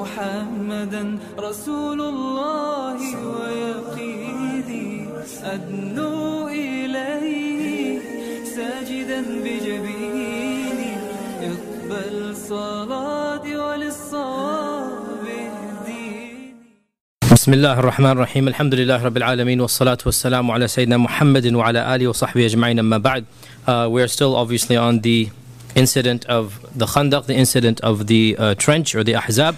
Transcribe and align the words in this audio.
محمدا 0.00 1.18
رسول 1.38 2.00
الله 2.00 3.00
ويقيني 3.34 5.08
أدنو 5.44 6.48
إليه 6.48 8.00
ساجدا 8.56 9.20
بجبيني. 9.44 10.92
اقبل 11.50 12.36
صلاتي 12.36 13.56
وللصواب 13.56 14.88
بسم 17.32 17.52
الله 17.52 17.80
الرحمن 17.80 18.10
الرحيم. 18.10 18.48
الحمد 18.48 18.74
لله 18.74 19.04
رب 19.04 19.16
العالمين 19.16 19.60
والصلاة 19.60 19.98
والسلام 20.06 20.50
على 20.50 20.68
سيدنا 20.68 20.96
محمد 20.96 21.46
وعلى 21.54 21.94
آله 21.94 22.06
وصحبه 22.08 22.46
أجمعين. 22.46 22.78
أما 22.78 22.98
بعد 22.98 23.24
uh, 23.66 23.88
We're 23.88 24.08
still 24.08 24.36
obviously 24.36 24.76
on 24.76 25.00
the 25.00 25.30
incident 25.74 26.26
of 26.26 26.44
the 26.80 26.86
Khandaq, 26.86 27.26
the 27.26 27.38
incident 27.44 27.80
of 27.80 28.06
the 28.06 28.36
uh, 28.38 28.54
trench 28.54 28.94
or 28.94 29.02
the 29.04 29.14
Ahzab. 29.14 29.54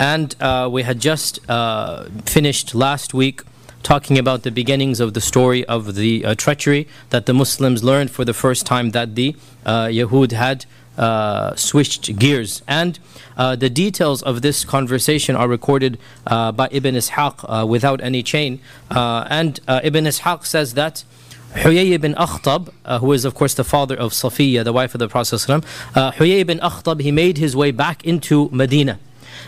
And 0.00 0.34
uh, 0.40 0.66
we 0.72 0.82
had 0.82 0.98
just 0.98 1.38
uh, 1.48 2.06
finished 2.24 2.74
last 2.74 3.12
week 3.12 3.42
talking 3.82 4.18
about 4.18 4.42
the 4.42 4.50
beginnings 4.50 4.98
of 4.98 5.12
the 5.12 5.20
story 5.20 5.64
of 5.66 5.94
the 5.94 6.24
uh, 6.24 6.34
treachery 6.34 6.88
that 7.10 7.26
the 7.26 7.34
Muslims 7.34 7.84
learned 7.84 8.10
for 8.10 8.24
the 8.24 8.32
first 8.32 8.64
time 8.64 8.90
that 8.90 9.14
the 9.14 9.36
uh, 9.66 9.84
Yahud 9.84 10.32
had 10.32 10.64
uh, 10.96 11.54
switched 11.54 12.18
gears. 12.18 12.62
And 12.66 12.98
uh, 13.36 13.56
the 13.56 13.68
details 13.68 14.22
of 14.22 14.40
this 14.40 14.64
conversation 14.64 15.36
are 15.36 15.48
recorded 15.48 15.98
uh, 16.26 16.52
by 16.52 16.68
Ibn 16.70 16.94
Ishaq 16.94 17.44
uh, 17.44 17.66
without 17.66 18.00
any 18.00 18.22
chain. 18.22 18.60
Uh, 18.90 19.26
and 19.28 19.60
Ibn 19.68 20.04
Ishaq 20.04 20.46
says 20.46 20.74
that 20.74 21.04
Huyay 21.54 21.90
ibn 21.90 22.14
Akhtab, 22.14 22.72
who 23.00 23.12
is 23.12 23.24
of 23.24 23.34
course 23.34 23.54
the 23.54 23.64
father 23.64 23.96
of 23.96 24.12
Safiya, 24.12 24.64
the 24.64 24.72
wife 24.72 24.94
of 24.94 24.98
the 24.98 25.08
Prophet, 25.08 25.34
uh, 25.34 26.12
Huyay 26.12 26.40
ibn 26.40 26.58
Akhtab, 26.60 27.00
he 27.00 27.10
made 27.10 27.38
his 27.38 27.54
way 27.54 27.70
back 27.70 28.04
into 28.04 28.48
Medina. 28.50 28.98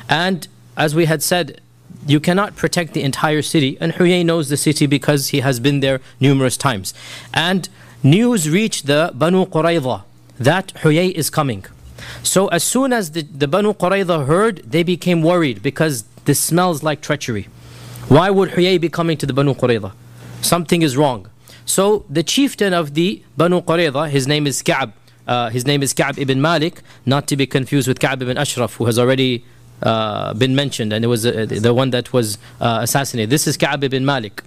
And 0.09 0.49
as 0.77 0.95
we 0.95 1.07
had 1.07 1.23
said, 1.23 1.61
you 2.07 2.19
cannot 2.19 2.57
protect 2.57 2.95
the 2.95 3.03
entire 3.03 3.43
city, 3.43 3.79
and 3.81 3.93
Huyay 3.93 4.25
knows 4.25 4.49
the 4.49 4.57
city 4.57 4.87
because 4.87 5.29
he 5.29 5.41
has 5.41 5.61
been 5.61 5.81
there 5.81 6.01
numerous 6.21 6.57
times. 6.57 6.95
And 7.33 7.69
news 8.03 8.51
reached 8.51 8.87
the 8.87 9.13
Banu 9.15 9.47
Qurayza 9.47 10.03
that 10.39 10.73
Huyay 10.83 11.13
is 11.13 11.31
coming. 11.31 11.65
So 12.23 12.49
as 12.49 12.65
soon 12.65 12.93
as 12.93 13.13
the, 13.13 13.23
the 13.23 13.47
Banu 13.47 13.75
Qurayza 13.75 14.27
heard, 14.27 14.59
they 14.59 14.83
became 14.83 15.23
worried 15.23 15.63
because 15.63 16.03
this 16.25 16.41
smells 16.41 16.83
like 16.83 17.01
treachery. 17.01 17.49
Why 18.09 18.31
would 18.31 18.51
Huyay 18.51 18.81
be 18.81 18.89
coming 18.89 19.17
to 19.19 19.27
the 19.27 19.33
Banu 19.33 19.55
Qurayza? 19.55 19.93
Something 20.41 20.83
is 20.83 20.97
wrong. 20.97 21.29
So 21.65 22.05
the 22.11 22.25
chieftain 22.25 22.73
of 22.75 22.95
the 22.95 23.23
Banu 23.37 23.61
Qurayza, 23.61 24.11
his 24.11 24.27
name 24.27 24.47
is 24.47 24.63
Ka'b. 24.63 24.93
Uh, 25.27 25.51
his 25.51 25.65
name 25.65 25.83
is 25.85 25.95
Ka'b 25.95 26.19
ibn 26.19 26.41
Malik, 26.41 26.83
not 27.07 27.29
to 27.29 27.37
be 27.37 27.47
confused 27.47 27.87
with 27.87 28.01
Ka'b 28.01 28.23
ibn 28.23 28.37
Ashraf, 28.37 28.75
who 28.75 28.87
has 28.87 28.99
already 28.99 29.45
uh, 29.83 30.35
been 30.35 30.55
mentioned, 30.55 30.93
and 30.93 31.05
it 31.05 31.09
was 31.09 31.27
uh, 31.27 31.47
the 31.49 31.75
one 31.75 31.91
that 31.91 32.13
was 32.13 32.39
uh, 32.61 32.79
assassinated. 32.83 33.31
This 33.31 33.47
is 33.47 33.57
Ka'b 33.57 33.85
ibn 33.85 34.05
Malik. 34.05 34.43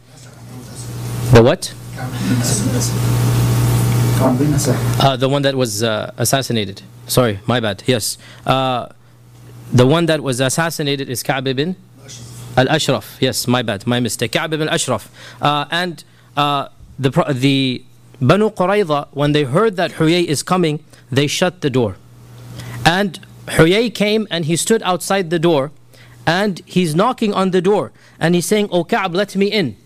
The 1.31 1.41
what? 1.43 1.73
Uh, 4.99 5.17
the 5.17 5.29
one 5.29 5.41
that 5.41 5.55
was 5.55 5.83
uh, 5.83 6.11
assassinated. 6.17 6.81
Sorry, 7.07 7.39
my 7.45 7.59
bad. 7.59 7.83
Yes. 7.85 8.17
Uh, 8.45 8.87
the 9.71 9.85
one 9.85 10.05
that 10.05 10.21
was 10.21 10.39
assassinated 10.39 11.09
is 11.09 11.23
Ka'b 11.23 11.47
ibn 11.47 11.75
Al 12.57 12.69
Ashraf. 12.69 13.17
Yes, 13.19 13.47
my 13.47 13.61
bad, 13.61 13.85
my 13.85 13.99
mistake. 13.99 14.31
Ka'b 14.31 14.53
ibn 14.53 14.69
Ashraf. 14.69 15.09
And 15.41 16.03
the, 16.35 17.11
the 17.33 17.83
Banu 18.21 18.49
Qurayza, 18.49 19.07
when 19.11 19.33
they 19.33 19.43
heard 19.43 19.75
that 19.75 19.91
Huyay 19.93 20.23
is 20.25 20.43
coming, 20.43 20.83
they 21.11 21.27
shut 21.27 21.61
the 21.61 21.69
door. 21.69 21.97
And 22.85 23.19
Huyay 23.47 23.93
came 23.93 24.27
and 24.31 24.45
he 24.45 24.55
stood 24.55 24.81
outside 24.83 25.29
the 25.29 25.39
door 25.39 25.71
and 26.25 26.61
he's 26.65 26.95
knocking 26.95 27.33
on 27.33 27.51
the 27.51 27.61
door 27.61 27.91
and 28.19 28.35
he's 28.35 28.45
saying, 28.45 28.69
Oh 28.71 28.83
Ka'b, 28.83 29.13
let 29.13 29.35
me 29.35 29.47
in. 29.47 29.77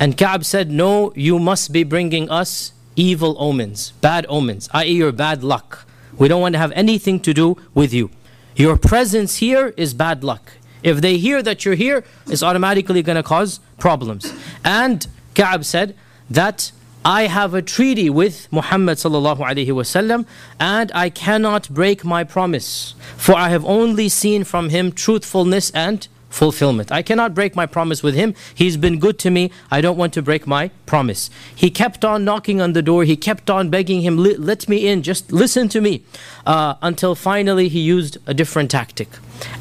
And 0.00 0.16
Ka'b 0.16 0.44
said, 0.44 0.70
No, 0.70 1.12
you 1.14 1.38
must 1.38 1.72
be 1.72 1.84
bringing 1.84 2.30
us 2.30 2.72
evil 2.96 3.36
omens, 3.38 3.92
bad 4.00 4.26
omens, 4.28 4.68
i.e., 4.72 4.92
your 4.92 5.12
bad 5.12 5.42
luck. 5.42 5.86
We 6.16 6.28
don't 6.28 6.40
want 6.40 6.54
to 6.54 6.58
have 6.58 6.72
anything 6.72 7.20
to 7.20 7.34
do 7.34 7.56
with 7.74 7.92
you. 7.92 8.10
Your 8.56 8.76
presence 8.76 9.36
here 9.36 9.74
is 9.76 9.94
bad 9.94 10.22
luck. 10.22 10.52
If 10.82 11.00
they 11.00 11.16
hear 11.16 11.42
that 11.42 11.64
you're 11.64 11.74
here, 11.74 12.04
it's 12.26 12.42
automatically 12.42 13.02
going 13.02 13.16
to 13.16 13.22
cause 13.22 13.58
problems. 13.78 14.32
And 14.64 15.06
Ka'b 15.34 15.64
said 15.64 15.96
that 16.30 16.72
I 17.06 17.26
have 17.26 17.52
a 17.52 17.60
treaty 17.60 18.08
with 18.08 18.48
Muhammad 18.50 18.98
and 19.04 20.92
I 20.94 21.10
cannot 21.10 21.68
break 21.68 22.02
my 22.02 22.24
promise 22.24 22.94
for 23.18 23.34
I 23.34 23.50
have 23.50 23.62
only 23.66 24.08
seen 24.08 24.42
from 24.44 24.70
him 24.70 24.90
truthfulness 24.90 25.70
and 25.72 26.08
fulfillment. 26.30 26.90
I 26.90 27.02
cannot 27.02 27.34
break 27.34 27.54
my 27.54 27.66
promise 27.66 28.02
with 28.02 28.14
him. 28.14 28.34
He's 28.54 28.78
been 28.78 28.98
good 28.98 29.18
to 29.18 29.30
me. 29.30 29.50
I 29.70 29.82
don't 29.82 29.98
want 29.98 30.14
to 30.14 30.22
break 30.22 30.46
my 30.46 30.70
promise. 30.86 31.28
He 31.54 31.70
kept 31.70 32.06
on 32.06 32.24
knocking 32.24 32.62
on 32.62 32.72
the 32.72 32.82
door. 32.82 33.04
He 33.04 33.16
kept 33.16 33.50
on 33.50 33.68
begging 33.68 34.00
him, 34.00 34.16
"Let- 34.16 34.40
let 34.40 34.68
me 34.68 34.88
in, 34.88 35.02
just 35.02 35.30
listen 35.30 35.68
to 35.68 35.82
me. 35.82 36.02
Uh, 36.46 36.74
until 36.80 37.14
finally 37.14 37.68
he 37.68 37.80
used 37.80 38.16
a 38.26 38.32
different 38.32 38.70
tactic. 38.70 39.08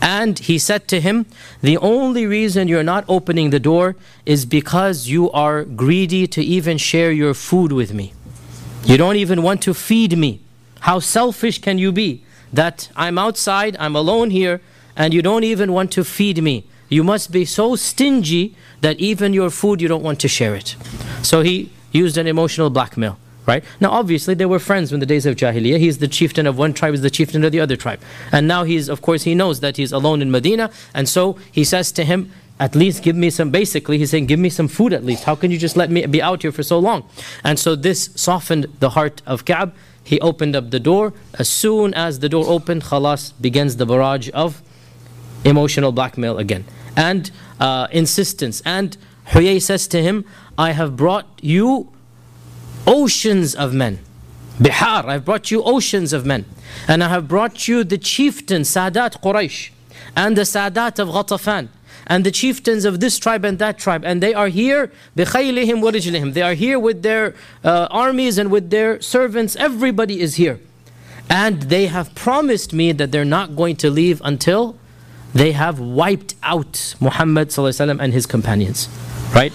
And 0.02 0.38
he 0.40 0.58
said 0.58 0.88
to 0.90 1.02
him, 1.02 1.26
The 1.62 1.78
only 1.78 2.26
reason 2.26 2.68
you're 2.68 2.84
not 2.84 3.06
opening 3.08 3.50
the 3.50 3.60
door 3.60 3.96
is 4.26 4.46
because 4.46 5.08
you 5.08 5.32
are 5.32 5.64
greedy 5.64 6.28
to 6.28 6.44
even 6.44 6.78
share 6.78 7.12
your 7.12 7.34
food 7.34 7.72
with 7.72 7.94
me. 7.94 8.14
You 8.86 8.98
don't 8.98 9.16
even 9.16 9.42
want 9.42 9.62
to 9.64 9.74
feed 9.74 10.18
me. 10.18 10.42
How 10.82 11.00
selfish 11.00 11.60
can 11.60 11.78
you 11.78 11.92
be 11.92 12.24
that 12.52 12.90
I'm 12.96 13.18
outside, 13.18 13.78
I'm 13.80 13.96
alone 13.96 14.30
here, 14.30 14.62
and 14.96 15.14
you 15.14 15.22
don't 15.22 15.44
even 15.44 15.72
want 15.72 15.92
to 15.94 16.04
feed 16.04 16.44
me? 16.44 16.66
You 16.90 17.04
must 17.04 17.32
be 17.32 17.46
so 17.46 17.76
stingy 17.76 18.56
that 18.82 19.00
even 19.00 19.34
your 19.34 19.50
food 19.50 19.82
you 19.82 19.88
don't 19.88 20.04
want 20.04 20.20
to 20.20 20.28
share 20.28 20.54
it. 20.54 20.76
So 21.22 21.42
he 21.42 21.72
used 21.92 22.18
an 22.18 22.28
emotional 22.28 22.70
blackmail. 22.70 23.18
Right? 23.46 23.64
Now, 23.82 23.92
obviously, 23.92 24.34
they 24.36 24.46
were 24.46 24.60
friends 24.60 24.94
in 24.94 25.00
the 25.00 25.06
days 25.06 25.26
of 25.26 25.36
Jahiliyyah. 25.36 25.78
He's 25.78 25.98
the 25.98 26.08
chieftain 26.08 26.48
of 26.48 26.58
one 26.58 26.74
tribe, 26.74 26.94
is 26.94 27.02
the 27.02 27.10
chieftain 27.10 27.44
of 27.44 27.52
the 27.52 27.60
other 27.60 27.76
tribe. 27.76 28.00
And 28.32 28.48
now 28.48 28.64
he's, 28.64 28.88
of 28.88 29.02
course, 29.02 29.24
he 29.24 29.36
knows 29.36 29.60
that 29.60 29.76
he's 29.76 29.92
alone 29.92 30.22
in 30.22 30.32
Medina. 30.32 30.72
And 30.94 31.10
so 31.10 31.38
he 31.52 31.64
says 31.64 31.92
to 31.94 32.06
him, 32.06 32.32
At 32.60 32.74
least 32.74 33.04
give 33.04 33.18
me 33.18 33.30
some, 33.30 33.52
basically, 33.52 33.98
he's 33.98 34.12
saying, 34.12 34.28
Give 34.28 34.40
me 34.40 34.50
some 34.50 34.70
food 34.70 34.94
at 34.94 35.04
least. 35.04 35.26
How 35.26 35.36
can 35.36 35.52
you 35.52 35.58
just 35.58 35.76
let 35.76 35.92
me 35.92 36.06
be 36.06 36.22
out 36.22 36.42
here 36.44 36.54
for 36.54 36.64
so 36.64 36.80
long? 36.80 37.08
And 37.44 37.60
so 37.60 37.76
this 37.76 38.10
softened 38.16 38.68
the 38.80 38.92
heart 38.92 39.22
of 39.26 39.44
Ka'b. 39.44 39.74
He 40.06 40.20
opened 40.22 40.56
up 40.56 40.70
the 40.70 40.80
door. 40.80 41.14
As 41.38 41.50
soon 41.50 41.94
as 41.94 42.20
the 42.20 42.30
door 42.30 42.46
opened, 42.48 42.84
khalas, 42.84 43.34
begins 43.42 43.76
the 43.78 43.86
barrage 43.86 44.30
of 44.34 44.62
emotional 45.44 45.92
blackmail 45.92 46.38
again 46.38 46.66
and 46.96 47.32
uh, 47.60 47.88
insistence. 47.92 48.62
And 48.66 48.98
Huyay 49.28 49.62
says 49.62 49.88
to 49.90 50.02
him, 50.02 50.26
I 50.58 50.72
have 50.72 50.96
brought 50.96 51.28
you 51.42 51.92
oceans 52.87 53.55
of 53.55 53.75
men. 53.75 53.99
Bihar, 54.59 55.05
I've 55.05 55.25
brought 55.25 55.51
you 55.51 55.63
oceans 55.63 56.13
of 56.13 56.27
men. 56.27 56.45
And 56.89 57.05
I 57.05 57.09
have 57.09 57.29
brought 57.29 57.69
you 57.69 57.85
the 57.85 57.99
chieftain, 57.99 58.63
Sadat 58.63 59.21
Quraysh, 59.23 59.71
and 60.17 60.37
the 60.37 60.43
Sadat 60.43 60.99
of 60.99 61.09
Ghatafan, 61.09 61.69
and 62.07 62.25
the 62.25 62.31
chieftains 62.31 62.85
of 62.85 63.01
this 63.01 63.19
tribe 63.19 63.45
and 63.45 63.59
that 63.59 63.79
tribe. 63.79 64.05
And 64.05 64.23
they 64.23 64.35
are 64.35 64.49
here, 64.49 64.91
بِخَيْلِهِمْ 65.17 65.83
وَرِجْلِهِمْ 65.83 66.33
They 66.33 66.43
are 66.43 66.55
here 66.55 66.79
with 66.79 67.03
their 67.03 67.35
uh, 67.63 67.87
armies 67.91 68.39
and 68.39 68.51
with 68.51 68.71
their 68.71 69.01
servants. 69.01 69.55
Everybody 69.57 70.21
is 70.21 70.37
here. 70.37 70.59
And 71.31 71.63
they 71.65 71.87
have 71.87 72.15
promised 72.15 72.73
me 72.73 72.93
that 72.93 73.13
they're 73.13 73.25
not 73.25 73.55
going 73.55 73.77
to 73.77 73.91
leave 73.91 74.23
until 74.25 74.77
they 75.35 75.53
have 75.53 75.79
wiped 75.79 76.35
out 76.43 76.95
Muhammad 77.01 77.49
ﷺ 77.49 78.01
and 78.01 78.13
his 78.13 78.25
companions. 78.25 78.89
Right? 79.35 79.53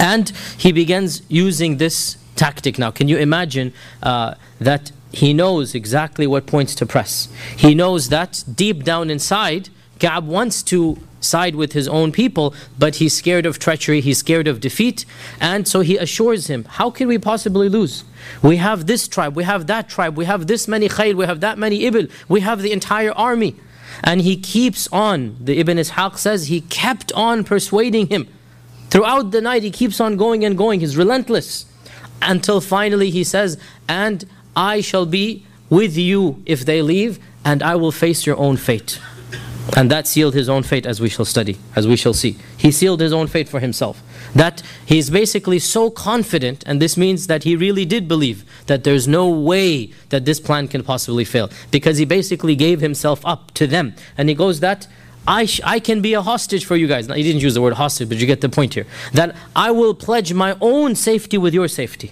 And 0.00 0.30
he 0.58 0.72
begins 0.72 1.22
using 1.28 1.76
this 1.76 2.16
tactic 2.41 2.79
now. 2.79 2.89
Can 2.89 3.07
you 3.07 3.17
imagine 3.17 3.71
uh, 4.01 4.33
that 4.59 4.91
he 5.11 5.31
knows 5.31 5.75
exactly 5.75 6.25
what 6.25 6.47
points 6.47 6.73
to 6.75 6.85
press? 6.87 7.29
He 7.55 7.75
knows 7.75 8.09
that 8.09 8.43
deep 8.63 8.83
down 8.83 9.11
inside, 9.11 9.69
Ka'b 9.99 10.25
wants 10.25 10.63
to 10.63 10.97
side 11.19 11.55
with 11.55 11.73
his 11.73 11.87
own 11.87 12.11
people, 12.11 12.55
but 12.79 12.95
he's 12.95 13.13
scared 13.13 13.45
of 13.45 13.59
treachery, 13.59 14.01
he's 14.01 14.17
scared 14.17 14.47
of 14.47 14.59
defeat, 14.59 15.05
and 15.39 15.67
so 15.67 15.81
he 15.81 15.97
assures 15.97 16.47
him, 16.47 16.65
How 16.79 16.89
can 16.89 17.07
we 17.07 17.19
possibly 17.19 17.69
lose? 17.69 18.03
We 18.41 18.57
have 18.57 18.87
this 18.87 19.07
tribe, 19.07 19.35
we 19.35 19.43
have 19.43 19.67
that 19.67 19.87
tribe, 19.87 20.17
we 20.17 20.25
have 20.25 20.47
this 20.47 20.67
many 20.67 20.89
khayl, 20.89 21.13
we 21.13 21.27
have 21.27 21.41
that 21.41 21.59
many 21.59 21.81
ibil, 21.81 22.09
we 22.27 22.39
have 22.41 22.63
the 22.63 22.71
entire 22.71 23.11
army. 23.11 23.55
And 24.03 24.21
he 24.21 24.35
keeps 24.35 24.87
on, 24.91 25.37
the 25.39 25.59
Ibn 25.59 25.77
Ishaq 25.77 26.17
says, 26.17 26.47
he 26.47 26.61
kept 26.61 27.11
on 27.11 27.43
persuading 27.43 28.07
him. 28.07 28.27
Throughout 28.89 29.29
the 29.29 29.41
night, 29.41 29.61
he 29.61 29.69
keeps 29.69 30.01
on 30.01 30.17
going 30.17 30.43
and 30.43 30.57
going, 30.57 30.79
he's 30.79 30.97
relentless. 30.97 31.65
Until 32.21 32.61
finally 32.61 33.09
he 33.09 33.23
says, 33.23 33.57
And 33.87 34.25
I 34.55 34.81
shall 34.81 35.05
be 35.05 35.45
with 35.69 35.97
you 35.97 36.41
if 36.45 36.65
they 36.65 36.81
leave, 36.81 37.19
and 37.43 37.63
I 37.63 37.75
will 37.75 37.91
face 37.91 38.25
your 38.25 38.37
own 38.37 38.57
fate. 38.57 38.99
And 39.75 39.89
that 39.89 40.07
sealed 40.07 40.33
his 40.33 40.49
own 40.49 40.63
fate 40.63 40.85
as 40.85 40.99
we 40.99 41.07
shall 41.07 41.25
study, 41.25 41.57
as 41.75 41.87
we 41.87 41.95
shall 41.95 42.13
see. 42.13 42.37
He 42.57 42.71
sealed 42.71 42.99
his 42.99 43.13
own 43.13 43.27
fate 43.27 43.47
for 43.47 43.59
himself. 43.59 44.01
That 44.35 44.61
he's 44.85 45.09
basically 45.09 45.59
so 45.59 45.89
confident, 45.89 46.63
and 46.65 46.81
this 46.81 46.97
means 46.97 47.27
that 47.27 47.43
he 47.43 47.55
really 47.55 47.85
did 47.85 48.07
believe 48.07 48.43
that 48.67 48.83
there's 48.83 49.07
no 49.07 49.29
way 49.29 49.91
that 50.09 50.25
this 50.25 50.39
plan 50.39 50.67
can 50.67 50.83
possibly 50.83 51.23
fail. 51.23 51.49
Because 51.69 51.97
he 51.97 52.05
basically 52.05 52.55
gave 52.55 52.81
himself 52.81 53.25
up 53.25 53.51
to 53.51 53.67
them. 53.67 53.93
And 54.17 54.29
he 54.29 54.35
goes 54.35 54.59
that 54.59 54.87
I, 55.27 55.47
I 55.63 55.79
can 55.79 56.01
be 56.01 56.13
a 56.13 56.21
hostage 56.21 56.65
for 56.65 56.75
you 56.75 56.87
guys. 56.87 57.07
Now, 57.07 57.15
he 57.15 57.23
didn't 57.23 57.41
use 57.41 57.53
the 57.53 57.61
word 57.61 57.73
hostage, 57.73 58.09
but 58.09 58.17
you 58.17 58.25
get 58.25 58.41
the 58.41 58.49
point 58.49 58.73
here. 58.73 58.87
That 59.13 59.35
I 59.55 59.71
will 59.71 59.93
pledge 59.93 60.33
my 60.33 60.57
own 60.59 60.95
safety 60.95 61.37
with 61.37 61.53
your 61.53 61.67
safety. 61.67 62.11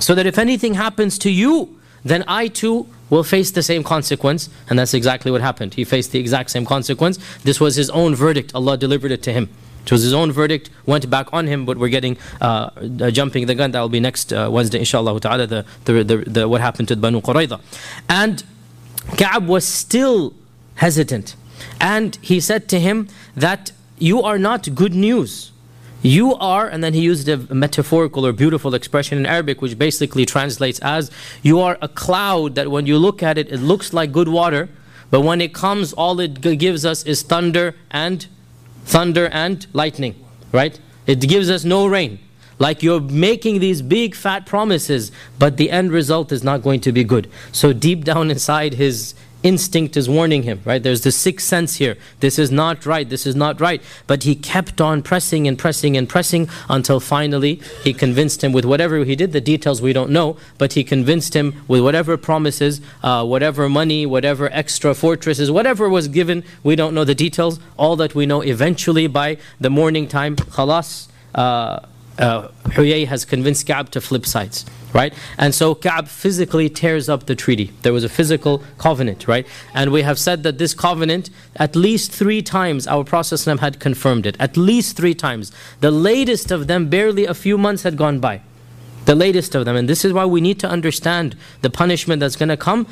So 0.00 0.14
that 0.14 0.26
if 0.26 0.38
anything 0.38 0.74
happens 0.74 1.18
to 1.18 1.30
you, 1.30 1.78
then 2.02 2.24
I 2.26 2.48
too 2.48 2.86
will 3.10 3.24
face 3.24 3.50
the 3.50 3.62
same 3.62 3.82
consequence. 3.84 4.48
And 4.68 4.78
that's 4.78 4.94
exactly 4.94 5.30
what 5.30 5.42
happened. 5.42 5.74
He 5.74 5.84
faced 5.84 6.12
the 6.12 6.18
exact 6.18 6.50
same 6.50 6.64
consequence. 6.64 7.18
This 7.44 7.60
was 7.60 7.76
his 7.76 7.90
own 7.90 8.14
verdict. 8.14 8.54
Allah 8.54 8.78
delivered 8.78 9.10
it 9.10 9.22
to 9.24 9.32
him. 9.32 9.50
It 9.84 9.92
was 9.92 10.02
his 10.02 10.12
own 10.12 10.30
verdict, 10.30 10.70
went 10.86 11.08
back 11.08 11.32
on 11.32 11.46
him, 11.46 11.64
but 11.64 11.78
we're 11.78 11.88
getting 11.88 12.18
uh, 12.40 12.70
uh, 13.00 13.10
jumping 13.10 13.46
the 13.46 13.54
gun. 13.54 13.70
That 13.70 13.80
will 13.80 13.88
be 13.88 14.00
next 14.00 14.32
uh, 14.32 14.48
Wednesday, 14.50 14.78
inshallah 14.78 15.18
ta'ala, 15.20 15.46
the, 15.46 15.64
the, 15.84 16.04
the, 16.04 16.16
the, 16.18 16.48
what 16.48 16.60
happened 16.60 16.88
to 16.88 16.94
the 16.94 17.00
Banu 17.00 17.20
Qurayza. 17.20 17.60
And 18.08 18.44
Ka'ab 19.16 19.46
was 19.46 19.66
still 19.66 20.34
hesitant. 20.76 21.34
And 21.80 22.16
he 22.22 22.40
said 22.40 22.68
to 22.68 22.80
him 22.80 23.08
that 23.36 23.72
you 23.98 24.22
are 24.22 24.38
not 24.38 24.74
good 24.74 24.94
news. 24.94 25.52
You 26.02 26.34
are, 26.36 26.66
and 26.66 26.82
then 26.82 26.94
he 26.94 27.00
used 27.00 27.28
a 27.28 27.36
metaphorical 27.54 28.24
or 28.26 28.32
beautiful 28.32 28.74
expression 28.74 29.18
in 29.18 29.26
Arabic, 29.26 29.60
which 29.60 29.78
basically 29.78 30.24
translates 30.24 30.78
as 30.78 31.10
you 31.42 31.60
are 31.60 31.76
a 31.82 31.88
cloud 31.88 32.54
that 32.54 32.70
when 32.70 32.86
you 32.86 32.96
look 32.96 33.22
at 33.22 33.36
it, 33.36 33.52
it 33.52 33.58
looks 33.58 33.92
like 33.92 34.10
good 34.10 34.28
water, 34.28 34.70
but 35.10 35.20
when 35.20 35.42
it 35.42 35.52
comes, 35.52 35.92
all 35.92 36.18
it 36.20 36.40
gives 36.40 36.86
us 36.86 37.04
is 37.04 37.22
thunder 37.22 37.74
and 37.90 38.26
thunder 38.84 39.28
and 39.28 39.66
lightning, 39.74 40.14
right? 40.52 40.80
It 41.06 41.20
gives 41.20 41.50
us 41.50 41.64
no 41.64 41.86
rain. 41.86 42.18
Like 42.58 42.82
you're 42.82 43.00
making 43.00 43.60
these 43.60 43.82
big 43.82 44.14
fat 44.14 44.46
promises, 44.46 45.12
but 45.38 45.56
the 45.56 45.70
end 45.70 45.92
result 45.92 46.30
is 46.30 46.44
not 46.44 46.62
going 46.62 46.80
to 46.82 46.92
be 46.92 47.04
good. 47.04 47.30
So 47.52 47.72
deep 47.72 48.04
down 48.04 48.30
inside 48.30 48.74
his 48.74 49.14
instinct 49.42 49.96
is 49.96 50.08
warning 50.08 50.42
him, 50.42 50.60
right? 50.64 50.82
There's 50.82 51.02
the 51.02 51.12
sixth 51.12 51.46
sense 51.46 51.76
here. 51.76 51.96
This 52.20 52.38
is 52.38 52.50
not 52.50 52.86
right, 52.86 53.08
this 53.08 53.26
is 53.26 53.34
not 53.34 53.60
right. 53.60 53.82
But 54.06 54.24
he 54.24 54.34
kept 54.34 54.80
on 54.80 55.02
pressing 55.02 55.46
and 55.48 55.58
pressing 55.58 55.96
and 55.96 56.08
pressing 56.08 56.48
until 56.68 57.00
finally 57.00 57.60
he 57.82 57.92
convinced 57.92 58.42
him 58.44 58.52
with 58.52 58.64
whatever 58.64 59.04
he 59.04 59.16
did. 59.16 59.32
The 59.32 59.40
details 59.40 59.80
we 59.80 59.92
don't 59.92 60.10
know, 60.10 60.36
but 60.58 60.74
he 60.74 60.84
convinced 60.84 61.34
him 61.34 61.64
with 61.68 61.82
whatever 61.82 62.16
promises, 62.16 62.80
uh, 63.02 63.24
whatever 63.24 63.68
money, 63.68 64.06
whatever 64.06 64.50
extra 64.52 64.94
fortresses, 64.94 65.50
whatever 65.50 65.88
was 65.88 66.08
given. 66.08 66.44
We 66.62 66.76
don't 66.76 66.94
know 66.94 67.04
the 67.04 67.14
details. 67.14 67.60
All 67.76 67.96
that 67.96 68.14
we 68.14 68.26
know 68.26 68.40
eventually 68.40 69.06
by 69.06 69.38
the 69.60 69.70
morning 69.70 70.08
time, 70.08 70.36
khalas. 70.36 71.08
Uh, 71.34 71.80
uh, 72.20 72.48
Huyay 72.64 73.06
has 73.06 73.24
convinced 73.24 73.66
Ka'b 73.66 73.90
to 73.90 74.00
flip 74.00 74.26
sides, 74.26 74.66
right? 74.92 75.12
And 75.38 75.54
so 75.54 75.74
Ka'b 75.74 76.06
physically 76.06 76.68
tears 76.68 77.08
up 77.08 77.26
the 77.26 77.34
treaty. 77.34 77.72
There 77.82 77.92
was 77.92 78.04
a 78.04 78.08
physical 78.08 78.62
covenant, 78.78 79.26
right? 79.26 79.46
And 79.74 79.90
we 79.90 80.02
have 80.02 80.18
said 80.18 80.42
that 80.42 80.58
this 80.58 80.74
covenant, 80.74 81.30
at 81.56 81.74
least 81.74 82.12
three 82.12 82.42
times, 82.42 82.86
our 82.86 83.04
Prophet 83.04 83.44
had 83.60 83.80
confirmed 83.80 84.26
it. 84.26 84.36
At 84.38 84.56
least 84.56 84.96
three 84.96 85.14
times. 85.14 85.50
The 85.80 85.90
latest 85.90 86.50
of 86.50 86.66
them, 86.66 86.88
barely 86.88 87.24
a 87.24 87.34
few 87.34 87.56
months 87.56 87.82
had 87.82 87.96
gone 87.96 88.20
by. 88.20 88.42
The 89.06 89.14
latest 89.14 89.54
of 89.54 89.64
them. 89.64 89.76
And 89.76 89.88
this 89.88 90.04
is 90.04 90.12
why 90.12 90.26
we 90.26 90.40
need 90.40 90.60
to 90.60 90.68
understand 90.68 91.36
the 91.62 91.70
punishment 91.70 92.20
that's 92.20 92.36
going 92.36 92.50
to 92.50 92.56
come. 92.56 92.86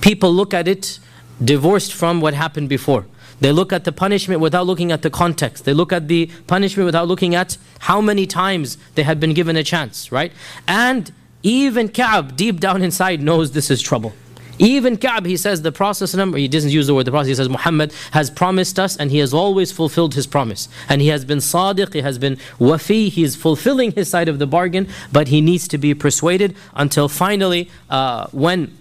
People 0.00 0.32
look 0.32 0.52
at 0.52 0.66
it 0.68 0.98
divorced 1.42 1.94
from 1.94 2.20
what 2.20 2.34
happened 2.34 2.68
before. 2.68 3.06
They 3.40 3.52
look 3.52 3.72
at 3.72 3.84
the 3.84 3.92
punishment 3.92 4.40
without 4.40 4.66
looking 4.66 4.92
at 4.92 5.02
the 5.02 5.10
context. 5.10 5.64
They 5.64 5.74
look 5.74 5.92
at 5.92 6.08
the 6.08 6.30
punishment 6.46 6.86
without 6.86 7.08
looking 7.08 7.34
at 7.34 7.58
how 7.80 8.00
many 8.00 8.26
times 8.26 8.78
they 8.94 9.02
had 9.02 9.20
been 9.20 9.34
given 9.34 9.56
a 9.56 9.62
chance, 9.62 10.10
right? 10.10 10.32
And 10.66 11.12
even 11.42 11.88
Ka'b, 11.88 12.34
deep 12.36 12.60
down 12.60 12.82
inside, 12.82 13.22
knows 13.22 13.52
this 13.52 13.70
is 13.70 13.82
trouble. 13.82 14.14
Even 14.58 14.96
Ka'b, 14.96 15.26
he 15.26 15.36
says 15.36 15.60
the 15.62 15.70
Prophet, 15.70 16.10
he 16.34 16.48
doesn't 16.48 16.70
use 16.70 16.86
the 16.86 16.94
word 16.94 17.04
the 17.04 17.10
Prophet, 17.10 17.28
he 17.28 17.34
says 17.34 17.48
Muhammad 17.48 17.92
has 18.12 18.30
promised 18.30 18.78
us 18.78 18.96
and 18.96 19.10
he 19.10 19.18
has 19.18 19.34
always 19.34 19.70
fulfilled 19.70 20.14
his 20.14 20.26
promise. 20.26 20.68
And 20.88 21.02
he 21.02 21.08
has 21.08 21.24
been 21.24 21.38
sadiq, 21.38 21.92
he 21.92 22.00
has 22.00 22.18
been 22.18 22.36
wafi, 22.58 23.10
he 23.10 23.22
is 23.22 23.36
fulfilling 23.36 23.92
his 23.92 24.08
side 24.08 24.28
of 24.28 24.38
the 24.38 24.46
bargain, 24.46 24.88
but 25.12 25.28
he 25.28 25.42
needs 25.42 25.68
to 25.68 25.78
be 25.78 25.94
persuaded 25.94 26.56
until 26.74 27.08
finally, 27.08 27.70
uh, 27.90 28.28
when 28.32 28.76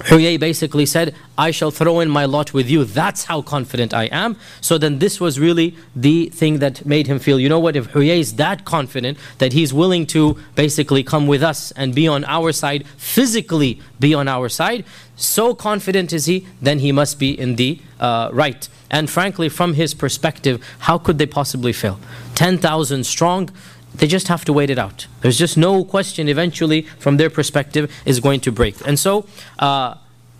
Huyay 0.00 0.40
basically 0.40 0.86
said, 0.86 1.14
I 1.36 1.50
shall 1.50 1.70
throw 1.70 2.00
in 2.00 2.08
my 2.08 2.24
lot 2.24 2.54
with 2.54 2.70
you. 2.70 2.84
That's 2.84 3.24
how 3.24 3.42
confident 3.42 3.92
I 3.92 4.04
am. 4.04 4.36
So 4.60 4.78
then 4.78 4.98
this 4.98 5.20
was 5.20 5.38
really 5.38 5.76
the 5.94 6.30
thing 6.30 6.58
that 6.60 6.86
made 6.86 7.06
him 7.06 7.18
feel, 7.18 7.38
you 7.38 7.48
know 7.48 7.60
what, 7.60 7.76
if 7.76 7.88
Huyay 7.92 8.18
is 8.18 8.36
that 8.36 8.64
confident 8.64 9.18
that 9.38 9.52
he's 9.52 9.74
willing 9.74 10.06
to 10.06 10.38
basically 10.54 11.02
come 11.02 11.26
with 11.26 11.42
us 11.42 11.70
and 11.72 11.94
be 11.94 12.08
on 12.08 12.24
our 12.24 12.52
side, 12.52 12.86
physically 12.96 13.80
be 13.98 14.14
on 14.14 14.26
our 14.26 14.48
side, 14.48 14.84
so 15.16 15.54
confident 15.54 16.12
is 16.12 16.26
he, 16.26 16.46
then 16.62 16.78
he 16.78 16.92
must 16.92 17.18
be 17.18 17.38
in 17.38 17.56
the 17.56 17.78
uh, 18.00 18.30
right. 18.32 18.68
And 18.90 19.08
frankly, 19.08 19.48
from 19.48 19.74
his 19.74 19.94
perspective, 19.94 20.64
how 20.80 20.98
could 20.98 21.18
they 21.18 21.26
possibly 21.26 21.72
fail? 21.72 22.00
10,000 22.34 23.04
strong, 23.04 23.50
they 23.94 24.06
just 24.06 24.28
have 24.28 24.44
to 24.46 24.52
wait 24.52 24.70
it 24.70 24.78
out. 24.78 25.06
There's 25.20 25.38
just 25.38 25.56
no 25.56 25.84
question, 25.84 26.28
eventually, 26.28 26.82
from 26.98 27.16
their 27.16 27.30
perspective, 27.30 27.92
is 28.04 28.20
going 28.20 28.40
to 28.40 28.52
break. 28.52 28.76
And 28.86 28.98
so, 28.98 29.26
uh, 29.58 29.94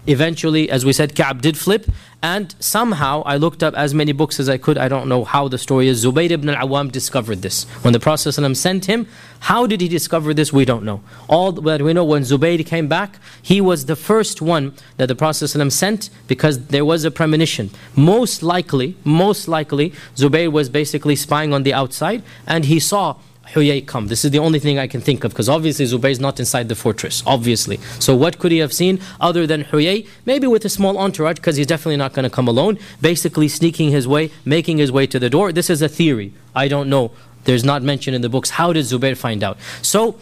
eventually, 0.06 0.70
as 0.70 0.84
we 0.84 0.92
said, 0.92 1.14
Ka'b 1.14 1.42
did 1.42 1.58
flip. 1.58 1.86
And 2.22 2.54
somehow, 2.60 3.22
I 3.24 3.36
looked 3.36 3.62
up 3.62 3.72
as 3.74 3.94
many 3.94 4.12
books 4.12 4.38
as 4.38 4.48
I 4.48 4.58
could. 4.58 4.76
I 4.76 4.88
don't 4.88 5.08
know 5.08 5.24
how 5.24 5.48
the 5.48 5.56
story 5.56 5.88
is. 5.88 6.04
Zubayr 6.04 6.30
ibn 6.30 6.50
al-Awwam 6.50 6.92
discovered 6.92 7.40
this. 7.40 7.64
When 7.82 7.94
the 7.94 8.00
Prophet 8.00 8.28
ﷺ 8.28 8.56
sent 8.56 8.84
him, 8.84 9.06
how 9.40 9.66
did 9.66 9.80
he 9.80 9.88
discover 9.88 10.34
this? 10.34 10.52
We 10.52 10.66
don't 10.66 10.84
know. 10.84 11.02
All 11.28 11.52
that 11.52 11.80
we 11.80 11.94
know, 11.94 12.04
when 12.04 12.22
Zubayr 12.22 12.64
came 12.66 12.88
back, 12.88 13.18
he 13.40 13.62
was 13.62 13.86
the 13.86 13.96
first 13.96 14.42
one 14.42 14.74
that 14.98 15.06
the 15.06 15.14
Prophet 15.14 15.46
ﷺ 15.46 15.72
sent 15.72 16.10
because 16.28 16.66
there 16.66 16.84
was 16.84 17.04
a 17.04 17.10
premonition. 17.10 17.70
Most 17.96 18.42
likely, 18.42 18.96
most 19.02 19.48
likely, 19.48 19.94
Zubayr 20.14 20.52
was 20.52 20.68
basically 20.68 21.16
spying 21.16 21.54
on 21.54 21.62
the 21.62 21.72
outside 21.72 22.22
and 22.46 22.66
he 22.66 22.78
saw 22.80 23.16
Huyay 23.54 23.84
come? 23.86 24.06
This 24.06 24.24
is 24.24 24.30
the 24.30 24.38
only 24.38 24.58
thing 24.58 24.78
I 24.78 24.86
can 24.86 25.00
think 25.00 25.24
of 25.24 25.32
because 25.32 25.48
obviously 25.48 25.84
Zubayr 25.84 26.10
is 26.10 26.20
not 26.20 26.38
inside 26.38 26.68
the 26.68 26.74
fortress, 26.74 27.22
obviously. 27.26 27.78
So 27.98 28.14
what 28.14 28.38
could 28.38 28.52
he 28.52 28.58
have 28.58 28.72
seen 28.72 29.00
other 29.20 29.46
than 29.46 29.64
Huyay? 29.64 30.06
Maybe 30.24 30.46
with 30.46 30.64
a 30.64 30.68
small 30.68 30.98
entourage 30.98 31.36
because 31.36 31.56
he's 31.56 31.66
definitely 31.66 31.96
not 31.96 32.12
going 32.12 32.24
to 32.24 32.30
come 32.30 32.48
alone, 32.48 32.78
basically 33.00 33.48
sneaking 33.48 33.90
his 33.90 34.06
way, 34.06 34.30
making 34.44 34.78
his 34.78 34.92
way 34.92 35.06
to 35.08 35.18
the 35.18 35.30
door. 35.30 35.52
This 35.52 35.68
is 35.68 35.82
a 35.82 35.88
theory. 35.88 36.32
I 36.54 36.68
don't 36.68 36.88
know. 36.88 37.10
There's 37.44 37.64
not 37.64 37.82
mentioned 37.82 38.14
in 38.14 38.22
the 38.22 38.28
books. 38.28 38.50
How 38.50 38.72
did 38.72 38.84
Zubayr 38.84 39.16
find 39.16 39.42
out? 39.42 39.58
So 39.82 40.16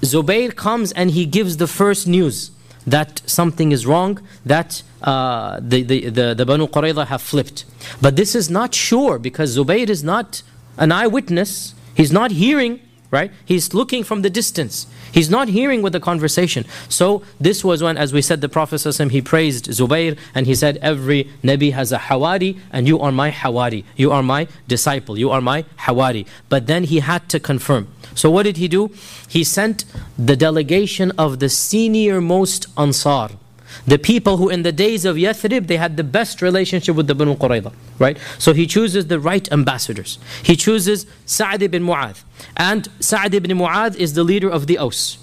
Zubayr 0.00 0.54
comes 0.54 0.92
and 0.92 1.10
he 1.10 1.26
gives 1.26 1.58
the 1.58 1.66
first 1.66 2.06
news 2.06 2.50
that 2.86 3.22
something 3.26 3.72
is 3.72 3.86
wrong, 3.86 4.20
that 4.44 4.82
uh, 5.02 5.58
the, 5.60 5.82
the, 5.82 6.10
the, 6.10 6.34
the 6.34 6.46
Banu 6.46 6.66
Qurayza 6.66 7.06
have 7.06 7.22
flipped. 7.22 7.64
But 8.00 8.16
this 8.16 8.34
is 8.34 8.50
not 8.50 8.74
sure 8.74 9.18
because 9.18 9.56
Zubayr 9.56 9.88
is 9.88 10.02
not 10.02 10.42
an 10.76 10.92
eyewitness 10.92 11.74
He's 11.94 12.12
not 12.12 12.32
hearing, 12.32 12.80
right? 13.10 13.30
He's 13.44 13.72
looking 13.72 14.02
from 14.02 14.22
the 14.22 14.30
distance. 14.30 14.86
He's 15.12 15.30
not 15.30 15.48
hearing 15.48 15.82
with 15.82 15.92
the 15.92 16.00
conversation. 16.00 16.64
So 16.88 17.22
this 17.40 17.62
was 17.64 17.82
when, 17.82 17.96
as 17.96 18.12
we 18.12 18.20
said, 18.20 18.40
the 18.40 18.48
Prophet 18.48 18.76
ﷺ, 18.76 19.12
he 19.12 19.22
praised 19.22 19.66
Zubayr 19.66 20.18
and 20.34 20.46
he 20.46 20.56
said, 20.56 20.78
every 20.82 21.30
Nabi 21.44 21.72
has 21.72 21.92
a 21.92 21.98
Hawari 21.98 22.58
and 22.72 22.88
you 22.88 22.98
are 22.98 23.12
my 23.12 23.30
Hawari. 23.30 23.84
You 23.96 24.10
are 24.10 24.22
my 24.22 24.48
disciple. 24.66 25.16
You 25.16 25.30
are 25.30 25.40
my 25.40 25.62
Hawari. 25.78 26.26
But 26.48 26.66
then 26.66 26.84
he 26.84 26.98
had 26.98 27.28
to 27.28 27.38
confirm. 27.38 27.86
So 28.16 28.30
what 28.30 28.42
did 28.42 28.56
he 28.56 28.66
do? 28.66 28.90
He 29.28 29.44
sent 29.44 29.84
the 30.18 30.34
delegation 30.34 31.12
of 31.12 31.38
the 31.38 31.48
senior 31.48 32.20
most 32.20 32.66
Ansar 32.76 33.30
the 33.86 33.98
people 33.98 34.36
who 34.36 34.48
in 34.48 34.62
the 34.62 34.72
days 34.72 35.04
of 35.04 35.16
Yathrib, 35.16 35.66
they 35.66 35.76
had 35.76 35.96
the 35.96 36.04
best 36.04 36.42
relationship 36.42 36.96
with 36.96 37.06
the 37.06 37.14
Banu 37.14 37.36
Qurayza, 37.36 37.72
right? 37.98 38.18
So 38.38 38.52
he 38.52 38.66
chooses 38.66 39.08
the 39.08 39.20
right 39.20 39.50
ambassadors. 39.52 40.18
He 40.42 40.56
chooses 40.56 41.06
Sa'd 41.26 41.62
ibn 41.62 41.82
Mu'adh. 41.82 42.22
And 42.56 42.88
Sa'd 43.00 43.34
ibn 43.34 43.50
Mu'adh 43.52 43.96
is 43.96 44.14
the 44.14 44.24
leader 44.24 44.48
of 44.48 44.66
the 44.66 44.78
Aus. 44.78 45.18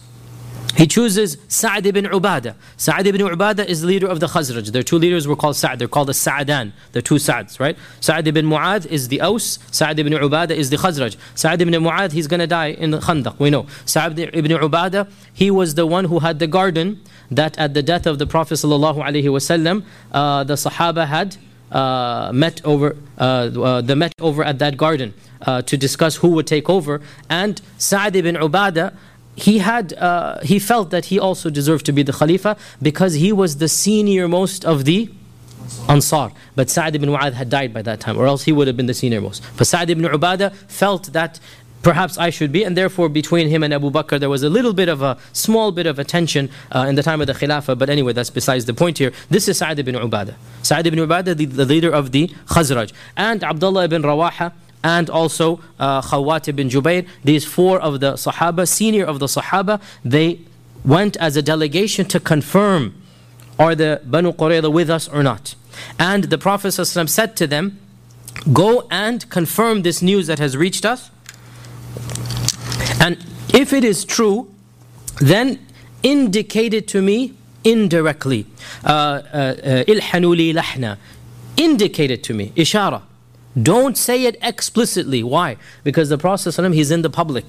He 0.75 0.87
chooses 0.87 1.37
Sa'd 1.49 1.85
ibn 1.85 2.05
Ubadah. 2.05 2.55
Sa'd 2.77 3.05
ibn 3.05 3.19
Ubadah 3.19 3.65
is 3.65 3.81
the 3.81 3.87
leader 3.87 4.07
of 4.07 4.21
the 4.21 4.27
Khazraj. 4.27 4.71
Their 4.71 4.83
two 4.83 4.97
leaders 4.97 5.27
were 5.27 5.35
called 5.35 5.57
Sa'd. 5.57 5.79
They're 5.79 5.87
called 5.87 6.07
the 6.07 6.13
Sa'dan, 6.13 6.71
the 6.93 7.01
two 7.01 7.19
Sa'ds, 7.19 7.59
right? 7.59 7.77
Sa'd 7.99 8.25
ibn 8.27 8.45
Mu'adh 8.45 8.85
is 8.85 9.09
the 9.09 9.21
Aus. 9.21 9.59
Sa'd 9.71 9.99
ibn 9.99 10.13
Ubadah 10.13 10.51
is 10.51 10.69
the 10.69 10.77
Khazraj. 10.77 11.17
Sa'd 11.35 11.61
ibn 11.61 11.73
Mu'adh, 11.73 12.13
he's 12.13 12.27
going 12.27 12.39
to 12.39 12.47
die 12.47 12.67
in 12.67 12.91
the 12.91 12.99
Khandaq, 12.99 13.37
we 13.37 13.49
know. 13.49 13.67
Sa'd 13.85 14.17
ibn 14.17 14.51
Ubadah, 14.51 15.11
he 15.33 15.51
was 15.51 15.75
the 15.75 15.85
one 15.85 16.05
who 16.05 16.19
had 16.19 16.39
the 16.39 16.47
garden 16.47 17.01
that 17.31 17.57
at 17.57 17.73
the 17.73 17.81
death 17.81 18.05
of 18.05 18.19
the 18.19 18.27
Prophet 18.27 18.55
ﷺ, 18.55 19.83
uh, 20.11 20.43
the 20.43 20.53
Sahaba 20.53 21.07
had 21.07 21.37
uh, 21.71 22.31
met 22.33 22.61
over, 22.65 22.97
uh, 23.17 23.21
uh, 23.21 23.81
the 23.81 23.95
met 23.95 24.13
over 24.19 24.43
at 24.43 24.59
that 24.59 24.77
garden 24.77 25.13
uh, 25.43 25.61
to 25.63 25.77
discuss 25.77 26.17
who 26.17 26.29
would 26.29 26.45
take 26.45 26.69
over. 26.69 27.01
And 27.29 27.61
Sa'd 27.77 28.15
ibn 28.15 28.35
Ubadah, 28.35 28.93
he 29.35 29.59
had 29.59 29.93
uh, 29.93 30.41
he 30.41 30.59
felt 30.59 30.91
that 30.91 31.05
he 31.05 31.17
also 31.17 31.49
deserved 31.49 31.85
to 31.85 31.93
be 31.93 32.03
the 32.03 32.11
Khalifa 32.11 32.57
because 32.81 33.13
he 33.13 33.31
was 33.31 33.57
the 33.57 33.69
senior 33.69 34.27
most 34.27 34.65
of 34.65 34.83
the 34.83 35.09
Ansar. 35.87 36.31
But 36.55 36.69
Sa'd 36.69 36.95
ibn 36.95 37.09
Mu'adh 37.09 37.33
had 37.33 37.49
died 37.49 37.73
by 37.73 37.81
that 37.83 37.99
time, 38.01 38.17
or 38.17 38.25
else 38.27 38.43
he 38.43 38.51
would 38.51 38.67
have 38.67 38.75
been 38.75 38.87
the 38.87 38.93
senior 38.93 39.21
most. 39.21 39.41
But 39.57 39.67
Sa'd 39.67 39.89
ibn 39.89 40.03
Ubadah 40.03 40.53
felt 40.67 41.13
that 41.13 41.39
perhaps 41.83 42.17
I 42.17 42.29
should 42.29 42.51
be. 42.51 42.63
And 42.63 42.77
therefore, 42.77 43.09
between 43.09 43.47
him 43.49 43.63
and 43.63 43.73
Abu 43.73 43.91
Bakr, 43.91 44.19
there 44.19 44.29
was 44.29 44.43
a 44.43 44.49
little 44.49 44.73
bit 44.73 44.89
of 44.89 45.01
a 45.01 45.17
small 45.33 45.71
bit 45.71 45.85
of 45.85 45.99
a 45.99 46.03
tension 46.03 46.49
uh, 46.71 46.85
in 46.87 46.95
the 46.95 47.03
time 47.03 47.21
of 47.21 47.27
the 47.27 47.33
Khilafah. 47.33 47.77
But 47.77 47.89
anyway, 47.89 48.13
that's 48.13 48.29
besides 48.29 48.65
the 48.65 48.73
point 48.73 48.97
here. 48.97 49.11
This 49.29 49.47
is 49.47 49.57
Sa'd 49.57 49.79
ibn 49.79 49.95
Ubadah. 49.95 50.35
Sa'd 50.63 50.87
ibn 50.87 50.99
Ubadah, 50.99 51.35
the, 51.35 51.45
the 51.45 51.65
leader 51.65 51.91
of 51.91 52.11
the 52.11 52.27
Khazraj. 52.47 52.91
And 53.17 53.43
Abdullah 53.43 53.85
ibn 53.85 54.03
Rawaha, 54.03 54.53
and 54.83 55.09
also 55.09 55.59
uh, 55.79 56.01
Khawat 56.01 56.47
ibn 56.47 56.69
Jubair. 56.69 57.07
These 57.23 57.45
four 57.45 57.79
of 57.79 57.99
the 57.99 58.13
Sahaba, 58.13 58.67
senior 58.67 59.05
of 59.05 59.19
the 59.19 59.27
Sahaba, 59.27 59.81
they 60.03 60.39
went 60.83 61.17
as 61.17 61.37
a 61.37 61.41
delegation 61.41 62.05
to 62.07 62.19
confirm 62.19 62.95
are 63.59 63.75
the 63.75 64.01
Banu 64.03 64.31
Qurayza 64.33 64.71
with 64.71 64.89
us 64.89 65.07
or 65.07 65.21
not. 65.21 65.55
And 65.99 66.25
the 66.25 66.37
Prophet 66.37 66.69
ﷺ 66.69 67.09
said 67.09 67.35
to 67.37 67.47
them, 67.47 67.79
Go 68.51 68.87
and 68.89 69.29
confirm 69.29 69.83
this 69.83 70.01
news 70.01 70.27
that 70.27 70.39
has 70.39 70.57
reached 70.57 70.85
us. 70.85 71.11
And 72.99 73.17
if 73.53 73.73
it 73.73 73.83
is 73.83 74.05
true, 74.05 74.53
then 75.19 75.65
indicate 76.03 76.73
it 76.73 76.87
to 76.89 77.01
me 77.01 77.33
indirectly. 77.63 78.45
Ilhanuli 78.83 80.55
uh, 80.55 80.87
uh. 80.87 80.95
Indicate 81.57 82.11
it 82.11 82.23
to 82.23 82.33
me. 82.33 82.51
Ishara. 82.55 83.03
Don't 83.61 83.97
say 83.97 84.25
it 84.25 84.37
explicitly. 84.41 85.23
Why? 85.23 85.57
Because 85.83 86.09
the 86.09 86.17
Prophet 86.17 86.49
ﷺ, 86.49 86.73
he's 86.73 86.89
in 86.89 87.01
the 87.01 87.09
public. 87.09 87.45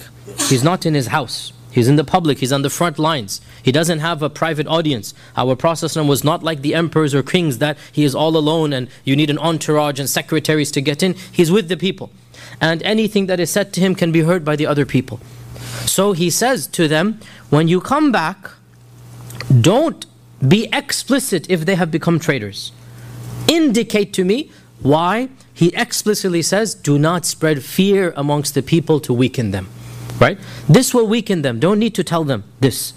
He's 0.48 0.64
not 0.64 0.84
in 0.84 0.94
his 0.94 1.08
house. 1.08 1.52
He's 1.70 1.88
in 1.88 1.96
the 1.96 2.04
public, 2.04 2.38
he's 2.38 2.52
on 2.52 2.60
the 2.60 2.68
front 2.68 2.98
lines. 2.98 3.40
He 3.62 3.72
doesn't 3.72 4.00
have 4.00 4.22
a 4.22 4.28
private 4.28 4.66
audience. 4.66 5.14
Our 5.36 5.56
Prophet 5.56 5.96
was 5.96 6.22
not 6.22 6.42
like 6.42 6.60
the 6.60 6.74
emperors 6.74 7.14
or 7.14 7.22
kings 7.22 7.58
that 7.58 7.78
he 7.90 8.04
is 8.04 8.14
all 8.14 8.36
alone 8.36 8.74
and 8.74 8.88
you 9.04 9.16
need 9.16 9.30
an 9.30 9.38
entourage 9.38 9.98
and 9.98 10.08
secretaries 10.08 10.70
to 10.72 10.82
get 10.82 11.02
in. 11.02 11.14
He's 11.32 11.50
with 11.50 11.68
the 11.68 11.78
people. 11.78 12.10
And 12.62 12.80
anything 12.84 13.26
that 13.26 13.40
is 13.40 13.50
said 13.50 13.72
to 13.74 13.80
him 13.80 13.94
can 13.96 14.12
be 14.12 14.20
heard 14.20 14.44
by 14.44 14.54
the 14.56 14.66
other 14.66 14.86
people. 14.86 15.20
So 15.84 16.12
he 16.12 16.30
says 16.30 16.68
to 16.68 16.86
them, 16.86 17.20
when 17.50 17.66
you 17.66 17.80
come 17.80 18.12
back, 18.12 18.52
don't 19.60 20.06
be 20.46 20.68
explicit 20.72 21.50
if 21.50 21.66
they 21.66 21.74
have 21.74 21.90
become 21.90 22.18
traitors. 22.20 22.70
Indicate 23.48 24.12
to 24.14 24.24
me 24.24 24.50
why. 24.80 25.28
He 25.54 25.74
explicitly 25.74 26.40
says, 26.40 26.74
do 26.74 26.98
not 26.98 27.26
spread 27.26 27.62
fear 27.62 28.14
amongst 28.16 28.54
the 28.54 28.62
people 28.62 29.00
to 29.00 29.12
weaken 29.12 29.50
them. 29.50 29.68
Right? 30.18 30.38
This 30.68 30.94
will 30.94 31.06
weaken 31.06 31.42
them. 31.42 31.58
Don't 31.58 31.78
need 31.78 31.94
to 31.96 32.04
tell 32.04 32.24
them 32.24 32.44
this. 32.60 32.94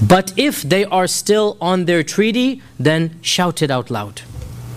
But 0.00 0.32
if 0.36 0.62
they 0.62 0.84
are 0.84 1.06
still 1.06 1.56
on 1.60 1.86
their 1.86 2.02
treaty, 2.02 2.62
then 2.78 3.18
shout 3.22 3.62
it 3.62 3.70
out 3.70 3.90
loud. 3.90 4.22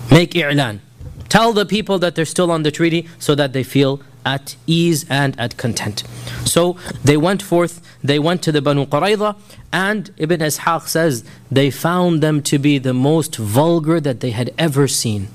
Make 0.09 0.33
i'lan. 0.35 0.79
Tell 1.27 1.53
the 1.53 1.65
people 1.65 1.99
that 1.99 2.15
they're 2.15 2.25
still 2.25 2.51
on 2.51 2.63
the 2.63 2.71
treaty 2.71 3.07
so 3.19 3.35
that 3.35 3.53
they 3.53 3.63
feel 3.63 4.01
at 4.25 4.55
ease 4.67 5.05
and 5.09 5.39
at 5.39 5.57
content. 5.57 6.03
So 6.45 6.77
they 7.03 7.17
went 7.17 7.41
forth, 7.41 7.81
they 8.03 8.19
went 8.19 8.41
to 8.43 8.51
the 8.51 8.61
Banu 8.61 8.85
Qurayza, 8.85 9.35
and 9.71 10.11
Ibn 10.17 10.39
Ishaq 10.39 10.87
says 10.87 11.23
they 11.51 11.69
found 11.69 12.21
them 12.21 12.41
to 12.43 12.59
be 12.59 12.77
the 12.77 12.93
most 12.93 13.35
vulgar 13.35 13.99
that 13.99 14.19
they 14.19 14.31
had 14.31 14.53
ever 14.57 14.87
seen. 14.87 15.27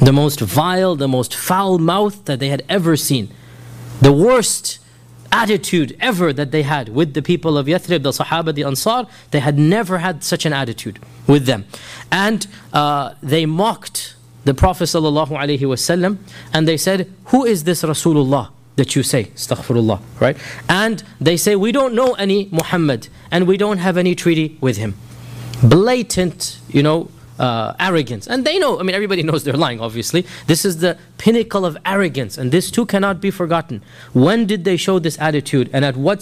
The 0.00 0.12
most 0.12 0.40
vile, 0.40 0.96
the 0.96 1.08
most 1.08 1.34
foul 1.34 1.78
mouth 1.78 2.24
that 2.24 2.40
they 2.40 2.48
had 2.48 2.64
ever 2.68 2.96
seen. 2.96 3.28
The 4.00 4.12
worst 4.12 4.78
attitude 5.32 5.96
ever 5.98 6.32
that 6.32 6.50
they 6.50 6.62
had 6.62 6.90
with 6.90 7.14
the 7.14 7.22
people 7.22 7.56
of 7.56 7.66
Yathrib, 7.66 8.02
the 8.02 8.10
Sahaba, 8.10 8.54
the 8.54 8.64
Ansar. 8.64 9.06
They 9.30 9.40
had 9.40 9.58
never 9.58 9.98
had 9.98 10.22
such 10.22 10.44
an 10.44 10.52
attitude 10.52 10.98
with 11.26 11.46
them. 11.46 11.64
And 12.10 12.46
uh, 12.72 13.14
they 13.22 13.46
mocked 13.46 14.14
the 14.44 14.54
Prophet 14.54 14.84
ﷺ 14.84 16.18
and 16.52 16.68
they 16.68 16.76
said, 16.76 17.12
Who 17.26 17.44
is 17.44 17.64
this 17.64 17.82
Rasulullah? 17.82 18.50
that 18.76 18.96
you 18.96 19.02
say, 19.02 19.24
astaghfirullah, 19.24 20.00
right? 20.18 20.36
And 20.68 21.02
they 21.20 21.36
say, 21.36 21.56
we 21.56 21.72
don't 21.72 21.94
know 21.94 22.14
any 22.14 22.48
Muhammad 22.50 23.08
and 23.30 23.46
we 23.46 23.56
don't 23.56 23.78
have 23.78 23.98
any 23.98 24.14
treaty 24.14 24.56
with 24.60 24.78
him. 24.78 24.94
Blatant, 25.62 26.58
you 26.68 26.82
know, 26.82 27.10
uh, 27.38 27.74
arrogance. 27.80 28.26
And 28.26 28.44
they 28.44 28.58
know, 28.58 28.78
I 28.78 28.82
mean, 28.82 28.94
everybody 28.94 29.22
knows 29.22 29.44
they're 29.44 29.54
lying, 29.54 29.80
obviously. 29.80 30.26
This 30.46 30.64
is 30.64 30.78
the 30.78 30.96
pinnacle 31.18 31.64
of 31.64 31.76
arrogance, 31.84 32.38
and 32.38 32.52
this 32.52 32.70
too 32.70 32.86
cannot 32.86 33.20
be 33.20 33.30
forgotten. 33.30 33.82
When 34.12 34.46
did 34.46 34.64
they 34.64 34.76
show 34.76 34.98
this 34.98 35.18
attitude, 35.20 35.68
and 35.72 35.84
at 35.84 35.96
what 35.96 36.20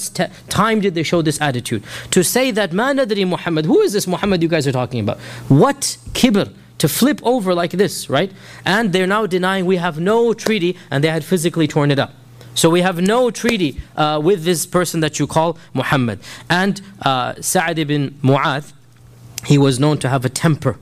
time 0.49 0.81
did 0.81 0.95
they 0.95 1.03
show 1.03 1.21
this 1.21 1.41
attitude? 1.41 1.83
To 2.13 2.25
say 2.25 2.51
that, 2.53 2.73
Ma 2.73 2.93
nadri 2.93 3.29
Muhammad, 3.29 3.67
who 3.67 3.81
is 3.81 3.93
this 3.93 4.07
Muhammad 4.07 4.43
you 4.43 4.49
guys 4.49 4.67
are 4.67 4.73
talking 4.73 5.01
about? 5.01 5.19
What 5.49 5.99
kibr? 6.13 6.53
To 6.81 6.89
flip 6.89 7.21
over 7.23 7.55
like 7.55 7.73
this, 7.73 8.11
right? 8.11 8.33
And 8.65 8.93
they're 8.93 9.07
now 9.07 9.27
denying 9.27 9.67
we 9.67 9.77
have 9.77 10.01
no 10.01 10.35
treaty, 10.35 10.77
and 10.91 11.05
they 11.05 11.09
had 11.09 11.25
physically 11.25 11.69
torn 11.69 11.91
it 11.91 11.99
up. 11.99 12.13
So 12.55 12.69
we 12.69 12.81
have 12.81 13.01
no 13.01 13.31
treaty 13.31 13.81
uh, 13.97 14.21
with 14.23 14.45
this 14.45 14.67
person 14.67 15.01
that 15.01 15.19
you 15.19 15.27
call 15.27 15.57
Muhammad. 15.73 16.19
And 16.49 16.81
uh, 17.03 17.35
Sa'ad 17.41 17.79
ibn 17.79 18.19
Mu'adh, 18.23 18.73
he 19.45 19.57
was 19.57 19.79
known 19.79 19.99
to 19.99 20.09
have 20.09 20.25
a 20.25 20.29
temper. 20.29 20.77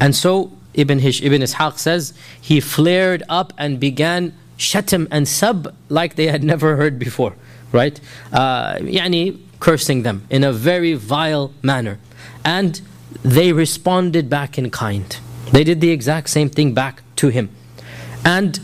And 0.00 0.14
so 0.14 0.52
Ibn, 0.74 0.98
Hish, 0.98 1.22
Ibn 1.22 1.40
Ishaq 1.42 1.78
says, 1.78 2.12
he 2.40 2.60
flared 2.60 3.22
up 3.28 3.52
and 3.56 3.78
began 3.80 4.34
shatam 4.58 5.06
and 5.10 5.28
sub 5.28 5.74
like 5.88 6.16
they 6.16 6.28
had 6.28 6.42
never 6.42 6.76
heard 6.76 6.98
before, 6.98 7.34
right? 7.72 8.00
Uh, 8.32 8.76
yani 8.76 9.38
cursing 9.60 10.02
them 10.02 10.26
in 10.28 10.44
a 10.44 10.52
very 10.52 10.94
vile 10.94 11.52
manner. 11.62 11.98
And 12.44 12.80
they 13.22 13.52
responded 13.52 14.28
back 14.28 14.58
in 14.58 14.70
kind. 14.70 15.18
They 15.56 15.64
did 15.64 15.80
the 15.80 15.88
exact 15.88 16.28
same 16.28 16.50
thing 16.50 16.74
back 16.74 17.02
to 17.16 17.28
him. 17.28 17.48
And 18.26 18.60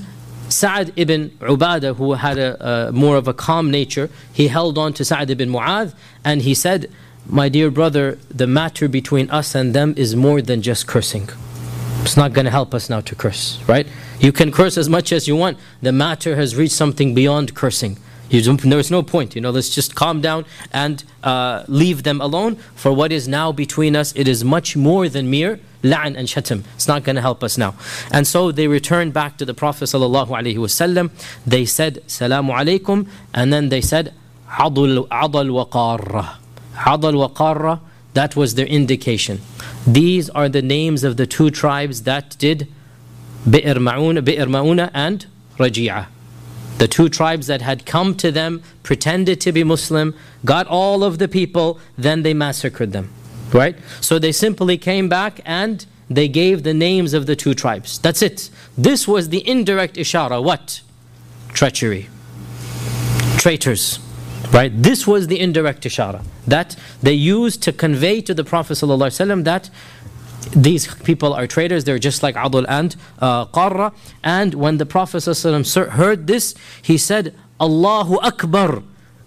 Sa'ad 0.51 0.93
ibn 0.95 1.31
Ubadah, 1.41 1.97
who 1.97 2.13
had 2.13 2.37
a, 2.37 2.89
a, 2.89 2.93
more 2.93 3.17
of 3.17 3.27
a 3.27 3.33
calm 3.33 3.71
nature, 3.71 4.11
he 4.31 4.49
held 4.49 4.77
on 4.77 4.93
to 4.93 5.03
Sa'ad 5.03 5.31
ibn 5.31 5.49
Mu'adh 5.49 5.95
and 6.23 6.43
he 6.43 6.53
said, 6.53 6.91
my 7.25 7.49
dear 7.49 7.71
brother, 7.71 8.19
the 8.29 8.47
matter 8.47 8.89
between 8.89 9.31
us 9.31 9.55
and 9.55 9.75
them 9.75 9.95
is 9.97 10.15
more 10.15 10.43
than 10.43 10.61
just 10.61 10.87
cursing. 10.87 11.31
It's 12.03 12.19
not 12.19 12.35
going 12.35 12.45
to 12.45 12.51
help 12.51 12.75
us 12.75 12.91
now 12.91 13.01
to 13.01 13.15
curse, 13.15 13.59
right? 13.67 13.87
You 14.21 14.31
can 14.31 14.53
curse 14.53 14.77
as 14.77 14.91
much 14.91 15.13
as 15.13 15.27
you 15.27 15.35
want. 15.35 15.57
The 15.81 15.93
matter 15.93 16.37
has 16.37 16.57
reached 16.57 16.75
something 16.75 17.15
beyond 17.15 17.55
cursing. 17.55 17.97
There's 18.41 18.91
no 18.91 19.03
point, 19.03 19.35
you 19.35 19.41
know, 19.41 19.51
let's 19.51 19.69
just 19.69 19.95
calm 19.95 20.21
down 20.21 20.45
and 20.73 21.05
uh, 21.23 21.65
leave 21.69 22.03
them 22.03 22.21
alone. 22.21 22.57
For 22.75 22.93
what 22.93 23.13
is 23.13 23.29
now 23.29 23.53
between 23.53 23.95
us, 23.95 24.13
it 24.17 24.27
is 24.27 24.43
much 24.43 24.77
more 24.77 25.09
than 25.09 25.31
mere 25.31 25.61
la'an 25.83 26.17
and 26.17 26.29
shatam. 26.29 26.65
It's 26.75 26.89
not 26.89 27.05
going 27.05 27.17
to 27.17 27.23
help 27.23 27.45
us 27.45 27.59
now. 27.59 27.75
And 28.11 28.27
so 28.27 28.53
they 28.53 28.69
returned 28.69 29.13
back 29.13 29.37
to 29.39 29.45
the 29.45 29.55
Prophet 29.55 29.85
ﷺ. 29.85 31.11
They 31.47 31.65
said, 31.67 32.03
Salamu 32.07 32.55
alaykum, 32.55 33.09
and 33.35 33.53
then 33.53 33.69
they 33.69 33.81
said, 33.81 34.15
Adal 34.49 35.07
waqarrah. 35.11 36.37
Adal 36.75 37.19
wa 37.19 37.29
Qarra, 37.29 37.81
that 38.15 38.37
was 38.37 38.55
their 38.55 38.67
indication. 38.67 39.41
These 39.87 40.31
are 40.31 40.49
the 40.49 40.63
names 40.63 41.05
of 41.05 41.17
the 41.17 41.27
two 41.27 41.51
tribes 41.51 42.03
that 42.03 42.37
did 42.39 42.69
Bi'r 43.47 43.77
Ma'una, 43.77 44.23
Ma'una 44.23 44.91
and 44.95 45.27
Raji'ah. 45.59 46.07
The 46.79 46.89
two 46.89 47.09
tribes 47.09 47.47
that 47.47 47.63
had 47.63 47.87
come 47.87 48.17
to 48.17 48.33
them, 48.33 48.63
pretended 48.83 49.41
to 49.43 49.53
be 49.53 49.63
Muslim, 49.63 50.15
got 50.45 50.67
all 50.67 51.05
of 51.05 51.19
the 51.19 51.29
people, 51.29 51.79
then 51.97 52.23
they 52.23 52.35
massacred 52.35 52.93
them. 52.93 53.13
Right? 53.53 53.77
So 54.01 54.19
they 54.19 54.33
simply 54.33 54.79
came 54.79 55.09
back 55.09 55.41
and 55.45 55.85
they 56.09 56.29
gave 56.29 56.63
the 56.63 56.75
names 56.75 57.15
of 57.15 57.27
the 57.27 57.37
two 57.37 57.55
tribes. 57.55 57.99
That's 57.99 58.23
it. 58.23 58.51
This 58.77 59.07
was 59.07 59.29
the 59.29 59.47
indirect 59.49 59.97
ishara. 59.97 60.43
What? 60.43 60.81
Treachery. 61.53 62.09
Traitors. 63.37 63.99
Right? 64.53 64.73
This 64.75 65.07
was 65.07 65.29
the 65.29 65.39
indirect 65.41 65.85
ishara 65.85 66.25
that 66.47 66.77
they 67.03 67.13
used 67.13 67.63
to 67.63 67.73
convey 67.73 68.21
to 68.21 68.35
the 68.35 68.45
Prophet 68.45 68.75
ﷺ 68.75 69.45
that 69.45 69.71
these 70.51 70.93
people 70.97 71.33
are 71.33 71.47
traitors, 71.47 71.85
they're 71.85 71.99
just 71.99 72.23
like 72.23 72.35
Adul 72.35 72.67
and 72.69 72.97
uh. 73.21 73.91
And 74.23 74.55
when 74.55 74.79
the 74.79 74.87
Prophet 74.87 75.19
ﷺ 75.19 75.91
heard 75.93 76.27
this, 76.27 76.55
he 76.83 76.99
said, 76.99 77.35
Allahu 77.61 78.19
Akbar. 78.21 78.83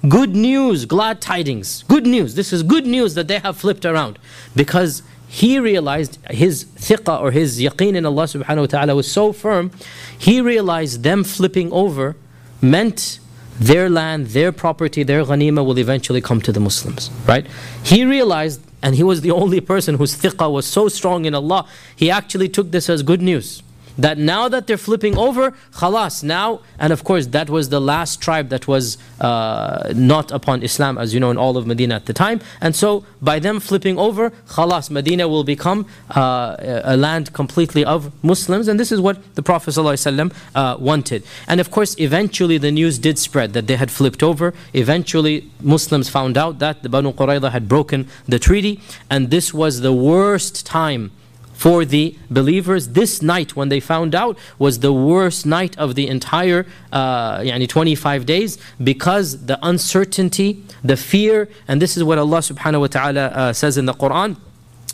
Good 0.08 0.36
news, 0.36 0.86
glad 0.86 1.22
tidings. 1.22 1.84
Good 1.88 2.06
news. 2.06 2.36
This 2.36 2.54
is 2.54 2.62
good 2.62 2.86
news 2.86 3.16
that 3.16 3.28
they 3.28 3.40
have 3.40 3.58
flipped 3.58 3.86
around. 3.86 4.20
Because 4.56 5.02
he 5.28 5.58
realized 5.58 6.20
his 6.30 6.66
thiqah 6.66 7.20
or 7.20 7.32
his 7.32 7.60
yaqeen 7.60 7.96
in 7.96 8.06
Allah 8.06 8.24
subhanahu 8.24 8.60
wa 8.60 8.66
ta'ala 8.68 8.96
was 8.96 9.12
so 9.12 9.34
firm, 9.34 9.72
he 10.18 10.42
realized 10.42 11.04
them 11.04 11.24
flipping 11.24 11.72
over 11.72 12.16
meant 12.62 13.20
their 13.60 13.90
land, 13.90 14.28
their 14.28 14.52
property, 14.52 15.04
their 15.04 15.24
ghanima 15.24 15.66
will 15.66 15.80
eventually 15.80 16.22
come 16.22 16.42
to 16.42 16.52
the 16.52 16.60
Muslims. 16.60 17.10
Right? 17.26 17.48
He 17.84 18.06
realized, 18.06 18.62
and 18.86 18.94
he 18.94 19.02
was 19.02 19.22
the 19.22 19.32
only 19.32 19.60
person 19.60 19.96
whose 19.96 20.16
thiqah 20.16 20.52
was 20.52 20.64
so 20.64 20.88
strong 20.88 21.26
in 21.26 21.34
Allah, 21.34 21.66
he 21.96 22.12
actually 22.12 22.48
took 22.48 22.70
this 22.70 22.88
as 22.88 23.02
good 23.02 23.20
news. 23.20 23.64
That 23.98 24.18
now 24.18 24.48
that 24.48 24.68
they're 24.68 24.78
flipping 24.78 25.18
over, 25.18 25.52
khalas, 25.74 26.24
now, 26.24 26.62
and 26.80 26.92
of 26.92 27.04
course, 27.04 27.28
that 27.28 27.50
was 27.50 27.70
the 27.70 27.82
last 27.82 28.22
tribe 28.22 28.50
that 28.50 28.68
was 28.68 28.98
uh, 29.22 29.94
not 29.96 30.32
upon 30.32 30.64
Islam, 30.64 30.98
as 30.98 31.14
you 31.14 31.20
know, 31.20 31.32
in 31.32 31.38
all 31.38 31.58
of 31.58 31.66
Medina 31.66 31.96
at 31.96 32.06
the 32.06 32.14
time. 32.14 32.42
And 32.62 32.76
so, 32.76 33.06
by 33.22 33.40
them 33.40 33.60
flipping 33.60 33.98
over, 33.98 34.32
khalas, 34.48 34.90
Medina 34.90 35.28
will 35.28 35.44
become 35.44 35.86
uh, 36.16 36.56
a 36.84 36.98
land 36.98 37.34
completely 37.34 37.86
of 37.86 38.12
Muslims. 38.24 38.68
And 38.68 38.80
this 38.80 38.92
is 38.92 39.00
what 39.00 39.36
the 39.36 39.44
Prophet 39.44 39.72
ﷺ, 39.72 40.34
uh, 40.54 40.78
wanted. 40.80 41.24
And 41.48 41.60
of 41.60 41.72
course, 41.72 41.96
eventually 42.00 42.58
the 42.58 42.72
news 42.72 43.00
did 43.00 43.18
spread 43.18 43.54
that 43.54 43.68
they 43.68 43.76
had 43.76 43.92
flipped 43.92 44.24
over. 44.24 44.54
Eventually, 44.74 45.50
Muslims 45.62 46.10
found 46.10 46.38
out 46.38 46.60
that 46.60 46.84
the 46.84 46.90
Banu 46.90 47.14
Qurayza 47.14 47.52
had 47.52 47.68
broken 47.68 48.08
the 48.28 48.40
treaty. 48.40 48.82
And 49.10 49.30
this 49.30 49.54
was 49.54 49.82
the 49.82 49.94
worst 49.94 50.66
time 50.66 51.12
for 51.56 51.86
the 51.86 52.16
believers. 52.30 52.90
This 52.90 53.22
night, 53.22 53.56
when 53.56 53.70
they 53.70 53.80
found 53.80 54.14
out, 54.14 54.38
was 54.60 54.80
the 54.80 54.94
worst 54.94 55.46
night 55.46 55.78
of 55.78 55.96
the 55.96 56.08
entire 56.08 56.66
uh, 56.92 57.44
25 57.44 58.26
days 58.26 58.58
because 58.84 59.46
the 59.46 59.58
uncertainty, 59.66 60.64
the 60.84 60.98
fear, 60.98 61.50
and 61.68 61.82
this 61.82 61.98
is 61.98 62.04
what 62.04 62.18
Allah 62.18 62.40
subhanahu 62.40 62.82
wa 62.82 62.88
ta'ala 62.88 63.26
uh, 63.28 63.54
says 63.54 63.78
in 63.78 63.86
the 63.86 63.94
Quran. 63.94 64.38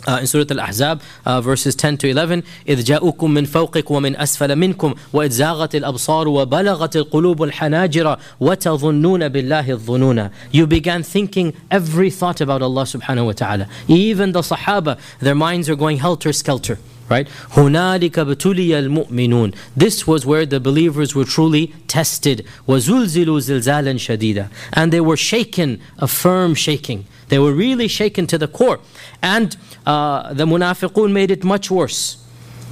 Uh, 0.07 0.19
in 0.21 0.27
Surah 0.27 0.45
Al-Ahzab, 0.51 1.01
uh, 1.25 1.41
verses 1.41 1.75
10 1.75 1.97
to 1.97 2.09
11, 2.09 2.43
إذ 2.69 2.85
جاءكم 2.85 3.31
من 3.31 3.45
فوقكم 3.45 3.95
ومن 3.95 4.17
أسفل 4.17 4.57
منكم 4.57 4.95
وإذ 5.13 5.31
زاغت 5.31 5.75
الأبصار 5.75 6.29
وبلغت 6.29 6.97
القلوب 6.97 7.43
الحناجر 7.43 8.19
وتظنون 8.41 9.29
بالله 9.29 9.71
الظنون. 9.71 10.31
You 10.53 10.67
began 10.69 11.03
thinking 11.03 11.55
every 11.73 12.11
thought 12.11 12.41
about 12.41 12.63
Allah 12.63 12.83
subhanahu 12.83 13.27
wa 13.27 13.33
ta'ala. 13.33 13.69
Even 13.89 14.31
the 14.31 14.43
Sahaba, 14.43 14.97
their 15.19 15.35
minds 15.35 15.69
are 15.69 15.77
going 15.77 15.97
helter-skelter. 15.97 16.79
Right? 17.09 17.29
هنالك 17.57 18.19
ابتلي 18.19 18.79
المؤمنون. 18.79 19.53
This 19.77 20.07
was 20.07 20.25
where 20.25 20.47
the 20.47 20.61
believers 20.61 21.17
were 21.17 21.25
truly 21.25 21.73
tested. 21.89 22.45
وزلزلوا 22.69 23.41
زلزالا 23.41 23.97
شديدا. 23.97 24.49
And 24.73 24.93
they 24.93 25.01
were 25.01 25.17
shaken, 25.17 25.81
a 25.99 26.07
firm 26.07 26.55
shaking. 26.55 27.07
They 27.32 27.40
were 27.40 27.54
really 27.54 27.88
shaken 27.88 28.28
to 28.28 28.38
the 28.38 28.50
core. 28.50 28.82
And 29.22 29.56
uh, 29.86 30.34
the 30.34 30.46
munafiqun 30.46 31.14
made 31.14 31.32
it 31.32 31.46
much 31.46 31.72
worse. 31.72 32.18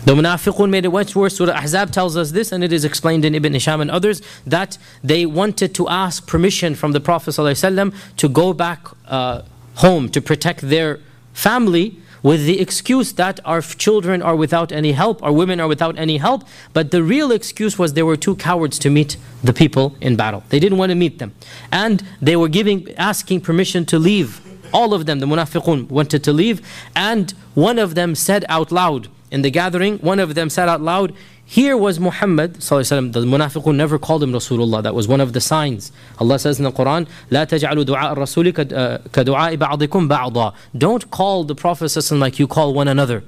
The 0.04 0.14
munafiqun 0.14 0.70
made 0.70 0.84
it 0.84 0.90
much 0.92 1.16
worse. 1.16 1.38
Surah 1.38 1.54
Ahzab 1.54 1.92
tells 1.92 2.18
us 2.18 2.32
this, 2.32 2.52
and 2.52 2.62
it 2.62 2.74
is 2.74 2.84
explained 2.84 3.24
in 3.24 3.34
Ibn 3.36 3.54
Hisham 3.54 3.80
and 3.80 3.90
others, 3.90 4.22
that 4.46 4.78
they 5.02 5.26
wanted 5.26 5.74
to 5.76 5.88
ask 5.88 6.28
permission 6.28 6.76
from 6.76 6.92
the 6.92 7.00
Prophet 7.00 7.32
ﷺ 7.32 7.96
to 8.18 8.28
go 8.28 8.52
back 8.52 8.86
uh, 9.08 9.44
home 9.76 10.10
to 10.10 10.22
protect 10.22 10.60
their 10.60 11.00
family 11.32 11.98
with 12.22 12.46
the 12.46 12.60
excuse 12.60 13.14
that 13.14 13.40
our 13.46 13.62
children 13.62 14.22
are 14.22 14.36
without 14.36 14.74
any 14.74 14.92
help, 14.92 15.24
our 15.24 15.32
women 15.32 15.62
are 15.62 15.70
without 15.70 15.98
any 15.98 16.18
help. 16.18 16.44
But 16.74 16.92
the 16.92 17.02
real 17.02 17.32
excuse 17.32 17.80
was 17.80 17.94
they 17.94 18.04
were 18.04 18.18
too 18.18 18.36
cowards 18.36 18.78
to 18.80 18.90
meet 18.90 19.16
the 19.42 19.54
people 19.54 19.96
in 20.02 20.18
battle. 20.18 20.44
They 20.50 20.60
didn't 20.60 20.78
want 20.78 20.90
to 20.90 20.96
meet 20.96 21.20
them. 21.20 21.34
And 21.72 22.04
they 22.22 22.36
were 22.36 22.50
giving, 22.50 22.94
asking 22.96 23.40
permission 23.40 23.86
to 23.86 23.98
leave 23.98 24.42
all 24.73 24.95
of 24.95 25.07
them, 25.07 25.21
the 25.21 25.27
munafiqun, 25.27 25.89
wanted 25.89 26.25
to 26.25 26.33
leave. 26.33 26.61
And 26.97 27.33
one 27.55 27.79
of 27.79 27.95
them 27.95 28.15
said 28.15 28.45
out 28.49 28.73
loud 28.73 29.09
in 29.31 29.43
the 29.43 29.51
gathering, 29.51 29.99
one 29.99 30.21
of 30.21 30.35
them 30.35 30.51
said 30.51 30.69
out 30.69 30.81
loud, 30.81 31.15
here 31.47 31.77
was 31.77 32.01
Muhammad 32.01 32.55
the 32.55 32.61
munafiqun 32.61 33.77
never 33.77 33.99
called 33.99 34.23
him 34.23 34.33
Rasulullah. 34.33 34.83
That 34.83 34.95
was 34.95 35.07
one 35.07 35.21
of 35.21 35.35
the 35.35 35.41
signs. 35.41 35.93
Allah 36.19 36.39
says 36.39 36.59
in 36.59 36.65
the 36.65 36.73
Quran, 36.73 37.07
لا 37.31 37.45
تجعلوا 37.45 37.85
دعاء 37.85 38.13
الرسول 38.17 38.53
كدعاء 38.53 39.57
بعضكم 39.57 40.09
بعضا. 40.09 40.55
Don't 40.77 41.11
call 41.11 41.45
the 41.45 41.55
Prophet 41.55 42.11
like 42.13 42.39
you 42.39 42.47
call 42.47 42.73
one 42.73 42.89
another. 42.89 43.23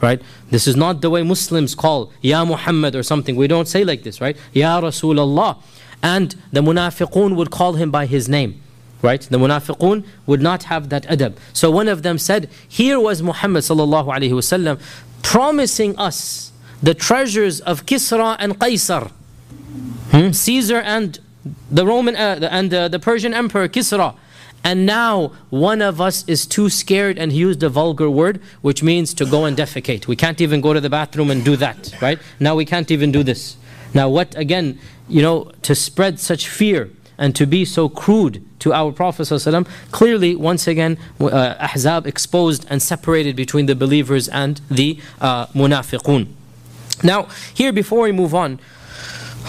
Right? 0.00 0.20
This 0.50 0.66
is 0.66 0.76
not 0.76 1.02
the 1.02 1.10
way 1.10 1.22
Muslims 1.22 1.74
call 1.74 2.10
Ya 2.22 2.44
Muhammad 2.44 2.96
or 2.96 3.02
something. 3.02 3.36
We 3.36 3.46
don't 3.46 3.68
say 3.68 3.84
like 3.84 4.02
this, 4.02 4.20
right? 4.20 4.36
Ya 4.52 4.80
Rasulullah. 4.80 5.58
And 6.02 6.34
the 6.50 6.62
munafiqun 6.62 7.36
would 7.36 7.50
call 7.50 7.74
him 7.74 7.90
by 7.90 8.06
his 8.06 8.26
name. 8.28 8.62
Right? 9.01 9.21
The 9.21 9.37
munafiqun 9.37 10.03
would 10.25 10.41
not 10.41 10.63
have 10.63 10.89
that 10.89 11.03
adab. 11.03 11.37
So 11.53 11.69
one 11.69 11.87
of 11.87 12.01
them 12.03 12.17
said, 12.17 12.49
Here 12.67 12.99
was 12.99 13.21
Muhammad 13.21 13.63
sallallahu 13.63 14.07
alayhi 14.07 14.31
wasallam 14.31 14.79
promising 15.21 15.97
us 15.97 16.51
the 16.81 16.93
treasures 16.93 17.61
of 17.61 17.85
Kisra 17.85 18.35
and 18.39 18.59
Qaisar. 18.59 19.11
Hmm? 20.11 20.31
Caesar 20.31 20.79
and 20.79 21.19
the 21.69 21.85
Roman 21.85 22.15
uh, 22.15 22.47
and 22.51 22.73
uh, 22.73 22.87
the 22.87 22.99
Persian 22.99 23.33
Emperor 23.33 23.67
Kisra. 23.67 24.15
And 24.63 24.87
now 24.87 25.31
one 25.51 25.83
of 25.83 26.01
us 26.01 26.27
is 26.27 26.47
too 26.47 26.71
scared 26.71 27.19
and 27.19 27.31
he 27.31 27.37
used 27.37 27.61
a 27.61 27.69
vulgar 27.69 28.09
word, 28.09 28.41
which 28.61 28.81
means 28.81 29.13
to 29.13 29.25
go 29.25 29.45
and 29.45 29.55
defecate. 29.55 30.07
We 30.07 30.15
can't 30.15 30.41
even 30.41 30.59
go 30.59 30.73
to 30.73 30.81
the 30.81 30.89
bathroom 30.89 31.29
and 31.29 31.45
do 31.45 31.55
that, 31.57 31.93
right? 32.01 32.17
Now 32.39 32.55
we 32.55 32.65
can't 32.65 32.89
even 32.89 33.11
do 33.11 33.21
this. 33.21 33.57
Now, 33.93 34.09
what 34.09 34.35
again, 34.35 34.79
you 35.07 35.21
know, 35.21 35.51
to 35.61 35.75
spread 35.75 36.19
such 36.19 36.49
fear 36.49 36.89
and 37.17 37.35
to 37.35 37.45
be 37.45 37.65
so 37.65 37.89
crude 37.89 38.43
to 38.59 38.73
our 38.73 38.91
Prophet 38.91 39.23
ﷺ, 39.23 39.67
clearly, 39.91 40.35
once 40.35 40.67
again, 40.67 40.97
uh, 41.19 41.55
Ahzab 41.59 42.07
exposed 42.07 42.65
and 42.69 42.81
separated 42.81 43.35
between 43.35 43.65
the 43.67 43.75
believers 43.75 44.27
and 44.27 44.61
the 44.69 44.99
uh, 45.21 45.47
munafiqun. 45.47 46.27
Now, 47.03 47.27
here, 47.53 47.71
before 47.71 48.01
we 48.01 48.11
move 48.11 48.33
on, 48.33 48.59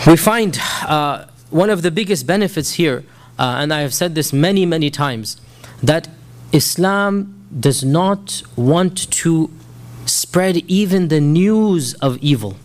we 0.06 0.16
find 0.16 0.58
uh, 0.86 1.26
one 1.50 1.70
of 1.70 1.82
the 1.82 1.90
biggest 1.90 2.26
benefits 2.26 2.72
here, 2.72 3.04
uh, 3.38 3.56
and 3.58 3.72
I 3.72 3.80
have 3.80 3.94
said 3.94 4.14
this 4.14 4.32
many, 4.32 4.66
many 4.66 4.90
times, 4.90 5.40
that 5.82 6.08
Islam 6.52 7.46
does 7.58 7.84
not 7.84 8.42
want 8.56 9.10
to 9.12 9.50
spread 10.04 10.56
even 10.68 11.08
the 11.08 11.20
news 11.20 11.94
of 11.94 12.18
evil. 12.18 12.56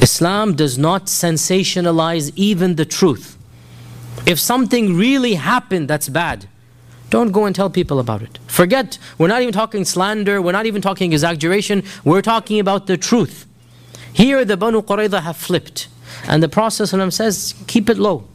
Islam 0.00 0.54
does 0.54 0.78
not 0.78 1.06
sensationalize 1.06 2.32
even 2.36 2.76
the 2.76 2.84
truth. 2.84 3.36
If 4.26 4.38
something 4.38 4.96
really 4.96 5.34
happened 5.34 5.88
that's 5.88 6.08
bad, 6.08 6.46
don't 7.10 7.32
go 7.32 7.44
and 7.44 7.54
tell 7.54 7.68
people 7.68 7.98
about 7.98 8.22
it. 8.22 8.38
Forget, 8.46 8.98
we're 9.18 9.28
not 9.28 9.42
even 9.42 9.52
talking 9.52 9.84
slander, 9.84 10.40
we're 10.40 10.52
not 10.52 10.66
even 10.66 10.80
talking 10.80 11.12
exaggeration, 11.12 11.82
we're 12.04 12.22
talking 12.22 12.60
about 12.60 12.86
the 12.86 12.96
truth. 12.96 13.46
Here 14.12 14.44
the 14.44 14.56
Banu 14.56 14.82
Qurayza 14.82 15.22
have 15.22 15.36
flipped. 15.36 15.88
And 16.28 16.42
the 16.42 16.48
Prophet 16.48 16.86
says, 17.12 17.54
keep 17.66 17.88
it 17.90 17.98
low. 17.98 18.28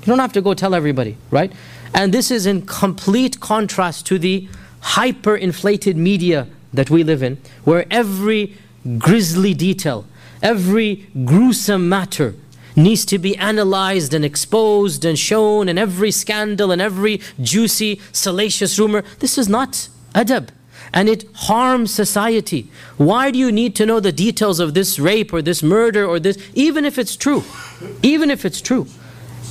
You 0.00 0.06
don't 0.06 0.18
have 0.18 0.32
to 0.34 0.40
go 0.40 0.54
tell 0.54 0.74
everybody, 0.74 1.16
right? 1.30 1.52
And 1.94 2.14
this 2.14 2.30
is 2.30 2.46
in 2.46 2.62
complete 2.62 3.40
contrast 3.40 4.06
to 4.06 4.18
the 4.18 4.48
hyper 4.80 5.36
inflated 5.36 5.96
media 5.96 6.46
that 6.72 6.90
we 6.90 7.02
live 7.02 7.22
in, 7.22 7.38
where 7.64 7.84
every 7.90 8.56
grisly 8.98 9.54
detail, 9.54 10.06
every 10.42 11.08
gruesome 11.24 11.88
matter 11.88 12.34
needs 12.76 13.04
to 13.06 13.18
be 13.18 13.36
analyzed 13.36 14.14
and 14.14 14.24
exposed 14.24 15.04
and 15.04 15.18
shown 15.18 15.68
and 15.68 15.78
every 15.78 16.10
scandal 16.10 16.70
and 16.70 16.80
every 16.80 17.20
juicy, 17.40 18.00
salacious 18.12 18.78
rumor. 18.78 19.02
This 19.18 19.38
is 19.38 19.48
not 19.48 19.88
adab. 20.14 20.48
And 20.92 21.08
it 21.08 21.24
harms 21.34 21.92
society. 21.92 22.68
Why 22.96 23.30
do 23.30 23.38
you 23.38 23.52
need 23.52 23.76
to 23.76 23.86
know 23.86 24.00
the 24.00 24.12
details 24.12 24.58
of 24.58 24.74
this 24.74 24.98
rape 24.98 25.32
or 25.32 25.40
this 25.42 25.62
murder 25.62 26.04
or 26.04 26.18
this, 26.18 26.36
even 26.54 26.84
if 26.84 26.98
it's 26.98 27.16
true? 27.16 27.44
Even 28.02 28.30
if 28.30 28.44
it's 28.44 28.60
true. 28.60 28.86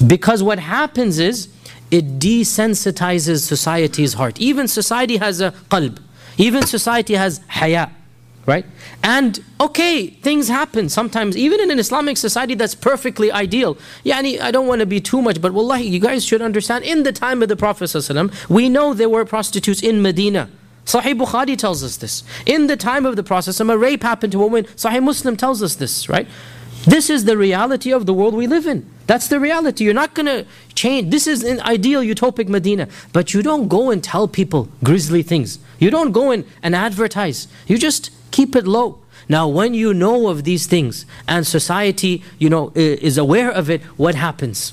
Because 0.06 0.44
what 0.44 0.60
happens 0.60 1.20
is, 1.20 1.50
it 1.92 2.20
desensitizes 2.20 3.46
society's 3.46 4.14
heart. 4.14 4.40
Even 4.40 4.68
society 4.68 5.18
has 5.18 5.42
a 5.42 5.52
qalb. 5.70 5.98
Even 6.38 6.66
society 6.66 7.16
has 7.16 7.42
haya 7.48 7.90
right? 8.50 8.66
And 9.04 9.40
okay, 9.62 10.08
things 10.08 10.48
happen 10.48 10.90
sometimes, 10.90 11.38
even 11.38 11.62
in 11.62 11.70
an 11.70 11.78
Islamic 11.78 12.18
society 12.18 12.56
that's 12.56 12.74
perfectly 12.74 13.32
ideal. 13.32 13.78
Yani, 14.04 14.42
I 14.42 14.50
don't 14.50 14.68
want 14.68 14.80
to 14.80 14.88
be 14.88 15.00
too 15.00 15.22
much, 15.22 15.40
but 15.40 15.54
wallahi, 15.54 15.88
you 15.88 16.00
guys 16.00 16.26
should 16.26 16.42
understand, 16.42 16.84
in 16.84 17.04
the 17.04 17.14
time 17.14 17.44
of 17.44 17.48
the 17.48 17.56
Prophet 17.56 17.90
we 18.50 18.68
know 18.68 18.94
there 18.96 19.08
were 19.08 19.24
prostitutes 19.24 19.84
in 19.84 20.02
Medina. 20.02 20.50
Sahih 20.86 21.16
Bukhari 21.16 21.56
tells 21.56 21.84
us 21.84 21.98
this. 21.98 22.24
In 22.48 22.66
the 22.66 22.76
time 22.76 23.06
of 23.06 23.16
the 23.16 23.24
Prophet, 23.24 23.60
a 23.60 23.78
rape 23.78 24.02
happened 24.02 24.32
to 24.32 24.40
a 24.40 24.48
woman. 24.48 24.64
Sahih 24.76 25.04
Muslim 25.04 25.38
tells 25.38 25.62
us 25.62 25.76
this, 25.76 26.10
right? 26.10 26.28
This 26.86 27.10
is 27.10 27.26
the 27.26 27.38
reality 27.38 27.92
of 27.92 28.08
the 28.08 28.14
world 28.14 28.34
we 28.34 28.48
live 28.48 28.66
in. 28.66 28.90
That's 29.06 29.28
the 29.28 29.40
reality. 29.40 29.84
You're 29.84 29.94
not 29.94 30.16
going 30.16 30.26
to 30.26 30.46
change. 30.74 31.12
This 31.12 31.28
is 31.28 31.44
an 31.44 31.60
ideal 31.62 32.02
utopic 32.02 32.48
Medina. 32.48 32.88
But 33.12 33.34
you 33.34 33.44
don't 33.44 33.68
go 33.68 33.92
and 33.92 34.04
tell 34.04 34.28
people 34.28 34.70
grisly 34.84 35.22
things. 35.22 35.60
You 35.78 35.92
don't 35.92 36.12
go 36.12 36.32
in 36.32 36.46
and 36.64 36.76
advertise. 36.76 37.48
You 37.68 37.78
just 37.78 38.12
Keep 38.40 38.56
it 38.56 38.66
low. 38.66 39.00
Now, 39.28 39.50
when 39.50 39.74
you 39.74 39.94
know 39.94 40.30
of 40.30 40.46
these 40.46 40.66
things 40.66 41.06
and 41.28 41.46
society, 41.46 42.24
you 42.38 42.50
know, 42.50 42.72
is 42.74 43.18
aware 43.18 43.52
of 43.52 43.70
it, 43.70 43.82
what 43.98 44.16
happens? 44.16 44.72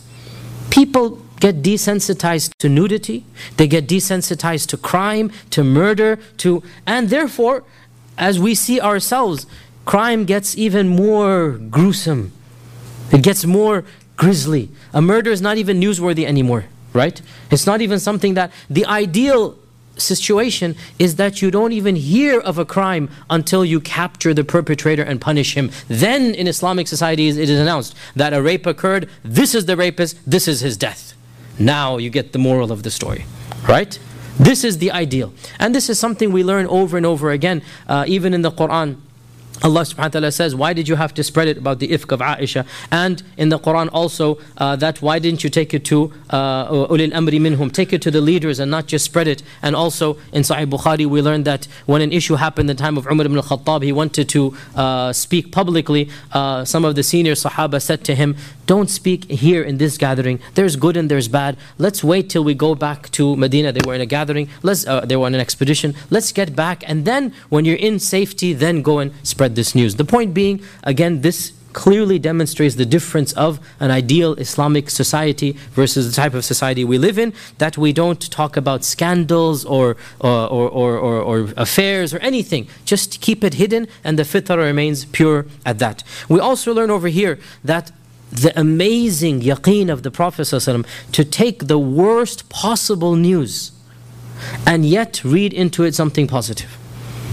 People 0.70 1.20
get 1.40 1.62
desensitized 1.62 2.52
to 2.58 2.68
nudity, 2.68 3.24
they 3.56 3.66
get 3.66 3.88
desensitized 3.88 4.68
to 4.68 4.76
crime, 4.76 5.32
to 5.50 5.64
murder, 5.64 6.20
to 6.36 6.62
and 6.86 7.10
therefore, 7.10 7.64
as 8.16 8.38
we 8.38 8.54
see 8.54 8.80
ourselves, 8.80 9.46
crime 9.84 10.26
gets 10.26 10.56
even 10.56 10.86
more 10.86 11.58
gruesome. 11.58 12.30
It 13.10 13.24
gets 13.24 13.44
more 13.44 13.82
grisly. 14.16 14.70
A 14.94 15.02
murder 15.02 15.32
is 15.32 15.42
not 15.42 15.56
even 15.56 15.80
newsworthy 15.80 16.24
anymore, 16.24 16.66
right? 16.92 17.20
It's 17.50 17.66
not 17.66 17.80
even 17.80 17.98
something 17.98 18.34
that 18.34 18.52
the 18.70 18.86
ideal 18.86 19.58
situation 19.96 20.76
is 20.98 21.16
that 21.16 21.42
you 21.42 21.50
don't 21.50 21.72
even 21.72 21.96
hear 21.96 22.40
of 22.40 22.58
a 22.58 22.64
crime 22.64 23.08
until 23.30 23.64
you 23.64 23.80
capture 23.80 24.34
the 24.34 24.44
perpetrator 24.44 25.02
and 25.02 25.20
punish 25.20 25.56
him. 25.56 25.70
Then 25.88 26.34
in 26.34 26.46
Islamic 26.46 26.88
societies 26.88 27.36
it 27.36 27.48
is 27.48 27.58
announced 27.58 27.94
that 28.14 28.32
a 28.32 28.42
rape 28.42 28.66
occurred, 28.66 29.08
this 29.24 29.54
is 29.54 29.66
the 29.66 29.76
rapist, 29.76 30.18
this 30.26 30.48
is 30.48 30.60
his 30.60 30.76
death. 30.76 31.14
Now 31.58 31.96
you 31.96 32.10
get 32.10 32.32
the 32.32 32.38
moral 32.38 32.70
of 32.72 32.82
the 32.82 32.90
story, 32.90 33.24
right? 33.68 33.98
This 34.38 34.64
is 34.64 34.78
the 34.78 34.90
ideal. 34.90 35.32
And 35.58 35.74
this 35.74 35.88
is 35.88 35.98
something 35.98 36.30
we 36.30 36.44
learn 36.44 36.66
over 36.66 36.96
and 36.96 37.06
over 37.06 37.30
again, 37.30 37.62
uh, 37.88 38.04
even 38.06 38.34
in 38.34 38.42
the 38.42 38.50
Quran. 38.50 38.96
Allah 39.62 39.82
subhanahu 39.82 39.98
wa 39.98 40.08
ta'ala 40.08 40.32
says, 40.32 40.54
Why 40.54 40.72
did 40.72 40.86
you 40.88 40.96
have 40.96 41.14
to 41.14 41.24
spread 41.24 41.48
it 41.48 41.56
about 41.58 41.78
the 41.78 41.88
ifk 41.88 42.12
of 42.12 42.20
Aisha? 42.20 42.66
And 42.90 43.22
in 43.36 43.48
the 43.48 43.58
Quran 43.58 43.88
also, 43.92 44.38
uh, 44.58 44.76
that 44.76 45.00
why 45.00 45.18
didn't 45.18 45.44
you 45.44 45.50
take 45.50 45.72
it 45.72 45.84
to 45.86 46.12
uh, 46.30 46.68
ulil 46.68 47.12
amri 47.12 47.40
minhum? 47.40 47.72
Take 47.72 47.92
it 47.92 48.02
to 48.02 48.10
the 48.10 48.20
leaders 48.20 48.58
and 48.58 48.70
not 48.70 48.86
just 48.86 49.04
spread 49.04 49.26
it. 49.26 49.42
And 49.62 49.74
also 49.74 50.18
in 50.32 50.42
Sahih 50.42 50.66
Bukhari, 50.66 51.06
we 51.06 51.22
learned 51.22 51.44
that 51.46 51.66
when 51.86 52.02
an 52.02 52.12
issue 52.12 52.34
happened 52.34 52.68
in 52.70 52.76
the 52.76 52.82
time 52.82 52.98
of 52.98 53.06
Umar 53.06 53.26
ibn 53.26 53.38
al-Khattab, 53.38 53.82
he 53.82 53.92
wanted 53.92 54.28
to 54.30 54.56
uh, 54.74 55.12
speak 55.12 55.52
publicly. 55.52 56.10
Uh, 56.32 56.64
some 56.64 56.84
of 56.84 56.94
the 56.94 57.02
senior 57.02 57.32
Sahaba 57.32 57.80
said 57.80 58.04
to 58.04 58.14
him, 58.14 58.36
Don't 58.66 58.90
speak 58.90 59.30
here 59.30 59.62
in 59.62 59.78
this 59.78 59.96
gathering. 59.96 60.40
There's 60.54 60.76
good 60.76 60.96
and 60.96 61.08
there's 61.08 61.28
bad. 61.28 61.56
Let's 61.78 62.02
wait 62.02 62.28
till 62.28 62.44
we 62.44 62.54
go 62.54 62.74
back 62.74 63.10
to 63.12 63.36
Medina. 63.36 63.72
They 63.72 63.86
were 63.86 63.94
in 63.94 64.00
a 64.00 64.06
gathering. 64.06 64.48
Let's, 64.62 64.86
uh, 64.86 65.00
they 65.00 65.16
were 65.16 65.26
on 65.26 65.34
an 65.34 65.40
expedition. 65.40 65.94
Let's 66.10 66.32
get 66.32 66.56
back. 66.56 66.82
And 66.88 67.04
then 67.04 67.32
when 67.48 67.64
you're 67.64 67.76
in 67.76 67.98
safety, 67.98 68.52
then 68.52 68.82
go 68.82 68.98
and 68.98 69.12
spread 69.22 69.54
this 69.54 69.74
news. 69.74 69.96
The 69.96 70.04
point 70.04 70.34
being, 70.34 70.62
again, 70.82 71.22
this 71.22 71.52
clearly 71.76 72.18
demonstrates 72.18 72.76
the 72.76 72.86
difference 72.86 73.34
of 73.34 73.60
an 73.78 73.90
ideal 73.90 74.32
Islamic 74.34 74.88
society 74.88 75.52
versus 75.72 76.08
the 76.08 76.16
type 76.22 76.32
of 76.32 76.42
society 76.42 76.82
we 76.84 76.96
live 76.96 77.18
in, 77.18 77.34
that 77.58 77.76
we 77.76 77.92
don't 77.92 78.30
talk 78.30 78.56
about 78.56 78.82
scandals 78.82 79.62
or, 79.66 79.94
or, 80.18 80.48
or, 80.48 80.96
or, 80.96 81.20
or 81.20 81.52
affairs 81.56 82.14
or 82.14 82.18
anything. 82.18 82.66
Just 82.86 83.20
keep 83.20 83.44
it 83.44 83.54
hidden 83.54 83.86
and 84.02 84.18
the 84.18 84.22
fitrah 84.22 84.56
remains 84.56 85.04
pure 85.04 85.44
at 85.66 85.78
that. 85.78 86.02
We 86.30 86.40
also 86.40 86.72
learn 86.72 86.90
over 86.90 87.08
here 87.08 87.38
that 87.62 87.92
the 88.30 88.58
amazing 88.58 89.40
yaqeen 89.40 89.90
of 89.90 90.02
the 90.02 90.10
Prophet 90.10 90.46
to 91.12 91.24
take 91.24 91.66
the 91.66 91.78
worst 91.78 92.48
possible 92.48 93.14
news 93.16 93.72
and 94.66 94.84
yet 94.84 95.22
read 95.24 95.52
into 95.52 95.84
it 95.84 95.94
something 95.94 96.26
positive. 96.26 96.76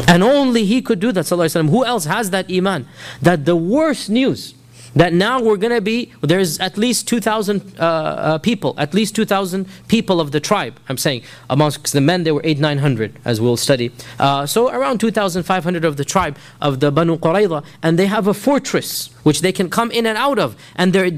And 0.08 0.24
only 0.24 0.66
he 0.66 0.82
could 0.82 1.00
do 1.00 1.12
that, 1.12 1.28
Who 1.30 1.86
else 1.86 2.06
has 2.06 2.30
that 2.32 2.52
iman? 2.52 2.88
That 3.22 3.46
the 3.46 3.56
worst 3.56 4.10
news 4.10 4.54
that 4.96 5.14
now 5.14 5.42
we're 5.42 5.58
going 5.58 5.74
to 5.74 5.82
be, 5.82 6.12
there's 6.22 6.60
at 6.60 6.78
least 6.78 7.08
2,000 7.08 7.80
uh, 7.80 7.84
uh, 7.84 8.38
people, 8.38 8.76
at 8.78 8.94
least 8.94 9.16
2,000 9.16 9.68
people 9.88 10.22
of 10.22 10.32
the 10.32 10.40
tribe, 10.40 10.80
I'm 10.88 10.98
saying. 10.98 11.24
Amongst 11.50 11.94
the 11.94 12.02
men, 12.02 12.24
there 12.24 12.34
were 12.34 12.42
8, 12.44 12.60
900, 12.60 13.20
as 13.26 13.42
we'll 13.42 13.58
study. 13.58 13.92
Uh, 14.20 14.46
so 14.46 14.70
around 14.70 15.00
2,500 15.00 15.86
of 15.86 15.98
the 15.98 16.06
tribe 16.06 16.38
of 16.62 16.80
the 16.80 16.92
Banu 16.92 17.18
Qurayza, 17.18 17.64
and 17.82 17.98
they 17.98 18.06
have 18.06 18.28
a 18.28 18.34
fortress 18.34 19.08
which 19.24 19.42
they 19.42 19.52
can 19.52 19.70
come 19.70 19.92
in 19.92 20.06
and 20.06 20.18
out 20.18 20.40
of, 20.40 20.56
and 20.76 20.94
they're 20.94 21.12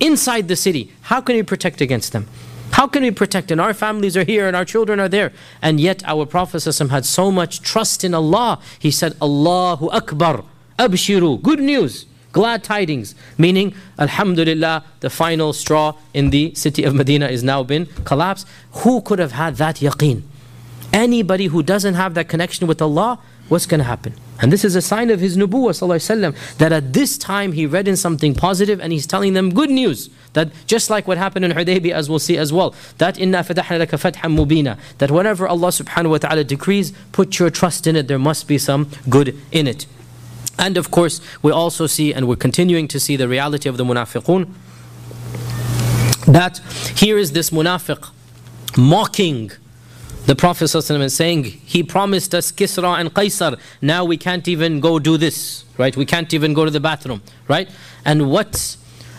inside 0.00 0.48
the 0.48 0.56
city. 0.56 0.92
How 1.02 1.20
can 1.20 1.36
we 1.36 1.42
protect 1.42 1.80
against 1.80 2.12
them? 2.12 2.26
How 2.72 2.86
can 2.86 3.02
we 3.02 3.10
protect? 3.10 3.50
And 3.50 3.60
our 3.60 3.74
families 3.74 4.16
are 4.16 4.24
here 4.24 4.46
and 4.46 4.54
our 4.54 4.64
children 4.64 5.00
are 5.00 5.08
there. 5.08 5.32
And 5.62 5.80
yet 5.80 6.02
our 6.06 6.26
Prophet 6.26 6.64
had 6.64 7.04
so 7.04 7.30
much 7.30 7.60
trust 7.60 8.04
in 8.04 8.14
Allah. 8.14 8.60
He 8.78 8.90
said, 8.90 9.16
Allahu 9.20 9.88
Akbar, 9.90 10.44
Abshiru, 10.78 11.42
good 11.42 11.60
news, 11.60 12.06
glad 12.38 12.62
tidings. 12.62 13.16
Meaning, 13.36 13.74
Alhamdulillah, 13.98 14.84
the 15.00 15.10
final 15.10 15.52
straw 15.52 15.94
in 16.14 16.30
the 16.30 16.54
city 16.54 16.84
of 16.84 16.94
Medina 16.94 17.26
is 17.26 17.42
now 17.42 17.64
been 17.64 17.86
collapsed. 18.04 18.46
Who 18.82 19.00
could 19.00 19.18
have 19.18 19.32
had 19.32 19.56
that 19.56 19.76
yaqeen? 19.86 20.22
Anybody 20.92 21.46
who 21.46 21.64
doesn't 21.64 21.94
have 21.94 22.14
that 22.14 22.28
connection 22.28 22.68
with 22.68 22.80
Allah, 22.80 23.18
what's 23.48 23.66
going 23.66 23.80
to 23.80 23.90
happen? 23.94 24.14
And 24.40 24.52
this 24.52 24.64
is 24.64 24.76
a 24.76 24.80
sign 24.80 25.10
of 25.10 25.18
his 25.18 25.36
nubuwwah 25.36 26.58
that 26.58 26.70
at 26.70 26.92
this 26.92 27.18
time 27.18 27.50
he 27.58 27.66
read 27.66 27.88
in 27.88 27.96
something 27.96 28.36
positive 28.36 28.78
and 28.80 28.92
he's 28.92 29.04
telling 29.04 29.32
them 29.32 29.52
good 29.52 29.70
news. 29.70 30.08
That 30.34 30.52
just 30.68 30.90
like 30.90 31.08
what 31.08 31.18
happened 31.18 31.44
in 31.44 31.50
Hudaybiyah 31.50 31.90
as 31.90 32.08
we'll 32.08 32.20
see 32.20 32.36
as 32.38 32.52
well, 32.52 32.72
that 32.98 33.18
inna 33.18 33.38
fatahna 33.38 33.84
laka 33.84 33.98
fathan 33.98 34.36
mubina, 34.38 34.78
that 34.98 35.10
whenever 35.10 35.48
Allah 35.48 35.70
subhanahu 35.80 36.10
wa 36.10 36.18
ta'ala 36.18 36.44
decrees, 36.44 36.92
put 37.10 37.40
your 37.40 37.50
trust 37.50 37.88
in 37.88 37.96
it, 37.96 38.06
there 38.06 38.24
must 38.30 38.46
be 38.46 38.58
some 38.58 38.88
good 39.08 39.36
in 39.50 39.66
it. 39.66 39.86
And 40.58 40.76
of 40.76 40.90
course, 40.90 41.20
we 41.42 41.52
also 41.52 41.86
see, 41.86 42.12
and 42.12 42.26
we're 42.26 42.36
continuing 42.36 42.88
to 42.88 42.98
see 42.98 43.16
the 43.16 43.28
reality 43.28 43.68
of 43.68 43.76
the 43.76 43.84
munafiqun, 43.84 44.52
that 46.26 46.58
here 46.96 47.16
is 47.16 47.32
this 47.32 47.50
munafiq 47.50 48.10
mocking 48.76 49.50
the 50.28 50.36
Prophet 50.36 50.74
is 50.74 51.14
saying, 51.16 51.44
He 51.44 51.82
promised 51.82 52.34
us 52.34 52.52
Kisra 52.52 53.00
and 53.00 53.14
Qaisar. 53.14 53.58
Now 53.80 54.04
we 54.04 54.18
can't 54.18 54.46
even 54.46 54.78
go 54.78 54.98
do 54.98 55.16
this, 55.16 55.64
right? 55.78 55.96
We 55.96 56.04
can't 56.04 56.34
even 56.34 56.52
go 56.52 56.66
to 56.66 56.70
the 56.70 56.80
bathroom, 56.80 57.22
right? 57.48 57.66
And 58.04 58.30
what, 58.30 58.76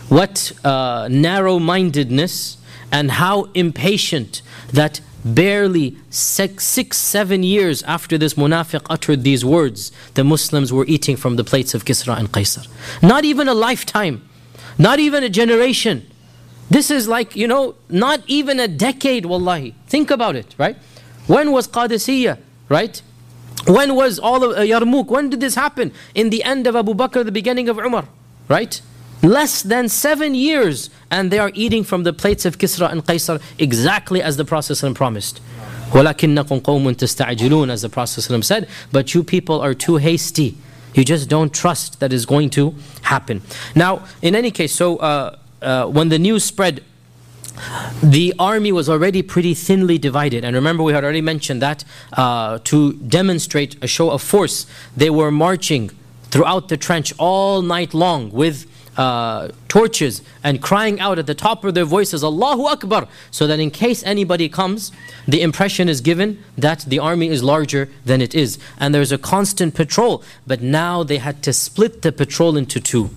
what 0.10 0.52
uh, 0.63 1.08
narrow 1.10 1.58
mindedness 1.58 2.58
and 2.91 3.10
how 3.10 3.45
impatient 3.56 4.43
that 4.71 5.02
barely 5.23 5.97
six, 6.10 6.65
six, 6.65 6.97
seven 6.97 7.43
years 7.43 7.84
after 7.84 8.17
this 8.17 8.36
munafiq 8.36 8.86
uttered 8.89 9.23
these 9.23 9.43
words, 9.43 9.91
the 10.13 10.23
Muslims 10.23 10.71
were 10.71 10.86
eating 10.86 11.15
from 11.15 11.36
the 11.36 11.43
plates 11.43 11.73
of 11.73 11.86
Kisra 11.86 12.17
and 12.17 12.32
Qaisar. 12.32 12.67
Not 13.01 13.25
even 13.25 13.47
a 13.47 13.53
lifetime, 13.53 14.27
not 14.77 14.99
even 14.99 15.23
a 15.23 15.29
generation. 15.29 16.10
This 16.69 16.91
is 16.91 17.08
like, 17.08 17.36
you 17.36 17.47
know, 17.47 17.75
not 17.89 18.21
even 18.27 18.60
a 18.60 18.67
decade, 18.67 19.25
wallahi. 19.25 19.73
Think 19.88 20.12
about 20.12 20.36
it, 20.36 20.55
right? 20.58 20.77
When 21.27 21.51
was 21.51 21.67
Qadisiyah, 21.67 22.38
right? 22.69 23.01
When 23.67 23.95
was 23.95 24.19
all 24.19 24.43
of 24.43 24.58
uh, 24.58 24.62
Yarmouk? 24.62 25.08
When 25.08 25.29
did 25.29 25.41
this 25.41 25.55
happen? 25.55 25.91
In 26.15 26.29
the 26.29 26.43
end 26.43 26.67
of 26.67 26.75
Abu 26.75 26.93
Bakr, 26.93 27.25
the 27.25 27.32
beginning 27.32 27.69
of 27.69 27.77
Umar, 27.77 28.08
right? 28.47 28.82
Less 29.22 29.62
than 29.62 29.88
seven 29.88 30.34
years, 30.34 30.90
and 31.10 31.30
they 31.30 31.38
are 31.38 31.50
eating 31.54 31.82
from 31.82 32.02
the 32.02 32.12
plates 32.12 32.44
of 32.44 32.58
Kisra 32.58 32.92
and 32.92 33.04
Qaisar 33.04 33.40
exactly 33.58 34.20
as 34.20 34.37
the 34.37 34.44
Prophet 34.44 34.94
promised. 34.94 35.40
وَلَكِنَّكُمْ 35.90 36.60
قَوْمٌ 36.60 36.94
تَسْتَعْجِلُونَ 36.94 37.70
As 37.70 37.82
the 37.82 37.88
Prophet 37.88 38.44
said, 38.44 38.68
but 38.92 39.14
you 39.14 39.24
people 39.24 39.60
are 39.60 39.72
too 39.74 39.96
hasty. 39.96 40.56
You 40.92 41.04
just 41.04 41.28
don't 41.28 41.54
trust 41.54 42.00
that 42.00 42.12
is 42.12 42.26
going 42.26 42.50
to 42.50 42.74
happen. 43.02 43.42
Now, 43.74 44.04
in 44.20 44.34
any 44.34 44.50
case, 44.50 44.74
so 44.74 44.98
uh, 44.98 45.38
uh, 45.62 45.87
when 45.87 46.08
the 46.08 46.18
news 46.18 46.44
spread 46.44 46.82
the 48.02 48.34
army 48.38 48.72
was 48.72 48.88
already 48.88 49.22
pretty 49.22 49.54
thinly 49.54 49.96
divided. 49.96 50.44
And 50.44 50.56
remember, 50.56 50.82
we 50.82 50.92
had 50.92 51.04
already 51.04 51.20
mentioned 51.20 51.62
that 51.62 51.84
uh, 52.14 52.58
to 52.64 52.94
demonstrate 52.94 53.82
a 53.82 53.87
show 53.87 54.10
of 54.10 54.22
force, 54.22 54.66
they 54.96 55.10
were 55.10 55.30
marching 55.30 55.90
throughout 56.30 56.68
the 56.68 56.76
trench 56.76 57.12
all 57.16 57.62
night 57.62 57.94
long 57.94 58.30
with 58.30 58.66
uh, 58.99 59.47
torches 59.69 60.21
and 60.43 60.62
crying 60.62 60.99
out 60.99 61.17
at 61.17 61.25
the 61.25 61.33
top 61.33 61.63
of 61.63 61.73
their 61.73 61.85
voices, 61.85 62.21
Allahu 62.21 62.65
Akbar, 62.65 63.07
so 63.31 63.47
that 63.47 63.57
in 63.57 63.71
case 63.71 64.03
anybody 64.03 64.49
comes, 64.49 64.91
the 65.25 65.41
impression 65.41 65.88
is 65.88 66.01
given 66.01 66.43
that 66.57 66.81
the 66.81 66.99
army 66.99 67.29
is 67.29 67.41
larger 67.41 67.88
than 68.03 68.21
it 68.21 68.35
is. 68.35 68.59
And 68.77 68.93
there's 68.93 69.13
a 69.13 69.17
constant 69.17 69.73
patrol, 69.73 70.21
but 70.45 70.62
now 70.62 71.03
they 71.03 71.17
had 71.17 71.41
to 71.43 71.53
split 71.53 72.01
the 72.01 72.12
patrol 72.12 72.57
into 72.57 72.81
two. 72.81 73.12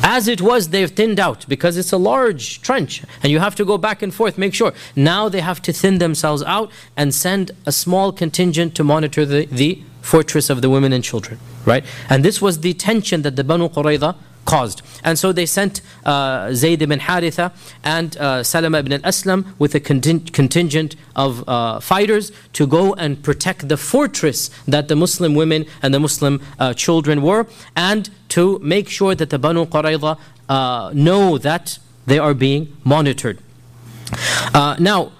As 0.00 0.28
it 0.28 0.40
was, 0.40 0.68
they've 0.68 0.90
thinned 0.90 1.18
out 1.18 1.44
because 1.48 1.76
it's 1.76 1.90
a 1.90 1.96
large 1.96 2.62
trench 2.62 3.02
and 3.22 3.32
you 3.32 3.40
have 3.40 3.56
to 3.56 3.64
go 3.64 3.76
back 3.76 4.00
and 4.00 4.14
forth, 4.14 4.38
make 4.38 4.54
sure. 4.54 4.72
Now 4.94 5.28
they 5.28 5.40
have 5.40 5.60
to 5.62 5.72
thin 5.72 5.98
themselves 5.98 6.42
out 6.44 6.70
and 6.96 7.12
send 7.12 7.50
a 7.66 7.72
small 7.72 8.12
contingent 8.12 8.76
to 8.76 8.84
monitor 8.84 9.24
the, 9.26 9.46
the 9.46 9.82
fortress 10.02 10.50
of 10.50 10.62
the 10.62 10.70
women 10.70 10.92
and 10.92 11.02
children, 11.02 11.40
right? 11.64 11.84
And 12.08 12.24
this 12.24 12.40
was 12.40 12.60
the 12.60 12.74
tension 12.74 13.22
that 13.22 13.34
the 13.34 13.42
Banu 13.42 13.68
Qurayza 13.68 14.14
caused. 14.44 14.82
And 15.02 15.18
so 15.18 15.32
they 15.32 15.46
sent 15.46 15.80
uh, 16.04 16.52
Zayd 16.52 16.82
ibn 16.82 17.00
Haritha 17.00 17.52
and 17.82 18.16
uh, 18.16 18.42
Salama 18.42 18.78
ibn 18.78 18.92
al-Aslam 18.92 19.46
with 19.58 19.74
a 19.74 19.80
contingent 19.80 20.96
of 21.16 21.48
uh, 21.48 21.80
fighters 21.80 22.32
to 22.54 22.66
go 22.66 22.94
and 22.94 23.22
protect 23.22 23.68
the 23.68 23.76
fortress 23.76 24.50
that 24.66 24.88
the 24.88 24.96
Muslim 24.96 25.34
women 25.34 25.66
and 25.82 25.92
the 25.92 26.00
Muslim 26.00 26.40
uh, 26.58 26.72
children 26.74 27.22
were 27.22 27.46
and 27.76 28.10
to 28.30 28.58
make 28.60 28.88
sure 28.88 29.14
that 29.14 29.30
the 29.30 29.38
Banu 29.38 29.66
Qurayza 29.66 30.18
uh, 30.48 30.90
know 30.94 31.38
that 31.38 31.78
they 32.06 32.18
are 32.18 32.34
being 32.34 32.76
monitored. 32.84 33.38
Uh, 34.52 34.76
now, 34.78 35.12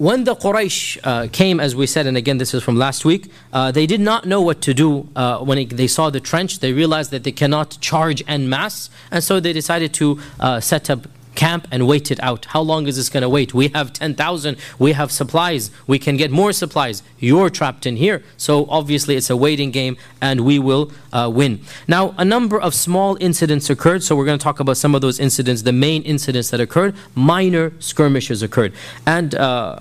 when 0.00 0.24
the 0.24 0.34
Quraysh 0.34 0.98
uh, 1.04 1.28
came, 1.30 1.60
as 1.60 1.76
we 1.76 1.86
said, 1.86 2.06
and 2.06 2.16
again 2.16 2.38
this 2.38 2.54
is 2.54 2.62
from 2.62 2.76
last 2.76 3.04
week, 3.04 3.30
uh, 3.52 3.70
they 3.70 3.86
did 3.86 4.00
not 4.00 4.24
know 4.24 4.40
what 4.40 4.62
to 4.62 4.72
do 4.72 5.06
uh, 5.14 5.40
when 5.40 5.58
it, 5.58 5.76
they 5.76 5.86
saw 5.86 6.08
the 6.08 6.20
trench. 6.20 6.60
They 6.60 6.72
realized 6.72 7.10
that 7.10 7.22
they 7.22 7.32
cannot 7.32 7.76
charge 7.82 8.22
en 8.26 8.48
masse, 8.48 8.88
and 9.10 9.22
so 9.22 9.40
they 9.40 9.52
decided 9.52 9.92
to 9.94 10.18
uh, 10.40 10.58
set 10.58 10.88
up 10.88 11.06
camp 11.40 11.66
and 11.70 11.86
wait 11.86 12.10
it 12.10 12.20
out. 12.22 12.44
How 12.54 12.60
long 12.60 12.86
is 12.86 12.96
this 12.96 13.08
going 13.08 13.22
to 13.22 13.28
wait? 13.28 13.54
We 13.54 13.68
have 13.68 13.94
10,000, 13.94 14.58
we 14.78 14.92
have 14.92 15.10
supplies, 15.10 15.70
we 15.86 15.98
can 15.98 16.18
get 16.18 16.30
more 16.30 16.52
supplies. 16.52 17.02
You're 17.18 17.48
trapped 17.48 17.86
in 17.86 17.96
here. 17.96 18.22
So 18.36 18.66
obviously 18.68 19.16
it's 19.16 19.30
a 19.30 19.38
waiting 19.46 19.70
game 19.70 19.96
and 20.20 20.42
we 20.42 20.58
will 20.58 20.92
uh, 21.14 21.30
win. 21.32 21.60
Now, 21.88 22.14
a 22.18 22.26
number 22.26 22.60
of 22.60 22.74
small 22.74 23.16
incidents 23.20 23.70
occurred, 23.70 24.02
so 24.02 24.14
we're 24.16 24.26
going 24.26 24.38
to 24.38 24.42
talk 24.42 24.60
about 24.60 24.76
some 24.76 24.94
of 24.94 25.00
those 25.00 25.18
incidents, 25.18 25.62
the 25.62 25.72
main 25.72 26.02
incidents 26.02 26.50
that 26.50 26.60
occurred. 26.60 26.94
Minor 27.14 27.72
skirmishes 27.78 28.42
occurred. 28.42 28.74
And 29.06 29.34
uh, 29.34 29.80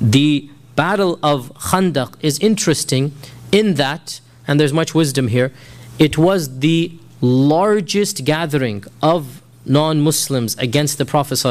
the 0.00 0.48
Battle 0.76 1.18
of 1.22 1.52
Khandaq 1.70 2.14
is 2.20 2.38
interesting 2.38 3.12
in 3.50 3.74
that, 3.74 4.20
and 4.46 4.60
there's 4.60 4.72
much 4.72 4.94
wisdom 4.94 5.26
here, 5.28 5.52
it 5.98 6.16
was 6.16 6.60
the 6.60 6.92
largest 7.20 8.24
gathering 8.24 8.84
of 9.02 9.41
non 9.64 10.00
Muslims 10.00 10.56
against 10.58 10.98
the 10.98 11.04
Prophet, 11.04 11.44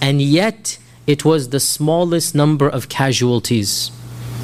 and 0.00 0.22
yet 0.22 0.78
it 1.06 1.24
was 1.24 1.50
the 1.50 1.60
smallest 1.60 2.34
number 2.34 2.68
of 2.68 2.88
casualties. 2.88 3.90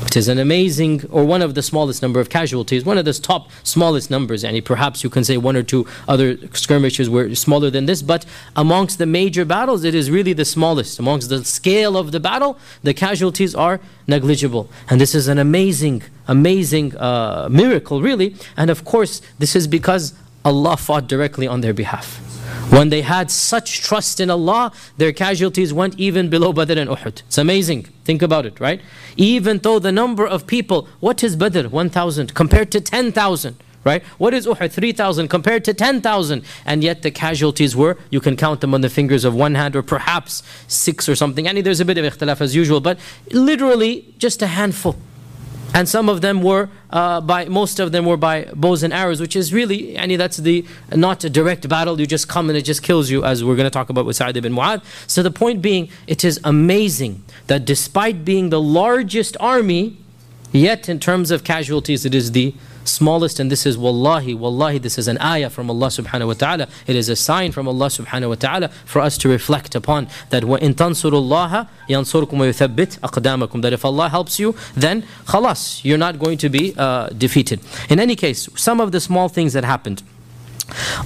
It 0.06 0.16
is 0.16 0.28
an 0.28 0.38
amazing, 0.38 1.04
or 1.10 1.24
one 1.24 1.40
of 1.40 1.54
the 1.54 1.62
smallest 1.62 2.02
number 2.02 2.20
of 2.20 2.30
casualties, 2.30 2.84
one 2.84 2.98
of 2.98 3.04
the 3.04 3.12
top 3.12 3.50
smallest 3.62 4.10
numbers. 4.10 4.42
And 4.42 4.64
perhaps 4.64 5.04
you 5.04 5.10
can 5.10 5.24
say 5.24 5.36
one 5.36 5.56
or 5.56 5.62
two 5.62 5.86
other 6.08 6.36
skirmishes 6.56 7.08
were 7.08 7.34
smaller 7.34 7.70
than 7.70 7.86
this, 7.86 8.02
but 8.02 8.26
amongst 8.56 8.98
the 8.98 9.06
major 9.06 9.44
battles, 9.44 9.84
it 9.84 9.94
is 9.94 10.10
really 10.10 10.32
the 10.32 10.44
smallest. 10.44 10.98
Amongst 10.98 11.28
the 11.28 11.44
scale 11.44 11.96
of 11.96 12.12
the 12.12 12.18
battle, 12.18 12.58
the 12.82 12.94
casualties 12.94 13.54
are 13.54 13.78
negligible. 14.06 14.68
And 14.88 15.00
this 15.00 15.14
is 15.14 15.28
an 15.28 15.38
amazing, 15.38 16.02
amazing 16.26 16.96
uh, 16.96 17.48
miracle, 17.50 18.02
really. 18.02 18.34
And 18.56 18.70
of 18.70 18.84
course, 18.84 19.22
this 19.38 19.54
is 19.54 19.68
because 19.68 20.14
Allah 20.44 20.76
fought 20.76 21.06
directly 21.06 21.46
on 21.46 21.60
their 21.60 21.74
behalf. 21.74 22.29
When 22.70 22.88
they 22.88 23.02
had 23.02 23.32
such 23.32 23.80
trust 23.82 24.20
in 24.20 24.30
Allah, 24.30 24.70
their 24.96 25.12
casualties 25.12 25.72
went 25.72 25.98
even 25.98 26.30
below 26.30 26.52
Badr 26.52 26.78
and 26.78 26.88
Uhud. 26.88 27.22
It's 27.26 27.36
amazing. 27.36 27.88
Think 28.04 28.22
about 28.22 28.46
it, 28.46 28.60
right? 28.60 28.80
Even 29.16 29.58
though 29.58 29.80
the 29.80 29.90
number 29.90 30.24
of 30.24 30.46
people, 30.46 30.86
what 31.00 31.24
is 31.24 31.34
Badr? 31.34 31.66
1,000 31.66 32.32
compared 32.32 32.70
to 32.72 32.80
10,000 32.80 33.56
right? 33.82 34.02
What 34.18 34.34
is 34.34 34.46
Uhud? 34.46 34.70
3,000 34.70 35.28
compared 35.28 35.64
to 35.64 35.72
10,000. 35.72 36.44
And 36.66 36.84
yet 36.84 37.00
the 37.00 37.10
casualties 37.10 37.74
were, 37.74 37.96
you 38.10 38.20
can 38.20 38.36
count 38.36 38.60
them 38.60 38.74
on 38.74 38.82
the 38.82 38.90
fingers 38.90 39.24
of 39.24 39.34
one 39.34 39.54
hand 39.54 39.74
or 39.74 39.82
perhaps 39.82 40.42
six 40.68 41.08
or 41.08 41.16
something. 41.16 41.48
And 41.48 41.56
there's 41.64 41.80
a 41.80 41.86
bit 41.86 41.96
of 41.96 42.04
ikhtilaf 42.04 42.42
as 42.42 42.54
usual, 42.54 42.82
but 42.82 42.98
literally 43.32 44.14
just 44.18 44.42
a 44.42 44.48
handful 44.48 44.96
and 45.74 45.88
some 45.88 46.08
of 46.08 46.20
them 46.20 46.42
were 46.42 46.68
uh, 46.90 47.20
by 47.20 47.44
most 47.46 47.78
of 47.78 47.92
them 47.92 48.04
were 48.04 48.16
by 48.16 48.44
bows 48.54 48.82
and 48.82 48.92
arrows 48.92 49.20
which 49.20 49.36
is 49.36 49.52
really 49.52 49.96
any 49.96 50.16
that's 50.16 50.38
the 50.38 50.64
not 50.94 51.22
a 51.24 51.30
direct 51.30 51.68
battle. 51.68 52.00
You 52.00 52.06
just 52.06 52.28
come 52.28 52.48
and 52.48 52.56
it 52.56 52.62
just 52.62 52.82
kills 52.82 53.10
you 53.10 53.24
as 53.24 53.44
we're 53.44 53.56
going 53.56 53.66
to 53.66 53.70
talk 53.70 53.90
about 53.90 54.06
with 54.06 54.16
Sa'd 54.16 54.36
ibn 54.36 54.52
Mu'adh. 54.52 54.82
So 55.06 55.22
the 55.22 55.30
point 55.30 55.62
being 55.62 55.88
it 56.06 56.24
is 56.24 56.40
amazing 56.44 57.22
that 57.46 57.64
despite 57.64 58.24
being 58.24 58.50
the 58.50 58.60
largest 58.60 59.36
army 59.38 59.96
yet 60.52 60.88
in 60.88 60.98
terms 60.98 61.30
of 61.30 61.44
casualties 61.44 62.04
it 62.04 62.14
is 62.14 62.32
the 62.32 62.54
smallest 62.84 63.40
and 63.40 63.50
this 63.50 63.66
is 63.66 63.76
wallahi 63.76 64.34
wallahi 64.34 64.78
this 64.78 64.98
is 64.98 65.08
an 65.08 65.18
ayah 65.20 65.50
from 65.50 65.70
Allah 65.70 65.88
subhanahu 65.88 66.28
wa 66.28 66.34
ta'ala. 66.34 66.68
It 66.86 66.96
is 66.96 67.08
a 67.08 67.16
sign 67.16 67.52
from 67.52 67.68
Allah 67.68 67.86
subhanahu 67.86 68.28
wa 68.30 68.34
ta'ala 68.34 68.68
for 68.68 69.00
us 69.00 69.18
to 69.18 69.28
reflect 69.28 69.74
upon 69.74 70.08
that 70.30 70.44
wa 70.44 70.56
in 70.56 70.74
tansurullaha 70.74 71.68
yansurkum 71.88 72.32
wa 72.32 72.46
yuthabbit 72.46 72.98
aqdamakum 73.00 73.62
that 73.62 73.72
if 73.72 73.84
Allah 73.84 74.08
helps 74.08 74.38
you 74.38 74.54
then 74.74 75.02
khalas 75.26 75.84
you're 75.84 75.98
not 75.98 76.18
going 76.18 76.38
to 76.38 76.48
be 76.48 76.74
uh, 76.76 77.08
defeated. 77.10 77.60
In 77.88 78.00
any 78.00 78.16
case 78.16 78.48
some 78.56 78.80
of 78.80 78.92
the 78.92 79.00
small 79.00 79.28
things 79.28 79.52
that 79.52 79.64
happened. 79.64 80.02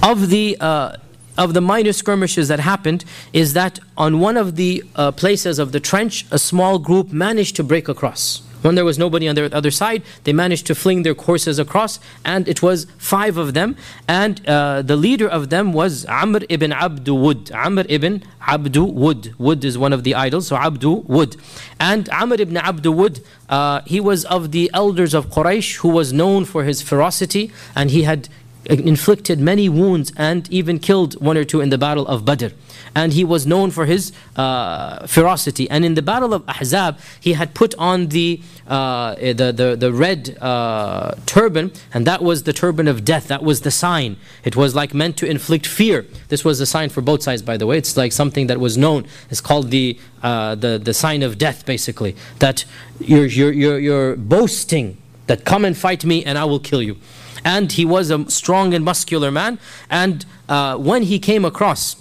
Of 0.03 0.29
the 0.29 0.57
uh, 0.59 0.97
of 1.37 1.53
the 1.53 1.61
minor 1.61 1.91
skirmishes 1.91 2.47
that 2.47 2.59
happened 2.59 3.03
is 3.33 3.53
that 3.53 3.79
on 3.97 4.19
one 4.19 4.37
of 4.37 4.55
the 4.55 4.83
uh, 4.95 5.11
places 5.11 5.59
of 5.59 5.71
the 5.71 5.79
trench 5.79 6.25
a 6.31 6.39
small 6.39 6.79
group 6.79 7.11
managed 7.11 7.55
to 7.57 7.63
break 7.63 7.87
across 7.87 8.44
when 8.65 8.73
there 8.73 8.83
was 8.83 8.97
nobody 8.97 9.27
on 9.27 9.35
the 9.35 9.55
other 9.55 9.69
side, 9.69 10.01
they 10.23 10.33
managed 10.33 10.65
to 10.67 10.75
fling 10.75 11.03
their 11.03 11.13
courses 11.13 11.59
across, 11.59 11.99
and 12.25 12.47
it 12.47 12.63
was 12.63 12.87
five 12.97 13.37
of 13.37 13.53
them. 13.53 13.75
And 14.07 14.45
uh, 14.47 14.81
the 14.81 14.95
leader 14.95 15.27
of 15.27 15.51
them 15.51 15.71
was 15.71 16.05
Amr 16.05 16.41
ibn 16.49 16.71
Abdu 16.73 17.13
Wud. 17.13 17.51
Amr 17.51 17.85
ibn 17.87 18.23
Abdu 18.41 18.83
Wud. 18.83 19.35
Wud 19.37 19.63
is 19.63 19.77
one 19.77 19.93
of 19.93 20.03
the 20.03 20.15
idols, 20.15 20.47
so 20.47 20.55
Abdu 20.55 21.03
Wud. 21.03 21.37
And 21.79 22.09
Amr 22.09 22.41
ibn 22.41 22.57
Abdu 22.57 22.91
Wud, 22.91 23.23
uh, 23.49 23.81
he 23.85 23.99
was 23.99 24.25
of 24.25 24.51
the 24.51 24.71
elders 24.73 25.13
of 25.13 25.27
Quraysh, 25.27 25.77
who 25.77 25.89
was 25.89 26.11
known 26.11 26.43
for 26.43 26.63
his 26.63 26.81
ferocity, 26.81 27.51
and 27.75 27.91
he 27.91 28.01
had 28.03 28.29
inflicted 28.65 29.39
many 29.39 29.69
wounds 29.69 30.11
and 30.17 30.51
even 30.51 30.79
killed 30.79 31.21
one 31.21 31.37
or 31.37 31.43
two 31.43 31.61
in 31.61 31.69
the 31.69 31.77
battle 31.77 32.07
of 32.07 32.25
Badr 32.25 32.47
and 32.95 33.11
he 33.13 33.23
was 33.23 33.45
known 33.45 33.69
for 33.71 33.85
his 33.85 34.11
uh, 34.37 35.05
ferocity. 35.05 35.69
And 35.69 35.83
in 35.83 35.93
the 35.95 36.01
battle 36.01 36.33
of 36.33 36.43
Ahzab, 36.47 36.97
he 37.19 37.33
had 37.33 37.53
put 37.53 37.75
on 37.75 38.07
the 38.07 38.41
uh, 38.67 39.15
the, 39.15 39.53
the, 39.55 39.75
the 39.77 39.93
red 39.93 40.37
uh, 40.41 41.13
turban, 41.25 41.71
and 41.93 42.07
that 42.07 42.23
was 42.23 42.43
the 42.43 42.53
turban 42.53 42.87
of 42.87 43.03
death. 43.05 43.27
That 43.27 43.43
was 43.43 43.61
the 43.61 43.71
sign. 43.71 44.17
It 44.43 44.55
was 44.55 44.73
like 44.73 44.93
meant 44.93 45.17
to 45.17 45.25
inflict 45.27 45.67
fear. 45.67 46.05
This 46.29 46.43
was 46.43 46.59
a 46.61 46.65
sign 46.65 46.89
for 46.89 47.01
both 47.01 47.21
sides, 47.21 47.41
by 47.41 47.57
the 47.57 47.67
way. 47.67 47.77
It's 47.77 47.95
like 47.97 48.11
something 48.11 48.47
that 48.47 48.59
was 48.59 48.77
known. 48.77 49.05
It's 49.29 49.41
called 49.41 49.69
the 49.69 49.99
uh, 50.23 50.55
the 50.55 50.79
the 50.79 50.93
sign 50.93 51.21
of 51.21 51.37
death, 51.37 51.65
basically. 51.65 52.15
That 52.39 52.65
you're 52.99 53.25
you're 53.25 53.51
you're, 53.51 53.79
you're 53.79 54.15
boasting 54.15 54.97
that 55.27 55.43
come 55.43 55.65
and 55.65 55.77
fight 55.77 56.05
me, 56.05 56.23
and 56.23 56.37
I 56.37 56.45
will 56.45 56.59
kill 56.59 56.81
you. 56.81 56.97
And 57.43 57.71
he 57.71 57.85
was 57.85 58.09
a 58.09 58.29
strong 58.31 58.73
and 58.73 58.83
muscular 58.83 59.29
man. 59.31 59.59
And 59.89 60.25
uh, 60.49 60.77
when 60.77 61.03
he 61.03 61.19
came 61.19 61.45
across 61.45 61.95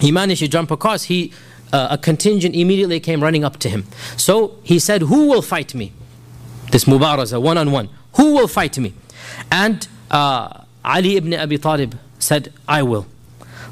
he 0.00 0.12
managed 0.12 0.40
to 0.40 0.48
jump 0.48 0.70
across. 0.70 1.04
He, 1.04 1.32
uh, 1.72 1.88
a 1.90 1.98
contingent 1.98 2.54
immediately 2.54 3.00
came 3.00 3.22
running 3.22 3.44
up 3.44 3.58
to 3.58 3.68
him. 3.68 3.86
So 4.16 4.56
he 4.62 4.78
said, 4.78 5.02
Who 5.02 5.26
will 5.28 5.42
fight 5.42 5.74
me? 5.74 5.92
This 6.70 6.84
Mubaraza, 6.84 7.40
one 7.40 7.58
on 7.58 7.72
one. 7.72 7.88
Who 8.14 8.34
will 8.34 8.48
fight 8.48 8.78
me? 8.78 8.94
And 9.50 9.86
uh, 10.10 10.64
Ali 10.84 11.16
ibn 11.16 11.34
Abi 11.34 11.58
Talib 11.58 11.98
said, 12.18 12.52
I 12.66 12.82
will. 12.82 13.06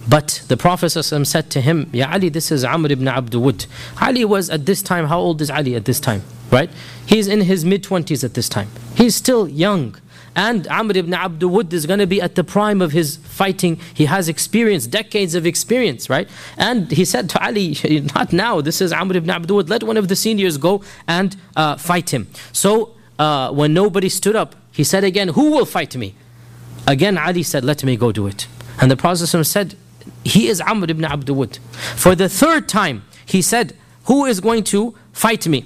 But 0.08 0.42
the 0.48 0.56
Prophet 0.56 0.90
said 0.90 1.50
to 1.50 1.60
him, 1.60 1.90
Ya 1.92 2.08
Ali, 2.12 2.28
this 2.28 2.52
is 2.52 2.64
Amr 2.64 2.92
ibn 2.92 3.08
Abdul 3.08 3.52
Ali 4.00 4.24
was 4.24 4.50
at 4.50 4.64
this 4.64 4.82
time, 4.82 5.06
how 5.06 5.18
old 5.18 5.40
is 5.42 5.50
Ali 5.50 5.74
at 5.74 5.84
this 5.84 5.98
time? 5.98 6.22
Right? 6.50 6.70
He's 7.04 7.26
in 7.26 7.40
his 7.40 7.64
mid 7.64 7.82
20s 7.82 8.22
at 8.22 8.34
this 8.34 8.48
time. 8.48 8.68
He's 8.94 9.16
still 9.16 9.48
young. 9.48 9.96
And 10.36 10.68
Amr 10.68 10.98
ibn 10.98 11.14
Abdul 11.14 11.72
is 11.72 11.86
going 11.86 11.98
to 11.98 12.06
be 12.06 12.20
at 12.20 12.34
the 12.34 12.44
prime 12.44 12.82
of 12.82 12.92
his 12.92 13.16
fighting. 13.16 13.80
He 13.94 14.04
has 14.04 14.28
experience, 14.28 14.86
decades 14.86 15.34
of 15.34 15.46
experience, 15.46 16.10
right? 16.10 16.28
And 16.58 16.90
he 16.92 17.06
said 17.06 17.30
to 17.30 17.42
Ali, 17.42 17.74
Not 18.14 18.34
now, 18.34 18.60
this 18.60 18.82
is 18.82 18.92
Amr 18.92 19.16
ibn 19.16 19.30
Abdul. 19.30 19.62
Let 19.62 19.82
one 19.82 19.96
of 19.96 20.08
the 20.08 20.14
seniors 20.14 20.58
go 20.58 20.82
and 21.08 21.34
uh, 21.56 21.76
fight 21.76 22.12
him. 22.12 22.28
So 22.52 22.94
uh, 23.18 23.50
when 23.50 23.72
nobody 23.72 24.10
stood 24.10 24.36
up, 24.36 24.54
he 24.72 24.84
said 24.84 25.04
again, 25.04 25.28
Who 25.28 25.52
will 25.52 25.64
fight 25.64 25.96
me? 25.96 26.14
Again, 26.86 27.16
Ali 27.16 27.42
said, 27.42 27.64
Let 27.64 27.82
me 27.82 27.96
go 27.96 28.12
do 28.12 28.26
it. 28.26 28.46
And 28.78 28.90
the 28.90 28.96
Prophet 28.96 29.26
said, 29.26 29.74
He 30.22 30.48
is 30.48 30.60
Amr 30.60 30.90
ibn 30.90 31.06
Abdul. 31.06 31.46
For 31.96 32.14
the 32.14 32.28
third 32.28 32.68
time, 32.68 33.04
he 33.24 33.40
said, 33.40 33.74
Who 34.04 34.26
is 34.26 34.40
going 34.40 34.64
to 34.64 34.94
fight 35.14 35.48
me? 35.48 35.64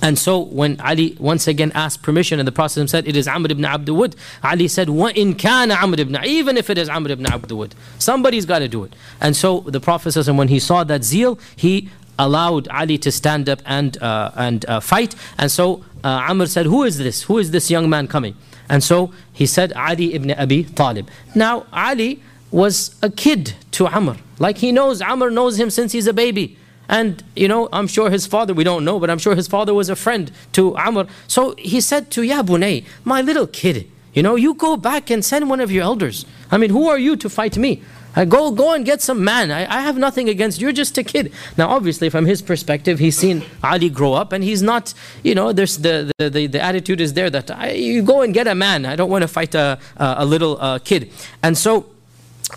And 0.00 0.18
so 0.18 0.38
when 0.38 0.80
Ali 0.80 1.16
once 1.18 1.48
again 1.48 1.72
asked 1.74 2.02
permission 2.02 2.38
and 2.38 2.46
the 2.46 2.52
Prophet 2.52 2.88
said 2.88 3.08
it 3.08 3.16
is 3.16 3.26
Amr 3.26 3.50
ibn 3.50 3.64
Abdul 3.64 4.08
Ali 4.42 4.68
said, 4.68 4.88
Wa 4.90 5.08
in 5.08 5.34
kana 5.34 5.74
Amr 5.74 6.00
ibn 6.00 6.16
even 6.24 6.56
if 6.56 6.70
it 6.70 6.78
is 6.78 6.88
Amr 6.88 7.10
ibn 7.10 7.26
Abdul 7.26 7.68
somebody's 7.98 8.46
gotta 8.46 8.68
do 8.68 8.84
it. 8.84 8.94
And 9.20 9.36
so 9.36 9.60
the 9.60 9.80
Prophet 9.80 10.14
when 10.28 10.48
he 10.48 10.58
saw 10.60 10.84
that 10.84 11.04
zeal, 11.04 11.38
he 11.56 11.88
allowed 12.18 12.68
Ali 12.68 12.98
to 12.98 13.10
stand 13.12 13.48
up 13.48 13.60
and 13.64 14.00
uh, 14.02 14.32
and 14.36 14.64
uh, 14.66 14.80
fight. 14.80 15.14
And 15.38 15.50
so 15.50 15.84
uh, 16.04 16.26
Amr 16.28 16.46
said, 16.46 16.66
Who 16.66 16.84
is 16.84 16.98
this? 16.98 17.22
Who 17.24 17.38
is 17.38 17.50
this 17.50 17.70
young 17.70 17.88
man 17.88 18.08
coming? 18.08 18.36
And 18.68 18.84
so 18.84 19.12
he 19.32 19.46
said, 19.46 19.72
Ali 19.72 20.14
ibn 20.14 20.30
Abi 20.32 20.64
Talib. 20.64 21.08
Now 21.34 21.66
Ali 21.72 22.22
was 22.50 22.94
a 23.02 23.10
kid 23.10 23.54
to 23.72 23.86
Amr. 23.86 24.16
Like 24.38 24.58
he 24.58 24.72
knows, 24.72 25.00
Amr 25.02 25.30
knows 25.30 25.58
him 25.58 25.70
since 25.70 25.92
he's 25.92 26.06
a 26.06 26.12
baby. 26.12 26.57
And, 26.88 27.22
you 27.36 27.48
know, 27.48 27.68
I'm 27.72 27.86
sure 27.86 28.10
his 28.10 28.26
father, 28.26 28.54
we 28.54 28.64
don't 28.64 28.84
know, 28.84 28.98
but 28.98 29.10
I'm 29.10 29.18
sure 29.18 29.34
his 29.34 29.46
father 29.46 29.74
was 29.74 29.90
a 29.90 29.96
friend 29.96 30.30
to 30.52 30.76
Amr. 30.76 31.06
So 31.26 31.54
he 31.58 31.80
said 31.80 32.10
to 32.12 32.22
Ya 32.22 32.42
Bunay, 32.42 32.84
my 33.04 33.20
little 33.20 33.46
kid, 33.46 33.90
you 34.14 34.22
know, 34.22 34.36
you 34.36 34.54
go 34.54 34.76
back 34.76 35.10
and 35.10 35.24
send 35.24 35.50
one 35.50 35.60
of 35.60 35.70
your 35.70 35.84
elders. 35.84 36.24
I 36.50 36.56
mean, 36.56 36.70
who 36.70 36.88
are 36.88 36.98
you 36.98 37.14
to 37.16 37.28
fight 37.28 37.58
me? 37.58 37.82
I 38.16 38.24
go, 38.24 38.50
go 38.50 38.74
and 38.74 38.84
get 38.84 39.00
some 39.00 39.22
man. 39.22 39.52
I, 39.52 39.60
I 39.72 39.82
have 39.82 39.96
nothing 39.96 40.28
against 40.28 40.60
you. 40.60 40.66
You're 40.66 40.72
just 40.72 40.98
a 40.98 41.04
kid. 41.04 41.30
Now, 41.56 41.68
obviously, 41.68 42.08
from 42.08 42.26
his 42.26 42.42
perspective, 42.42 42.98
he's 42.98 43.16
seen 43.16 43.44
Ali 43.62 43.90
grow 43.90 44.14
up, 44.14 44.32
and 44.32 44.42
he's 44.42 44.62
not, 44.62 44.92
you 45.22 45.34
know, 45.36 45.52
there's 45.52 45.76
the 45.76 46.10
the, 46.18 46.30
the, 46.30 46.46
the 46.48 46.60
attitude 46.60 47.00
is 47.00 47.12
there 47.12 47.30
that 47.30 47.50
I, 47.50 47.72
you 47.72 48.02
go 48.02 48.22
and 48.22 48.34
get 48.34 48.48
a 48.48 48.56
man. 48.56 48.86
I 48.86 48.96
don't 48.96 49.10
want 49.10 49.22
to 49.22 49.28
fight 49.28 49.54
a 49.54 49.78
a, 49.98 50.14
a 50.18 50.24
little 50.24 50.60
uh, 50.60 50.78
kid. 50.80 51.12
And 51.42 51.56
so, 51.56 51.86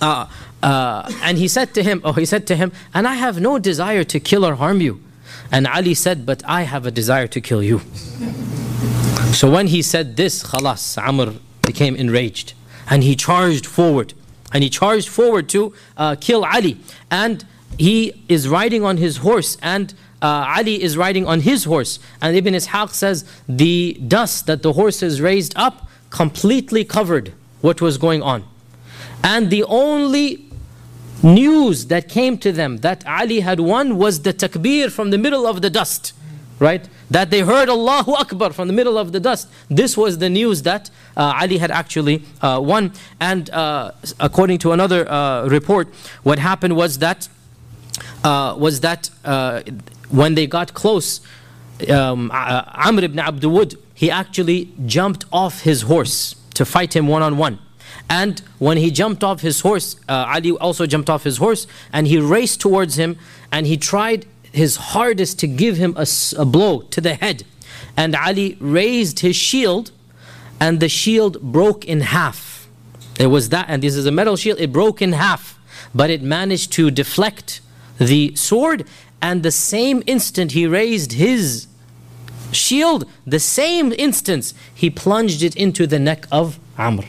uh, 0.01 0.27
uh, 0.63 1.11
and 1.21 1.37
he 1.37 1.47
said 1.47 1.73
to 1.73 1.83
him, 1.83 2.01
oh, 2.03 2.13
he 2.13 2.25
said 2.25 2.47
to 2.47 2.55
him, 2.55 2.71
and 2.93 3.07
I 3.07 3.15
have 3.15 3.41
no 3.41 3.59
desire 3.59 4.03
to 4.05 4.19
kill 4.19 4.45
or 4.45 4.55
harm 4.55 4.81
you. 4.81 5.01
And 5.51 5.67
Ali 5.67 5.93
said, 5.93 6.25
but 6.25 6.43
I 6.45 6.61
have 6.63 6.85
a 6.85 6.91
desire 6.91 7.27
to 7.27 7.41
kill 7.41 7.61
you. 7.61 7.79
So 9.33 9.49
when 9.49 9.67
he 9.67 9.81
said 9.81 10.17
this, 10.17 10.43
khalas, 10.43 11.01
Amr 11.01 11.33
became 11.61 11.95
enraged. 11.95 12.53
And 12.89 13.03
he 13.03 13.15
charged 13.15 13.65
forward. 13.65 14.13
And 14.53 14.63
he 14.63 14.69
charged 14.69 15.09
forward 15.09 15.49
to 15.49 15.73
uh, 15.97 16.15
kill 16.19 16.45
Ali. 16.45 16.77
And 17.09 17.45
he 17.77 18.23
is 18.27 18.47
riding 18.47 18.83
on 18.83 18.97
his 18.97 19.17
horse 19.17 19.57
and 19.61 19.93
uh, 20.21 20.53
Ali 20.55 20.81
is 20.81 20.97
riding 20.97 21.25
on 21.25 21.41
his 21.41 21.63
horse. 21.63 21.99
And 22.21 22.35
Ibn 22.35 22.53
Ishaq 22.53 22.91
says 22.91 23.25
the 23.47 23.99
dust 24.07 24.45
that 24.47 24.61
the 24.61 24.73
horses 24.73 25.21
raised 25.21 25.53
up 25.55 25.87
completely 26.09 26.83
covered 26.83 27.33
what 27.61 27.81
was 27.81 27.97
going 27.97 28.21
on. 28.21 28.43
And 29.23 29.49
the 29.49 29.63
only 29.65 30.45
news 31.23 31.87
that 31.87 32.09
came 32.09 32.37
to 32.39 32.51
them 32.51 32.77
that 32.77 33.05
Ali 33.07 33.41
had 33.41 33.59
won 33.59 33.97
was 33.97 34.21
the 34.21 34.33
takbir 34.33 34.91
from 34.91 35.11
the 35.11 35.17
middle 35.17 35.45
of 35.45 35.61
the 35.61 35.69
dust. 35.69 36.13
right? 36.61 36.87
That 37.09 37.31
they 37.31 37.41
heard 37.41 37.69
Allahu 37.69 38.11
Akbar 38.13 38.53
from 38.53 38.67
the 38.67 38.73
middle 38.73 38.97
of 38.97 39.11
the 39.11 39.19
dust. 39.19 39.49
This 39.69 39.97
was 39.97 40.19
the 40.19 40.29
news 40.29 40.61
that 40.61 40.89
uh, 41.17 41.33
Ali 41.41 41.57
had 41.57 41.71
actually 41.71 42.23
uh, 42.41 42.59
won. 42.63 42.93
And 43.19 43.49
uh, 43.49 43.91
according 44.19 44.59
to 44.59 44.71
another 44.71 45.09
uh, 45.11 45.47
report, 45.47 45.87
what 46.23 46.37
happened 46.37 46.75
was 46.75 46.99
that 46.99 47.27
uh, 48.23 48.55
was 48.57 48.81
that 48.81 49.09
uh, 49.25 49.63
when 50.09 50.35
they 50.35 50.45
got 50.45 50.73
close, 50.75 51.21
um, 51.89 52.29
Amr 52.31 53.03
ibn 53.05 53.19
Abdul 53.19 53.65
he 53.95 54.11
actually 54.11 54.69
jumped 54.85 55.25
off 55.31 55.61
his 55.61 55.81
horse 55.83 56.35
to 56.53 56.63
fight 56.65 56.95
him 56.95 57.07
one 57.07 57.23
on 57.23 57.37
one. 57.37 57.57
And 58.11 58.41
when 58.59 58.75
he 58.75 58.91
jumped 58.91 59.23
off 59.23 59.39
his 59.39 59.61
horse, 59.61 59.95
uh, 60.09 60.25
Ali 60.27 60.51
also 60.51 60.85
jumped 60.85 61.09
off 61.09 61.23
his 61.23 61.37
horse 61.37 61.65
and 61.93 62.05
he 62.05 62.19
raced 62.19 62.59
towards 62.59 62.97
him 62.97 63.17
and 63.53 63.65
he 63.65 63.77
tried 63.77 64.25
his 64.51 64.75
hardest 64.75 65.39
to 65.39 65.47
give 65.47 65.77
him 65.77 65.95
a, 65.95 66.05
a 66.37 66.43
blow 66.43 66.81
to 66.81 66.99
the 66.99 67.13
head. 67.13 67.45
And 67.95 68.13
Ali 68.13 68.57
raised 68.59 69.21
his 69.21 69.37
shield 69.37 69.91
and 70.59 70.81
the 70.81 70.89
shield 70.89 71.41
broke 71.41 71.85
in 71.85 72.01
half. 72.01 72.67
It 73.17 73.27
was 73.27 73.47
that, 73.49 73.67
and 73.69 73.81
this 73.81 73.95
is 73.95 74.05
a 74.05 74.11
metal 74.11 74.35
shield, 74.35 74.59
it 74.59 74.73
broke 74.73 75.01
in 75.01 75.13
half, 75.13 75.57
but 75.95 76.09
it 76.09 76.21
managed 76.21 76.73
to 76.73 76.91
deflect 76.91 77.61
the 77.97 78.35
sword. 78.35 78.85
And 79.21 79.41
the 79.41 79.51
same 79.51 80.03
instant 80.05 80.51
he 80.51 80.67
raised 80.67 81.13
his 81.13 81.67
shield, 82.51 83.09
the 83.25 83.39
same 83.39 83.93
instance 83.97 84.53
he 84.75 84.89
plunged 84.89 85.43
it 85.43 85.55
into 85.55 85.87
the 85.87 85.99
neck 85.99 86.27
of 86.29 86.59
Amr. 86.77 87.05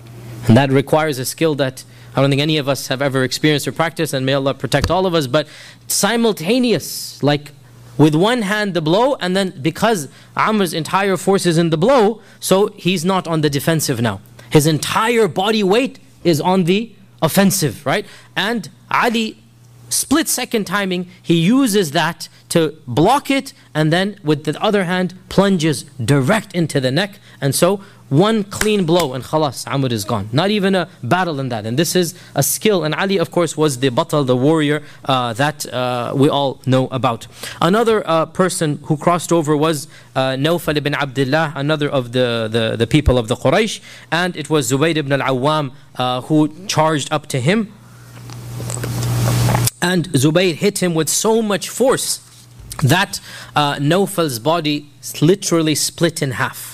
And 0.48 0.56
that 0.56 0.70
requires 0.70 1.18
a 1.18 1.24
skill 1.24 1.54
that 1.56 1.84
I 2.14 2.20
don't 2.20 2.30
think 2.30 2.42
any 2.42 2.58
of 2.58 2.68
us 2.68 2.88
have 2.88 3.00
ever 3.00 3.22
experienced 3.22 3.66
or 3.66 3.72
practiced, 3.72 4.12
and 4.12 4.26
may 4.26 4.34
Allah 4.34 4.54
protect 4.54 4.90
all 4.90 5.06
of 5.06 5.14
us. 5.14 5.26
But 5.26 5.48
simultaneous, 5.86 7.22
like 7.22 7.52
with 7.96 8.14
one 8.14 8.42
hand 8.42 8.74
the 8.74 8.82
blow, 8.82 9.14
and 9.16 9.36
then 9.36 9.54
because 9.62 10.08
Amr's 10.36 10.74
entire 10.74 11.16
force 11.16 11.46
is 11.46 11.58
in 11.58 11.70
the 11.70 11.78
blow, 11.78 12.20
so 12.40 12.68
he's 12.68 13.04
not 13.04 13.26
on 13.26 13.40
the 13.40 13.50
defensive 13.50 14.00
now. 14.00 14.20
His 14.50 14.66
entire 14.66 15.28
body 15.28 15.62
weight 15.62 15.98
is 16.24 16.40
on 16.40 16.64
the 16.64 16.92
offensive, 17.22 17.86
right? 17.86 18.04
And 18.36 18.68
Ali, 18.90 19.38
split 19.88 20.28
second 20.28 20.66
timing, 20.66 21.08
he 21.22 21.34
uses 21.34 21.92
that 21.92 22.28
to 22.50 22.76
block 22.86 23.30
it, 23.30 23.54
and 23.74 23.90
then 23.90 24.18
with 24.22 24.44
the 24.44 24.60
other 24.62 24.84
hand 24.84 25.14
plunges 25.30 25.84
direct 26.04 26.54
into 26.54 26.80
the 26.80 26.90
neck. 26.90 27.18
And 27.40 27.54
so 27.54 27.82
one 28.12 28.44
clean 28.44 28.84
blow 28.84 29.14
and 29.14 29.24
khalas, 29.24 29.66
Amr 29.66 29.90
is 29.90 30.04
gone. 30.04 30.28
Not 30.32 30.50
even 30.50 30.74
a 30.74 30.86
battle 31.02 31.40
in 31.40 31.48
that. 31.48 31.64
And 31.64 31.78
this 31.78 31.96
is 31.96 32.14
a 32.34 32.42
skill. 32.42 32.84
And 32.84 32.94
Ali, 32.94 33.16
of 33.16 33.30
course, 33.30 33.56
was 33.56 33.78
the 33.78 33.88
batal, 33.88 34.26
the 34.26 34.36
warrior 34.36 34.82
uh, 35.06 35.32
that 35.32 35.64
uh, 35.72 36.12
we 36.14 36.28
all 36.28 36.60
know 36.66 36.88
about. 36.88 37.26
Another 37.62 38.06
uh, 38.06 38.26
person 38.26 38.80
who 38.84 38.98
crossed 38.98 39.32
over 39.32 39.56
was 39.56 39.88
uh, 40.14 40.32
Nawfal 40.32 40.76
ibn 40.76 40.94
Abdullah, 40.94 41.54
another 41.56 41.88
of 41.88 42.12
the, 42.12 42.48
the, 42.52 42.76
the 42.76 42.86
people 42.86 43.16
of 43.16 43.28
the 43.28 43.34
Quraysh. 43.34 43.80
And 44.10 44.36
it 44.36 44.50
was 44.50 44.70
Zubayr 44.70 44.94
ibn 44.94 45.18
al-Awwam 45.18 45.72
uh, 45.96 46.20
who 46.20 46.54
charged 46.66 47.10
up 47.10 47.28
to 47.28 47.40
him. 47.40 47.72
And 49.80 50.10
Zubayr 50.10 50.54
hit 50.54 50.82
him 50.82 50.92
with 50.92 51.08
so 51.08 51.40
much 51.40 51.70
force 51.70 52.20
that 52.82 53.20
uh, 53.56 53.76
Nawfal's 53.76 54.38
body 54.38 54.90
literally 55.22 55.74
split 55.74 56.20
in 56.20 56.32
half. 56.32 56.71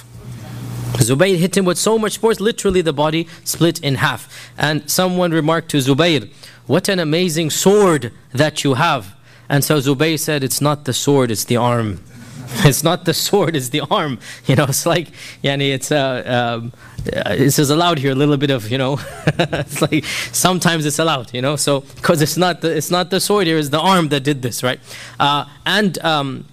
Zubayr 0.97 1.37
hit 1.37 1.57
him 1.57 1.65
with 1.65 1.79
so 1.79 1.99
much 1.99 2.19
force, 2.19 2.41
literally 2.41 2.81
the 2.83 2.93
body 2.93 3.29
split 3.45 3.81
in 3.81 3.97
half. 3.97 4.51
And 4.57 4.91
someone 4.91 5.33
remarked 5.33 5.71
to 5.71 5.79
Zubayr, 5.79 6.31
What 6.67 6.89
an 6.89 6.99
amazing 6.99 7.51
sword 7.51 8.13
that 8.33 8.65
you 8.65 8.75
have. 8.75 9.15
And 9.49 9.65
so 9.65 9.79
Zubayr 9.79 10.19
said, 10.19 10.43
It's 10.43 10.61
not 10.61 10.85
the 10.85 10.93
sword, 10.93 11.31
it's 11.31 11.45
the 11.45 11.57
arm. 11.57 12.01
It's 12.65 12.83
not 12.83 13.05
the 13.05 13.13
sword, 13.13 13.57
it's 13.57 13.69
the 13.69 13.83
arm. 13.91 14.19
You 14.47 14.57
know, 14.57 14.65
it's 14.65 14.87
like, 14.87 15.09
yani, 15.45 15.75
it's, 15.75 15.93
uh, 15.93 16.23
um, 16.27 16.73
uh, 17.15 17.37
this 17.37 17.59
is 17.59 17.71
allowed 17.71 17.99
here 17.99 18.13
a 18.13 18.15
little 18.15 18.39
bit 18.39 18.51
of, 18.51 18.71
you 18.71 18.79
know, 18.79 18.99
it's 19.27 19.83
like 19.83 20.05
sometimes 20.33 20.87
it's 20.87 20.99
allowed, 20.99 21.33
you 21.35 21.43
know, 21.43 21.57
so, 21.57 21.81
because 21.81 22.23
it's, 22.23 22.37
not 22.37 22.63
the, 22.63 22.75
it's 22.75 22.91
not 22.91 23.11
the 23.11 23.21
sword 23.21 23.47
here, 23.47 23.59
it's 23.59 23.69
the 23.69 23.81
arm 23.81 24.09
that 24.09 24.21
did 24.21 24.41
this, 24.43 24.63
right? 24.63 24.81
Uh, 25.21 25.45
and, 25.67 25.99
um, 25.99 26.47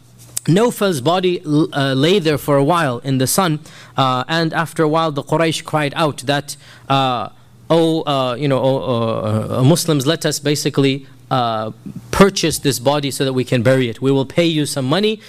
Nawfal's 0.47 1.01
body 1.01 1.41
uh, 1.43 1.93
lay 1.93 2.19
there 2.19 2.38
for 2.38 2.55
a 2.58 2.63
while 2.63 2.99
in 2.99 3.17
the 3.17 3.27
sun, 3.27 3.60
uh, 3.97 4.23
and 4.27 4.53
after 4.53 4.84
a 4.84 4.88
while 4.88 5.12
the 5.12 5.23
Quraysh 5.23 5.63
cried 5.63 5.93
out 5.95 6.19
that, 6.19 6.55
uh, 6.88 7.29
oh, 7.69 8.03
uh, 8.03 8.36
you 8.36 8.47
know, 8.47 8.60
oh, 8.62 9.60
uh, 9.60 9.63
Muslims, 9.63 10.05
let 10.05 10.25
us 10.25 10.39
basically 10.39 11.08
uh, 11.31 11.71
purchase 12.12 12.60
this 12.60 12.77
body 12.77 13.10
so 13.10 13.25
that 13.25 13.34
we 13.34 13.43
can 13.43 13.63
bury 13.63 13.89
it. 13.89 14.01
We 14.01 14.12
will 14.12 14.25
pay 14.25 14.45
you 14.45 14.67
some 14.67 14.86
money. 14.86 15.19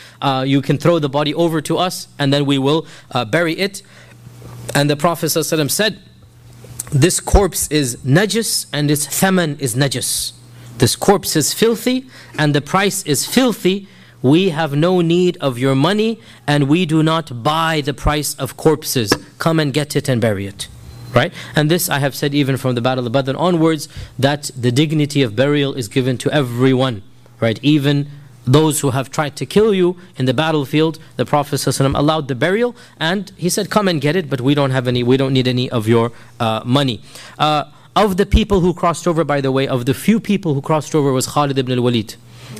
you 0.44 0.60
can 0.60 0.76
throw 0.76 0.98
the 0.98 1.08
body 1.08 1.34
over 1.34 1.62
to 1.62 1.78
us, 1.78 2.08
and 2.18 2.32
then 2.32 2.44
we 2.44 2.58
will 2.58 2.86
bury 3.30 3.54
it. 3.58 3.82
And 4.74 4.90
the 4.90 4.96
Prophet 4.96 5.26
ﷺ 5.26 5.70
said, 5.70 5.98
"This 6.92 7.20
corpse 7.20 7.68
is 7.68 7.96
najis, 8.04 8.66
and 8.70 8.90
its 8.90 9.06
thaman 9.06 9.58
is 9.58 9.74
najis. 9.74 10.32
This 10.76 10.94
corpse 10.94 11.34
is 11.36 11.54
filthy, 11.54 12.06
and 12.38 12.54
the 12.54 12.60
price 12.60 13.02
is 13.04 13.24
filthy." 13.24 13.88
We 14.22 14.50
have 14.50 14.74
no 14.74 15.00
need 15.00 15.36
of 15.38 15.58
your 15.58 15.74
money 15.74 16.20
and 16.46 16.68
we 16.68 16.86
do 16.86 17.02
not 17.02 17.42
buy 17.42 17.80
the 17.80 17.94
price 17.94 18.34
of 18.34 18.56
corpses. 18.56 19.12
Come 19.38 19.60
and 19.60 19.72
get 19.72 19.94
it 19.94 20.08
and 20.08 20.20
bury 20.20 20.46
it. 20.46 20.68
Right? 21.14 21.32
And 21.54 21.70
this 21.70 21.88
I 21.88 21.98
have 21.98 22.14
said 22.14 22.34
even 22.34 22.56
from 22.56 22.74
the 22.74 22.80
Battle 22.80 23.06
of 23.06 23.12
Badr 23.12 23.36
onwards 23.36 23.88
that 24.18 24.50
the 24.56 24.72
dignity 24.72 25.22
of 25.22 25.36
burial 25.36 25.74
is 25.74 25.88
given 25.88 26.18
to 26.18 26.30
everyone. 26.30 27.02
Right? 27.40 27.58
Even 27.62 28.08
those 28.46 28.80
who 28.80 28.90
have 28.90 29.10
tried 29.10 29.36
to 29.36 29.46
kill 29.46 29.74
you 29.74 29.96
in 30.16 30.24
the 30.26 30.34
battlefield, 30.34 30.98
the 31.16 31.26
Prophet 31.26 31.56
ﷺ 31.56 31.98
allowed 31.98 32.28
the 32.28 32.34
burial 32.34 32.76
and 32.98 33.32
he 33.36 33.48
said, 33.48 33.70
Come 33.70 33.88
and 33.88 34.00
get 34.00 34.14
it, 34.16 34.30
but 34.30 34.40
we 34.40 34.54
don't 34.54 34.70
have 34.70 34.86
any, 34.86 35.02
we 35.02 35.16
don't 35.16 35.32
need 35.32 35.48
any 35.48 35.68
of 35.70 35.88
your 35.88 36.12
uh, 36.38 36.62
money. 36.64 37.00
Uh, 37.38 37.64
of 37.96 38.18
the 38.18 38.26
people 38.26 38.60
who 38.60 38.74
crossed 38.74 39.08
over, 39.08 39.24
by 39.24 39.40
the 39.40 39.50
way, 39.50 39.66
of 39.66 39.86
the 39.86 39.94
few 39.94 40.20
people 40.20 40.54
who 40.54 40.60
crossed 40.60 40.94
over 40.94 41.12
was 41.12 41.26
Khalid 41.26 41.58
ibn 41.58 41.72
al 41.78 41.82
Walid. 41.82 42.14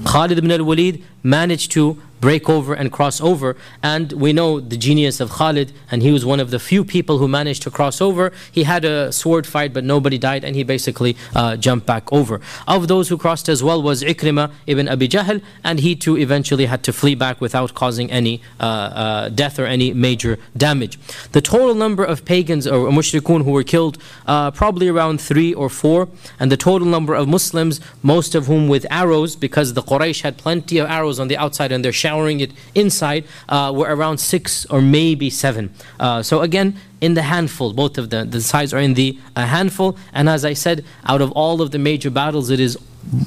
Khalid 0.04 0.38
ibn 0.38 0.50
al 0.50 0.64
Walid 0.64 1.02
managed 1.22 1.72
to 1.72 2.00
break 2.20 2.48
over 2.48 2.74
and 2.74 2.90
cross 2.92 3.20
over. 3.20 3.56
And 3.82 4.12
we 4.12 4.32
know 4.32 4.60
the 4.60 4.76
genius 4.76 5.20
of 5.20 5.30
Khalid, 5.30 5.72
and 5.90 6.02
he 6.02 6.10
was 6.12 6.24
one 6.24 6.40
of 6.40 6.50
the 6.50 6.58
few 6.58 6.84
people 6.84 7.18
who 7.18 7.28
managed 7.28 7.62
to 7.62 7.70
cross 7.70 8.00
over. 8.00 8.32
He 8.50 8.64
had 8.64 8.84
a 8.84 9.12
sword 9.12 9.46
fight, 9.46 9.72
but 9.72 9.84
nobody 9.84 10.18
died, 10.18 10.44
and 10.44 10.56
he 10.56 10.62
basically 10.62 11.16
uh, 11.34 11.56
jumped 11.56 11.86
back 11.86 12.12
over. 12.12 12.40
Of 12.66 12.88
those 12.88 13.08
who 13.08 13.18
crossed 13.18 13.48
as 13.48 13.62
well 13.62 13.82
was 13.82 14.02
Ikrimah 14.02 14.50
ibn 14.66 14.88
Abi 14.88 15.08
Jahl, 15.08 15.42
and 15.62 15.80
he 15.80 15.94
too 15.94 16.16
eventually 16.16 16.66
had 16.66 16.82
to 16.84 16.92
flee 16.92 17.14
back 17.14 17.40
without 17.40 17.74
causing 17.74 18.10
any 18.10 18.40
uh, 18.60 18.64
uh, 18.64 19.28
death 19.28 19.58
or 19.58 19.66
any 19.66 19.92
major 19.92 20.38
damage. 20.56 20.98
The 21.32 21.40
total 21.40 21.74
number 21.74 22.04
of 22.04 22.24
pagans 22.24 22.66
or 22.66 22.88
mushrikun 22.90 23.44
who 23.44 23.52
were 23.52 23.62
killed, 23.62 23.98
uh, 24.26 24.50
probably 24.50 24.88
around 24.88 25.20
three 25.20 25.52
or 25.52 25.68
four, 25.68 26.08
and 26.38 26.50
the 26.50 26.56
total 26.56 26.86
number 26.86 27.14
of 27.14 27.28
Muslims, 27.28 27.80
most 28.02 28.34
of 28.34 28.46
whom 28.46 28.68
with 28.68 28.86
arrows, 28.90 29.36
because 29.36 29.74
the 29.74 29.82
Quraysh 29.82 30.22
had 30.22 30.36
plenty 30.36 30.78
of 30.78 30.88
arrows 30.88 31.20
on 31.20 31.28
the 31.28 31.36
outside 31.36 31.72
and 31.72 31.84
they're 31.84 31.92
showering 32.06 32.38
it 32.40 32.52
inside 32.74 33.24
uh, 33.48 33.72
were 33.74 33.90
around 33.96 34.18
six 34.18 34.64
or 34.66 34.80
maybe 34.80 35.28
seven. 35.28 35.64
Uh, 35.98 36.22
so 36.22 36.34
again, 36.48 36.68
in 37.00 37.14
the 37.14 37.22
handful, 37.22 37.72
both 37.72 37.98
of 37.98 38.10
the, 38.10 38.24
the 38.24 38.40
sides 38.40 38.72
are 38.72 38.82
in 38.88 38.94
the 38.94 39.18
uh, 39.34 39.44
handful. 39.56 39.96
And 40.12 40.28
as 40.28 40.44
I 40.44 40.54
said, 40.54 40.84
out 41.04 41.20
of 41.20 41.30
all 41.32 41.60
of 41.60 41.68
the 41.74 41.78
major 41.78 42.10
battles, 42.10 42.48
it 42.50 42.60
is 42.60 42.78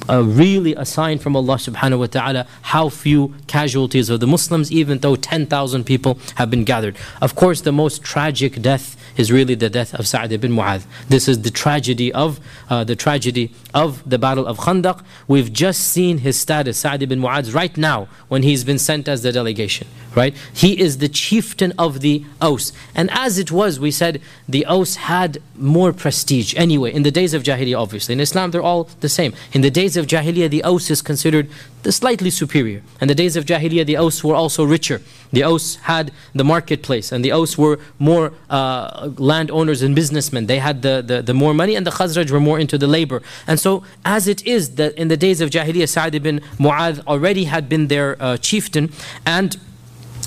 uh, 0.08 0.22
really 0.22 0.74
a 0.74 0.84
sign 0.84 1.18
from 1.18 1.36
Allah 1.36 1.56
subhanahu 1.56 1.98
wa 2.00 2.06
ta'ala 2.06 2.46
how 2.62 2.88
few 2.88 3.34
casualties 3.46 4.10
of 4.10 4.20
the 4.20 4.26
Muslims, 4.26 4.70
even 4.72 4.98
though 4.98 5.16
10,000 5.16 5.84
people 5.84 6.18
have 6.36 6.50
been 6.50 6.64
gathered. 6.64 6.96
Of 7.20 7.34
course, 7.34 7.62
the 7.62 7.72
most 7.72 8.02
tragic 8.02 8.60
death 8.60 8.96
is 9.16 9.30
really 9.30 9.54
the 9.54 9.70
death 9.70 9.94
of 9.94 10.06
Sa'd 10.06 10.32
ibn 10.32 10.52
Mu'adh. 10.52 10.84
This 11.08 11.28
is 11.28 11.42
the 11.42 11.50
tragedy 11.50 12.12
of 12.12 12.40
uh, 12.68 12.84
the 12.84 12.96
tragedy 12.96 13.52
of 13.74 14.08
the 14.08 14.18
Battle 14.18 14.46
of 14.46 14.58
Khandaq. 14.58 15.04
We've 15.28 15.52
just 15.52 15.80
seen 15.80 16.18
his 16.18 16.38
status, 16.38 16.78
Sa'd 16.78 17.02
ibn 17.02 17.20
Mu'adh, 17.20 17.54
right 17.54 17.76
now 17.76 18.08
when 18.28 18.42
he's 18.42 18.64
been 18.64 18.78
sent 18.78 19.08
as 19.08 19.22
the 19.22 19.32
delegation. 19.32 19.86
Right? 20.14 20.34
He 20.52 20.80
is 20.80 20.98
the 20.98 21.08
chieftain 21.08 21.72
of 21.78 22.00
the 22.00 22.24
Aus. 22.40 22.72
And 22.94 23.10
as 23.12 23.38
it 23.38 23.52
was, 23.52 23.78
we 23.78 23.90
said 23.90 24.20
the 24.48 24.66
Aus 24.66 24.96
had 24.96 25.38
more 25.54 25.92
prestige 25.92 26.54
anyway. 26.56 26.92
In 26.92 27.04
the 27.04 27.12
days 27.12 27.32
of 27.32 27.42
Jahiliyyah, 27.42 27.80
obviously. 27.80 28.14
In 28.14 28.20
Islam, 28.20 28.50
they're 28.50 28.62
all 28.62 28.84
the 29.00 29.08
same. 29.08 29.34
In 29.52 29.60
the 29.60 29.69
days 29.70 29.96
of 29.96 30.06
Jahiliyyah, 30.06 30.50
the 30.50 30.64
Aus 30.64 30.90
is 30.90 31.02
considered 31.02 31.48
the 31.82 31.92
slightly 31.92 32.30
superior. 32.30 32.82
And 33.00 33.08
the 33.08 33.14
days 33.14 33.36
of 33.36 33.44
Jahiliyyah, 33.44 33.86
the 33.86 33.96
Aus 33.96 34.22
were 34.22 34.34
also 34.34 34.64
richer. 34.64 35.00
The 35.32 35.44
Aus 35.44 35.76
had 35.76 36.12
the 36.34 36.44
marketplace, 36.44 37.12
and 37.12 37.24
the 37.24 37.32
Aus 37.32 37.56
were 37.56 37.78
more 37.98 38.32
uh, 38.48 39.10
landowners 39.16 39.82
and 39.82 39.94
businessmen. 39.94 40.46
They 40.46 40.58
had 40.58 40.82
the, 40.82 41.02
the, 41.06 41.22
the, 41.22 41.34
more 41.34 41.54
money, 41.54 41.74
and 41.76 41.86
the 41.86 41.90
Khazraj 41.90 42.30
were 42.30 42.40
more 42.40 42.58
into 42.58 42.76
the 42.76 42.86
labor. 42.86 43.22
And 43.46 43.60
so, 43.60 43.84
as 44.04 44.28
it 44.28 44.46
is 44.46 44.74
that 44.76 44.94
in 44.94 45.08
the 45.08 45.16
days 45.16 45.40
of 45.40 45.50
Jahiliyyah, 45.50 45.88
Sa'd 45.88 46.14
ibn 46.14 46.40
Mu'adh 46.58 47.06
already 47.06 47.44
had 47.44 47.68
been 47.68 47.88
their 47.88 48.16
uh, 48.20 48.36
chieftain, 48.36 48.92
and 49.24 49.56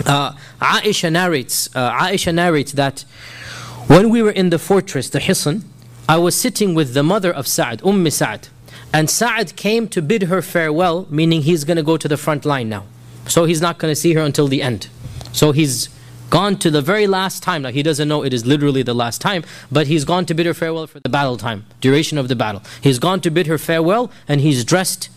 uh, 0.05 0.33
Aisha 0.59 1.11
narrates, 1.11 1.73
uh, 1.75 1.91
Aisha 1.91 2.33
narrates 2.33 2.71
that 2.73 3.05
when 3.87 4.09
we 4.09 4.21
were 4.21 4.31
in 4.31 4.49
the 4.49 4.59
fortress, 4.59 5.09
the 5.09 5.19
Hisan, 5.19 5.63
I 6.07 6.17
was 6.17 6.35
sitting 6.35 6.73
with 6.73 6.93
the 6.93 7.03
mother 7.03 7.31
of 7.31 7.47
Sa'd, 7.47 7.81
Umm 7.85 8.09
Sa'd, 8.09 8.47
and 8.93 9.09
Sa'd 9.09 9.55
came 9.55 9.87
to 9.89 10.01
bid 10.01 10.23
her 10.23 10.41
farewell, 10.41 11.07
meaning 11.09 11.41
he's 11.41 11.63
going 11.63 11.77
to 11.77 11.83
go 11.83 11.97
to 11.97 12.07
the 12.07 12.17
front 12.17 12.45
line 12.45 12.69
now. 12.69 12.85
So 13.27 13.45
he's 13.45 13.61
not 13.61 13.79
going 13.79 13.91
to 13.91 13.95
see 13.95 14.13
her 14.13 14.21
until 14.21 14.47
the 14.47 14.61
end. 14.61 14.87
So 15.31 15.51
he's 15.51 15.89
gone 16.29 16.57
to 16.57 16.69
the 16.69 16.81
very 16.81 17.07
last 17.07 17.41
time. 17.41 17.63
Now 17.63 17.69
he 17.69 17.83
doesn't 17.83 18.07
know 18.07 18.23
it 18.23 18.33
is 18.33 18.45
literally 18.45 18.83
the 18.83 18.93
last 18.93 19.19
time, 19.19 19.43
but 19.71 19.87
he's 19.87 20.05
gone 20.05 20.25
to 20.27 20.33
bid 20.33 20.45
her 20.45 20.53
farewell 20.53 20.87
for 20.87 20.99
the 20.99 21.09
battle 21.09 21.37
time, 21.37 21.65
duration 21.81 22.17
of 22.17 22.27
the 22.27 22.35
battle. 22.35 22.61
He's 22.81 22.99
gone 22.99 23.19
to 23.21 23.31
bid 23.31 23.47
her 23.47 23.57
farewell 23.57 24.11
and 24.27 24.41
he's 24.41 24.63
dressed 24.63 25.09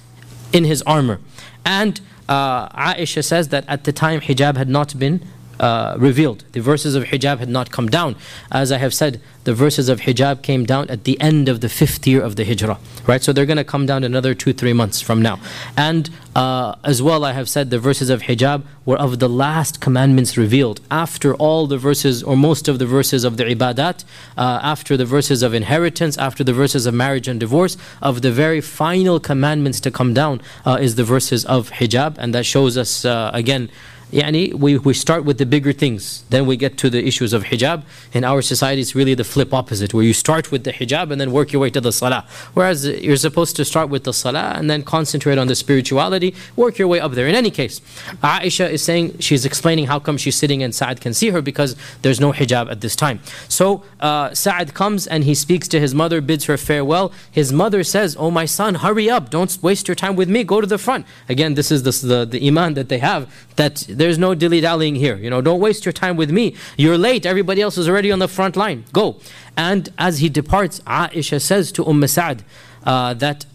in 0.52 0.64
his 0.64 0.82
armor. 0.82 1.20
And 1.64 2.00
uh, 2.28 2.68
Aisha 2.68 3.24
says 3.24 3.48
that 3.48 3.64
at 3.68 3.84
the 3.84 3.92
time 3.92 4.20
hijab 4.20 4.56
had 4.56 4.68
not 4.68 4.98
been 4.98 5.22
uh, 5.60 5.96
revealed. 5.98 6.44
The 6.52 6.60
verses 6.60 6.94
of 6.94 7.04
hijab 7.04 7.38
had 7.38 7.48
not 7.48 7.70
come 7.70 7.88
down. 7.88 8.16
As 8.50 8.72
I 8.72 8.78
have 8.78 8.94
said, 8.94 9.20
the 9.44 9.54
verses 9.54 9.88
of 9.88 10.00
hijab 10.00 10.42
came 10.42 10.64
down 10.64 10.88
at 10.90 11.04
the 11.04 11.20
end 11.20 11.48
of 11.48 11.60
the 11.60 11.68
fifth 11.68 12.06
year 12.06 12.20
of 12.20 12.36
the 12.36 12.44
hijrah. 12.44 12.78
Right? 13.06 13.22
So 13.22 13.32
they're 13.32 13.46
going 13.46 13.56
to 13.56 13.64
come 13.64 13.86
down 13.86 14.04
another 14.04 14.34
two, 14.34 14.52
three 14.52 14.72
months 14.72 15.00
from 15.00 15.22
now. 15.22 15.38
And 15.76 16.10
uh, 16.34 16.74
as 16.84 17.00
well, 17.00 17.24
I 17.24 17.32
have 17.32 17.48
said 17.48 17.70
the 17.70 17.78
verses 17.78 18.10
of 18.10 18.22
hijab 18.22 18.64
were 18.84 18.98
of 18.98 19.20
the 19.20 19.28
last 19.28 19.80
commandments 19.80 20.36
revealed. 20.36 20.80
After 20.90 21.34
all 21.36 21.66
the 21.66 21.78
verses, 21.78 22.22
or 22.22 22.36
most 22.36 22.68
of 22.68 22.78
the 22.78 22.86
verses 22.86 23.24
of 23.24 23.36
the 23.36 23.44
ibadat, 23.44 24.04
uh, 24.36 24.60
after 24.62 24.96
the 24.96 25.06
verses 25.06 25.42
of 25.42 25.54
inheritance, 25.54 26.18
after 26.18 26.44
the 26.44 26.52
verses 26.52 26.84
of 26.84 26.94
marriage 26.94 27.28
and 27.28 27.40
divorce, 27.40 27.76
of 28.02 28.22
the 28.22 28.30
very 28.30 28.60
final 28.60 29.18
commandments 29.18 29.80
to 29.80 29.90
come 29.90 30.12
down 30.12 30.42
uh, 30.66 30.76
is 30.80 30.96
the 30.96 31.04
verses 31.04 31.44
of 31.46 31.70
hijab. 31.70 32.16
And 32.18 32.34
that 32.34 32.44
shows 32.44 32.76
us, 32.76 33.04
uh, 33.04 33.30
again, 33.32 33.70
Yani 34.12 34.54
we, 34.54 34.78
we 34.78 34.94
start 34.94 35.24
with 35.24 35.38
the 35.38 35.46
bigger 35.46 35.72
things, 35.72 36.22
then 36.30 36.46
we 36.46 36.56
get 36.56 36.78
to 36.78 36.88
the 36.88 37.04
issues 37.04 37.32
of 37.32 37.44
hijab. 37.44 37.82
In 38.12 38.22
our 38.22 38.40
society, 38.40 38.80
it's 38.80 38.94
really 38.94 39.14
the 39.14 39.24
flip 39.24 39.52
opposite, 39.52 39.92
where 39.92 40.04
you 40.04 40.12
start 40.12 40.52
with 40.52 40.62
the 40.62 40.72
hijab 40.72 41.10
and 41.10 41.20
then 41.20 41.32
work 41.32 41.52
your 41.52 41.60
way 41.60 41.70
to 41.70 41.80
the 41.80 41.90
salah. 41.92 42.24
Whereas 42.54 42.86
you're 42.86 43.16
supposed 43.16 43.56
to 43.56 43.64
start 43.64 43.88
with 43.88 44.04
the 44.04 44.12
salah 44.12 44.52
and 44.54 44.70
then 44.70 44.84
concentrate 44.84 45.38
on 45.38 45.48
the 45.48 45.56
spirituality, 45.56 46.34
work 46.54 46.78
your 46.78 46.86
way 46.86 47.00
up 47.00 47.12
there. 47.12 47.26
In 47.26 47.34
any 47.34 47.50
case, 47.50 47.80
Aisha 48.22 48.70
is 48.70 48.82
saying, 48.82 49.18
she's 49.18 49.44
explaining 49.44 49.86
how 49.86 49.98
come 49.98 50.16
she's 50.16 50.36
sitting 50.36 50.62
and 50.62 50.72
Sa'ad 50.72 51.00
can 51.00 51.12
see 51.12 51.30
her 51.30 51.42
because 51.42 51.74
there's 52.02 52.20
no 52.20 52.32
hijab 52.32 52.70
at 52.70 52.82
this 52.82 52.94
time. 52.94 53.20
So 53.48 53.82
uh, 53.98 54.32
Sa'ad 54.32 54.72
comes 54.74 55.08
and 55.08 55.24
he 55.24 55.34
speaks 55.34 55.66
to 55.68 55.80
his 55.80 55.94
mother, 55.94 56.20
bids 56.20 56.44
her 56.44 56.56
farewell. 56.56 57.12
His 57.30 57.52
mother 57.52 57.82
says, 57.82 58.16
Oh, 58.18 58.30
my 58.30 58.44
son, 58.44 58.76
hurry 58.76 59.10
up, 59.10 59.30
don't 59.30 59.58
waste 59.62 59.88
your 59.88 59.96
time 59.96 60.14
with 60.14 60.28
me, 60.28 60.44
go 60.44 60.60
to 60.60 60.66
the 60.66 60.78
front. 60.78 61.06
Again, 61.28 61.54
this 61.54 61.72
is 61.72 61.82
the, 61.82 62.06
the, 62.06 62.24
the 62.24 62.46
iman 62.46 62.74
that 62.74 62.88
they 62.88 62.98
have, 62.98 63.28
that 63.56 63.84
there's 63.88 64.18
no 64.18 64.34
dilly 64.34 64.60
dallying 64.60 64.94
here. 64.94 65.16
You 65.16 65.30
know, 65.30 65.40
don't 65.40 65.60
waste 65.60 65.84
your 65.84 65.92
time 65.92 66.16
with 66.16 66.30
me. 66.30 66.54
You're 66.76 66.98
late. 66.98 67.26
Everybody 67.26 67.60
else 67.60 67.76
is 67.76 67.88
already 67.88 68.12
on 68.12 68.18
the 68.18 68.28
front 68.28 68.56
line. 68.56 68.84
Go. 68.92 69.16
And 69.56 69.88
as 69.98 70.18
he 70.18 70.28
departs, 70.28 70.80
Aisha 70.80 71.40
says 71.40 71.72
to 71.72 71.86
Umm 71.86 72.06
Sa'd 72.06 72.44
uh, 72.84 73.14
that 73.14 73.46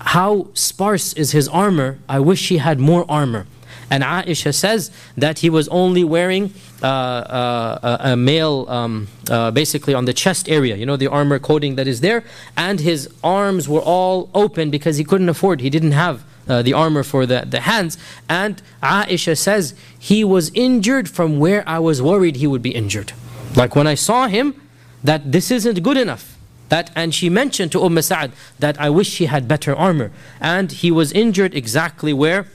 how 0.00 0.48
sparse 0.54 1.12
is 1.14 1.32
his 1.32 1.48
armor. 1.48 1.98
I 2.08 2.20
wish 2.20 2.48
he 2.48 2.58
had 2.58 2.78
more 2.78 3.04
armor. 3.08 3.46
And 3.90 4.04
Aisha 4.04 4.54
says 4.54 4.90
that 5.16 5.38
he 5.38 5.48
was 5.48 5.66
only 5.68 6.04
wearing 6.04 6.52
uh, 6.82 6.86
uh, 6.86 7.96
a 8.00 8.16
mail, 8.16 8.66
um, 8.68 9.08
uh, 9.30 9.50
basically 9.50 9.94
on 9.94 10.04
the 10.04 10.12
chest 10.12 10.48
area, 10.48 10.76
you 10.76 10.84
know, 10.84 10.96
the 10.96 11.06
armor 11.06 11.38
coating 11.38 11.76
that 11.76 11.88
is 11.88 12.00
there. 12.00 12.22
And 12.56 12.80
his 12.80 13.08
arms 13.24 13.68
were 13.68 13.80
all 13.80 14.28
open 14.34 14.70
because 14.70 14.98
he 14.98 15.04
couldn't 15.04 15.28
afford, 15.28 15.60
he 15.60 15.70
didn't 15.70 15.92
have 15.92 16.22
uh, 16.48 16.62
the 16.62 16.72
armor 16.72 17.02
for 17.02 17.26
the, 17.26 17.44
the 17.48 17.60
hands. 17.60 17.98
And 18.28 18.62
Aisha 18.82 19.36
says, 19.36 19.74
he 19.98 20.24
was 20.24 20.50
injured 20.54 21.08
from 21.08 21.38
where 21.38 21.62
I 21.68 21.78
was 21.78 22.00
worried 22.00 22.36
he 22.36 22.46
would 22.46 22.62
be 22.62 22.70
injured. 22.70 23.12
Like 23.56 23.76
when 23.76 23.86
I 23.86 23.94
saw 23.94 24.28
him, 24.28 24.54
that 25.02 25.32
this 25.32 25.50
isn't 25.50 25.82
good 25.82 25.96
enough. 25.96 26.36
That, 26.68 26.90
and 26.94 27.14
she 27.14 27.30
mentioned 27.30 27.72
to 27.72 27.82
Umm 27.82 28.00
Sa'd 28.02 28.32
that 28.58 28.78
I 28.80 28.90
wish 28.90 29.18
he 29.18 29.26
had 29.26 29.48
better 29.48 29.74
armor. 29.74 30.10
And 30.40 30.70
he 30.70 30.90
was 30.90 31.12
injured 31.12 31.54
exactly 31.54 32.12
where 32.12 32.46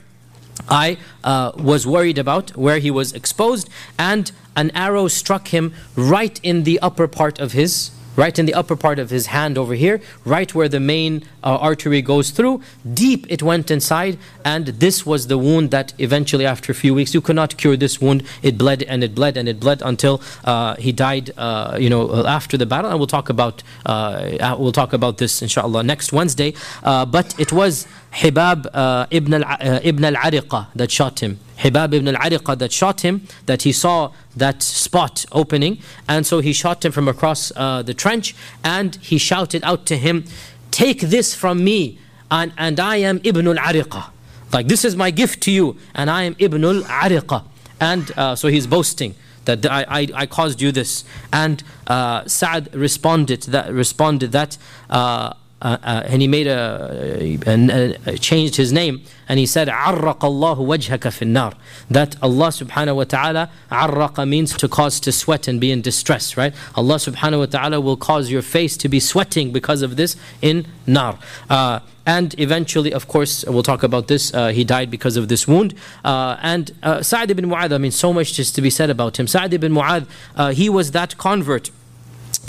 I 0.68 0.98
uh, 1.24 1.52
was 1.56 1.86
worried 1.86 2.18
about, 2.18 2.56
where 2.56 2.78
he 2.78 2.90
was 2.90 3.12
exposed. 3.12 3.68
And 3.98 4.30
an 4.56 4.70
arrow 4.70 5.08
struck 5.08 5.48
him 5.48 5.74
right 5.96 6.38
in 6.42 6.62
the 6.62 6.78
upper 6.80 7.08
part 7.08 7.40
of 7.40 7.52
his 7.52 7.90
right 8.16 8.38
in 8.38 8.46
the 8.46 8.54
upper 8.54 8.76
part 8.76 8.98
of 8.98 9.10
his 9.10 9.26
hand 9.26 9.58
over 9.58 9.74
here, 9.74 10.00
right 10.24 10.54
where 10.54 10.68
the 10.68 10.80
main 10.80 11.22
uh, 11.42 11.56
artery 11.56 12.02
goes 12.02 12.30
through. 12.30 12.60
Deep 12.92 13.26
it 13.28 13.42
went 13.42 13.70
inside, 13.70 14.18
and 14.44 14.66
this 14.66 15.04
was 15.04 15.26
the 15.26 15.38
wound 15.38 15.70
that 15.70 15.92
eventually, 15.98 16.46
after 16.46 16.72
a 16.72 16.74
few 16.74 16.94
weeks, 16.94 17.14
you 17.14 17.20
could 17.20 17.36
not 17.36 17.56
cure 17.56 17.76
this 17.76 18.00
wound. 18.00 18.22
It 18.42 18.58
bled 18.58 18.82
and 18.84 19.02
it 19.02 19.14
bled 19.14 19.36
and 19.36 19.48
it 19.48 19.60
bled 19.60 19.82
until 19.82 20.20
uh, 20.44 20.76
he 20.76 20.92
died. 20.92 21.30
Uh, 21.36 21.76
you 21.80 21.90
know, 21.90 22.08
uh, 22.08 22.24
after 22.26 22.56
the 22.56 22.66
battle, 22.66 22.90
and 22.90 22.98
we'll 22.98 23.06
talk 23.06 23.28
about 23.28 23.62
uh, 23.86 24.36
uh, 24.40 24.56
we'll 24.58 24.72
talk 24.72 24.92
about 24.92 25.18
this 25.18 25.42
inshallah 25.42 25.82
next 25.82 26.12
Wednesday. 26.12 26.54
but 26.82 27.34
it 27.38 27.52
was 27.52 27.86
Hibab 28.14 29.06
ibn 29.10 29.34
al 29.34 29.80
ibn 29.82 30.04
al 30.04 30.14
Ariqa 30.14 30.68
that 30.74 30.90
shot 30.90 31.20
him. 31.20 31.38
Hibab 31.58 31.94
ibn 31.94 32.08
al-Ariqa 32.08 32.58
that 32.58 32.72
shot 32.72 33.02
him, 33.02 33.26
that 33.46 33.62
he 33.62 33.72
saw 33.72 34.12
that 34.36 34.62
spot 34.62 35.24
opening, 35.32 35.78
and 36.08 36.26
so 36.26 36.40
he 36.40 36.52
shot 36.52 36.84
him 36.84 36.92
from 36.92 37.08
across 37.08 37.52
uh, 37.56 37.82
the 37.82 37.94
trench, 37.94 38.34
and 38.62 38.96
he 38.96 39.18
shouted 39.18 39.62
out 39.64 39.86
to 39.86 39.96
him, 39.96 40.24
Take 40.70 41.00
this 41.00 41.34
from 41.34 41.62
me, 41.62 41.98
and, 42.30 42.52
and 42.58 42.80
I 42.80 42.96
am 42.96 43.20
Ibn 43.22 43.46
al-Ariqa. 43.46 44.10
Like, 44.52 44.66
this 44.66 44.84
is 44.84 44.96
my 44.96 45.10
gift 45.10 45.42
to 45.44 45.52
you, 45.52 45.76
and 45.94 46.10
I 46.10 46.24
am 46.24 46.34
Ibn 46.38 46.64
al-Ariqa. 46.64 47.44
And 47.80 48.10
uh, 48.16 48.34
so 48.34 48.48
he's 48.48 48.66
boasting 48.66 49.14
that 49.44 49.64
I, 49.66 49.84
I, 49.88 50.08
I, 50.14 50.26
caused 50.26 50.60
you 50.60 50.72
this. 50.72 51.04
And 51.32 51.62
uh, 51.86 52.24
responded 52.72 53.42
that, 53.42 53.72
responded 53.72 54.32
that 54.32 54.56
uh, 54.88 54.94
uh, 54.94 54.96
uh, 54.96 55.34
and 55.63 56.21
he 56.21 56.27
made 56.27 56.47
a, 56.47 57.37
a, 57.45 57.95
a, 58.05 58.17
changed 58.17 58.55
his 58.55 58.71
name 58.71 59.01
and 59.27 59.39
he 59.39 59.45
said 59.45 59.67
عرق 59.67 60.23
الله 60.23 60.57
وجهك 60.57 61.09
في 61.09 61.21
النار 61.23 61.53
that 61.91 62.15
Allah 62.21 62.47
subhanahu 62.47 62.95
wa 62.95 63.03
ta'ala 63.03 63.49
عرق 63.71 64.25
means 64.27 64.55
to 64.55 64.67
cause 64.69 64.99
to 65.01 65.11
sweat 65.11 65.47
and 65.47 65.59
be 65.59 65.71
in 65.71 65.81
distress 65.81 66.37
right 66.37 66.53
Allah 66.75 66.95
subhanahu 66.95 67.39
wa 67.39 67.45
ta'ala 67.45 67.81
will 67.81 67.97
cause 67.97 68.31
your 68.31 68.41
face 68.41 68.77
to 68.77 68.87
be 68.87 68.99
sweating 68.99 69.51
because 69.51 69.81
of 69.81 69.97
this 69.97 70.15
in 70.41 70.65
nar 70.87 71.19
uh, 71.49 71.79
and 72.09 72.33
eventually, 72.39 72.91
of 72.91 73.07
course, 73.07 73.45
we'll 73.45 73.61
talk 73.61 73.83
about 73.83 74.07
this. 74.07 74.33
Uh, 74.33 74.47
he 74.47 74.63
died 74.63 74.89
because 74.89 75.15
of 75.15 75.27
this 75.27 75.47
wound. 75.47 75.75
Uh, 76.03 76.37
and 76.41 76.71
uh, 76.81 77.03
Sa'd 77.03 77.29
ibn 77.29 77.45
Mu'adh, 77.45 77.71
I 77.71 77.77
mean, 77.77 77.91
so 77.91 78.11
much 78.11 78.33
just 78.33 78.55
to 78.55 78.63
be 78.63 78.71
said 78.71 78.89
about 78.89 79.19
him. 79.19 79.27
Sa'd 79.27 79.53
ibn 79.53 79.71
Mu'adh, 79.71 80.07
uh, 80.35 80.51
he 80.51 80.69
was 80.69 80.89
that 80.91 81.19
convert 81.19 81.69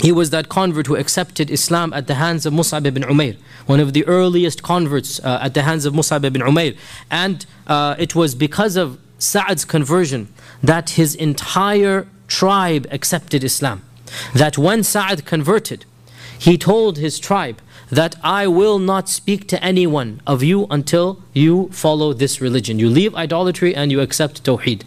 he 0.00 0.12
was 0.12 0.30
that 0.30 0.48
convert 0.48 0.86
who 0.86 0.96
accepted 0.96 1.50
Islam 1.50 1.92
at 1.92 2.06
the 2.06 2.14
hands 2.14 2.46
of 2.46 2.52
Mus'ab 2.52 2.86
ibn 2.86 3.02
Umair, 3.02 3.36
one 3.66 3.80
of 3.80 3.92
the 3.92 4.06
earliest 4.06 4.62
converts 4.62 5.20
uh, 5.20 5.38
at 5.42 5.54
the 5.54 5.62
hands 5.62 5.84
of 5.84 5.94
Mus'ab 5.94 6.24
ibn 6.24 6.42
Umair. 6.42 6.76
And 7.10 7.44
uh, 7.66 7.94
it 7.98 8.14
was 8.14 8.34
because 8.34 8.76
of 8.76 8.98
Sa'ad's 9.18 9.64
conversion 9.64 10.32
that 10.62 10.90
his 10.90 11.14
entire 11.14 12.06
tribe 12.28 12.86
accepted 12.90 13.44
Islam. 13.44 13.82
That 14.34 14.58
when 14.58 14.82
Sa'ad 14.82 15.24
converted, 15.24 15.84
he 16.38 16.58
told 16.58 16.98
his 16.98 17.18
tribe 17.18 17.60
that 17.90 18.16
I 18.22 18.46
will 18.46 18.78
not 18.78 19.08
speak 19.08 19.46
to 19.48 19.62
anyone 19.62 20.20
of 20.26 20.42
you 20.42 20.66
until 20.70 21.22
you 21.32 21.68
follow 21.68 22.12
this 22.12 22.40
religion. 22.40 22.78
You 22.78 22.90
leave 22.90 23.14
idolatry 23.14 23.74
and 23.74 23.92
you 23.92 24.00
accept 24.00 24.42
Tawheed. 24.42 24.82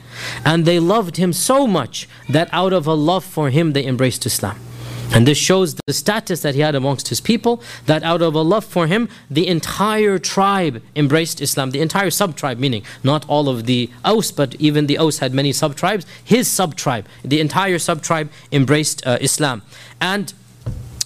And 0.45 0.65
they 0.65 0.79
loved 0.79 1.17
him 1.17 1.31
so 1.31 1.65
much 1.65 2.07
that 2.27 2.49
out 2.51 2.73
of 2.73 2.87
a 2.87 2.93
love 2.93 3.23
for 3.23 3.49
him 3.49 3.73
they 3.73 3.85
embraced 3.85 4.25
Islam. 4.25 4.59
And 5.12 5.28
this 5.28 5.38
shows 5.38 5.76
the 5.88 5.93
status 5.93 6.41
that 6.43 6.53
he 6.53 6.62
had 6.62 6.76
amongst 6.76 7.07
his 7.07 7.20
people, 7.20 7.64
that 7.88 8.03
out 8.03 8.22
of 8.22 8.36
a 8.36 8.41
love 8.41 8.64
for 8.64 8.86
him, 8.88 9.10
the 9.30 9.47
entire 9.47 10.20
tribe 10.20 10.84
embraced 10.95 11.41
Islam. 11.41 11.72
The 11.72 11.82
entire 11.82 12.12
sub-tribe, 12.12 12.60
meaning 12.60 12.84
not 13.03 13.28
all 13.28 13.49
of 13.49 13.66
the 13.66 13.89
Aus, 14.05 14.32
but 14.32 14.55
even 14.55 14.86
the 14.86 14.97
Aus 14.99 15.18
had 15.18 15.34
many 15.34 15.51
sub-tribes. 15.51 16.05
His 16.24 16.47
sub-tribe, 16.47 17.05
the 17.24 17.39
entire 17.39 17.80
sub-tribe 17.80 18.30
embraced 18.51 19.05
uh, 19.05 19.18
Islam. 19.20 19.64
And 19.99 20.34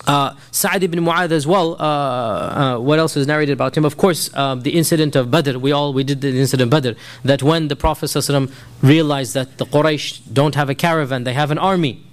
uh, 0.06 0.36
Sa'd 0.52 0.84
ibn 0.84 1.00
Mu'adh 1.00 1.32
as 1.32 1.48
well, 1.48 1.76
uh, 1.80 2.76
uh, 2.76 2.78
what 2.80 3.00
else 3.00 3.16
is 3.16 3.26
narrated 3.26 3.54
about 3.54 3.78
him? 3.78 3.86
Of 3.86 3.96
course, 3.96 4.30
uh, 4.34 4.56
the 4.56 4.72
incident 4.72 5.16
of 5.16 5.32
Badr, 5.32 5.58
we 5.58 5.72
all, 5.72 5.94
we 5.94 6.04
did 6.04 6.20
the 6.20 6.38
incident 6.38 6.74
of 6.74 6.82
Badr, 6.82 7.00
that 7.24 7.42
when 7.42 7.70
the 7.70 7.78
Prophet 7.78 8.08
ﷺ 8.08 8.52
realized 8.82 9.34
that 9.34 9.58
the 9.58 9.66
Quraysh 9.66 10.22
don't 10.34 10.56
have 10.56 10.70
a 10.70 10.76
caravan, 10.76 11.24
they 11.24 11.34
have 11.34 11.52
an 11.52 11.58
army, 11.58 12.04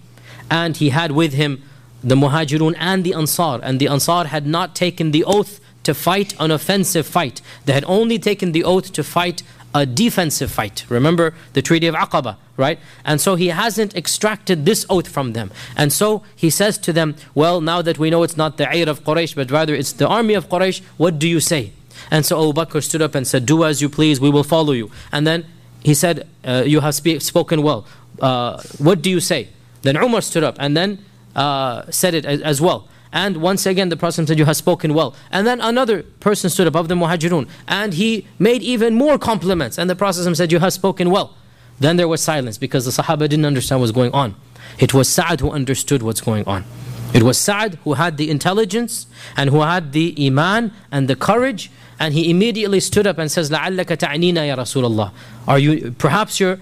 and 0.48 0.76
he 0.76 0.90
had 0.90 1.10
with 1.12 1.32
him 1.32 1.62
the 2.02 2.14
Muhajirun 2.14 2.74
and 2.78 3.04
the 3.04 3.14
Ansar. 3.14 3.60
And 3.62 3.80
the 3.80 3.88
Ansar 3.88 4.26
had 4.26 4.46
not 4.46 4.74
taken 4.74 5.10
the 5.10 5.24
oath 5.24 5.60
to 5.82 5.94
fight 5.94 6.34
an 6.40 6.50
offensive 6.50 7.06
fight. 7.06 7.40
They 7.64 7.72
had 7.72 7.84
only 7.86 8.18
taken 8.18 8.52
the 8.52 8.64
oath 8.64 8.92
to 8.92 9.02
fight 9.02 9.42
a 9.74 9.86
defensive 9.86 10.50
fight. 10.50 10.84
Remember 10.88 11.32
the 11.52 11.62
Treaty 11.62 11.86
of 11.86 11.94
Aqaba, 11.94 12.36
right? 12.56 12.78
And 13.04 13.20
so 13.20 13.36
he 13.36 13.48
hasn't 13.48 13.94
extracted 13.94 14.66
this 14.66 14.84
oath 14.90 15.08
from 15.08 15.32
them. 15.32 15.50
And 15.76 15.92
so 15.92 16.22
he 16.34 16.50
says 16.50 16.76
to 16.78 16.92
them, 16.92 17.14
Well, 17.34 17.60
now 17.60 17.80
that 17.82 17.98
we 17.98 18.10
know 18.10 18.22
it's 18.22 18.36
not 18.36 18.56
the 18.56 18.68
Ayr 18.72 18.88
of 18.88 19.04
Quraysh, 19.04 19.34
but 19.36 19.50
rather 19.50 19.74
it's 19.74 19.92
the 19.92 20.08
army 20.08 20.34
of 20.34 20.48
Quraysh, 20.48 20.82
what 20.96 21.18
do 21.18 21.28
you 21.28 21.40
say? 21.40 21.72
And 22.10 22.26
so 22.26 22.50
Abu 22.50 22.60
Bakr 22.60 22.82
stood 22.82 23.02
up 23.02 23.14
and 23.14 23.26
said, 23.26 23.46
Do 23.46 23.64
as 23.64 23.80
you 23.80 23.88
please, 23.88 24.20
we 24.20 24.30
will 24.30 24.44
follow 24.44 24.72
you. 24.72 24.90
And 25.12 25.26
then 25.26 25.46
he 25.82 25.94
said, 25.94 26.26
uh, 26.44 26.64
You 26.66 26.80
have 26.80 26.94
spoken 26.94 27.62
well. 27.62 27.86
Uh, 28.20 28.60
what 28.78 29.02
do 29.02 29.10
you 29.10 29.20
say? 29.20 29.48
Then 29.82 29.96
Umar 29.96 30.20
stood 30.20 30.44
up 30.44 30.56
and 30.58 30.76
then 30.76 31.04
uh, 31.35 31.89
said 31.89 32.13
it 32.13 32.25
as, 32.25 32.41
as, 32.41 32.61
well. 32.61 32.87
And 33.11 33.37
once 33.37 33.65
again, 33.65 33.89
the 33.89 33.97
Prophet 33.97 34.27
said, 34.27 34.37
You 34.39 34.45
have 34.45 34.57
spoken 34.57 34.93
well. 34.93 35.15
And 35.31 35.45
then 35.45 35.61
another 35.61 36.03
person 36.03 36.49
stood 36.49 36.67
above 36.67 36.87
the 36.87 36.95
Muhajirun 36.95 37.47
and 37.67 37.93
he 37.93 38.27
made 38.39 38.61
even 38.61 38.95
more 38.95 39.17
compliments. 39.17 39.77
And 39.77 39.89
the 39.89 39.95
Prophet 39.95 40.35
said, 40.35 40.51
You 40.51 40.59
have 40.59 40.73
spoken 40.73 41.09
well. 41.09 41.35
Then 41.79 41.97
there 41.97 42.07
was 42.07 42.21
silence 42.21 42.57
because 42.57 42.85
the 42.85 42.91
Sahaba 42.91 43.29
didn't 43.29 43.45
understand 43.45 43.79
what 43.79 43.83
was 43.83 43.91
going 43.91 44.11
on. 44.11 44.35
It 44.79 44.93
was 44.93 45.07
Sa'ad 45.09 45.41
who 45.41 45.51
understood 45.51 46.03
what's 46.03 46.21
going 46.21 46.45
on. 46.45 46.63
It 47.13 47.23
was 47.23 47.37
Sa'ad 47.37 47.75
who 47.83 47.93
had 47.93 48.17
the 48.17 48.29
intelligence 48.29 49.07
and 49.37 49.49
who 49.49 49.61
had 49.61 49.93
the 49.93 50.15
iman 50.27 50.73
and 50.91 51.07
the 51.07 51.15
courage. 51.15 51.71
And 51.99 52.13
he 52.13 52.29
immediately 52.29 52.81
stood 52.81 53.07
up 53.07 53.17
and 53.17 53.31
says, 53.31 53.49
لَعَلَّكَ 53.49 53.85
تَعْنِينَ 53.85 54.35
يَا 54.35 54.55
رَسُولَ 54.55 54.83
اللَّهِ 54.83 55.11
Are 55.47 55.59
you, 55.59 55.91
perhaps 55.97 56.39
you're 56.39 56.59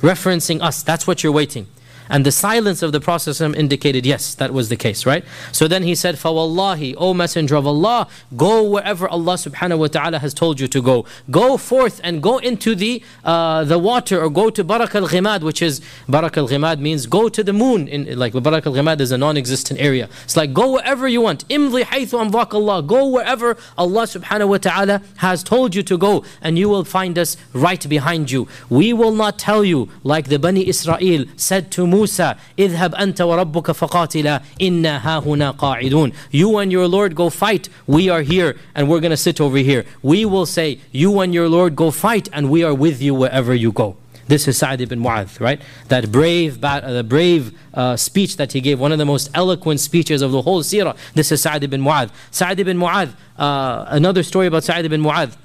referencing 0.00 0.60
us. 0.62 0.82
That's 0.82 1.06
what 1.06 1.22
you're 1.22 1.32
waiting. 1.32 1.66
And 2.11 2.25
the 2.25 2.31
silence 2.31 2.83
of 2.83 2.91
the 2.91 2.99
Prophet 2.99 3.39
indicated, 3.39 4.05
yes, 4.05 4.35
that 4.35 4.53
was 4.53 4.67
the 4.67 4.75
case, 4.75 5.05
right? 5.05 5.23
So 5.53 5.67
then 5.69 5.83
he 5.83 5.95
said, 5.95 6.15
Fawallahi, 6.15 6.93
O 6.97 7.13
Messenger 7.13 7.55
of 7.55 7.65
Allah, 7.65 8.09
go 8.35 8.63
wherever 8.63 9.07
Allah 9.07 9.35
subhanahu 9.35 9.79
wa 9.79 9.87
ta'ala 9.87 10.19
has 10.19 10.33
told 10.33 10.59
you 10.59 10.67
to 10.67 10.81
go. 10.81 11.05
Go 11.29 11.55
forth 11.55 12.01
and 12.03 12.21
go 12.21 12.37
into 12.39 12.75
the 12.75 13.01
uh, 13.23 13.63
the 13.63 13.79
water 13.79 14.21
or 14.21 14.29
go 14.29 14.49
to 14.49 14.63
Barak 14.63 14.93
al 14.93 15.07
Ghimad, 15.07 15.41
which 15.41 15.61
is 15.61 15.79
Barak 16.09 16.37
al 16.37 16.49
Ghimad 16.49 16.79
means 16.79 17.05
go 17.05 17.29
to 17.29 17.43
the 17.43 17.53
moon. 17.53 17.87
In, 17.87 18.19
like 18.19 18.33
Barak 18.33 18.67
al 18.67 18.73
Ghimad 18.73 18.99
is 18.99 19.11
a 19.11 19.17
non 19.17 19.37
existent 19.37 19.79
area. 19.79 20.09
It's 20.25 20.35
like 20.35 20.51
go 20.53 20.73
wherever 20.73 21.07
you 21.07 21.21
want. 21.21 21.47
Imli 21.47 21.83
haythu 21.83 22.19
amvak 22.29 22.53
Allah. 22.53 22.83
Go 22.83 23.07
wherever 23.07 23.55
Allah 23.77 24.03
subhanahu 24.03 24.49
wa 24.49 24.57
ta'ala 24.57 25.01
has 25.17 25.43
told 25.43 25.75
you 25.75 25.83
to 25.83 25.97
go, 25.97 26.25
and 26.41 26.59
you 26.59 26.67
will 26.67 26.83
find 26.83 27.17
us 27.17 27.37
right 27.53 27.87
behind 27.87 28.31
you. 28.31 28.49
We 28.69 28.91
will 28.91 29.13
not 29.13 29.39
tell 29.39 29.63
you, 29.63 29.89
like 30.03 30.27
the 30.27 30.39
Bani 30.39 30.67
Israel 30.67 31.23
said 31.37 31.71
to 31.71 31.87
Musa. 31.87 32.00
اذهب 32.00 32.94
أنت 32.94 33.20
وربك 33.20 33.72
فقاتلا 33.72 34.42
إنا 34.60 34.98
هاهنا 34.98 35.50
قاعدون. 35.50 36.12
You 36.32 36.58
and 36.58 36.72
your 36.72 36.88
Lord 36.88 37.14
go 37.14 37.30
fight. 37.30 37.68
We 37.86 38.08
are 38.08 38.22
here 38.22 38.56
and 38.74 38.88
we're 38.88 39.00
going 39.00 39.10
to 39.10 39.16
sit 39.16 39.40
over 39.40 39.58
here. 39.58 39.84
We 40.02 40.24
will 40.24 40.46
say, 40.46 40.80
you 40.92 41.20
and 41.20 41.34
your 41.34 41.48
Lord 41.48 41.76
go 41.76 41.90
fight 41.90 42.28
and 42.32 42.50
we 42.50 42.62
are 42.62 42.74
with 42.74 43.02
you 43.02 43.14
wherever 43.14 43.54
you 43.54 43.72
go. 43.72 43.96
This 44.28 44.48
is 44.48 44.58
Sa'd 44.58 44.80
ibn 44.80 45.00
Mu'adh, 45.00 45.38
right? 45.40 45.60
That 45.86 46.10
brave, 46.10 46.62
uh, 46.64 46.80
the 46.92 47.04
brave 47.04 47.56
uh, 47.72 47.96
speech 47.96 48.36
that 48.38 48.52
he 48.52 48.60
gave, 48.60 48.80
one 48.80 48.90
of 48.90 48.98
the 48.98 49.04
most 49.04 49.30
eloquent 49.34 49.78
speeches 49.78 50.20
of 50.20 50.32
the 50.32 50.42
whole 50.42 50.62
seerah. 50.62 50.96
This 51.14 51.30
is 51.30 51.42
Sa'd 51.42 51.62
ibn 51.62 51.80
Mu'adh. 51.80 52.10
Sa'd 52.32 52.58
ibn 52.58 52.76
Mu'adh, 52.76 53.14
uh, 53.38 53.84
another 53.88 54.24
story 54.24 54.48
about 54.48 54.64
Sa'd 54.64 54.84
ibn 54.84 55.00
Mu'adh 55.00 55.36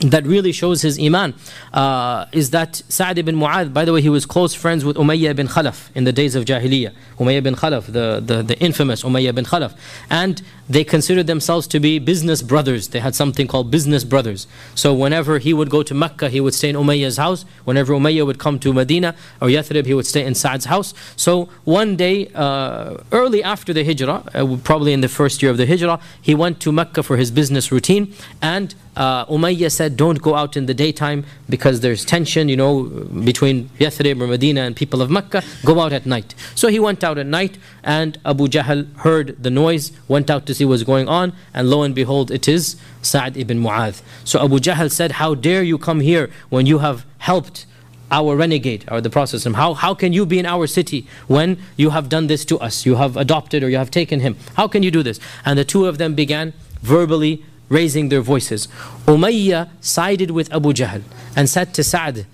that 0.00 0.26
really 0.26 0.52
shows 0.52 0.82
his 0.82 0.98
iman 0.98 1.34
uh, 1.72 2.26
is 2.32 2.50
that 2.50 2.82
Sa'd 2.88 3.18
ibn 3.18 3.36
Mu'adh, 3.36 3.72
by 3.72 3.84
the 3.84 3.92
way, 3.92 4.00
he 4.00 4.08
was 4.08 4.26
close 4.26 4.54
friends 4.54 4.84
with 4.84 4.96
Umayyah 4.96 5.30
ibn 5.30 5.48
Khalaf 5.48 5.90
in 5.94 6.04
the 6.04 6.12
days 6.12 6.34
of 6.34 6.44
Jahiliyyah. 6.44 6.94
Umayyah 7.18 7.38
ibn 7.38 7.54
Khalaf, 7.54 7.86
the, 7.86 8.22
the, 8.24 8.42
the 8.42 8.58
infamous 8.60 9.02
Umayyah 9.02 9.28
ibn 9.28 9.44
Khalaf. 9.44 9.76
And 10.08 10.40
they 10.68 10.84
considered 10.84 11.26
themselves 11.26 11.66
to 11.68 11.80
be 11.80 11.98
business 11.98 12.42
brothers. 12.42 12.88
They 12.88 13.00
had 13.00 13.14
something 13.14 13.46
called 13.46 13.70
business 13.70 14.04
brothers. 14.04 14.46
So 14.74 14.92
whenever 14.92 15.38
he 15.38 15.54
would 15.54 15.70
go 15.70 15.82
to 15.82 15.94
Mecca, 15.94 16.28
he 16.28 16.40
would 16.40 16.54
stay 16.54 16.68
in 16.68 16.76
Umayyah's 16.76 17.16
house. 17.16 17.44
Whenever 17.64 17.94
Umayyah 17.94 18.26
would 18.26 18.38
come 18.38 18.58
to 18.60 18.72
Medina 18.72 19.14
or 19.40 19.48
Yathrib, 19.48 19.86
he 19.86 19.94
would 19.94 20.06
stay 20.06 20.24
in 20.24 20.34
Sa'd's 20.34 20.66
house. 20.66 20.94
So 21.16 21.48
one 21.64 21.96
day, 21.96 22.30
uh, 22.34 22.98
early 23.12 23.42
after 23.42 23.72
the 23.72 23.84
Hijrah, 23.84 24.22
uh, 24.34 24.56
probably 24.62 24.92
in 24.92 25.00
the 25.00 25.08
first 25.08 25.42
year 25.42 25.50
of 25.50 25.56
the 25.56 25.66
Hijrah, 25.66 26.00
he 26.20 26.34
went 26.34 26.60
to 26.60 26.72
Mecca 26.72 27.02
for 27.02 27.16
his 27.16 27.30
business 27.30 27.72
routine 27.72 28.14
and 28.42 28.74
uh, 28.98 29.24
Umayyah 29.26 29.70
said, 29.70 29.96
don't 29.96 30.20
go 30.20 30.34
out 30.34 30.56
in 30.56 30.66
the 30.66 30.74
daytime 30.74 31.24
because 31.48 31.80
there's 31.80 32.04
tension, 32.04 32.48
you 32.48 32.56
know, 32.56 32.82
between 32.82 33.68
Yathrib 33.78 34.20
or 34.20 34.26
Medina 34.26 34.62
and 34.62 34.74
people 34.74 35.00
of 35.00 35.08
Mecca. 35.08 35.42
Go 35.64 35.78
out 35.78 35.92
at 35.92 36.04
night. 36.04 36.34
So 36.56 36.66
he 36.66 36.80
went 36.80 37.04
out 37.04 37.16
at 37.16 37.26
night 37.26 37.58
and 37.84 38.18
Abu 38.24 38.48
Jahl 38.48 38.92
heard 38.98 39.40
the 39.40 39.50
noise, 39.50 39.92
went 40.08 40.30
out 40.30 40.46
to 40.46 40.54
see 40.58 40.64
what's 40.64 40.82
going 40.82 41.08
on, 41.08 41.32
and 41.54 41.70
lo 41.70 41.82
and 41.82 41.94
behold, 41.94 42.30
it 42.30 42.46
is 42.48 42.76
Sa'd 43.02 43.36
ibn 43.36 43.62
Mu'adh. 43.62 44.02
So 44.24 44.44
Abu 44.44 44.58
Jahl 44.58 44.90
said, 44.90 45.12
How 45.12 45.34
dare 45.34 45.62
you 45.62 45.78
come 45.78 46.00
here 46.00 46.30
when 46.50 46.66
you 46.66 46.78
have 46.78 47.06
helped 47.18 47.66
our 48.10 48.36
renegade 48.36 48.86
or 48.90 49.00
the 49.02 49.10
Prophet 49.10 49.44
how, 49.44 49.74
how 49.74 49.92
can 49.92 50.14
you 50.14 50.24
be 50.24 50.38
in 50.38 50.46
our 50.46 50.66
city 50.66 51.06
when 51.26 51.58
you 51.76 51.90
have 51.90 52.08
done 52.08 52.26
this 52.26 52.42
to 52.46 52.58
us 52.58 52.86
you 52.86 52.94
have 52.94 53.18
adopted 53.18 53.62
or 53.62 53.68
you 53.68 53.76
have 53.76 53.90
taken 53.90 54.20
him 54.20 54.34
how 54.54 54.66
can 54.66 54.82
you 54.82 54.90
do 54.90 55.02
this 55.02 55.20
and 55.44 55.58
the 55.58 55.64
two 55.64 55.84
of 55.84 55.98
them 55.98 56.14
began 56.14 56.54
verbally 56.80 57.44
raising 57.68 58.08
their 58.08 58.20
voices. 58.20 58.68
Umayyah 59.06 59.68
sided 59.80 60.30
with 60.30 60.52
Abu 60.52 60.72
Jahl 60.72 61.02
and 61.36 61.48
said 61.48 61.74
to 61.74 61.84
Sa'd, 61.84 62.26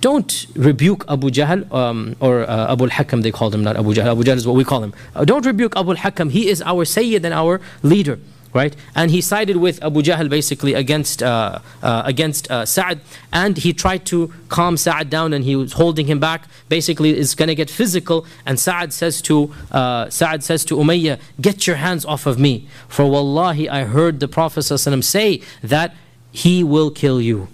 don't 0.00 0.46
rebuke 0.54 1.04
Abu 1.08 1.30
Jahl 1.30 1.70
um, 1.72 2.16
or 2.20 2.42
uh, 2.42 2.72
Abu 2.72 2.84
al-Hakam 2.84 3.22
they 3.22 3.30
called 3.30 3.54
him 3.54 3.62
not 3.62 3.76
Abu 3.76 3.94
Jahl 3.94 4.10
Abu 4.12 4.22
Jahl 4.22 4.36
is 4.36 4.46
what 4.46 4.56
we 4.56 4.64
call 4.64 4.82
him 4.82 4.92
uh, 5.14 5.24
don't 5.24 5.44
rebuke 5.44 5.76
Abu 5.76 5.90
al-Hakam 5.90 6.30
he 6.30 6.48
is 6.48 6.62
our 6.62 6.84
Sayyid 6.84 7.24
and 7.24 7.34
our 7.34 7.60
leader 7.82 8.18
right? 8.52 8.74
And 8.94 9.10
he 9.10 9.20
sided 9.20 9.56
with 9.56 9.82
Abu 9.82 10.02
Jahl 10.02 10.28
basically 10.28 10.74
against 10.74 11.22
uh, 11.22 11.60
uh, 11.82 12.02
against 12.04 12.50
uh, 12.50 12.66
Sa'd, 12.66 13.00
and 13.32 13.56
he 13.56 13.72
tried 13.72 14.04
to 14.06 14.32
calm 14.48 14.76
Sa'd 14.76 15.10
down, 15.10 15.32
and 15.32 15.44
he 15.44 15.56
was 15.56 15.74
holding 15.74 16.06
him 16.06 16.18
back. 16.18 16.48
Basically, 16.68 17.10
it's 17.10 17.34
going 17.34 17.48
to 17.48 17.54
get 17.54 17.70
physical. 17.70 18.26
And 18.46 18.58
Sa'd 18.58 18.92
says 18.92 19.22
to 19.22 19.54
uh, 19.70 20.10
says 20.10 20.64
to 20.64 20.76
Umayyah, 20.76 21.20
"Get 21.40 21.66
your 21.66 21.76
hands 21.76 22.04
off 22.04 22.26
of 22.26 22.38
me, 22.38 22.68
for 22.88 23.06
wallahi, 23.08 23.68
I 23.68 23.84
heard 23.84 24.20
the 24.20 24.28
Prophet 24.28 24.60
ﷺ 24.60 25.04
say 25.04 25.42
that 25.62 25.94
he 26.32 26.64
will 26.64 26.90
kill 26.90 27.20
you." 27.20 27.48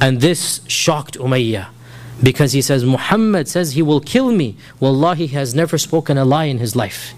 And 0.00 0.20
this 0.20 0.60
shocked 0.68 1.18
Umayyah. 1.18 1.68
Because 2.22 2.52
he 2.52 2.62
says, 2.62 2.84
Muhammad 2.84 3.46
says 3.48 3.72
he 3.72 3.82
will 3.82 4.00
kill 4.00 4.32
me. 4.32 4.56
Wallahi, 4.80 5.26
he 5.26 5.34
has 5.34 5.54
never 5.54 5.76
spoken 5.76 6.16
a 6.16 6.24
lie 6.24 6.44
in 6.44 6.58
his 6.58 6.74
life. 6.74 7.14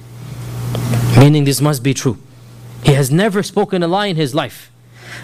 Meaning 1.16 1.44
this 1.44 1.60
must 1.60 1.82
be 1.82 1.94
true. 1.94 2.18
He 2.82 2.92
has 2.94 3.10
never 3.10 3.42
spoken 3.42 3.82
a 3.82 3.88
lie 3.88 4.06
in 4.06 4.16
his 4.16 4.34
life. 4.34 4.70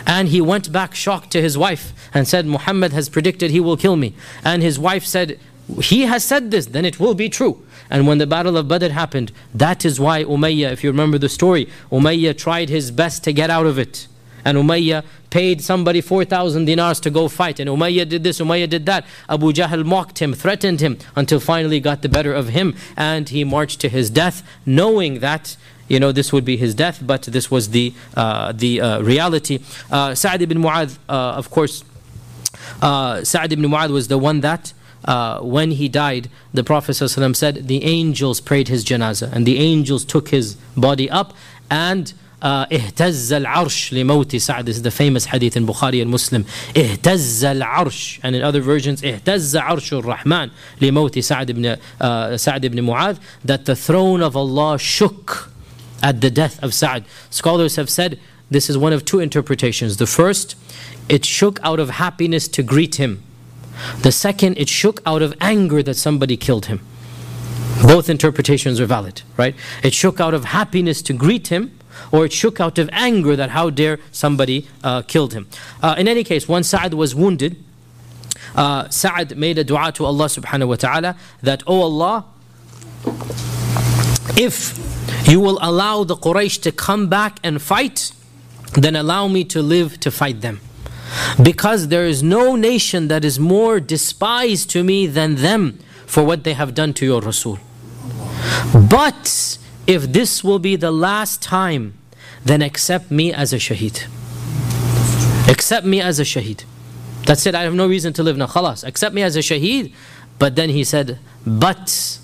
And 0.06 0.28
he 0.28 0.40
went 0.40 0.72
back 0.72 0.94
shocked 0.94 1.30
to 1.32 1.42
his 1.42 1.56
wife 1.58 1.92
and 2.12 2.26
said, 2.26 2.46
Muhammad 2.46 2.92
has 2.92 3.08
predicted 3.08 3.50
he 3.50 3.60
will 3.60 3.76
kill 3.76 3.96
me. 3.96 4.14
And 4.44 4.62
his 4.62 4.78
wife 4.78 5.04
said, 5.04 5.38
He 5.80 6.02
has 6.02 6.24
said 6.24 6.50
this, 6.50 6.66
then 6.66 6.84
it 6.84 7.00
will 7.00 7.14
be 7.14 7.28
true. 7.28 7.64
And 7.90 8.06
when 8.06 8.18
the 8.18 8.26
battle 8.26 8.56
of 8.56 8.68
Badr 8.68 8.88
happened, 8.88 9.32
that 9.54 9.84
is 9.84 10.00
why 10.00 10.24
Umayyah, 10.24 10.72
if 10.72 10.82
you 10.82 10.90
remember 10.90 11.18
the 11.18 11.28
story, 11.28 11.68
Umayyah 11.90 12.36
tried 12.36 12.68
his 12.68 12.90
best 12.90 13.24
to 13.24 13.32
get 13.32 13.50
out 13.50 13.66
of 13.66 13.78
it. 13.78 14.08
And 14.44 14.58
Umayyah 14.58 15.04
paid 15.34 15.60
somebody 15.60 16.00
4,000 16.00 16.64
dinars 16.64 17.00
to 17.00 17.10
go 17.10 17.26
fight. 17.26 17.58
And 17.58 17.68
Umayyah 17.68 18.08
did 18.08 18.22
this, 18.22 18.38
Umayyah 18.38 18.70
did 18.70 18.86
that. 18.86 19.04
Abu 19.28 19.52
Jahl 19.52 19.84
mocked 19.84 20.20
him, 20.20 20.32
threatened 20.32 20.80
him, 20.80 20.96
until 21.16 21.40
finally 21.40 21.80
got 21.80 22.02
the 22.02 22.08
better 22.08 22.32
of 22.32 22.50
him. 22.50 22.76
And 22.96 23.28
he 23.28 23.42
marched 23.42 23.80
to 23.80 23.88
his 23.88 24.10
death, 24.10 24.44
knowing 24.64 25.18
that 25.18 25.56
you 25.88 25.98
know 25.98 26.12
this 26.12 26.32
would 26.32 26.46
be 26.46 26.56
his 26.56 26.74
death 26.74 26.98
but 27.04 27.22
this 27.24 27.50
was 27.50 27.68
the 27.68 27.92
uh, 28.16 28.52
the 28.52 28.80
uh, 28.80 29.02
reality 29.02 29.58
uh, 29.90 30.14
Sa'd 30.14 30.40
ibn 30.40 30.56
Mu'adh 30.62 30.96
uh, 31.10 31.40
of 31.40 31.50
course 31.50 31.84
uh, 32.80 33.22
Sa'd 33.22 33.52
ibn 33.52 33.66
Mu'adh 33.66 33.90
was 33.90 34.08
the 34.08 34.16
one 34.16 34.40
that 34.40 34.72
uh, 35.04 35.40
when 35.40 35.72
he 35.72 35.86
died, 35.86 36.30
the 36.54 36.64
Prophet 36.64 36.92
ﷺ 36.92 37.36
said, 37.36 37.68
the 37.68 37.84
angels 37.84 38.40
prayed 38.40 38.68
his 38.68 38.82
janazah, 38.82 39.30
and 39.34 39.44
the 39.44 39.58
angels 39.58 40.02
took 40.02 40.30
his 40.30 40.54
body 40.74 41.10
up, 41.10 41.34
and 41.70 42.14
اهتز 42.43 43.33
العرش 43.33 43.93
لموت 43.93 44.35
سعد 44.35 44.69
This 44.69 44.77
is 44.77 44.81
the 44.81 44.91
famous 44.91 45.25
hadith 45.25 45.57
in 45.57 45.65
Bukhari 45.65 46.01
and 46.01 46.09
Muslim 46.09 46.45
اهتز 46.77 47.45
العرش 47.45 48.19
and 48.23 48.35
in 48.35 48.41
other 48.41 48.61
versions 48.61 49.03
اهتز 49.03 49.55
عرش 49.57 49.93
الرحمن 49.93 50.49
لموت 50.81 51.19
سعد 51.19 51.51
ibn, 51.51 51.77
uh, 52.01 52.37
سعد 52.37 52.65
ibn 52.65 52.85
Mu'adh 52.85 53.17
that 53.43 53.65
the 53.65 53.75
throne 53.75 54.21
of 54.21 54.35
Allah 54.37 54.77
shook 54.79 55.49
at 56.01 56.21
the 56.21 56.31
death 56.31 56.61
of 56.63 56.73
Sa'd. 56.73 57.03
Scholars 57.29 57.75
have 57.75 57.89
said 57.89 58.19
this 58.49 58.69
is 58.69 58.77
one 58.77 58.93
of 58.93 59.05
two 59.05 59.19
interpretations. 59.19 59.97
The 59.97 60.07
first, 60.07 60.55
it 61.07 61.25
shook 61.25 61.59
out 61.61 61.79
of 61.79 61.89
happiness 61.91 62.47
to 62.49 62.63
greet 62.63 62.95
him. 62.95 63.23
The 64.01 64.11
second, 64.11 64.57
it 64.57 64.69
shook 64.69 65.01
out 65.05 65.21
of 65.21 65.33
anger 65.39 65.83
that 65.83 65.95
somebody 65.95 66.35
killed 66.35 66.65
him. 66.65 66.81
Both 67.83 68.09
interpretations 68.09 68.79
are 68.79 68.85
valid, 68.85 69.21
right? 69.37 69.55
It 69.83 69.93
shook 69.93 70.19
out 70.19 70.33
of 70.33 70.45
happiness 70.45 71.01
to 71.03 71.13
greet 71.13 71.47
him, 71.47 71.77
or 72.12 72.24
it 72.24 72.32
shook 72.32 72.60
out 72.60 72.78
of 72.78 72.88
anger 72.92 73.36
that 73.36 73.50
how 73.50 73.70
dare 73.70 73.98
somebody 74.12 74.66
uh, 74.82 75.02
killed 75.02 75.32
him. 75.32 75.46
Uh, 75.82 75.94
in 75.98 76.08
any 76.08 76.24
case, 76.24 76.48
when 76.48 76.62
Sa'd 76.62 76.94
was 76.94 77.14
wounded, 77.14 77.56
uh, 78.54 78.88
Sa'd 78.88 79.36
made 79.36 79.58
a 79.58 79.64
dua 79.64 79.92
to 79.92 80.04
Allah 80.04 80.26
subhanahu 80.26 80.68
wa 80.68 80.76
ta'ala 80.76 81.16
that, 81.42 81.62
Oh 81.66 81.82
Allah, 81.82 82.24
if 84.36 84.78
you 85.28 85.40
will 85.40 85.58
allow 85.60 86.04
the 86.04 86.16
Quraysh 86.16 86.60
to 86.62 86.72
come 86.72 87.08
back 87.08 87.38
and 87.42 87.60
fight, 87.60 88.12
then 88.74 88.96
allow 88.96 89.28
me 89.28 89.44
to 89.44 89.62
live 89.62 90.00
to 90.00 90.10
fight 90.10 90.40
them. 90.40 90.60
Because 91.40 91.88
there 91.88 92.06
is 92.06 92.22
no 92.22 92.56
nation 92.56 93.08
that 93.08 93.24
is 93.24 93.38
more 93.38 93.78
despised 93.78 94.70
to 94.70 94.82
me 94.82 95.06
than 95.06 95.36
them 95.36 95.78
for 96.06 96.24
what 96.24 96.44
they 96.44 96.54
have 96.54 96.74
done 96.74 96.92
to 96.94 97.04
your 97.04 97.20
Rasul. 97.20 97.58
But 98.90 99.58
if 99.86 100.12
this 100.12 100.42
will 100.42 100.58
be 100.58 100.76
the 100.76 100.90
last 100.90 101.42
time, 101.42 101.94
then 102.44 102.62
accept 102.62 103.10
me 103.10 103.32
as 103.32 103.52
a 103.52 103.56
shaheed. 103.56 104.04
Accept 105.48 105.86
me 105.86 106.00
as 106.00 106.18
a 106.18 106.22
shaheed. 106.22 106.64
That's 107.26 107.46
it, 107.46 107.54
I 107.54 107.62
have 107.62 107.74
no 107.74 107.86
reason 107.86 108.12
to 108.14 108.22
live 108.22 108.36
now. 108.36 108.46
Khalas, 108.46 108.84
accept 108.84 109.14
me 109.14 109.22
as 109.22 109.36
a 109.36 109.40
shaheed. 109.40 109.92
But 110.38 110.56
then 110.56 110.70
he 110.70 110.84
said, 110.84 111.18
but 111.46 112.18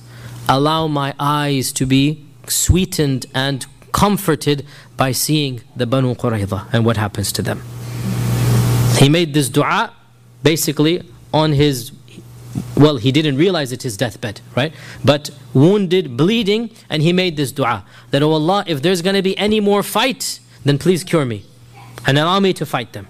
allow 0.48 0.86
my 0.86 1.14
eyes 1.18 1.72
to 1.72 1.86
be 1.86 2.26
sweetened 2.48 3.26
and 3.34 3.64
comforted 3.92 4.66
by 4.96 5.12
seeing 5.12 5.62
the 5.76 5.86
Banu 5.86 6.14
Qurayza 6.14 6.66
and 6.72 6.84
what 6.84 6.96
happens 6.96 7.32
to 7.32 7.42
them. 7.42 7.62
He 8.98 9.08
made 9.08 9.32
this 9.32 9.48
dua 9.48 9.92
basically 10.42 11.02
on 11.32 11.52
his 11.52 11.90
well, 12.76 12.96
he 12.96 13.12
didn't 13.12 13.36
realize 13.36 13.72
it's 13.72 13.84
his 13.84 13.96
deathbed, 13.96 14.40
right? 14.57 14.72
But 15.05 15.30
wounded, 15.55 16.16
bleeding, 16.16 16.70
and 16.88 17.03
he 17.03 17.12
made 17.12 17.36
this 17.36 17.53
dua 17.53 17.84
that, 18.11 18.22
oh 18.22 18.32
Allah, 18.32 18.64
if 18.66 18.82
there's 18.82 19.03
going 19.03 19.16
to 19.16 19.22
be 19.22 19.36
any 19.38 19.61
more 19.61 19.82
fight, 19.82 20.40
then 20.64 20.78
please 20.78 21.05
cure 21.05 21.24
me 21.24 21.44
and 22.07 22.18
allow 22.18 22.40
me 22.40 22.53
to 22.55 22.66
fight 22.66 22.92
them. 22.92 23.07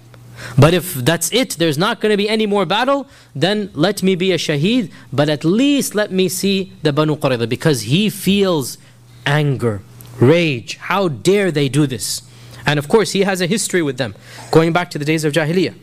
But 0.59 0.75
if 0.75 0.95
that's 0.95 1.33
it, 1.33 1.51
there's 1.51 1.77
not 1.79 2.01
going 2.01 2.11
to 2.11 2.17
be 2.17 2.29
any 2.29 2.47
more 2.47 2.65
battle, 2.65 3.07
then 3.35 3.71
let 3.75 4.03
me 4.03 4.15
be 4.15 4.33
a 4.33 4.39
shaheed, 4.39 4.91
but 5.13 5.29
at 5.29 5.45
least 5.45 5.95
let 5.95 6.11
me 6.11 6.29
see 6.29 6.73
the 6.83 6.93
Banu 6.93 7.17
Qurayza 7.17 7.49
because 7.49 7.83
he 7.83 8.09
feels 8.09 8.79
anger, 9.27 9.83
rage. 10.19 10.77
How 10.77 11.09
dare 11.09 11.51
they 11.51 11.69
do 11.69 11.87
this? 11.87 12.23
And 12.67 12.79
of 12.79 12.89
course, 12.89 13.13
he 13.13 13.21
has 13.23 13.41
a 13.41 13.47
history 13.47 13.83
with 13.83 13.99
them, 13.99 14.15
going 14.51 14.73
back 14.73 14.91
to 14.91 14.99
the 14.99 15.05
days 15.05 15.25
of 15.25 15.33
Jahiliyyah. 15.33 15.75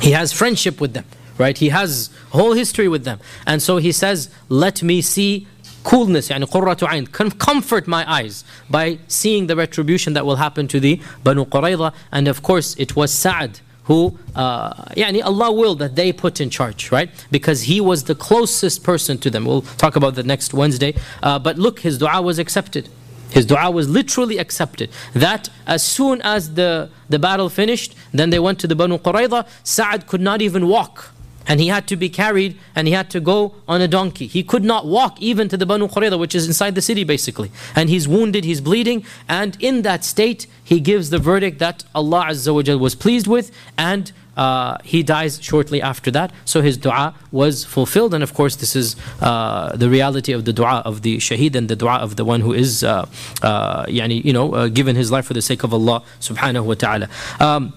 He 0.00 0.12
has 0.12 0.32
friendship 0.32 0.80
with 0.80 0.94
them, 0.94 1.04
right? 1.37 1.57
He 1.57 1.69
has 1.69 2.09
whole 2.31 2.53
history 2.53 2.87
with 2.87 3.03
them. 3.03 3.19
And 3.45 3.61
so 3.61 3.77
he 3.77 3.91
says, 3.91 4.29
let 4.49 4.83
me 4.83 5.01
see 5.01 5.47
coolness, 5.83 6.29
يعني 6.29 6.45
قرة 6.45 6.87
عين, 6.87 7.07
comfort 7.39 7.87
my 7.87 8.09
eyes 8.11 8.43
by 8.69 8.99
seeing 9.07 9.47
the 9.47 9.55
retribution 9.55 10.13
that 10.13 10.25
will 10.25 10.35
happen 10.35 10.67
to 10.67 10.79
the 10.79 11.01
Banu 11.23 11.45
Qurayza. 11.45 11.93
And 12.11 12.27
of 12.27 12.43
course, 12.43 12.75
it 12.75 12.95
was 12.95 13.11
Sa'ad 13.13 13.61
who, 13.85 14.19
uh, 14.35 14.73
يعني 14.97 15.23
Allah 15.23 15.49
will 15.49 15.73
that 15.75 15.95
they 15.95 16.11
put 16.11 16.41
in 16.41 16.49
charge, 16.49 16.91
right? 16.91 17.09
Because 17.31 17.63
he 17.63 17.79
was 17.79 18.03
the 18.03 18.15
closest 18.15 18.83
person 18.83 19.17
to 19.19 19.29
them. 19.29 19.45
We'll 19.45 19.61
talk 19.61 19.95
about 19.95 20.15
that 20.15 20.25
next 20.25 20.53
Wednesday. 20.53 20.93
Uh, 21.23 21.39
but 21.39 21.57
look, 21.57 21.79
his 21.79 21.97
dua 21.97 22.21
was 22.21 22.37
accepted. 22.37 22.89
His 23.29 23.45
dua 23.45 23.71
was 23.71 23.87
literally 23.87 24.39
accepted. 24.39 24.89
That 25.13 25.49
as 25.65 25.83
soon 25.83 26.21
as 26.23 26.55
the, 26.55 26.89
the 27.07 27.17
battle 27.17 27.47
finished, 27.47 27.95
then 28.11 28.29
they 28.29 28.39
went 28.39 28.59
to 28.59 28.67
the 28.67 28.75
Banu 28.75 28.97
Qurayza. 28.97 29.47
Sa'ad 29.63 30.05
could 30.05 30.21
not 30.21 30.41
even 30.41 30.67
walk 30.67 31.13
and 31.46 31.60
he 31.60 31.68
had 31.68 31.86
to 31.88 31.96
be 31.96 32.08
carried 32.08 32.58
and 32.74 32.86
he 32.86 32.94
had 32.94 33.10
to 33.10 33.20
go 33.20 33.54
on 33.68 33.80
a 33.80 33.88
donkey. 33.88 34.26
He 34.26 34.42
could 34.42 34.64
not 34.64 34.86
walk 34.86 35.20
even 35.20 35.48
to 35.48 35.56
the 35.56 35.66
Banu 35.66 35.88
Qurayza, 35.88 36.18
which 36.18 36.34
is 36.34 36.46
inside 36.46 36.74
the 36.74 36.82
city 36.82 37.04
basically. 37.04 37.50
And 37.74 37.88
he's 37.88 38.06
wounded, 38.06 38.44
he's 38.44 38.60
bleeding, 38.60 39.04
and 39.28 39.56
in 39.60 39.82
that 39.82 40.04
state, 40.04 40.46
he 40.62 40.80
gives 40.80 41.10
the 41.10 41.18
verdict 41.18 41.58
that 41.58 41.84
Allah 41.94 42.26
Azza 42.30 42.54
wa 42.54 42.76
was 42.76 42.94
pleased 42.94 43.26
with, 43.26 43.50
and 43.76 44.12
uh, 44.36 44.78
he 44.82 45.02
dies 45.02 45.42
shortly 45.42 45.82
after 45.82 46.10
that. 46.10 46.32
So 46.44 46.62
his 46.62 46.76
dua 46.76 47.14
was 47.30 47.64
fulfilled, 47.64 48.14
and 48.14 48.22
of 48.22 48.34
course, 48.34 48.56
this 48.56 48.74
is 48.74 48.96
uh, 49.20 49.76
the 49.76 49.90
reality 49.90 50.32
of 50.32 50.44
the 50.44 50.52
dua 50.52 50.82
of 50.84 51.02
the 51.02 51.18
shaheed 51.18 51.54
and 51.54 51.68
the 51.68 51.76
dua 51.76 51.96
of 51.96 52.16
the 52.16 52.24
one 52.24 52.40
who 52.40 52.52
is, 52.52 52.82
uh, 52.82 53.06
uh 53.42 53.84
yani, 53.86 54.24
you 54.24 54.32
know, 54.32 54.54
uh, 54.54 54.68
given 54.68 54.96
his 54.96 55.10
life 55.10 55.26
for 55.26 55.34
the 55.34 55.42
sake 55.42 55.62
of 55.64 55.74
Allah 55.74 56.02
subhanahu 56.20 56.64
wa 56.64 56.74
ta'ala. 56.74 57.08
Um, 57.40 57.74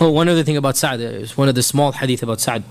oh, 0.00 0.10
one 0.10 0.28
other 0.28 0.42
thing 0.42 0.56
about 0.56 0.76
Sa'd, 0.76 1.00
one 1.36 1.48
of 1.48 1.54
the 1.54 1.62
small 1.62 1.92
hadith 1.92 2.22
about 2.22 2.40
Sa'd 2.40 2.64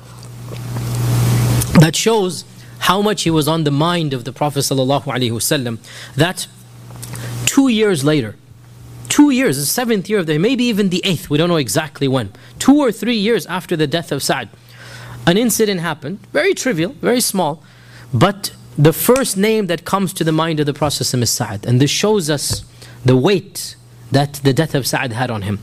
that 1.79 1.95
shows 1.95 2.45
how 2.79 3.01
much 3.01 3.23
he 3.23 3.31
was 3.31 3.47
on 3.47 3.63
the 3.63 3.71
mind 3.71 4.13
of 4.13 4.25
the 4.25 4.33
Prophet 4.33 4.59
ﷺ 4.59 5.77
that 6.15 6.47
two 7.45 7.67
years 7.67 8.03
later, 8.03 8.35
two 9.09 9.29
years, 9.29 9.57
the 9.57 9.65
seventh 9.65 10.09
year 10.09 10.19
of 10.19 10.25
the, 10.25 10.37
maybe 10.37 10.63
even 10.65 10.89
the 10.89 11.01
eighth, 11.05 11.29
we 11.29 11.37
don't 11.37 11.49
know 11.49 11.57
exactly 11.57 12.07
when, 12.07 12.31
two 12.59 12.77
or 12.79 12.91
three 12.91 13.15
years 13.15 13.45
after 13.45 13.75
the 13.75 13.87
death 13.87 14.11
of 14.11 14.21
Sa'd, 14.21 14.49
an 15.25 15.37
incident 15.37 15.79
happened, 15.79 16.19
very 16.33 16.53
trivial, 16.53 16.93
very 16.93 17.21
small, 17.21 17.63
but 18.13 18.53
the 18.77 18.91
first 18.91 19.37
name 19.37 19.67
that 19.67 19.85
comes 19.85 20.13
to 20.13 20.23
the 20.23 20.31
mind 20.31 20.59
of 20.59 20.65
the 20.65 20.73
Prophet 20.73 21.13
is 21.13 21.29
Sa'd, 21.29 21.65
and 21.65 21.79
this 21.79 21.91
shows 21.91 22.29
us 22.29 22.65
the 23.05 23.15
weight 23.15 23.75
that 24.11 24.33
the 24.43 24.53
death 24.53 24.75
of 24.75 24.85
Sa'd 24.85 25.13
had 25.13 25.31
on 25.31 25.43
him. 25.43 25.59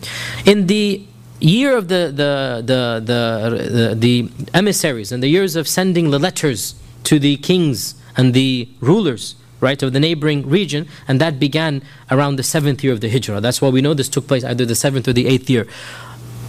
In 0.47 0.67
the 0.67 1.07
year 1.41 1.77
of 1.77 1.89
the, 1.89 2.13
the, 2.15 2.63
the, 2.65 3.03
the, 3.05 3.95
the, 3.95 4.31
emissaries 4.55 5.13
and 5.13 5.23
the 5.23 5.29
years 5.29 5.57
of 5.57 5.67
sending 5.67 6.11
the 6.11 6.19
letters 6.19 6.75
to 7.05 7.19
the 7.19 7.37
kings 7.39 7.95
and 8.17 8.35
the 8.35 8.69
rulers 8.81 9.37
right 9.61 9.83
of 9.83 9.93
the 9.93 10.01
neighboring 10.01 10.49
region 10.49 10.87
and 11.07 11.21
that 11.21 11.39
began 11.39 11.83
around 12.11 12.37
the 12.37 12.43
seventh 12.43 12.83
year 12.83 12.93
of 12.93 13.01
the 13.01 13.11
hijrah. 13.11 13.41
That's 13.41 13.61
why 13.61 13.69
we 13.69 13.81
know 13.81 13.95
this 13.95 14.09
took 14.09 14.27
place 14.27 14.45
either 14.45 14.65
the 14.65 14.75
seventh 14.75 15.09
or 15.09 15.13
the 15.13 15.27
eighth 15.27 15.49
year. 15.49 15.67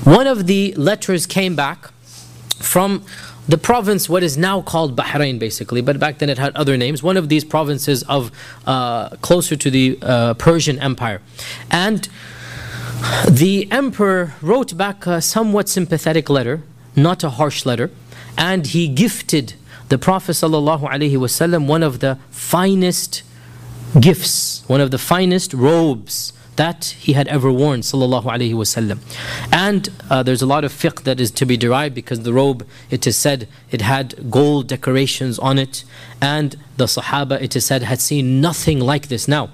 One 0.03 0.27
of 0.27 0.47
the 0.47 0.73
letters 0.75 1.25
came 1.25 1.55
back 1.55 1.91
from 2.55 3.03
the 3.47 3.57
province 3.57 4.07
what 4.07 4.23
is 4.23 4.37
now 4.37 4.61
called 4.61 4.95
bahrain 4.95 5.39
basically 5.39 5.81
but 5.81 5.99
back 5.99 6.19
then 6.19 6.29
it 6.29 6.37
had 6.37 6.55
other 6.55 6.77
names 6.77 7.01
one 7.01 7.17
of 7.17 7.27
these 7.27 7.43
provinces 7.43 8.03
of 8.03 8.31
uh, 8.67 9.09
closer 9.17 9.55
to 9.55 9.71
the 9.71 9.97
uh, 10.01 10.33
persian 10.35 10.79
empire. 10.79 11.21
And 11.69 12.07
the 13.29 13.67
emperor 13.71 14.33
wrote 14.41 14.77
back 14.77 15.05
a 15.07 15.21
somewhat 15.21 15.69
sympathetic 15.69 16.29
letter, 16.29 16.63
not 16.95 17.23
a 17.23 17.31
harsh 17.31 17.65
letter, 17.65 17.91
and 18.37 18.67
he 18.67 18.87
gifted 18.87 19.53
the 19.89 19.97
Prophet 19.97 20.31
ﷺ 20.33 21.67
one 21.67 21.83
of 21.83 21.99
the 21.99 22.17
finest 22.29 23.23
gifts, 23.99 24.63
one 24.67 24.79
of 24.79 24.91
the 24.91 24.97
finest 24.97 25.53
robes 25.53 26.33
that 26.55 26.95
he 26.99 27.13
had 27.13 27.27
ever 27.27 27.51
worn 27.51 27.81
sallallahu 27.81 28.99
and 29.51 29.89
uh, 30.09 30.21
there's 30.21 30.41
a 30.41 30.45
lot 30.45 30.63
of 30.63 30.71
fiqh 30.71 31.03
that 31.03 31.19
is 31.19 31.31
to 31.31 31.45
be 31.45 31.57
derived 31.57 31.95
because 31.95 32.21
the 32.21 32.33
robe 32.33 32.67
it 32.89 33.07
is 33.07 33.17
said 33.17 33.47
it 33.71 33.81
had 33.81 34.29
gold 34.29 34.67
decorations 34.67 35.39
on 35.39 35.57
it. 35.57 35.83
And 36.21 36.55
the 36.82 36.89
sahaba 36.97 37.36
it 37.45 37.55
is 37.55 37.63
said 37.69 37.82
had 37.91 38.01
seen 38.09 38.25
nothing 38.47 38.79
like 38.91 39.05
this 39.13 39.23
now 39.27 39.45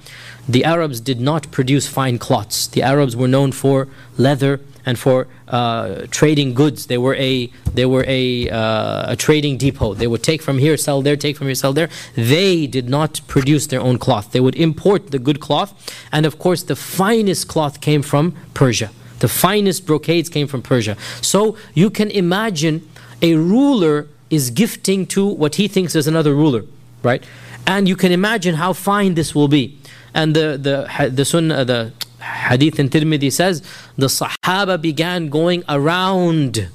the 0.48 0.64
Arabs 0.64 1.02
did 1.02 1.20
not 1.20 1.52
produce 1.52 1.88
fine 1.88 2.18
cloths. 2.18 2.68
The 2.68 2.82
Arabs 2.82 3.16
were 3.16 3.28
known 3.28 3.52
for 3.52 3.90
leather 4.18 4.62
and 4.86 4.98
for 4.98 5.28
uh, 5.50 6.08
trading 6.10 6.54
goods. 6.54 6.88
They 6.88 6.98
were 6.98 7.16
a 7.16 7.52
they 7.74 7.86
were 7.86 8.06
a, 8.08 8.50
uh, 8.50 9.12
a 9.12 9.16
trading 9.18 9.58
depot. 9.58 9.94
They 9.94 10.08
would 10.08 10.24
take 10.24 10.42
from 10.42 10.58
here, 10.60 10.78
sell 10.78 11.02
there, 11.02 11.18
take 11.18 11.36
from 11.36 11.48
here, 11.48 11.56
sell 11.56 11.74
there. 11.74 11.90
They 12.16 12.66
did 12.66 12.88
not 12.88 13.20
produce 13.28 13.68
their 13.68 13.82
own 13.82 13.98
cloth. 13.98 14.32
They 14.32 14.40
would 14.40 14.56
import 14.56 15.12
the 15.12 15.20
good 15.20 15.42
cloth, 15.42 15.74
and 16.12 16.26
of 16.26 16.40
course, 16.40 16.64
the 16.64 16.78
finest 16.78 17.50
cloth 17.50 17.82
came 17.82 18.02
from 18.02 18.34
Persia. 18.54 18.90
The 19.20 19.28
finest 19.28 19.86
brocades 19.86 20.30
came 20.30 20.48
from 20.48 20.62
Persia. 20.62 20.96
So 21.22 21.58
you 21.74 21.90
can 21.90 22.10
imagine 22.10 22.88
a 23.22 23.36
ruler 23.36 24.08
is 24.30 24.50
gifting 24.52 25.08
to 25.08 25.26
what 25.26 25.56
he 25.56 25.68
thinks 25.68 25.96
is 25.96 26.08
another 26.08 26.34
ruler, 26.34 26.64
right? 27.08 27.24
And 27.66 27.88
you 27.88 27.96
can 27.96 28.12
imagine 28.12 28.56
how 28.56 28.74
fine 28.74 29.16
this 29.16 29.34
will 29.34 29.48
be. 29.48 29.80
And 30.14 30.36
the, 30.36 30.58
the, 30.68 31.10
the 31.10 31.26
sunnah, 31.26 31.66
the 31.66 31.94
hadith 32.22 32.80
in 32.80 32.90
Tirmidhi 32.90 33.32
says, 33.32 33.64
the 33.98 34.08
Sahaba 34.08 34.80
began 34.80 35.30
going 35.30 35.64
around 35.68 36.70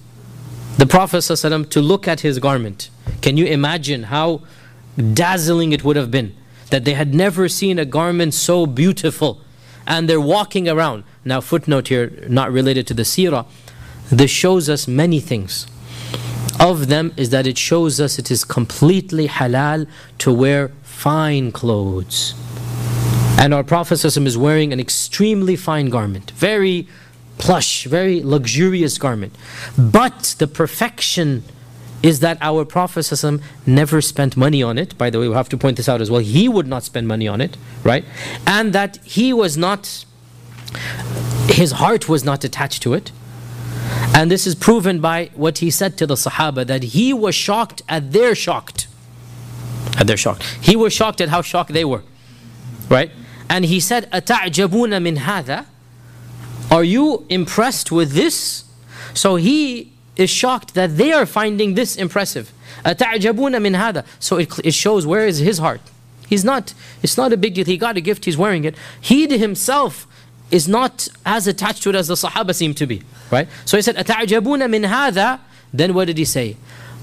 the 0.78 0.86
Prophet 0.86 1.18
ﷺ 1.18 1.70
to 1.70 1.80
look 1.80 2.08
at 2.08 2.20
his 2.20 2.38
garment. 2.38 2.90
Can 3.20 3.36
you 3.36 3.46
imagine 3.46 4.04
how 4.04 4.42
dazzling 4.96 5.72
it 5.72 5.84
would 5.84 5.96
have 5.96 6.10
been? 6.10 6.34
That 6.70 6.84
they 6.84 6.94
had 6.94 7.14
never 7.14 7.48
seen 7.48 7.78
a 7.78 7.84
garment 7.84 8.34
so 8.34 8.66
beautiful. 8.66 9.40
And 9.86 10.08
they're 10.08 10.20
walking 10.20 10.68
around. 10.68 11.04
Now, 11.24 11.40
footnote 11.40 11.88
here, 11.88 12.24
not 12.28 12.50
related 12.50 12.86
to 12.88 12.94
the 12.94 13.02
seerah. 13.02 13.46
This 14.10 14.30
shows 14.30 14.68
us 14.68 14.88
many 14.88 15.20
things. 15.20 15.66
Of 16.62 16.86
them 16.86 17.12
is 17.16 17.30
that 17.30 17.44
it 17.48 17.58
shows 17.58 18.00
us 18.00 18.20
it 18.20 18.30
is 18.30 18.44
completely 18.44 19.26
halal 19.26 19.88
to 20.18 20.32
wear 20.32 20.68
fine 20.82 21.50
clothes. 21.50 22.34
And 23.36 23.52
our 23.52 23.64
Prophet 23.64 24.04
is 24.04 24.38
wearing 24.38 24.72
an 24.72 24.78
extremely 24.78 25.56
fine 25.56 25.90
garment, 25.90 26.30
very 26.30 26.86
plush, 27.38 27.86
very 27.86 28.22
luxurious 28.22 28.96
garment. 28.96 29.34
But 29.76 30.36
the 30.38 30.46
perfection 30.46 31.42
is 32.00 32.20
that 32.20 32.38
our 32.40 32.64
Prophet 32.64 33.12
never 33.66 34.00
spent 34.00 34.36
money 34.36 34.62
on 34.62 34.78
it. 34.78 34.96
By 34.96 35.10
the 35.10 35.18
way, 35.18 35.26
we 35.26 35.34
have 35.34 35.48
to 35.48 35.56
point 35.56 35.78
this 35.78 35.88
out 35.88 36.00
as 36.00 36.12
well. 36.12 36.20
He 36.20 36.48
would 36.48 36.68
not 36.68 36.84
spend 36.84 37.08
money 37.08 37.26
on 37.26 37.40
it, 37.40 37.56
right? 37.82 38.04
And 38.46 38.72
that 38.72 38.98
he 39.04 39.32
was 39.32 39.56
not, 39.56 40.04
his 41.48 41.72
heart 41.72 42.08
was 42.08 42.22
not 42.22 42.44
attached 42.44 42.82
to 42.84 42.94
it. 42.94 43.10
And 44.14 44.30
this 44.30 44.46
is 44.46 44.54
proven 44.54 45.00
by 45.00 45.30
what 45.34 45.58
he 45.58 45.70
said 45.70 45.96
to 45.98 46.06
the 46.06 46.14
Sahaba 46.14 46.66
that 46.66 46.82
he 46.82 47.14
was 47.14 47.34
shocked 47.34 47.82
at 47.88 48.12
their 48.12 48.34
shocked. 48.34 48.86
At 49.98 50.06
their 50.06 50.18
shocked. 50.18 50.42
He 50.60 50.76
was 50.76 50.92
shocked 50.92 51.20
at 51.20 51.30
how 51.30 51.40
shocked 51.40 51.72
they 51.72 51.84
were. 51.84 52.02
Right? 52.90 53.10
And 53.48 53.64
he 53.64 53.80
said, 53.80 54.10
Ata'jabuna 54.10 55.02
min 55.02 55.16
hada? 55.16 55.66
Are 56.70 56.84
you 56.84 57.26
impressed 57.28 57.90
with 57.90 58.12
this? 58.12 58.64
So 59.14 59.36
he 59.36 59.92
is 60.16 60.30
shocked 60.30 60.74
that 60.74 60.98
they 60.98 61.12
are 61.12 61.26
finding 61.26 61.74
this 61.74 61.96
impressive. 61.96 62.52
Ata'jabuna 62.84 63.62
min 63.62 63.74
hada? 63.74 64.04
So 64.18 64.36
it, 64.36 64.58
it 64.64 64.74
shows 64.74 65.06
where 65.06 65.26
is 65.26 65.38
his 65.38 65.58
heart. 65.58 65.80
He's 66.28 66.44
not, 66.44 66.74
it's 67.02 67.16
not 67.16 67.32
a 67.32 67.36
big 67.36 67.54
deal. 67.54 67.64
He 67.64 67.76
got 67.76 67.96
a 67.96 68.00
gift, 68.00 68.24
he's 68.26 68.36
wearing 68.36 68.64
it. 68.64 68.74
He 69.00 69.26
himself 69.36 70.06
is 70.51 70.67
not 70.67 71.07
as 71.25 71.47
attached 71.47 71.83
to 71.83 71.89
it 71.89 71.95
as 71.95 72.07
the 72.07 72.15
Sahaba 72.15 72.53
seem 72.55 72.73
to 72.75 72.85
be. 72.87 73.01
Right? 73.31 73.47
So 73.65 73.77
he 73.77 73.81
said, 73.81 73.95
أَتَعْجَبُونَ 73.97 74.61
مِنْ 74.69 74.87
هَذَا 74.87 75.39
Then 75.73 75.93
what 75.93 76.05
did 76.05 76.17
he 76.17 76.25
say? 76.25 76.55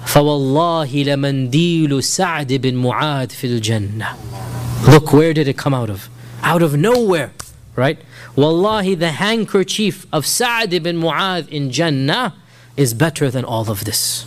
فَوَاللَّهِ 0.04 1.04
لَمَنْدِيلُ 1.04 1.88
سَعْدِ 1.88 2.58
بِن 2.60 2.74
مُعَادٍ 2.74 3.28
فِي 3.28 3.58
الْجَنَّةِ 3.60 4.88
Look, 4.92 5.12
where 5.12 5.32
did 5.34 5.48
it 5.48 5.56
come 5.58 5.74
out 5.74 5.90
of? 5.90 6.08
out 6.42 6.62
of 6.62 6.76
nowhere. 6.76 7.32
right? 7.74 7.98
Wallahi, 8.36 8.94
the 8.94 9.12
handkerchief 9.12 10.06
of 10.12 10.26
Sa'd 10.26 10.72
ibn 10.72 10.96
Mu'adh 11.00 11.48
in 11.48 11.70
Jannah 11.70 12.34
is 12.76 12.92
better 12.94 13.30
than 13.30 13.44
all 13.44 13.70
of 13.70 13.84
this, 13.84 14.26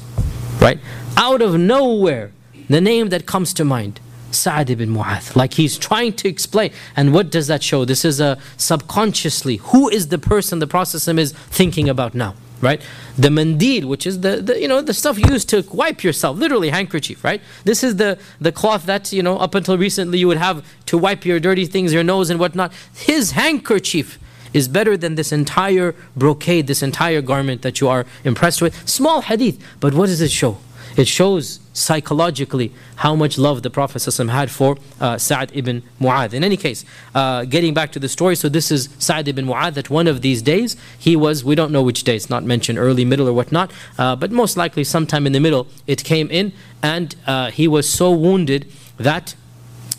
right? 0.60 0.80
Out 1.16 1.41
of 1.41 1.58
nowhere, 1.60 2.32
the 2.70 2.82
name 2.82 3.10
that 3.10 3.26
comes 3.26 3.54
to 3.54 3.64
mind, 3.66 4.00
Sa'd 4.33 4.70
ibn 4.70 4.91
Mu'adh. 4.91 5.37
Like 5.37 5.55
he's 5.55 5.78
trying 5.78 6.14
to 6.14 6.28
explain. 6.28 6.72
And 6.97 7.12
what 7.12 7.30
does 7.30 7.47
that 7.47 7.62
show? 7.62 7.85
This 7.85 8.05
is 8.05 8.20
a 8.20 8.39
subconsciously, 8.57 9.57
who 9.57 9.89
is 9.89 10.09
the 10.09 10.18
person 10.18 10.59
the 10.59 10.66
Prophet 10.66 11.07
is 11.07 11.33
thinking 11.33 11.89
about 11.89 12.14
now? 12.14 12.35
right? 12.62 12.80
The 13.18 13.28
mandil, 13.28 13.85
which 13.85 14.07
is 14.07 14.20
the, 14.20 14.37
the 14.37 14.59
you 14.59 14.68
know 14.68 14.80
the 14.80 14.95
stuff 14.95 15.18
used 15.18 15.51
to 15.51 15.62
wipe 15.72 16.03
yourself, 16.03 16.39
literally 16.39 16.70
handkerchief, 16.70 17.22
right? 17.24 17.43
This 17.64 17.85
is 17.85 17.97
the 17.97 18.18
the 18.41 18.53
cloth 18.53 18.87
that 18.87 19.12
you 19.12 19.22
know 19.22 19.37
up 19.37 19.55
until 19.55 19.76
recently 19.76 20.18
you 20.18 20.28
would 20.28 20.39
have 20.39 20.64
to 20.87 20.97
wipe 20.97 21.26
your 21.26 21.41
dirty 21.41 21.66
things, 21.66 21.93
your 21.93 22.05
nose 22.05 22.30
and 22.30 22.41
whatnot. 22.41 22.72
His 22.95 23.33
handkerchief 23.33 24.18
is 24.55 24.68
better 24.68 24.97
than 24.97 25.16
this 25.16 25.33
entire 25.33 25.95
brocade, 26.16 26.66
this 26.66 26.83
entire 26.83 27.20
garment 27.20 27.62
that 27.62 27.80
you 27.80 27.89
are 27.89 28.07
impressed 28.24 28.62
with. 28.62 28.89
Small 28.89 29.22
hadith, 29.22 29.62
but 29.80 29.93
what 29.95 30.07
does 30.07 30.20
it 30.20 30.30
show? 30.30 30.59
It 30.97 31.09
shows 31.09 31.61
psychologically 31.72 32.72
how 32.97 33.14
much 33.14 33.38
love 33.38 33.62
the 33.62 33.70
Prophet 33.70 33.99
ﷺ 33.99 34.30
had 34.30 34.51
for 34.51 34.76
uh, 35.01 35.16
Sa'd 35.18 35.51
ibn 35.55 35.82
Mu'adh. 36.01 36.34
In 36.34 36.45
any 36.45 36.57
case, 36.57 36.84
uh, 37.14 37.45
getting 37.45 37.72
back 37.72 37.93
to 37.93 37.99
the 37.99 38.09
story, 38.09 38.36
so 38.36 38.49
this 38.49 38.70
is 38.70 38.88
Sa'd 38.99 39.28
ibn 39.28 39.47
Mu'adh 39.47 39.74
that 39.74 39.88
one 39.90 40.07
of 40.07 40.20
these 40.20 40.43
days, 40.43 40.76
he 40.99 41.16
was, 41.16 41.45
we 41.45 41.55
don't 41.55 41.72
know 41.72 41.82
which 41.82 42.05
day, 42.05 42.16
it's 42.16 42.28
not 42.28 42.45
mentioned 42.45 42.78
early, 42.78 43.05
middle, 43.05 43.28
or 43.28 43.32
whatnot, 43.32 43.72
uh, 43.99 44.14
but 44.16 44.30
most 44.30 44.57
likely 44.57 44.84
sometime 44.84 45.26
in 45.26 45.32
the 45.32 45.40
middle, 45.40 45.66
it 45.86 46.05
came 46.05 46.30
in, 46.30 46.53
and 46.82 47.16
uh, 47.26 47.51
he 47.51 47.66
was 47.66 47.88
so 47.88 48.11
wounded 48.11 48.70
that 48.99 49.34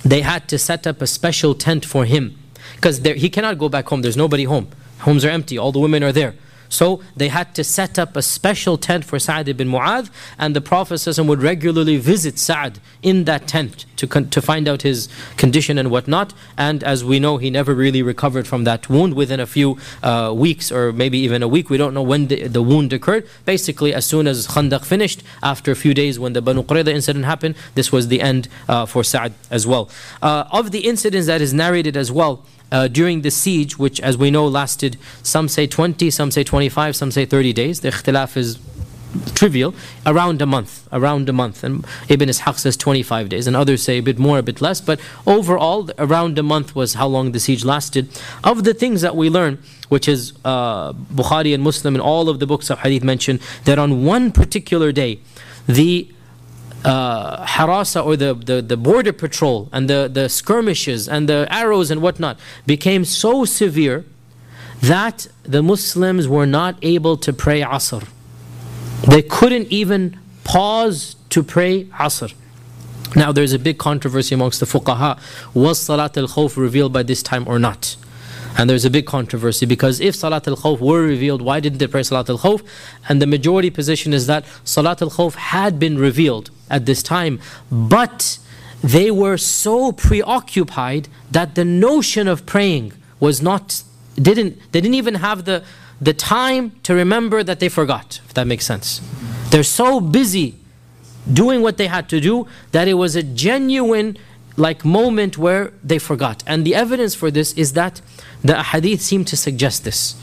they 0.03 0.21
had 0.21 0.47
to 0.49 0.59
set 0.59 0.85
up 0.85 1.01
a 1.01 1.07
special 1.07 1.55
tent 1.55 1.85
for 1.85 2.05
him. 2.05 2.37
Because 2.75 2.99
he 2.99 3.29
cannot 3.29 3.57
go 3.57 3.69
back 3.69 3.87
home, 3.87 4.01
there's 4.01 4.17
nobody 4.17 4.43
home. 4.43 4.67
Homes 4.99 5.25
are 5.25 5.29
empty, 5.29 5.57
all 5.57 5.71
the 5.71 5.79
women 5.79 6.03
are 6.03 6.11
there. 6.11 6.35
So 6.73 7.01
they 7.15 7.27
had 7.27 7.53
to 7.55 7.63
set 7.63 7.99
up 7.99 8.17
a 8.17 8.23
special 8.23 8.77
tent 8.77 9.05
for 9.05 9.19
Sa'd 9.19 9.47
ibn 9.47 9.69
Mu'adh, 9.69 10.09
and 10.39 10.55
the 10.55 10.61
Prophet 10.61 11.05
would 11.19 11.43
regularly 11.43 11.97
visit 11.97 12.39
Sa'd 12.39 12.79
in 13.03 13.25
that 13.25 13.47
tent 13.47 13.85
to, 13.97 14.07
to 14.07 14.41
find 14.41 14.67
out 14.67 14.81
his 14.81 15.07
condition 15.37 15.77
and 15.77 15.91
whatnot. 15.91 16.33
And 16.57 16.83
as 16.83 17.03
we 17.03 17.19
know, 17.19 17.37
he 17.37 17.51
never 17.51 17.75
really 17.75 18.01
recovered 18.01 18.47
from 18.47 18.63
that 18.63 18.89
wound 18.89 19.13
within 19.13 19.39
a 19.39 19.45
few 19.45 19.77
uh, 20.01 20.33
weeks 20.35 20.71
or 20.71 20.91
maybe 20.91 21.19
even 21.19 21.43
a 21.43 21.47
week. 21.47 21.69
We 21.69 21.77
don't 21.77 21.93
know 21.93 22.01
when 22.01 22.27
the, 22.27 22.47
the, 22.47 22.63
wound 22.63 22.91
occurred. 22.91 23.27
Basically, 23.45 23.93
as 23.93 24.05
soon 24.05 24.25
as 24.25 24.47
Khandaq 24.47 24.83
finished, 24.83 25.21
after 25.43 25.71
a 25.71 25.75
few 25.75 25.93
days 25.93 26.19
when 26.19 26.33
the 26.33 26.41
Banu 26.41 26.63
Qurayza 26.63 26.87
incident 26.87 27.25
happened, 27.25 27.55
this 27.75 27.91
was 27.91 28.07
the 28.07 28.19
end 28.19 28.47
uh, 28.67 28.87
for 28.87 29.03
Sa'd 29.03 29.33
as 29.51 29.67
well. 29.67 29.89
Uh, 30.23 30.45
of 30.51 30.71
the 30.71 30.87
incidents 30.87 31.27
that 31.27 31.39
is 31.39 31.53
narrated 31.53 31.95
as 31.95 32.11
well, 32.11 32.43
uh, 32.73 32.87
during 32.87 33.21
the 33.21 33.31
siege, 33.31 33.77
which 33.77 34.01
as 34.01 34.17
we 34.17 34.31
know 34.31 34.45
lasted, 34.45 34.97
some 35.21 35.47
say 35.47 35.67
20, 35.67 36.09
some 36.09 36.31
say 36.31 36.43
25, 36.43 36.95
some 36.95 37.11
say 37.11 37.23
30 37.23 37.53
days. 37.53 37.81
The 37.81 37.89
ikhtilaf 37.89 38.35
is 38.35 38.59
trivial, 39.35 39.75
around 40.07 40.41
a 40.41 40.45
month, 40.47 40.87
around 40.91 41.29
a 41.29 41.33
month. 41.33 41.63
And 41.63 41.85
Ibn 42.09 42.29
Ishaq 42.29 42.57
says 42.57 42.75
25 42.75 43.29
days, 43.29 43.45
and 43.45 43.55
others 43.55 43.83
say 43.83 43.99
a 43.99 44.01
bit 44.01 44.17
more, 44.17 44.39
a 44.39 44.43
bit 44.43 44.59
less. 44.59 44.81
But 44.81 44.99
overall, 45.27 45.89
around 45.99 46.39
a 46.39 46.43
month 46.43 46.75
was 46.75 46.95
how 46.95 47.07
long 47.07 47.31
the 47.31 47.39
siege 47.39 47.63
lasted. 47.63 48.09
Of 48.43 48.63
the 48.63 48.73
things 48.73 49.01
that 49.01 49.15
we 49.15 49.29
learn, 49.29 49.59
which 49.89 50.07
is 50.07 50.33
uh, 50.43 50.93
Bukhari 50.93 51.53
and 51.53 51.61
Muslim 51.61 51.93
and 51.93 52.01
all 52.01 52.27
of 52.27 52.39
the 52.39 52.47
books 52.47 52.71
of 52.71 52.79
hadith 52.79 53.03
mention, 53.03 53.39
that 53.65 53.77
on 53.77 54.03
one 54.03 54.31
particular 54.31 54.91
day, 54.91 55.19
the 55.67 56.12
uh, 56.83 57.45
harasa 57.45 58.05
or 58.05 58.15
the, 58.17 58.33
the, 58.33 58.61
the 58.61 58.77
border 58.77 59.13
patrol 59.13 59.69
and 59.71 59.89
the, 59.89 60.09
the 60.11 60.27
skirmishes 60.27 61.07
and 61.07 61.29
the 61.29 61.47
arrows 61.49 61.89
and 61.89 62.01
whatnot 62.01 62.37
became 62.65 63.05
so 63.05 63.45
severe 63.45 64.05
that 64.81 65.27
the 65.43 65.63
Muslims 65.63 66.27
were 66.27 66.45
not 66.45 66.75
able 66.81 67.15
to 67.17 67.31
pray 67.31 67.61
Asr. 67.61 68.05
They 69.07 69.21
couldn't 69.21 69.67
even 69.67 70.19
pause 70.43 71.15
to 71.29 71.41
pray 71.41 71.85
Asr. 71.85 72.33
Now 73.15 73.31
there's 73.31 73.53
a 73.53 73.59
big 73.59 73.77
controversy 73.77 74.35
amongst 74.35 74.59
the 74.59 74.65
fuqaha. 74.65 75.19
Was 75.53 75.79
Salat 75.79 76.17
al-Khawf 76.17 76.57
revealed 76.57 76.91
by 76.91 77.03
this 77.03 77.23
time 77.23 77.47
or 77.47 77.59
not? 77.59 77.95
And 78.57 78.69
there's 78.69 78.85
a 78.85 78.89
big 78.89 79.05
controversy 79.05 79.65
because 79.65 79.99
if 79.99 80.15
Salat 80.15 80.47
al 80.47 80.55
Khawf 80.55 80.79
were 80.79 81.01
revealed, 81.01 81.41
why 81.41 81.59
didn't 81.59 81.79
they 81.79 81.87
pray 81.87 82.03
Salat 82.03 82.29
al 82.29 82.37
Khawf? 82.37 82.65
And 83.09 83.21
the 83.21 83.25
majority 83.25 83.69
position 83.69 84.13
is 84.13 84.27
that 84.27 84.45
Salat 84.63 85.01
al 85.01 85.09
Khawf 85.09 85.35
had 85.35 85.79
been 85.79 85.97
revealed 85.97 86.51
at 86.69 86.85
this 86.85 87.03
time, 87.03 87.39
but 87.71 88.37
they 88.83 89.09
were 89.09 89.37
so 89.37 89.91
preoccupied 89.91 91.07
that 91.31 91.55
the 91.55 91.65
notion 91.65 92.27
of 92.27 92.45
praying 92.45 92.93
was 93.19 93.41
not, 93.41 93.83
didn't, 94.15 94.59
they 94.71 94.81
didn't 94.81 94.95
even 94.95 95.15
have 95.15 95.45
the, 95.45 95.63
the 96.01 96.13
time 96.13 96.71
to 96.83 96.93
remember 96.93 97.43
that 97.43 97.59
they 97.59 97.69
forgot, 97.69 98.19
if 98.25 98.33
that 98.33 98.45
makes 98.45 98.65
sense. 98.65 99.01
They're 99.49 99.63
so 99.63 100.01
busy 100.01 100.55
doing 101.31 101.61
what 101.61 101.77
they 101.77 101.87
had 101.87 102.09
to 102.09 102.19
do 102.19 102.47
that 102.71 102.87
it 102.87 102.95
was 102.95 103.15
a 103.15 103.23
genuine 103.23 104.17
like 104.57 104.83
moment 104.83 105.37
where 105.37 105.71
they 105.83 105.97
forgot. 105.97 106.43
And 106.45 106.65
the 106.65 106.75
evidence 106.75 107.15
for 107.15 107.31
this 107.31 107.53
is 107.53 107.73
that 107.73 108.01
the 108.43 108.61
hadith 108.61 109.01
seem 109.01 109.25
to 109.25 109.37
suggest 109.37 109.83
this. 109.83 110.15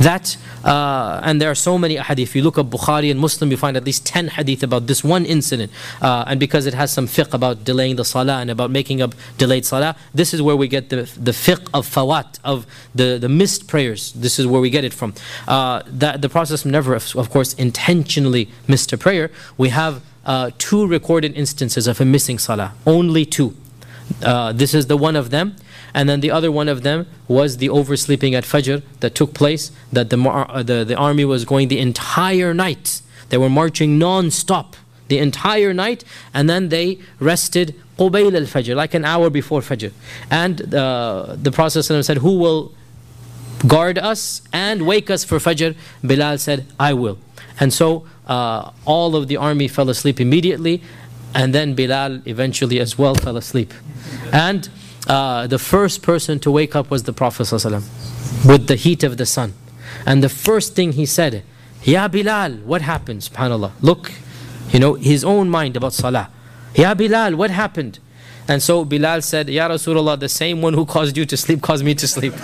That, 0.00 0.36
uh, 0.64 1.20
and 1.22 1.40
there 1.40 1.50
are 1.50 1.54
so 1.54 1.76
many 1.76 1.96
hadith. 1.96 2.30
If 2.30 2.36
you 2.36 2.42
look 2.42 2.58
at 2.58 2.66
Bukhari 2.66 3.10
and 3.10 3.20
Muslim, 3.20 3.50
you 3.50 3.56
find 3.56 3.76
at 3.76 3.84
least 3.84 4.06
10 4.06 4.28
hadith 4.28 4.62
about 4.62 4.86
this 4.86 5.04
one 5.04 5.26
incident. 5.26 5.70
Uh, 6.00 6.24
and 6.26 6.40
because 6.40 6.66
it 6.66 6.74
has 6.74 6.92
some 6.92 7.06
fiqh 7.06 7.34
about 7.34 7.64
delaying 7.64 7.96
the 7.96 8.04
salah 8.04 8.40
and 8.40 8.50
about 8.50 8.70
making 8.70 9.02
up 9.02 9.14
delayed 9.38 9.66
salah, 9.66 9.96
this 10.14 10.32
is 10.32 10.40
where 10.40 10.56
we 10.56 10.68
get 10.68 10.88
the, 10.88 10.96
the 11.16 11.32
fiqh 11.32 11.68
of 11.74 11.86
fawat, 11.86 12.38
of 12.44 12.66
the, 12.94 13.18
the 13.18 13.28
missed 13.28 13.68
prayers. 13.68 14.12
This 14.12 14.38
is 14.38 14.46
where 14.46 14.60
we 14.60 14.70
get 14.70 14.84
it 14.84 14.94
from. 14.94 15.14
Uh, 15.46 15.82
that 15.86 16.22
the 16.22 16.28
Prophet 16.28 16.64
never, 16.64 16.94
of 16.94 17.30
course, 17.30 17.52
intentionally 17.54 18.48
missed 18.66 18.92
a 18.92 18.98
prayer. 18.98 19.30
We 19.58 19.70
have 19.70 20.02
uh, 20.24 20.50
two 20.58 20.86
recorded 20.86 21.36
instances 21.36 21.86
of 21.86 22.00
a 22.00 22.04
missing 22.04 22.38
salah. 22.38 22.74
Only 22.86 23.24
two. 23.26 23.56
Uh, 24.22 24.52
this 24.52 24.74
is 24.74 24.86
the 24.86 24.96
one 24.96 25.16
of 25.16 25.30
them. 25.30 25.56
And 25.96 26.10
then 26.10 26.20
the 26.20 26.30
other 26.30 26.52
one 26.52 26.68
of 26.68 26.82
them 26.82 27.06
was 27.26 27.56
the 27.56 27.70
oversleeping 27.70 28.34
at 28.34 28.44
Fajr 28.44 28.82
that 29.00 29.14
took 29.14 29.32
place, 29.32 29.72
that 29.90 30.10
the, 30.10 30.20
uh, 30.20 30.62
the, 30.62 30.84
the 30.84 30.94
army 30.94 31.24
was 31.24 31.46
going 31.46 31.68
the 31.68 31.78
entire 31.78 32.52
night. 32.52 33.00
They 33.30 33.38
were 33.38 33.48
marching 33.48 33.98
non-stop 33.98 34.76
the 35.08 35.16
entire 35.18 35.72
night 35.72 36.04
and 36.34 36.50
then 36.50 36.68
they 36.68 36.98
rested 37.18 37.74
qubayl 37.98 38.34
al-Fajr, 38.36 38.76
like 38.76 38.92
an 38.92 39.06
hour 39.06 39.30
before 39.30 39.62
Fajr. 39.62 39.90
And 40.30 40.74
uh, 40.74 41.34
the 41.40 41.50
Prophet 41.50 41.82
said, 41.82 42.18
who 42.18 42.38
will 42.38 42.74
guard 43.66 43.96
us 43.96 44.42
and 44.52 44.86
wake 44.86 45.08
us 45.08 45.24
for 45.24 45.38
Fajr? 45.38 45.74
Bilal 46.04 46.36
said, 46.36 46.66
I 46.78 46.92
will. 46.92 47.18
And 47.58 47.72
so 47.72 48.06
uh, 48.26 48.70
all 48.84 49.16
of 49.16 49.28
the 49.28 49.38
army 49.38 49.66
fell 49.66 49.88
asleep 49.88 50.20
immediately 50.20 50.82
and 51.34 51.54
then 51.54 51.74
Bilal 51.74 52.20
eventually 52.26 52.80
as 52.80 52.98
well 52.98 53.14
fell 53.14 53.38
asleep. 53.38 53.72
And 54.30 54.68
uh, 55.06 55.46
the 55.46 55.58
first 55.58 56.02
person 56.02 56.38
to 56.40 56.50
wake 56.50 56.74
up 56.74 56.90
was 56.90 57.04
the 57.04 57.12
Prophet 57.12 57.44
ﷺ, 57.44 58.46
with 58.46 58.66
the 58.66 58.76
heat 58.76 59.02
of 59.04 59.16
the 59.16 59.26
sun. 59.26 59.54
And 60.04 60.22
the 60.22 60.28
first 60.28 60.74
thing 60.74 60.92
he 60.92 61.06
said, 61.06 61.42
Ya 61.82 62.08
Bilal, 62.08 62.52
what 62.64 62.82
happened? 62.82 63.20
SubhanAllah. 63.20 63.72
Look, 63.80 64.12
you 64.70 64.80
know, 64.80 64.94
his 64.94 65.24
own 65.24 65.48
mind 65.48 65.76
about 65.76 65.92
Salah. 65.92 66.30
Ya 66.74 66.94
Bilal, 66.94 67.36
what 67.36 67.50
happened? 67.50 68.00
And 68.48 68.62
so 68.62 68.84
Bilal 68.84 69.22
said, 69.22 69.48
Ya 69.48 69.68
Rasulullah, 69.68 70.18
the 70.18 70.28
same 70.28 70.62
one 70.62 70.74
who 70.74 70.86
caused 70.86 71.16
you 71.16 71.26
to 71.26 71.36
sleep 71.36 71.62
caused 71.62 71.84
me 71.84 71.94
to 71.96 72.06
sleep. 72.06 72.32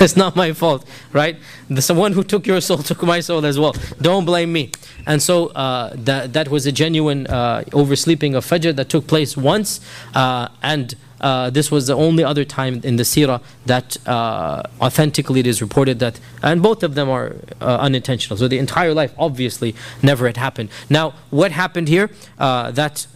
it's 0.00 0.16
not 0.16 0.36
my 0.36 0.52
fault, 0.52 0.86
right? 1.12 1.36
The 1.68 1.94
one 1.94 2.12
who 2.12 2.22
took 2.22 2.46
your 2.46 2.60
soul 2.60 2.78
took 2.90 3.02
my 3.02 3.20
soul 3.20 3.44
as 3.46 3.58
well. 3.58 3.74
Don't 4.00 4.24
blame 4.24 4.52
me. 4.52 4.72
And 5.06 5.22
so 5.22 5.48
uh, 5.48 5.92
that, 5.96 6.34
that 6.34 6.48
was 6.48 6.66
a 6.66 6.72
genuine 6.72 7.26
uh, 7.26 7.64
oversleeping 7.72 8.34
of 8.34 8.44
Fajr 8.44 8.76
that 8.76 8.88
took 8.90 9.06
place 9.06 9.36
once. 9.36 9.80
Uh, 10.14 10.48
and 10.62 10.94
uh, 11.20 11.50
this 11.50 11.70
was 11.70 11.86
the 11.86 11.94
only 11.94 12.24
other 12.24 12.44
time 12.44 12.80
in 12.84 12.96
the 12.96 13.02
seerah 13.02 13.40
that 13.66 13.96
uh, 14.06 14.62
authentically 14.80 15.40
it 15.40 15.46
is 15.46 15.60
reported 15.60 15.98
that, 15.98 16.18
and 16.42 16.62
both 16.62 16.82
of 16.82 16.94
them 16.94 17.08
are 17.08 17.36
uh, 17.60 17.78
unintentional. 17.80 18.36
So 18.36 18.48
the 18.48 18.58
entire 18.58 18.94
life 18.94 19.12
obviously 19.18 19.74
never 20.02 20.26
had 20.26 20.36
happened. 20.36 20.70
Now, 20.88 21.14
what 21.30 21.52
happened 21.52 21.88
here? 21.88 22.10
that 22.38 23.06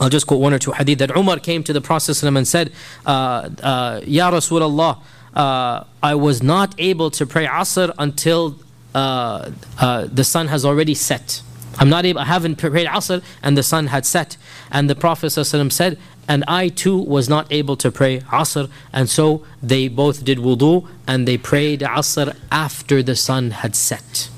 I'll 0.00 0.08
just 0.08 0.26
quote 0.26 0.40
one 0.40 0.54
or 0.54 0.58
two 0.58 0.72
hadith 0.72 0.98
that 0.98 1.14
Umar 1.14 1.38
came 1.38 1.62
to 1.64 1.72
the 1.72 1.80
Prophet 1.80 2.22
and 2.22 2.48
said, 2.48 2.72
uh, 3.04 3.50
uh, 3.62 4.00
Ya 4.04 4.30
Rasulullah, 4.30 5.02
uh, 5.34 5.84
I 6.02 6.14
was 6.14 6.42
not 6.42 6.74
able 6.78 7.10
to 7.12 7.26
pray 7.26 7.46
Asr 7.46 7.94
until 7.98 8.56
uh, 8.94 9.50
uh, 9.78 10.06
the 10.10 10.24
sun 10.24 10.48
has 10.48 10.64
already 10.64 10.94
set. 10.94 11.42
I'm 11.80 11.88
not 11.88 12.04
able, 12.04 12.20
I 12.20 12.26
haven't 12.26 12.56
prayed 12.56 12.86
Asr 12.86 13.22
and 13.42 13.56
the 13.56 13.62
sun 13.62 13.88
had 13.88 14.06
set. 14.06 14.36
And 14.70 14.88
the 14.88 14.94
Prophet 14.94 15.28
ﷺ 15.28 15.72
said, 15.72 15.98
and 16.28 16.44
I 16.46 16.68
too 16.68 16.98
was 16.98 17.28
not 17.28 17.50
able 17.50 17.76
to 17.78 17.90
pray 17.90 18.20
Asr. 18.20 18.70
And 18.92 19.08
so 19.08 19.44
they 19.62 19.88
both 19.88 20.22
did 20.24 20.38
wudu 20.38 20.86
and 21.08 21.26
they 21.26 21.38
prayed 21.38 21.80
Asr 21.80 22.36
after 22.52 23.02
the 23.02 23.16
sun 23.16 23.50
had 23.50 23.74
set 23.74 24.28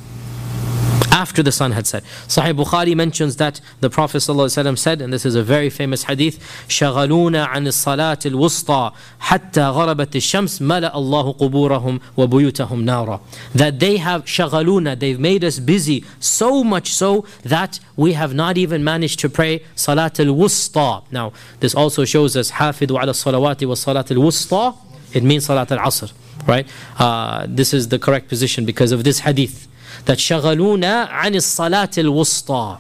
after 1.18 1.41
the 1.41 1.52
sun 1.52 1.72
had 1.72 1.88
set. 1.88 2.04
Sahih 2.28 2.56
Bukhari 2.56 2.95
mentions 2.95 3.38
that 3.38 3.60
the 3.80 3.89
Prophet 3.89 4.20
ﷺ 4.20 4.78
said, 4.78 5.02
and 5.02 5.12
this 5.12 5.26
is 5.26 5.36
a 5.36 5.43
very 5.43 5.70
famous 5.70 6.04
hadith, 6.04 6.38
شغلونا 6.70 7.45
عن 7.45 7.68
الصلاة 7.68 8.20
الوسطى 8.26 8.91
حتى 9.20 9.62
غربت 9.62 10.16
الشمس 10.16 10.62
ملأ 10.62 10.95
الله 10.95 11.34
قبورهم 11.34 12.00
وبيوتهم 12.18 12.86
نارا. 12.86 13.20
That 13.56 13.80
they 13.80 13.98
have 13.98 14.26
شغلونا, 14.26 15.00
they've 15.00 15.20
made 15.20 15.43
us 15.43 15.60
busy 15.60 16.06
so 16.20 16.64
much 16.64 16.93
so 16.93 17.26
that 17.43 17.80
we 17.95 18.14
have 18.14 18.36
not 18.36 18.58
even 18.58 18.84
managed 18.84 19.20
to 19.20 19.30
pray 19.30 19.64
Salat 19.76 20.20
al-Wusta. 20.20 21.04
Now, 21.12 21.34
this 21.60 21.74
also 21.74 22.06
shows 22.06 22.38
us 22.38 22.52
حافظوا 22.52 23.00
على 23.00 23.10
الصلوات 23.10 23.64
والصلاة 23.64 24.06
الوسطى. 24.12 24.76
It 25.14 25.24
means 25.24 25.45
Salat 25.45 25.72
al-Asr, 25.72 26.14
right? 26.48 26.68
Uh, 27.00 27.48
this 27.50 27.74
is 27.74 27.88
the 27.88 27.98
correct 27.98 28.28
position 28.28 28.66
because 28.66 28.91
of 28.91 29.04
this 29.04 29.20
hadith 29.20 29.68
that 30.06 30.18
شغلونا 30.18 31.10
عن 31.10 31.36
الصلاة 31.36 31.91
الوسطى. 31.98 32.80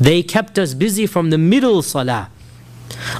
They 0.00 0.22
kept 0.22 0.58
us 0.58 0.74
busy 0.74 1.06
from 1.06 1.30
the 1.30 1.38
middle 1.38 1.82
salah 1.82 2.30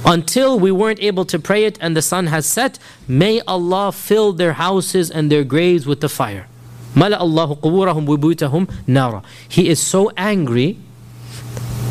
until 0.05 0.59
we 0.59 0.71
weren't 0.71 0.99
able 1.01 1.25
to 1.25 1.39
pray 1.39 1.65
it 1.65 1.77
and 1.81 1.95
the 1.95 2.01
sun 2.01 2.27
has 2.27 2.45
set. 2.45 2.79
May 3.07 3.41
Allah 3.41 3.91
fill 3.91 4.33
their 4.33 4.53
houses 4.53 5.09
and 5.09 5.31
their 5.31 5.43
graves 5.43 5.85
with 5.85 6.01
the 6.01 6.09
fire. 6.09 6.47
ملأ 6.95 7.19
الله 7.19 7.61
قبورهم 7.61 8.07
وبيوتهم 8.07 8.67
نارا. 8.87 9.23
He 9.47 9.69
is 9.69 9.79
so 9.79 10.11
angry, 10.17 10.77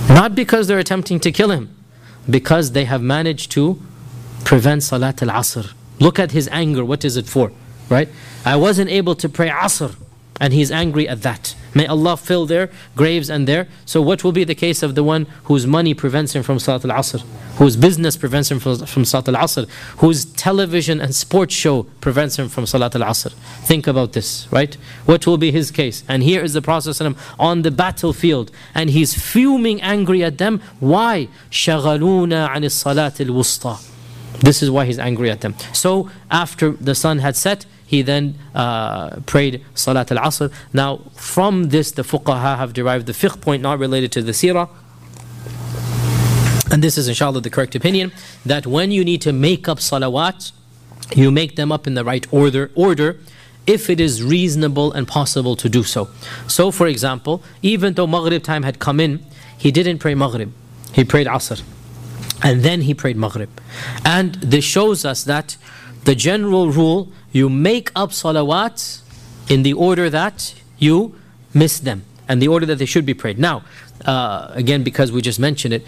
not 0.09 0.35
because 0.35 0.67
they're 0.67 0.79
attempting 0.79 1.21
to 1.21 1.31
kill 1.31 1.51
him, 1.51 1.75
because 2.29 2.73
they 2.73 2.85
have 2.85 3.03
managed 3.03 3.51
to 3.53 3.81
prevent 4.45 4.83
Salat 4.83 5.23
al 5.23 5.29
Asr. 5.29 5.73
Look 5.99 6.19
at 6.19 6.33
his 6.33 6.49
anger. 6.53 6.85
What 6.85 7.05
is 7.05 7.17
it 7.17 7.27
for? 7.27 7.53
Right? 7.89 8.09
I 8.45 8.57
wasn't 8.57 8.91
able 8.91 9.15
to 9.17 9.29
pray 9.29 9.49
Asr 9.49 9.95
and 10.41 10.53
he's 10.53 10.71
angry 10.71 11.09
at 11.09 11.23
that. 11.23 11.55
May 11.75 11.87
Allah 11.87 12.17
fill 12.17 12.47
their 12.47 12.71
graves 12.95 13.29
and 13.31 13.47
their. 13.47 13.69
So, 13.85 14.01
what 14.01 14.25
will 14.25 14.33
be 14.33 14.45
the 14.45 14.55
case 14.55 14.83
of 14.83 14.95
the 14.95 15.05
one 15.05 15.27
whose 15.45 15.67
money 15.67 15.95
prevents 15.95 16.35
him 16.35 16.43
from 16.43 16.59
Salat 16.59 16.85
al 16.85 16.91
Asr, 16.91 17.23
whose 17.57 17.77
business 17.77 18.17
prevents 18.17 18.51
him 18.51 18.59
from, 18.59 18.79
from 18.87 19.05
Salat 19.05 19.29
al 19.29 19.35
Asr, 19.35 19.69
whose 19.99 20.25
television 20.25 21.01
and 21.01 21.15
sports 21.15 21.55
show 21.55 21.85
prevents 22.01 22.39
him 22.39 22.49
from 22.49 22.67
Salat 22.67 22.95
al 22.95 23.03
Asr? 23.03 23.33
Think 23.65 23.87
about 23.87 24.13
this, 24.13 24.49
right? 24.51 24.75
What 25.05 25.27
will 25.27 25.39
be 25.39 25.51
his 25.51 25.71
case? 25.71 26.03
And 26.09 26.23
here 26.23 26.43
is 26.43 26.53
the 26.55 26.63
Prophet 26.63 27.01
on 27.39 27.63
the 27.63 27.71
battlefield, 27.71 28.51
and 28.75 28.91
he's 28.91 29.15
fuming 29.15 29.81
angry 29.83 30.23
at 30.25 30.39
them. 30.39 30.61
Why? 30.81 31.29
شغلونا 31.51 32.49
عن 32.49 32.65
الصلاة 32.65 33.21
الوسطى. 33.21 33.93
This 34.41 34.63
is 34.63 34.71
why 34.71 34.85
he's 34.85 34.99
angry 34.99 35.31
at 35.31 35.41
them. 35.41 35.55
So, 35.73 36.11
after 36.31 36.73
the 36.73 36.95
sun 36.95 37.19
had 37.19 37.37
set, 37.37 37.65
he 37.92 38.02
then 38.02 38.36
uh, 38.56 39.20
prayed 39.26 39.62
Salat 39.76 40.14
al 40.14 40.20
Asr. 40.20 40.50
Now, 40.72 41.02
from 41.14 41.56
this, 41.76 41.92
the 41.92 42.04
fuqaha 42.04 42.56
have 42.56 42.72
derived 42.72 43.06
the 43.06 43.12
fiqh 43.12 43.42
point 43.42 43.62
not 43.62 43.80
related 43.80 44.14
to 44.14 44.22
the 44.22 44.32
seerah. 44.32 44.70
And 46.72 46.82
this 46.82 46.98
is, 46.98 47.10
inshallah, 47.10 47.42
the 47.42 47.50
correct 47.50 47.76
opinion 47.76 48.14
that 48.46 48.66
when 48.66 48.92
you 48.92 49.04
need 49.04 49.22
to 49.24 49.34
make 49.34 49.68
up 49.68 49.80
salawat, 49.80 50.54
you 51.14 51.32
make 51.32 51.58
them 51.58 51.70
up 51.70 51.86
in 51.86 51.96
the 51.96 52.06
right 52.06 52.26
order, 52.32 52.72
order 52.76 53.20
if 53.68 53.90
it 53.90 54.00
is 54.00 54.24
reasonable 54.24 54.94
and 54.94 55.06
possible 55.06 55.58
to 55.58 55.68
do 55.68 55.84
so. 55.84 56.08
So, 56.48 56.72
for 56.72 56.88
example, 56.88 57.44
even 57.62 57.96
though 57.96 58.08
Maghrib 58.08 58.42
time 58.42 58.64
had 58.64 58.80
come 58.80 59.02
in, 59.02 59.20
he 59.58 59.70
didn't 59.70 60.00
pray 60.00 60.16
Maghrib, 60.16 60.54
he 60.94 61.04
prayed 61.04 61.28
Asr. 61.28 61.62
And 62.42 62.64
then 62.64 62.84
he 62.84 62.94
prayed 62.94 63.18
Maghrib. 63.18 63.50
And 64.06 64.36
this 64.36 64.64
shows 64.64 65.04
us 65.04 65.26
that 65.26 65.58
the 66.06 66.16
general 66.16 66.72
rule 66.72 67.12
you 67.32 67.50
make 67.50 67.92
up 67.96 68.12
salawat 68.12 69.02
in 69.50 69.64
the 69.64 69.74
order 69.74 70.10
that 70.10 70.54
you 70.78 71.16
miss 71.54 71.80
them 71.80 72.04
and 72.28 72.42
the 72.42 72.48
order 72.48 72.66
that 72.66 72.78
they 72.78 72.86
should 72.86 73.06
be 73.06 73.14
prayed. 73.14 73.38
Now, 73.38 73.64
uh, 74.06 74.52
again, 74.54 74.84
because 74.84 75.12
we 75.12 75.22
just 75.22 75.40
mentioned 75.40 75.74
it, 75.74 75.86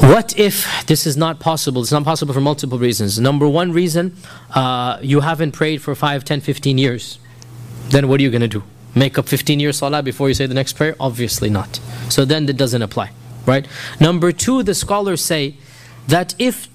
what 0.00 0.36
if 0.38 0.86
this 0.86 1.06
is 1.06 1.16
not 1.16 1.38
possible? 1.38 1.82
It's 1.82 1.92
not 1.92 2.04
possible 2.04 2.34
for 2.34 2.40
multiple 2.40 2.78
reasons. 2.78 3.18
Number 3.20 3.48
one 3.48 3.72
reason, 3.72 4.16
uh, 4.54 4.98
you 5.00 5.20
haven't 5.20 5.52
prayed 5.52 5.80
for 5.80 5.94
5, 5.94 6.24
10, 6.24 6.40
15 6.40 6.78
years. 6.78 7.18
Then 7.90 8.08
what 8.08 8.20
are 8.20 8.22
you 8.22 8.30
going 8.30 8.40
to 8.42 8.48
do? 8.48 8.64
Make 8.94 9.18
up 9.18 9.28
15 9.28 9.60
years 9.60 9.78
salah 9.78 10.02
before 10.02 10.28
you 10.28 10.34
say 10.34 10.46
the 10.46 10.54
next 10.54 10.74
prayer? 10.74 10.96
Obviously 10.98 11.50
not. 11.50 11.80
So 12.08 12.24
then 12.24 12.48
it 12.48 12.56
doesn't 12.56 12.82
apply, 12.82 13.10
right? 13.46 13.66
Number 14.00 14.32
two, 14.32 14.62
the 14.62 14.74
scholars 14.74 15.22
say 15.24 15.56
that 16.08 16.34
if 16.38 16.68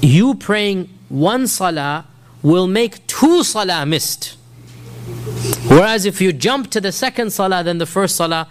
you 0.00 0.34
praying 0.34 0.88
one 1.08 1.46
salah 1.46 2.06
will 2.42 2.66
make 2.66 3.06
two 3.06 3.44
salah 3.44 3.84
missed. 3.86 4.36
Whereas 5.68 6.04
if 6.06 6.20
you 6.20 6.32
jump 6.32 6.70
to 6.70 6.80
the 6.80 6.92
second 6.92 7.32
salah, 7.32 7.62
then 7.62 7.78
the 7.78 7.86
first 7.86 8.16
salah, 8.16 8.48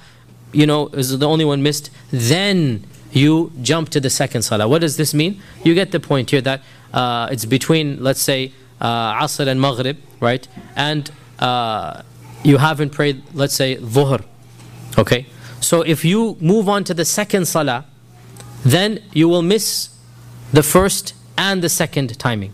you 0.51 0.65
know, 0.65 0.87
is 0.89 1.17
the 1.17 1.27
only 1.27 1.45
one 1.45 1.61
missed, 1.63 1.89
then 2.11 2.85
you 3.11 3.51
jump 3.61 3.89
to 3.89 3.99
the 3.99 4.09
second 4.09 4.43
salah. 4.43 4.67
What 4.67 4.81
does 4.81 4.97
this 4.97 5.13
mean? 5.13 5.41
You 5.63 5.73
get 5.73 5.91
the 5.91 5.99
point 5.99 6.31
here 6.31 6.41
that 6.41 6.61
uh, 6.93 7.29
it's 7.31 7.45
between, 7.45 8.03
let's 8.03 8.21
say, 8.21 8.53
uh, 8.81 9.13
Asr 9.13 9.47
and 9.47 9.59
Maghrib, 9.59 9.97
right? 10.19 10.47
And 10.75 11.09
uh, 11.39 12.03
you 12.43 12.57
haven't 12.57 12.91
prayed, 12.91 13.23
let's 13.33 13.53
say, 13.53 13.77
Dhuhr. 13.77 14.23
Okay? 14.97 15.25
So 15.61 15.81
if 15.81 16.05
you 16.05 16.37
move 16.39 16.69
on 16.69 16.83
to 16.85 16.93
the 16.93 17.05
second 17.05 17.45
salah, 17.45 17.85
then 18.63 19.03
you 19.13 19.27
will 19.27 19.41
miss 19.41 19.89
the 20.53 20.63
first 20.63 21.13
and 21.37 21.61
the 21.61 21.69
second 21.69 22.17
timing. 22.19 22.53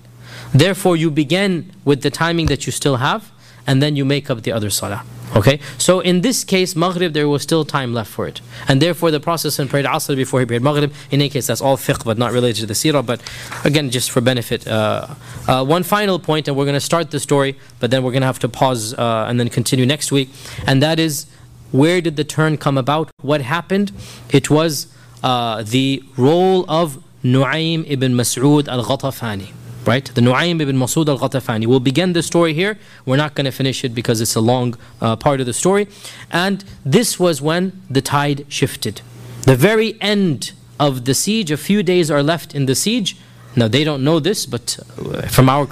Therefore, 0.54 0.96
you 0.96 1.12
begin 1.12 1.72
with 1.84 2.02
the 2.02 2.10
timing 2.10 2.48
that 2.48 2.66
you 2.66 2.72
still 2.72 2.98
have, 2.98 3.32
and 3.68 3.82
then 3.82 3.96
you 3.96 4.06
make 4.06 4.30
up 4.30 4.44
the 4.44 4.52
other 4.52 4.70
salah. 4.70 5.04
Okay? 5.36 5.60
So 5.78 6.00
in 6.00 6.22
this 6.22 6.44
case, 6.44 6.76
Maghrib, 6.76 7.14
there 7.14 7.28
was 7.28 7.42
still 7.42 7.66
time 7.66 7.94
left 7.94 8.10
for 8.10 8.28
it. 8.28 8.42
And 8.68 8.82
therefore, 8.82 9.12
the 9.12 9.20
process 9.20 9.60
and 9.60 9.70
prayed 9.70 9.86
Asr 9.86 10.16
before 10.16 10.40
he 10.40 10.46
prayed 10.46 10.62
Maghrib. 10.62 10.94
In 11.12 11.22
any 11.22 11.30
case, 11.30 11.48
that's 11.48 11.62
all 11.62 11.78
fiqh, 11.78 12.06
but 12.06 12.18
not 12.18 12.32
related 12.32 12.62
to 12.62 12.66
the 12.68 12.74
seerah. 12.74 13.06
But 13.06 13.22
again, 13.64 13.90
just 13.90 14.12
for 14.12 14.22
benefit. 14.22 14.68
Uh, 14.68 15.08
uh, 15.48 15.66
one 15.66 15.84
final 15.84 16.20
point, 16.20 16.48
and 16.48 16.56
we're 16.56 16.66
going 16.66 16.76
to 16.76 16.80
start 16.80 17.12
the 17.12 17.20
story, 17.20 17.58
but 17.80 17.92
then 17.92 18.04
we're 18.04 18.12
going 18.12 18.22
to 18.22 18.28
have 18.28 18.40
to 18.40 18.50
pause 18.50 18.94
uh, 18.94 19.26
and 19.28 19.40
then 19.40 19.50
continue 19.50 19.86
next 19.86 20.12
week. 20.12 20.30
And 20.68 20.82
that 20.82 21.00
is, 21.00 21.26
where 21.72 22.02
did 22.02 22.16
the 22.16 22.24
turn 22.24 22.58
come 22.58 22.78
about? 22.78 23.12
What 23.22 23.42
happened? 23.42 23.92
It 24.30 24.50
was 24.50 24.88
uh, 25.24 25.64
the 25.64 26.04
role 26.16 26.66
of 26.70 27.04
Nu'aym 27.24 27.84
ibn 27.88 28.14
Mas'ud 28.14 28.68
al-Ghatafani 28.68 29.52
right? 29.88 30.06
The 30.06 30.22
Nu'aym 30.22 30.62
ibn 30.62 30.78
Masud 30.78 31.08
al 31.08 31.20
Ghatafani. 31.20 31.68
We'll 31.68 31.80
begin 31.80 32.14
the 32.14 32.24
story 32.24 32.54
here. 32.54 32.78
We're 33.06 33.18
not 33.18 33.36
going 33.36 33.46
to 33.46 33.52
finish 33.52 33.84
it 33.84 33.94
because 33.94 34.22
it's 34.22 34.36
a 34.36 34.42
long 34.42 34.76
uh, 35.02 35.16
part 35.16 35.40
of 35.40 35.46
the 35.46 35.54
story. 35.54 35.88
And 36.32 36.64
this 36.86 37.20
was 37.20 37.42
when 37.42 37.82
the 37.90 38.02
tide 38.02 38.46
shifted. 38.50 39.02
The 39.44 39.56
very 39.56 40.00
end 40.02 40.54
of 40.80 41.06
the 41.06 41.14
siege, 41.14 41.52
a 41.52 41.58
few 41.58 41.84
days 41.84 42.10
are 42.10 42.24
left 42.24 42.56
in 42.56 42.66
the 42.66 42.76
siege. 42.76 43.18
Now, 43.56 43.68
they 43.68 43.84
don't 43.84 44.04
know 44.04 44.20
this, 44.20 44.46
but 44.46 44.78
uh, 45.00 45.22
from 45.28 45.50
our 45.50 45.66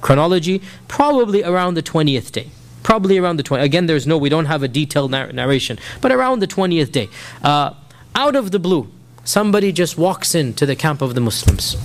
chronology, 0.00 0.62
probably 0.88 1.42
around 1.42 1.74
the 1.74 1.82
20th 1.82 2.32
day. 2.32 2.50
Probably 2.82 3.18
around 3.18 3.36
the 3.36 3.42
20th. 3.42 3.62
Again, 3.62 3.86
there's 3.86 4.06
no, 4.06 4.16
we 4.16 4.28
don't 4.28 4.46
have 4.46 4.62
a 4.62 4.68
detailed 4.68 5.10
narration, 5.10 5.78
but 6.00 6.12
around 6.12 6.38
the 6.38 6.46
20th 6.46 6.92
day. 6.92 7.08
Uh, 7.42 7.74
out 8.14 8.36
of 8.36 8.52
the 8.52 8.58
blue, 8.58 8.88
somebody 9.24 9.72
just 9.72 9.98
walks 9.98 10.34
into 10.34 10.64
the 10.64 10.76
camp 10.76 11.02
of 11.02 11.14
the 11.14 11.20
Muslims. 11.20 11.76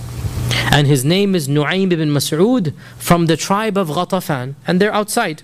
And 0.71 0.87
his 0.87 1.03
name 1.03 1.35
is 1.35 1.47
Nu'aym 1.47 1.91
ibn 1.91 2.09
Mas'ud 2.09 2.73
from 2.97 3.25
the 3.25 3.37
tribe 3.37 3.77
of 3.77 3.89
Ghatafan. 3.89 4.55
And 4.67 4.79
they're 4.79 4.93
outside, 4.93 5.43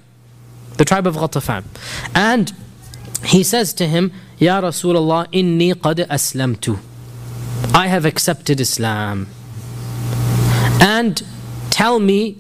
the 0.78 0.86
tribe 0.86 1.08
of 1.08 1.16
Ghatafan. 1.16 1.64
And 2.16 2.53
he 3.24 3.43
says 3.43 3.74
to 3.76 3.88
him, 3.88 4.12
Ya 4.38 4.62
Rasulullah, 4.62 5.28
inni 5.32 5.74
qad 5.74 6.08
aslamtu. 6.08 6.80
I 7.74 7.88
have 7.88 8.05
accepted 8.05 8.60
Islam. 8.60 9.28
And 10.80 11.24
tell 11.70 11.99
me 11.99 12.38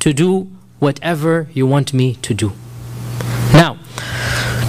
to 0.00 0.12
do 0.12 0.48
whatever 0.78 1.48
you 1.52 1.66
want 1.66 1.92
me 1.92 2.14
to 2.16 2.34
do. 2.34 2.52
Now, 3.52 3.78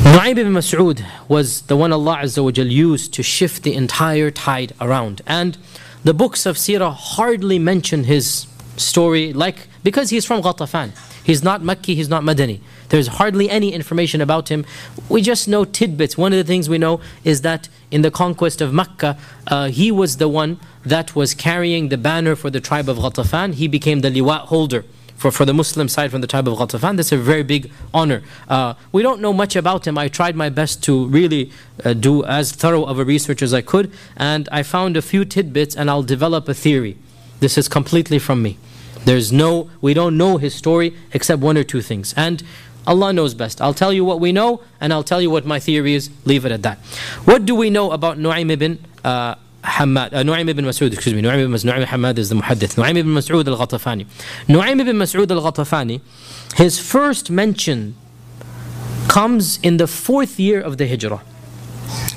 Nu'aym 0.04 0.38
ibn 0.38 0.54
Mas'ud 0.54 1.06
was 1.28 1.62
the 1.64 1.78
one 1.78 1.94
Allah 1.94 2.20
Azza 2.24 2.44
wa 2.44 2.50
used 2.50 3.14
to 3.14 3.22
shift 3.22 3.64
the 3.64 3.76
entire 3.76 4.32
tide 4.32 4.74
around. 4.82 5.22
And 5.28 5.58
the 6.04 6.14
books 6.14 6.46
of 6.46 6.58
Sirah 6.58 6.94
hardly 6.94 7.60
mention 7.60 8.06
his 8.06 8.48
story, 8.78 9.34
like 9.34 9.68
because 9.84 10.10
he's 10.10 10.26
from 10.26 10.42
Ghatafan. 10.42 10.92
He's 11.24 11.44
not 11.44 11.62
Makki, 11.62 11.96
he's 11.96 12.10
not 12.10 12.24
Madani. 12.24 12.62
There's 12.90 13.08
hardly 13.08 13.50
any 13.50 13.72
information 13.74 14.20
about 14.20 14.50
him. 14.50 14.66
We 15.10 15.22
just 15.22 15.48
know 15.48 15.64
tidbits. 15.64 16.18
One 16.18 16.34
of 16.34 16.38
the 16.38 16.44
things 16.44 16.68
we 16.68 16.80
know 16.80 17.02
is 17.24 17.42
that 17.42 17.70
in 17.92 18.02
the 18.02 18.10
conquest 18.10 18.62
of 18.62 18.74
Mecca, 18.74 19.18
uh, 19.48 19.68
he 19.68 19.92
was 19.92 20.18
the 20.18 20.28
one 20.28 20.60
that 20.84 21.16
was 21.16 21.36
carrying 21.36 21.90
the 21.90 21.98
banner 21.98 22.36
for 22.36 22.50
the 22.50 22.60
tribe 22.60 22.90
of 22.90 22.98
Ghatafan. 22.98 23.54
He 23.54 23.68
became 23.68 24.00
the 24.00 24.10
liwa 24.10 24.40
holder 24.40 24.86
for, 25.20 25.32
for 25.32 25.46
the 25.46 25.54
Muslim 25.54 25.90
side 25.90 26.12
from 26.12 26.22
the 26.22 26.28
tribe 26.28 26.48
of 26.48 26.58
Ghatafan. 26.58 26.96
That's 26.96 27.12
a 27.12 27.18
very 27.18 27.44
big 27.44 27.72
honor. 27.94 28.24
Uh, 28.48 28.74
we 28.94 29.04
don't 29.04 29.20
know 29.20 29.34
much 29.34 29.56
about 29.56 29.86
him. 29.86 29.98
I 29.98 30.08
tried 30.08 30.36
my 30.36 30.50
best 30.50 30.82
to 30.84 31.08
really 31.08 31.52
uh, 31.84 31.94
do 31.94 32.24
as 32.24 32.54
thorough 32.54 32.86
of 32.86 32.98
a 32.98 33.06
research 33.06 33.42
as 33.42 33.54
I 33.54 33.62
could, 33.62 33.92
and 34.16 34.48
I 34.52 34.64
found 34.64 34.96
a 34.96 35.02
few 35.02 35.26
tidbits, 35.26 35.76
and 35.76 35.90
I'll 35.90 36.04
develop 36.04 36.48
a 36.48 36.54
theory. 36.54 36.98
This 37.42 37.58
is 37.58 37.68
completely 37.68 38.18
from 38.18 38.42
me. 38.42 38.58
There's 39.04 39.32
no, 39.32 39.70
we 39.82 39.94
don't 39.94 40.18
know 40.18 40.38
his 40.38 40.56
story 40.56 40.96
except 41.14 41.42
one 41.42 41.58
or 41.58 41.64
two 41.64 41.82
things. 41.82 42.14
And 42.18 42.44
Allah 42.88 43.14
knows 43.14 43.34
best. 43.34 43.62
I'll 43.62 43.74
tell 43.74 43.94
you 43.94 44.04
what 44.04 44.20
we 44.20 44.32
know 44.32 44.62
and 44.82 44.92
I'll 44.92 45.04
tell 45.04 45.22
you 45.22 45.30
what 45.30 45.46
my 45.46 45.60
theory 45.60 45.94
is. 45.94 46.10
Leave 46.26 46.46
it 46.46 46.52
at 46.52 46.64
that. 46.64 46.80
What 47.24 47.46
do 47.46 47.56
we 47.56 47.70
know 47.70 47.92
about 47.92 48.18
Nu'aym 48.18 48.52
ibn 48.52 48.84
uh, 49.04 49.36
Uh, 49.62 50.24
Nu'aym 50.24 50.50
ibn 50.50 50.64
Mas'ud, 50.66 50.94
excuse 50.94 51.14
me, 51.14 51.20
ibn 51.20 51.52
Mas'ud, 51.52 51.66
Nu'aym 51.66 51.84
Hammad 51.86 52.18
is 52.18 52.30
the 52.30 52.36
muhaddith. 52.36 52.78
Nu'aym 52.78 52.98
ibn 52.98 53.12
Mas'ud 53.12 53.46
al-Ghatafani. 53.46 54.06
Nu'aym 54.48 54.80
ibn 54.80 54.96
Mas'ud 54.96 55.30
al-Ghatafani, 55.30 56.02
his 56.56 56.80
first 56.80 57.30
mention 57.30 57.96
comes 59.10 59.60
in 59.62 59.78
the 59.78 59.88
fourth 59.88 60.40
year 60.40 60.62
of 60.62 60.78
the 60.78 60.88
Hijrah. 60.88 61.22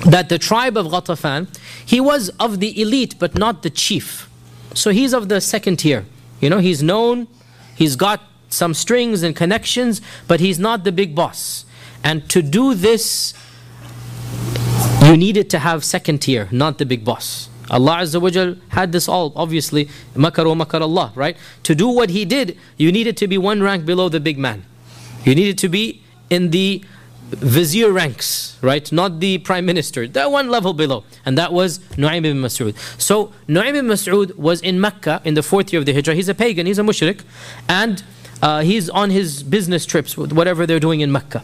That 0.05 0.29
the 0.29 0.37
tribe 0.37 0.77
of 0.77 0.87
Ghatafan, 0.87 1.47
he 1.85 1.99
was 1.99 2.29
of 2.39 2.59
the 2.59 2.79
elite 2.81 3.15
but 3.19 3.37
not 3.37 3.63
the 3.63 3.69
chief. 3.69 4.29
So 4.73 4.91
he's 4.91 5.13
of 5.13 5.27
the 5.27 5.41
second 5.41 5.77
tier. 5.77 6.05
You 6.39 6.49
know, 6.49 6.59
he's 6.59 6.81
known, 6.81 7.27
he's 7.75 7.95
got 7.95 8.21
some 8.49 8.73
strings 8.73 9.23
and 9.23 9.35
connections, 9.35 10.01
but 10.27 10.39
he's 10.39 10.59
not 10.59 10.83
the 10.83 10.91
big 10.91 11.15
boss. 11.15 11.65
And 12.03 12.29
to 12.29 12.41
do 12.41 12.73
this, 12.73 13.33
you 15.07 15.17
needed 15.17 15.49
to 15.51 15.59
have 15.59 15.83
second 15.83 16.19
tier, 16.19 16.47
not 16.51 16.77
the 16.77 16.85
big 16.85 17.03
boss. 17.03 17.49
Allah 17.69 17.97
Azza 17.97 18.21
wa 18.21 18.29
Jal 18.29 18.55
had 18.69 18.91
this 18.91 19.07
all, 19.07 19.33
obviously, 19.35 19.89
makar 20.15 20.47
wa 20.47 20.55
makar 20.55 20.81
Allah, 20.81 21.11
right? 21.15 21.37
To 21.63 21.75
do 21.75 21.87
what 21.87 22.09
He 22.09 22.25
did, 22.25 22.57
you 22.77 22.91
needed 22.91 23.17
to 23.17 23.27
be 23.27 23.37
one 23.37 23.61
rank 23.61 23.85
below 23.85 24.09
the 24.09 24.19
big 24.19 24.37
man. 24.37 24.65
You 25.23 25.35
needed 25.35 25.57
to 25.59 25.69
be 25.69 26.01
in 26.29 26.49
the 26.49 26.83
vizier 27.31 27.91
ranks, 27.91 28.57
right? 28.61 28.91
Not 28.91 29.19
the 29.19 29.39
prime 29.39 29.65
minister, 29.65 30.07
that 30.07 30.31
one 30.31 30.49
level 30.49 30.73
below. 30.73 31.03
And 31.25 31.37
that 31.37 31.53
was 31.53 31.79
Nu'aym 31.97 32.25
ibn 32.25 32.41
Mas'ud. 32.41 32.75
So, 33.01 33.33
Nu'aym 33.47 33.69
ibn 33.75 33.87
Mas'ud 33.87 34.35
was 34.35 34.61
in 34.61 34.79
Mecca 34.79 35.21
in 35.23 35.33
the 35.33 35.43
fourth 35.43 35.73
year 35.73 35.79
of 35.79 35.85
the 35.85 35.93
Hijrah. 35.93 36.15
He's 36.15 36.29
a 36.29 36.35
pagan, 36.35 36.65
he's 36.65 36.79
a 36.79 36.83
mushrik. 36.83 37.21
And 37.67 38.03
uh, 38.43 38.59
he's 38.59 38.89
on 38.89 39.09
his 39.09 39.41
business 39.41 39.85
trips, 39.85 40.17
with 40.17 40.33
whatever 40.33 40.65
they're 40.65 40.77
doing 40.77 40.99
in 40.99 41.09
Mecca. 41.09 41.41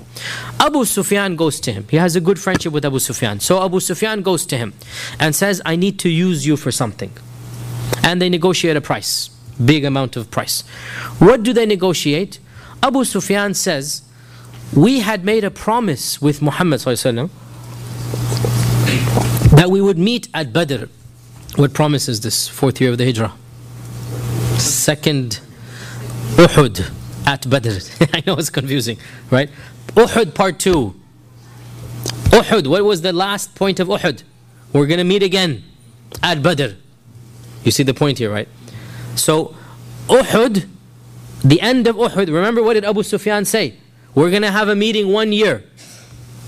Abu 0.59 0.83
Sufyan 0.83 1.37
goes 1.37 1.61
to 1.61 1.71
him. 1.71 1.87
He 1.89 1.95
has 1.95 2.17
a 2.17 2.19
good 2.19 2.37
friendship 2.37 2.73
with 2.73 2.83
Abu 2.83 2.99
Sufyan. 2.99 3.39
So 3.39 3.63
Abu 3.63 3.79
Sufyan 3.79 4.21
goes 4.21 4.45
to 4.47 4.57
him 4.57 4.73
and 5.17 5.33
says, 5.33 5.61
I 5.65 5.77
need 5.77 5.97
to 5.99 6.09
use 6.09 6.45
you 6.45 6.57
for 6.57 6.73
something. 6.73 7.13
And 8.03 8.21
they 8.21 8.27
negotiate 8.27 8.75
a 8.75 8.81
price, 8.81 9.29
big 9.63 9.85
amount 9.85 10.17
of 10.17 10.29
price. 10.29 10.63
What 11.19 11.41
do 11.41 11.53
they 11.53 11.65
negotiate? 11.65 12.39
Abu 12.83 13.05
Sufyan 13.05 13.53
says, 13.53 14.01
We 14.75 14.99
had 14.99 15.23
made 15.23 15.45
a 15.45 15.51
promise 15.51 16.21
with 16.21 16.41
Muhammad 16.41 16.81
that 19.51 19.67
we 19.69 19.79
would 19.79 19.97
meet 19.97 20.27
at 20.33 20.51
Badr. 20.51 20.87
What 21.55 21.73
promise 21.73 22.09
is 22.09 22.19
this? 22.19 22.49
Fourth 22.49 22.81
year 22.81 22.91
of 22.91 22.97
the 22.97 23.05
Hijrah. 23.05 23.31
Second 24.59 25.39
Uhud 26.39 26.89
at 27.27 27.49
Badr. 27.49 27.79
I 28.13 28.23
know 28.25 28.35
it's 28.35 28.49
confusing, 28.49 28.97
right? 29.29 29.49
Uhud 29.87 30.33
part 30.33 30.57
two. 30.57 30.95
Uhud, 32.31 32.65
what 32.67 32.85
was 32.85 33.01
the 33.01 33.11
last 33.11 33.55
point 33.55 33.81
of 33.81 33.89
Uhud? 33.89 34.23
We're 34.71 34.85
going 34.85 34.99
to 34.99 35.03
meet 35.03 35.21
again 35.21 35.65
at 36.23 36.41
Badr. 36.41 36.75
You 37.65 37.71
see 37.71 37.83
the 37.83 37.93
point 37.93 38.19
here, 38.19 38.31
right? 38.31 38.47
So, 39.15 39.53
Uhud, 40.07 40.69
the 41.43 41.59
end 41.59 41.87
of 41.87 41.97
Uhud, 41.97 42.27
remember 42.27 42.63
what 42.63 42.75
did 42.75 42.85
Abu 42.85 43.03
Sufyan 43.03 43.43
say? 43.43 43.75
We're 44.15 44.29
going 44.29 44.43
to 44.43 44.51
have 44.51 44.69
a 44.69 44.75
meeting 44.75 45.11
one 45.11 45.33
year 45.33 45.65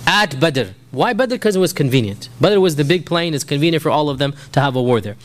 at 0.07 0.39
Badr. 0.39 0.69
Why 0.91 1.11
Badr? 1.11 1.35
Because 1.35 1.57
it 1.57 1.59
was 1.59 1.73
convenient. 1.73 2.29
Badr 2.39 2.61
was 2.61 2.77
the 2.77 2.85
big 2.85 3.05
plain, 3.05 3.33
it's 3.33 3.43
convenient 3.43 3.83
for 3.83 3.89
all 3.89 4.09
of 4.09 4.19
them 4.19 4.35
to 4.53 4.61
have 4.61 4.77
a 4.77 4.81
war 4.81 5.01
there. 5.01 5.17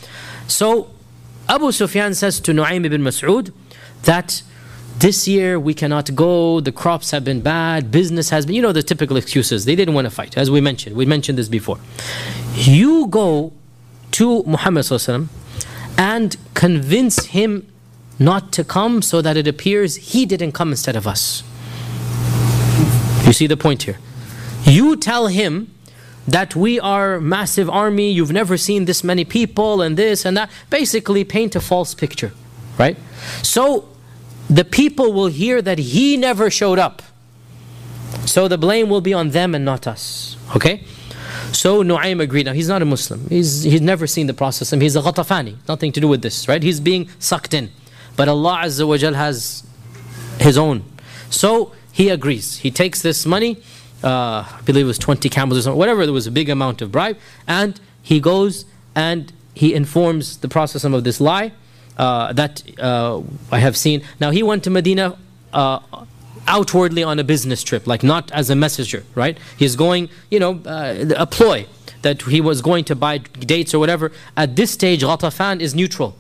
So, 0.49 0.91
Abu 1.49 1.71
Sufyan 1.71 2.15
says 2.15 2.41
to 2.41 2.51
Nu'aym 2.51 2.85
ibn 2.85 3.03
Mas'ud 3.03 3.53
that 4.03 4.43
this 4.99 5.29
year 5.29 5.61
we 5.61 5.75
cannot 5.75 6.15
go, 6.15 6.61
the 6.61 6.73
crops 6.73 7.11
have 7.11 7.25
been 7.25 7.41
bad, 7.41 7.91
business 7.91 8.31
has 8.31 8.47
been, 8.47 8.55
you 8.55 8.63
know, 8.63 8.73
the 8.73 8.83
typical 8.83 9.17
excuses. 9.17 9.65
They 9.65 9.77
didn't 9.77 9.95
want 9.95 10.07
to 10.07 10.11
fight, 10.11 10.37
as 10.37 10.51
we 10.51 10.61
mentioned. 10.61 10.97
We 10.97 11.07
mentioned 11.07 11.37
this 11.39 11.49
before. 11.49 11.79
You 12.55 13.07
go 13.09 13.53
to 14.13 14.43
Muhammad 14.45 14.91
and 15.99 16.37
convince 16.55 17.27
him 17.27 17.67
not 18.19 18.53
to 18.53 18.65
come 18.65 19.03
so 19.03 19.21
that 19.21 19.37
it 19.37 19.47
appears 19.47 19.97
he 19.97 20.25
didn't 20.25 20.53
come 20.53 20.71
instead 20.71 20.97
of 20.97 21.07
us. 21.07 21.43
You 23.27 23.33
see 23.33 23.47
the 23.47 23.57
point 23.57 23.83
here. 23.83 23.99
You 24.65 24.97
tell 24.97 25.27
him 25.27 25.73
that 26.27 26.57
we 26.57 26.81
are 26.81 27.21
massive 27.21 27.69
army, 27.69 28.11
you've 28.11 28.33
never 28.33 28.57
seen 28.57 28.87
this 28.87 29.05
many 29.05 29.25
people 29.25 29.83
and 29.83 29.97
this 29.97 30.25
and 30.25 30.37
that. 30.37 30.51
Basically 30.71 31.23
paint 31.25 31.55
a 31.55 31.61
false 31.61 31.95
picture, 31.95 32.33
right? 32.79 32.97
So 33.43 33.89
the 34.49 34.65
people 34.65 35.13
will 35.13 35.27
hear 35.27 35.61
that 35.63 35.79
he 35.79 36.17
never 36.17 36.51
showed 36.51 36.79
up. 36.79 37.03
So 38.25 38.49
the 38.49 38.59
blame 38.59 38.89
will 38.89 39.01
be 39.01 39.15
on 39.15 39.31
them 39.31 39.55
and 39.55 39.65
not 39.65 39.87
us. 39.87 40.37
Okay? 40.55 40.85
So 41.53 41.83
Nu'aym 41.83 42.21
agreed. 42.21 42.47
Now 42.47 42.53
he's 42.53 42.69
not 42.69 42.83
a 42.83 42.85
Muslim. 42.85 43.29
He's, 43.29 43.63
he's 43.63 43.81
never 43.81 44.07
seen 44.07 44.27
the 44.27 44.35
Prophet. 44.35 44.69
He's 44.81 44.97
a 44.97 45.01
Ghatafani. 45.01 45.57
Nothing 45.69 45.93
to 45.93 46.01
do 46.01 46.09
with 46.09 46.23
this, 46.23 46.49
right? 46.49 46.63
He's 46.63 46.81
being 46.81 47.09
sucked 47.19 47.55
in. 47.55 47.71
But 48.17 48.29
Allah 48.29 48.63
Azza 48.65 48.87
wa 48.87 48.97
Jal 48.97 49.15
has 49.15 49.65
His 50.39 50.57
own. 50.59 50.85
So 51.31 51.73
he 51.93 52.09
agrees. 52.09 52.59
He 52.59 52.71
takes 52.71 53.03
this 53.03 53.27
money, 53.27 53.57
uh, 54.05 54.45
I 54.47 54.61
believe 54.65 54.85
it 54.85 54.89
was 54.89 54.99
20 54.99 55.29
camels 55.29 55.59
or 55.59 55.63
something, 55.63 55.79
whatever, 55.79 56.05
there 56.05 56.13
was 56.13 56.27
a 56.27 56.31
big 56.31 56.49
amount 56.49 56.83
of 56.83 56.93
bribe, 56.93 57.17
and 57.47 57.81
he 58.03 58.21
goes 58.21 58.67
and 58.95 59.33
he 59.55 59.75
informs 59.75 60.39
the 60.39 60.49
Prophet 60.49 60.85
of 60.85 61.05
this 61.05 61.21
lie 61.21 61.53
uh, 61.97 62.33
that 62.33 62.63
uh, 62.79 63.23
I 63.51 63.59
have 63.59 63.77
seen. 63.77 64.03
Now 64.21 64.31
he 64.31 64.43
went 64.43 64.65
to 64.65 64.71
Medina 64.71 65.17
uh, 65.53 65.81
outwardly 66.47 67.03
on 67.03 67.19
a 67.19 67.25
business 67.25 67.63
trip, 67.63 67.87
like 67.87 68.03
not 68.03 68.31
as 68.33 68.51
a 68.51 68.55
messenger, 68.55 69.05
right? 69.15 69.39
He's 69.57 69.77
going, 69.77 70.09
you 70.31 70.39
know, 70.39 70.61
uh, 70.65 71.15
a 71.17 71.27
ploy 71.27 71.67
that 72.03 72.23
he 72.23 72.41
was 72.41 72.63
going 72.63 72.85
to 72.85 72.95
buy 72.95 73.19
dates 73.19 73.75
or 73.75 73.79
whatever. 73.79 74.13
At 74.37 74.57
this 74.57 74.71
stage, 74.71 75.03
Ghatafan 75.03 75.61
is 75.61 75.75
neutral. 75.75 76.17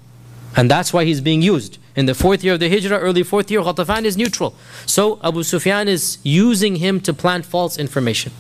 And 0.57 0.71
that's 0.71 0.93
why 0.93 1.05
he's 1.05 1.21
being 1.21 1.43
used. 1.43 1.79
In 1.95 2.07
the 2.07 2.15
fourth 2.15 2.43
year 2.43 2.55
of 2.55 2.61
the 2.61 2.69
Hijrah, 2.69 2.99
early 2.99 3.23
fourth 3.23 3.51
year, 3.51 3.61
Ghatafan 3.61 4.05
is 4.05 4.17
neutral. 4.17 4.55
So 4.87 5.21
Abu 5.23 5.43
Sufyan 5.43 5.87
is 5.89 6.19
using 6.23 6.77
him 6.77 7.01
to 7.01 7.13
plant 7.13 7.45
false 7.45 7.79
information. 7.79 8.33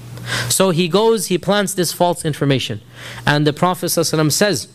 So 0.48 0.70
he 0.70 0.88
goes, 0.88 1.26
he 1.26 1.38
plants 1.38 1.74
this 1.74 1.92
false 1.92 2.24
information. 2.24 2.80
And 3.26 3.46
the 3.46 3.52
Prophet 3.52 3.86
ﷺ 3.86 4.32
says, 4.32 4.68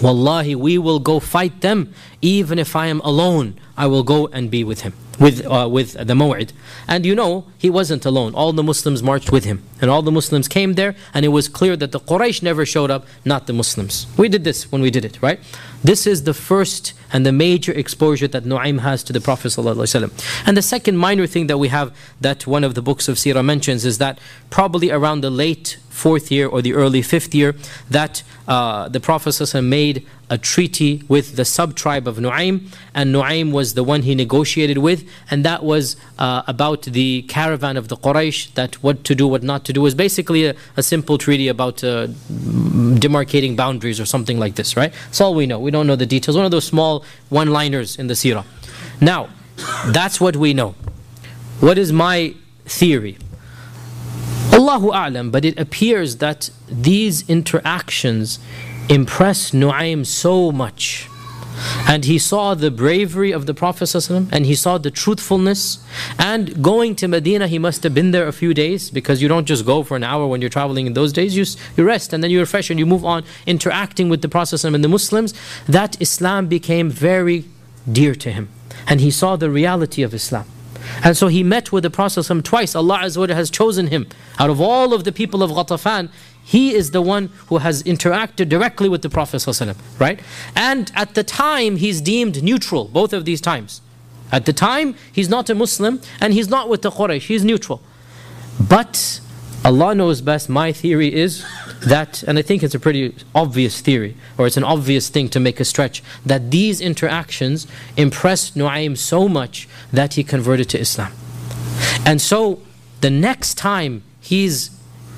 Wallahi, 0.00 0.54
we 0.54 0.78
will 0.78 0.98
go 0.98 1.20
fight 1.20 1.60
them 1.60 1.92
even 2.20 2.58
if 2.58 2.74
I 2.74 2.86
am 2.86 3.00
alone. 3.00 3.54
I 3.76 3.86
will 3.86 4.02
go 4.02 4.28
and 4.28 4.50
be 4.50 4.64
with 4.64 4.82
him, 4.82 4.94
with, 5.18 5.44
uh, 5.46 5.68
with 5.70 5.92
the 5.94 6.14
Maw'id. 6.14 6.52
And 6.88 7.04
you 7.04 7.14
know, 7.14 7.44
he 7.58 7.68
wasn't 7.68 8.04
alone. 8.04 8.34
All 8.34 8.52
the 8.52 8.62
Muslims 8.62 9.02
marched 9.02 9.32
with 9.32 9.44
him. 9.44 9.62
And 9.80 9.90
all 9.90 10.02
the 10.02 10.12
Muslims 10.12 10.48
came 10.48 10.74
there, 10.74 10.94
and 11.12 11.24
it 11.24 11.28
was 11.28 11.48
clear 11.48 11.76
that 11.76 11.92
the 11.92 12.00
Quraysh 12.00 12.42
never 12.42 12.64
showed 12.64 12.90
up, 12.90 13.06
not 13.24 13.46
the 13.46 13.52
Muslims. 13.52 14.06
We 14.16 14.28
did 14.28 14.44
this 14.44 14.70
when 14.70 14.82
we 14.82 14.90
did 14.90 15.04
it, 15.04 15.20
right? 15.20 15.40
This 15.84 16.06
is 16.06 16.24
the 16.24 16.34
first 16.34 16.94
and 17.12 17.26
the 17.26 17.32
major 17.32 17.72
exposure 17.72 18.28
that 18.28 18.44
Nu'aym 18.44 18.80
has 18.80 19.02
to 19.04 19.12
the 19.12 19.20
Prophet. 19.20 19.48
ﷺ. 19.48 20.46
And 20.46 20.56
the 20.56 20.62
second 20.62 20.96
minor 20.96 21.26
thing 21.26 21.46
that 21.48 21.58
we 21.58 21.68
have 21.68 21.94
that 22.20 22.46
one 22.46 22.64
of 22.64 22.74
the 22.74 22.82
books 22.82 23.08
of 23.08 23.16
Sirah 23.16 23.44
mentions 23.44 23.84
is 23.84 23.98
that 23.98 24.18
probably 24.50 24.90
around 24.90 25.20
the 25.20 25.30
late 25.30 25.78
fourth 25.90 26.30
year 26.30 26.46
or 26.48 26.62
the 26.62 26.72
early 26.72 27.02
fifth 27.02 27.34
year, 27.34 27.54
that 27.90 28.22
uh, 28.48 28.88
the 28.88 29.00
Prophet 29.00 29.30
ﷺ 29.30 29.64
made 29.64 30.06
a 30.32 30.38
treaty 30.38 30.92
with 31.08 31.36
the 31.36 31.44
sub 31.44 31.74
tribe 31.82 32.08
of 32.08 32.16
Nu'aym, 32.16 32.54
and 32.94 33.14
Nu'aym 33.14 33.52
was 33.52 33.74
the 33.74 33.84
one 33.84 34.00
he 34.08 34.14
negotiated 34.14 34.78
with, 34.78 35.00
and 35.30 35.44
that 35.44 35.62
was 35.62 35.84
uh, 36.18 36.42
about 36.46 36.82
the 36.98 37.22
caravan 37.34 37.76
of 37.76 37.88
the 37.88 37.98
Quraysh, 37.98 38.54
that 38.54 38.82
what 38.82 39.04
to 39.04 39.14
do, 39.14 39.28
what 39.28 39.42
not 39.42 39.66
to 39.66 39.74
do, 39.74 39.82
was 39.82 39.94
basically 39.94 40.46
a, 40.46 40.54
a 40.78 40.82
simple 40.82 41.18
treaty 41.18 41.48
about 41.48 41.84
uh, 41.84 42.06
demarcating 43.06 43.56
boundaries 43.56 44.00
or 44.00 44.06
something 44.06 44.38
like 44.38 44.54
this, 44.54 44.74
right? 44.74 44.92
That's 45.06 45.20
all 45.20 45.34
we 45.34 45.44
know. 45.44 45.60
We 45.60 45.70
don't 45.70 45.86
know 45.86 45.96
the 45.96 46.06
details. 46.06 46.34
One 46.34 46.46
of 46.46 46.50
those 46.50 46.64
small 46.64 47.04
one 47.28 47.50
liners 47.50 47.98
in 47.98 48.06
the 48.06 48.14
seerah. 48.14 48.46
Now, 49.02 49.28
that's 49.88 50.18
what 50.18 50.34
we 50.36 50.54
know. 50.54 50.74
What 51.60 51.76
is 51.76 51.92
my 51.92 52.34
theory? 52.64 53.18
Allahu 54.52 54.88
A'lam, 54.92 55.30
but 55.30 55.44
it 55.44 55.58
appears 55.58 56.16
that 56.16 56.50
these 56.68 57.28
interactions 57.28 58.38
impressed 58.88 59.54
Nu'aym 59.54 60.04
so 60.04 60.52
much. 60.52 61.08
And 61.86 62.04
he 62.04 62.18
saw 62.18 62.54
the 62.54 62.70
bravery 62.70 63.30
of 63.30 63.46
the 63.46 63.54
Prophet 63.54 63.84
ﷺ, 63.84 64.28
and 64.32 64.46
he 64.46 64.54
saw 64.54 64.78
the 64.78 64.90
truthfulness. 64.90 65.84
And 66.18 66.62
going 66.62 66.96
to 66.96 67.08
Medina, 67.08 67.46
he 67.46 67.58
must 67.58 67.82
have 67.82 67.94
been 67.94 68.10
there 68.10 68.26
a 68.26 68.32
few 68.32 68.54
days 68.54 68.90
because 68.90 69.20
you 69.20 69.28
don't 69.28 69.44
just 69.44 69.66
go 69.66 69.82
for 69.82 69.96
an 69.96 70.04
hour 70.04 70.26
when 70.26 70.40
you're 70.40 70.50
traveling 70.50 70.86
in 70.86 70.94
those 70.94 71.12
days. 71.12 71.36
You, 71.36 71.44
you 71.76 71.84
rest 71.84 72.12
and 72.12 72.22
then 72.22 72.30
you 72.30 72.40
refresh 72.40 72.70
and 72.70 72.78
you 72.78 72.86
move 72.86 73.04
on, 73.04 73.24
interacting 73.46 74.08
with 74.08 74.22
the 74.22 74.28
Prophet 74.28 74.56
ﷺ 74.56 74.74
and 74.74 74.82
the 74.82 74.88
Muslims. 74.88 75.34
That 75.66 76.00
Islam 76.00 76.48
became 76.48 76.90
very 76.90 77.44
dear 77.90 78.14
to 78.14 78.32
him. 78.32 78.48
And 78.86 79.00
he 79.00 79.10
saw 79.10 79.36
the 79.36 79.50
reality 79.50 80.02
of 80.02 80.14
Islam. 80.14 80.46
And 81.04 81.16
so 81.16 81.28
he 81.28 81.42
met 81.42 81.72
with 81.72 81.84
the 81.84 81.90
Prophet 81.90 82.24
twice. 82.44 82.74
Allah 82.74 82.98
has 82.98 83.50
chosen 83.50 83.88
him. 83.88 84.06
Out 84.38 84.50
of 84.50 84.60
all 84.60 84.92
of 84.92 85.04
the 85.04 85.12
people 85.12 85.42
of 85.42 85.50
Ghatafan, 85.50 86.10
he 86.44 86.74
is 86.74 86.90
the 86.90 87.02
one 87.02 87.30
who 87.46 87.58
has 87.58 87.82
interacted 87.84 88.48
directly 88.48 88.88
with 88.88 89.02
the 89.02 89.10
Prophet 89.10 89.44
right? 89.98 90.20
And 90.56 90.90
at 90.94 91.14
the 91.14 91.24
time, 91.24 91.76
he's 91.76 92.00
deemed 92.00 92.42
neutral, 92.42 92.86
both 92.86 93.12
of 93.12 93.24
these 93.24 93.40
times. 93.40 93.80
At 94.30 94.46
the 94.46 94.52
time, 94.52 94.94
he's 95.12 95.28
not 95.28 95.50
a 95.50 95.54
Muslim 95.54 96.00
and 96.20 96.32
he's 96.32 96.48
not 96.48 96.68
with 96.68 96.82
the 96.82 96.90
Quraysh, 96.90 97.22
he's 97.22 97.44
neutral. 97.44 97.82
But 98.58 99.20
Allah 99.64 99.94
knows 99.94 100.20
best. 100.20 100.48
My 100.48 100.72
theory 100.72 101.14
is 101.14 101.44
that, 101.84 102.22
and 102.24 102.38
I 102.38 102.42
think 102.42 102.62
it's 102.62 102.74
a 102.74 102.80
pretty 102.80 103.14
obvious 103.34 103.80
theory, 103.80 104.16
or 104.36 104.46
it's 104.46 104.56
an 104.56 104.64
obvious 104.64 105.08
thing 105.08 105.28
to 105.30 105.40
make 105.40 105.60
a 105.60 105.64
stretch, 105.64 106.02
that 106.26 106.50
these 106.50 106.80
interactions 106.80 107.66
impressed 107.96 108.56
Nu'aym 108.56 108.96
so 108.96 109.28
much 109.28 109.68
that 109.92 110.14
he 110.14 110.24
converted 110.24 110.68
to 110.70 110.80
Islam. 110.80 111.12
And 112.04 112.20
so, 112.20 112.60
the 113.02 113.10
next 113.10 113.54
time 113.54 114.02
he's 114.20 114.70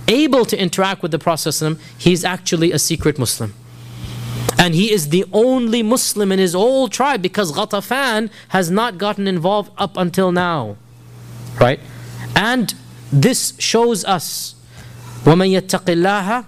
able 0.07 0.45
to 0.45 0.59
interact 0.59 1.01
with 1.01 1.11
the 1.11 1.19
Prophet, 1.19 1.77
he's 1.97 2.25
actually 2.25 2.71
a 2.71 2.79
secret 2.79 3.19
Muslim. 3.19 3.53
And 4.57 4.75
he 4.75 4.91
is 4.91 5.09
the 5.09 5.25
only 5.31 5.83
Muslim 5.83 6.31
in 6.31 6.39
his 6.39 6.53
whole 6.53 6.89
tribe 6.89 7.21
because 7.21 7.51
Ghatafan 7.51 8.29
has 8.49 8.69
not 8.69 8.97
gotten 8.97 9.27
involved 9.27 9.71
up 9.77 9.95
until 9.95 10.31
now. 10.31 10.75
Right? 11.59 11.79
And 12.35 12.73
this 13.11 13.53
shows 13.59 14.03
us 14.05 14.55
ومن 15.25 15.47
يتق 15.47 15.89
الله 15.89 16.43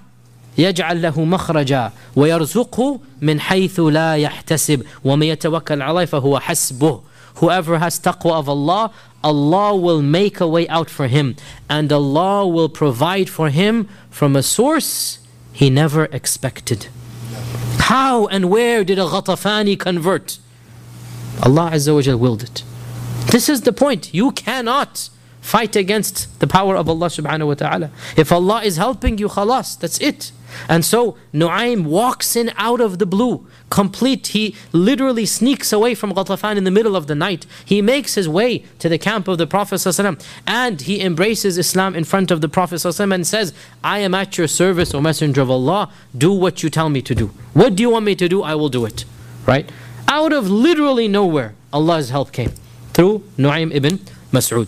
يجعل 0.57 1.01
له 1.01 1.25
مخرجا 1.25 1.91
ويرزقه 2.15 2.99
من 3.21 3.39
حيث 3.39 3.79
لا 3.79 4.15
يحتسب 4.15 4.83
ومن 5.03 5.27
يتوكل 5.27 5.81
عليه 5.81 6.05
فهو 6.05 6.39
حسبه 6.39 7.01
Whoever 7.36 7.78
has 7.78 7.98
taqwa 8.00 8.32
of 8.32 8.48
Allah, 8.48 8.92
Allah 9.22 9.76
will 9.76 10.02
make 10.02 10.40
a 10.40 10.46
way 10.48 10.66
out 10.68 10.88
for 10.88 11.06
him 11.06 11.36
and 11.68 11.92
Allah 11.92 12.46
will 12.46 12.68
provide 12.68 13.28
for 13.28 13.50
him 13.50 13.88
from 14.10 14.36
a 14.36 14.42
source 14.42 15.18
he 15.52 15.70
never 15.70 16.04
expected. 16.06 16.88
How 17.78 18.26
and 18.26 18.50
where 18.50 18.84
did 18.84 18.98
a 18.98 19.02
Ghatafani 19.06 19.78
convert? 19.78 20.38
Allah 21.42 21.70
Azza 21.72 21.94
wa 21.94 22.16
willed 22.16 22.42
it. 22.42 22.62
This 23.30 23.48
is 23.48 23.62
the 23.62 23.72
point. 23.72 24.14
You 24.14 24.30
cannot 24.32 25.10
Fight 25.46 25.76
against 25.76 26.40
the 26.40 26.48
power 26.48 26.74
of 26.74 26.88
Allah 26.88 27.06
subhanahu 27.06 27.46
wa 27.46 27.54
ta'ala. 27.54 27.90
If 28.16 28.32
Allah 28.32 28.64
is 28.64 28.78
helping 28.78 29.16
you, 29.16 29.28
khalas, 29.28 29.78
that's 29.78 30.00
it. 30.00 30.32
And 30.68 30.84
so 30.84 31.16
Nu'aym 31.32 31.84
walks 31.84 32.34
in 32.34 32.50
out 32.56 32.80
of 32.80 32.98
the 32.98 33.06
blue, 33.06 33.46
complete. 33.70 34.26
He 34.38 34.56
literally 34.72 35.24
sneaks 35.24 35.72
away 35.72 35.94
from 35.94 36.12
Ghatafan 36.12 36.56
in 36.56 36.64
the 36.64 36.72
middle 36.72 36.96
of 36.96 37.06
the 37.06 37.14
night. 37.14 37.46
He 37.64 37.80
makes 37.80 38.16
his 38.16 38.28
way 38.28 38.64
to 38.80 38.88
the 38.88 38.98
camp 38.98 39.28
of 39.28 39.38
the 39.38 39.46
Prophet 39.46 39.76
ﷺ, 39.76 40.20
and 40.48 40.80
he 40.80 41.00
embraces 41.00 41.58
Islam 41.58 41.94
in 41.94 42.02
front 42.02 42.32
of 42.32 42.40
the 42.40 42.48
Prophet 42.48 42.76
ﷺ 42.76 43.14
and 43.14 43.24
says, 43.24 43.54
I 43.84 44.00
am 44.00 44.14
at 44.14 44.36
your 44.36 44.48
service, 44.48 44.94
O 44.94 45.00
Messenger 45.00 45.42
of 45.42 45.50
Allah. 45.52 45.92
Do 46.18 46.32
what 46.32 46.64
you 46.64 46.70
tell 46.70 46.88
me 46.88 47.02
to 47.02 47.14
do. 47.14 47.26
What 47.54 47.76
do 47.76 47.84
you 47.84 47.90
want 47.90 48.04
me 48.04 48.16
to 48.16 48.28
do? 48.28 48.42
I 48.42 48.56
will 48.56 48.68
do 48.68 48.84
it. 48.84 49.04
Right? 49.46 49.70
Out 50.08 50.32
of 50.32 50.50
literally 50.50 51.06
nowhere, 51.06 51.54
Allah's 51.72 52.10
help 52.10 52.32
came 52.32 52.50
through 52.94 53.22
Nu'aym 53.38 53.72
ibn 53.72 53.98
Mas'ud. 54.32 54.66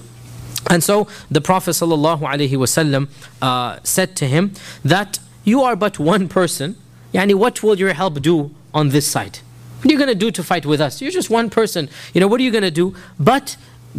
And 0.71 0.83
so 0.83 1.07
the 1.31 1.41
Prophet 1.41 1.71
ﷺ, 1.71 3.09
uh, 3.41 3.79
said 3.83 4.17
to 4.17 4.27
him 4.27 4.53
that 4.85 5.19
you 5.45 5.63
are 5.63 5.77
but 5.77 5.99
one 5.99 6.29
person. 6.29 6.77
Yani, 7.15 7.35
what 7.35 7.63
will 7.63 7.79
your 7.79 7.95
help 7.95 8.21
do 8.21 8.55
on 8.75 8.91
this 8.91 9.07
side? 9.07 9.39
What 9.79 9.87
are 9.87 9.93
you 9.93 9.99
going 9.99 10.09
to 10.09 10.15
do 10.15 10.31
to 10.33 10.43
fight 10.43 10.67
with 10.67 10.81
us? 10.81 11.01
You're 11.01 11.13
just 11.13 11.31
one 11.31 11.49
person. 11.51 11.89
You 12.13 12.21
know, 12.21 12.27
what 12.27 12.41
are 12.41 12.43
you 12.43 12.51
going 12.51 12.65
to 12.65 12.71
do? 12.71 12.95
But 13.19 13.57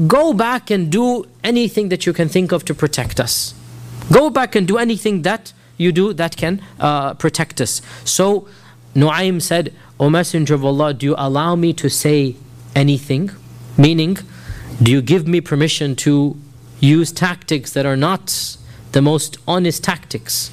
go 0.07 0.33
back 0.33 0.69
and 0.69 0.91
do 0.91 1.25
anything 1.43 1.89
that 1.89 2.05
you 2.05 2.13
can 2.13 2.29
think 2.29 2.51
of 2.51 2.65
to 2.65 2.75
protect 2.75 3.19
us. 3.19 3.53
Go 4.11 4.29
back 4.29 4.55
and 4.55 4.67
do 4.67 4.77
anything 4.77 5.21
that 5.23 5.53
you 5.77 5.91
do 5.91 6.13
that 6.13 6.35
can 6.35 6.61
uh, 6.79 7.13
protect 7.13 7.61
us. 7.61 7.81
So 8.03 8.47
Nu'aym 8.93 9.41
said, 9.41 9.73
O 9.99 10.09
Messenger 10.09 10.55
of 10.55 10.65
Allah, 10.65 10.93
do 10.93 11.05
you 11.05 11.15
allow 11.17 11.55
me 11.55 11.73
to 11.73 11.89
say 11.89 12.35
anything? 12.75 13.31
Meaning, 13.77 14.17
do 14.83 14.91
you 14.91 15.01
give 15.01 15.27
me 15.27 15.41
permission 15.41 15.95
to 15.97 16.37
use 16.79 17.11
tactics 17.11 17.73
that 17.73 17.85
are 17.85 17.97
not 17.97 18.57
the 18.91 19.01
most 19.01 19.37
honest 19.47 19.83
tactics. 19.83 20.51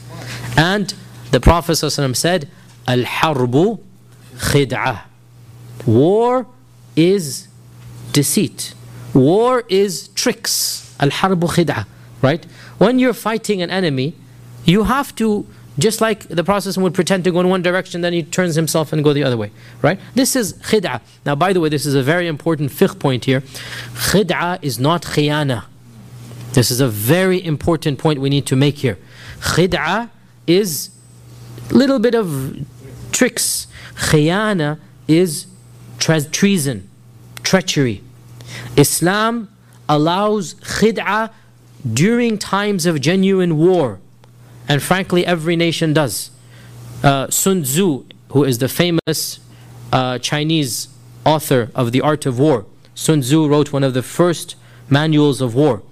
And 0.57 0.93
the 1.31 1.41
Prophet 1.41 1.73
ﷺ 1.73 2.17
said, 2.17 2.49
Al 2.87 3.03
harbu 3.03 3.81
khid'ah. 4.37 5.03
War 5.87 6.47
is 6.95 7.49
deceit. 8.13 8.75
War 9.15 9.65
is 9.69 10.09
tricks. 10.09 10.95
Al 11.01 11.11
harbu 11.11 11.49
khid'ah. 11.55 11.87
Right? 12.23 12.45
When 12.79 12.99
you're 12.99 13.15
fighting 13.15 13.63
an 13.63 13.71
enemy, 13.71 14.15
you 14.65 14.85
have 14.85 15.15
to, 15.17 15.47
just 15.79 16.01
like 16.01 16.29
the 16.29 16.43
Prophet 16.45 16.77
would 16.77 16.95
pretend 16.95 17.25
to 17.25 17.31
go 17.31 17.41
in 17.41 17.49
one 17.49 17.63
direction, 17.63 18.01
then 18.01 18.13
he 18.13 18.23
turns 18.23 18.55
himself 18.55 18.93
and 18.93 19.05
go 19.05 19.13
the 19.13 19.23
other 19.23 19.37
way. 19.37 19.51
Right? 19.83 20.01
This 20.15 20.37
is 20.37 20.55
khid'ah. 20.55 21.01
Now, 21.25 21.35
by 21.35 21.53
the 21.53 21.61
way, 21.61 21.69
this 21.69 21.87
is 21.87 21.95
a 21.95 22.03
very 22.03 22.27
important 22.27 22.71
fiqh 22.71 22.99
point 22.99 23.25
here. 23.25 23.41
Khid'ah 24.11 24.59
is 24.63 24.79
not 24.79 25.03
khiyana. 25.03 25.65
This 26.57 26.71
is 26.71 26.81
a 26.81 26.89
very 26.89 27.45
important 27.45 27.99
point 27.99 28.19
we 28.19 28.31
need 28.31 28.47
to 28.47 28.57
make 28.57 28.79
here. 28.79 28.97
Khid'a 29.41 30.09
is 30.47 30.89
a 31.71 31.75
little 31.75 31.99
bit 31.99 32.15
of 32.15 32.65
tricks. 33.13 33.67
Khiyana 33.95 34.81
is 35.07 35.49
treason, 35.99 36.89
treachery. 37.43 38.03
Islam 38.75 39.51
allows 39.87 40.55
khid'a 40.55 41.31
during 41.93 42.39
times 42.39 42.87
of 42.87 43.03
genuine 43.03 43.59
war. 43.59 44.01
And 44.67 44.83
frankly, 44.83 45.27
every 45.27 45.57
nation 45.57 45.93
does. 45.93 46.31
Uh, 47.05 47.29
Sun 47.29 47.65
Tzu, 47.65 48.05
who 48.31 48.45
is 48.45 48.57
the 48.61 48.69
famous 48.71 49.41
uh, 49.93 50.19
Chinese 50.21 50.89
author 51.27 51.71
of 51.75 51.93
The 51.93 52.01
Art 52.01 52.25
of 52.25 52.39
War, 52.39 52.65
Sun 52.95 53.21
Tzu 53.21 53.47
wrote 53.47 53.75
one 53.75 53.85
of 53.85 53.93
the 53.93 54.03
first 54.03 54.57
manuals 54.89 55.43
of 55.43 55.55
war. 55.55 55.83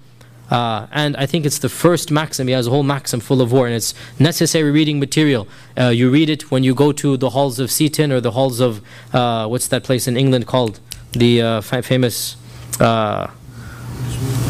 Uh, 0.49 0.87
and 0.91 1.17
I 1.17 1.25
think 1.25 1.45
it's 1.45 1.59
the 1.59 1.69
first 1.69 2.11
maxim. 2.11 2.47
He 2.47 2.53
has 2.53 2.67
a 2.67 2.69
whole 2.69 2.83
maxim 2.83 3.19
full 3.19 3.41
of 3.41 3.51
war, 3.51 3.65
and 3.65 3.75
it's 3.75 3.93
necessary 4.19 4.71
reading 4.71 4.99
material. 4.99 5.47
Uh, 5.77 5.87
you 5.89 6.09
read 6.09 6.29
it 6.29 6.51
when 6.51 6.63
you 6.63 6.75
go 6.75 6.91
to 6.91 7.17
the 7.17 7.31
halls 7.31 7.59
of 7.59 7.71
Seaton 7.71 8.11
or 8.11 8.21
the 8.21 8.31
halls 8.31 8.59
of 8.59 8.81
uh, 9.13 9.47
what's 9.47 9.67
that 9.69 9.83
place 9.83 10.07
in 10.07 10.17
England 10.17 10.45
called? 10.47 10.79
The 11.13 11.41
uh, 11.41 11.61
famous 11.61 12.37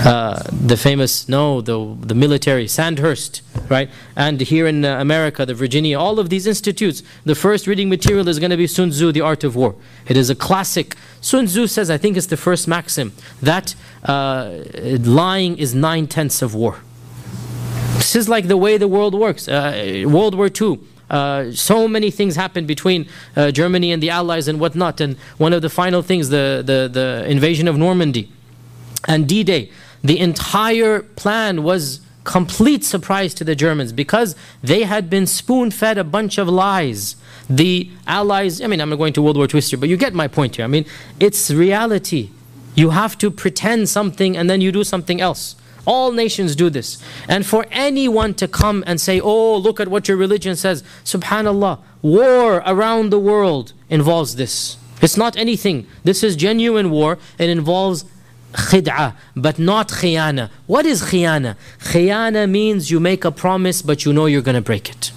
uh, 0.04 0.44
the 0.52 0.78
famous 0.78 1.30
no 1.30 1.62
the 1.62 1.96
the 2.02 2.16
military 2.16 2.68
Sandhurst 2.68 3.42
right? 3.70 3.90
And 4.16 4.42
here 4.42 4.68
in 4.68 4.86
uh, 4.86 5.00
America 5.00 5.46
the 5.46 5.54
Virginia 5.54 5.98
all 5.98 6.20
of 6.20 6.30
these 6.30 6.46
institutes 6.46 7.02
the 7.24 7.36
first 7.36 7.66
reading 7.66 7.90
material 7.90 8.28
is 8.28 8.40
going 8.40 8.52
to 8.52 8.58
be 8.58 8.68
Sun 8.68 8.90
Tzu 8.90 9.12
the 9.12 9.22
Art 9.22 9.44
of 9.44 9.56
War. 9.56 9.76
It 10.08 10.18
is 10.18 10.30
a 10.30 10.36
classic. 10.36 10.96
Sun 11.22 11.46
Tzu 11.46 11.68
says 11.68 11.90
I 11.90 11.98
think 11.98 12.18
it's 12.18 12.28
the 12.28 12.38
first 12.38 12.68
maxim 12.68 13.14
that 13.42 13.76
uh, 14.04 14.60
lying 15.02 15.58
is 15.58 15.74
nine 15.74 16.08
tenths 16.08 16.42
of 16.42 16.54
war. 16.54 16.78
This 17.96 18.16
is 18.16 18.28
like 18.28 18.48
the 18.48 18.58
way 18.58 18.78
the 18.78 18.88
world 18.88 19.16
works. 19.16 19.48
Uh, 19.48 20.04
World 20.06 20.36
War 20.36 20.50
II 20.50 20.80
uh, 21.10 21.52
so 21.52 21.88
many 21.88 22.10
things 22.12 22.36
happened 22.36 22.68
between 22.68 23.08
uh, 23.36 23.52
Germany 23.52 23.92
and 23.92 24.02
the 24.02 24.10
Allies 24.10 24.48
and 24.48 24.60
whatnot. 24.60 25.00
And 25.00 25.18
one 25.38 25.54
of 25.54 25.62
the 25.62 25.70
final 25.70 26.02
things, 26.02 26.30
the, 26.30 26.64
the, 26.66 26.90
the 26.92 27.30
invasion 27.30 27.68
of 27.68 27.78
Normandy 27.78 28.32
and 29.06 29.28
D 29.28 29.44
Day, 29.44 29.72
the 30.04 30.20
entire 30.20 31.02
plan 31.02 31.64
was 31.64 32.02
complete 32.24 32.84
surprise 32.84 33.34
to 33.36 33.44
the 33.44 33.56
Germans 33.56 33.94
because 33.94 34.36
they 34.62 34.84
had 34.84 35.10
been 35.10 35.26
spoon 35.26 35.72
fed 35.72 35.98
a 35.98 36.04
bunch 36.04 36.38
of 36.38 36.50
lies. 36.50 37.16
The 37.50 37.90
Allies, 38.08 38.62
I 38.62 38.68
mean, 38.68 38.82
I'm 38.82 38.90
not 38.90 38.98
going 38.98 39.14
to 39.14 39.22
World 39.22 39.38
War 39.38 39.46
II 39.46 39.52
history, 39.54 39.78
but 39.78 39.90
you 39.90 39.96
get 39.98 40.14
my 40.14 40.28
point 40.28 40.56
here. 40.56 40.66
I 40.66 40.68
mean, 40.68 40.86
it's 41.20 41.52
reality. 41.52 42.32
You 42.74 42.90
have 42.90 43.18
to 43.20 43.32
pretend 43.32 43.88
something 43.88 44.36
and 44.36 44.50
then 44.50 44.60
you 44.60 44.72
do 44.72 44.84
something 44.84 45.22
else. 45.22 45.56
All 45.86 46.12
nations 46.12 46.56
do 46.56 46.72
this. 46.72 47.02
And 47.30 47.46
for 47.46 47.66
anyone 47.70 48.34
to 48.36 48.48
come 48.48 48.84
and 48.88 49.00
say, 49.00 49.20
oh, 49.20 49.56
look 49.58 49.80
at 49.80 49.88
what 49.88 50.08
your 50.08 50.18
religion 50.18 50.56
says, 50.56 50.84
subhanAllah, 51.04 51.80
war 52.02 52.64
around 52.66 53.12
the 53.12 53.20
world 53.20 53.74
involves 53.90 54.36
this. 54.36 54.78
It's 55.02 55.16
not 55.16 55.38
anything. 55.38 55.86
This 56.04 56.24
is 56.24 56.36
genuine 56.36 56.90
war. 56.90 57.20
It 57.38 57.50
involves 57.50 58.06
khid'ah, 58.56 59.16
but 59.36 59.60
not 59.60 59.90
khiyana. 59.90 60.50
What 60.66 60.86
is 60.86 61.04
khiyana? 61.04 61.56
Khiyana 61.80 62.50
means 62.50 62.90
you 62.90 63.00
make 63.00 63.26
a 63.26 63.32
promise, 63.32 63.82
but 63.82 64.06
you 64.06 64.14
know 64.14 64.26
you're 64.26 64.42
going 64.42 64.56
to 64.56 64.62
break 64.62 64.90
it. 64.90 65.12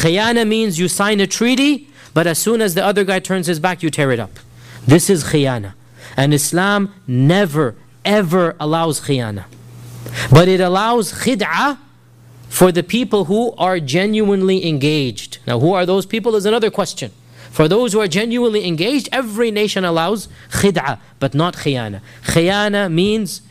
Khiyana 0.00 0.46
means 0.46 0.78
you 0.78 0.88
sign 0.88 1.20
a 1.20 1.26
treaty, 1.26 1.88
but 2.12 2.26
as 2.26 2.38
soon 2.38 2.60
as 2.60 2.74
the 2.74 2.84
other 2.84 3.04
guy 3.04 3.18
turns 3.18 3.46
his 3.46 3.58
back, 3.58 3.82
you 3.82 3.90
tear 3.90 4.12
it 4.12 4.20
up. 4.20 4.38
This 4.86 5.10
is 5.10 5.24
khiyana. 5.24 5.74
And 6.16 6.32
Islam 6.32 6.94
never, 7.06 7.74
ever 8.04 8.54
allows 8.60 9.00
khiyana. 9.00 9.44
But 10.30 10.48
it 10.48 10.60
allows 10.60 11.12
khid'ah 11.12 11.78
for 12.48 12.70
the 12.70 12.84
people 12.84 13.24
who 13.24 13.52
are 13.58 13.80
genuinely 13.80 14.66
engaged. 14.68 15.38
Now, 15.46 15.58
who 15.58 15.72
are 15.72 15.84
those 15.84 16.06
people 16.06 16.36
is 16.36 16.46
another 16.46 16.70
question. 16.70 17.10
For 17.54 17.68
those 17.68 17.92
who 17.92 18.00
are 18.00 18.08
genuinely 18.08 18.66
engaged, 18.66 19.08
every 19.12 19.52
nation 19.52 19.84
allows 19.84 20.26
khid'ah, 20.50 20.98
but 21.20 21.34
not 21.34 21.54
khiyana. 21.54 22.00
Khiyana 22.24 22.92
means 22.92 23.42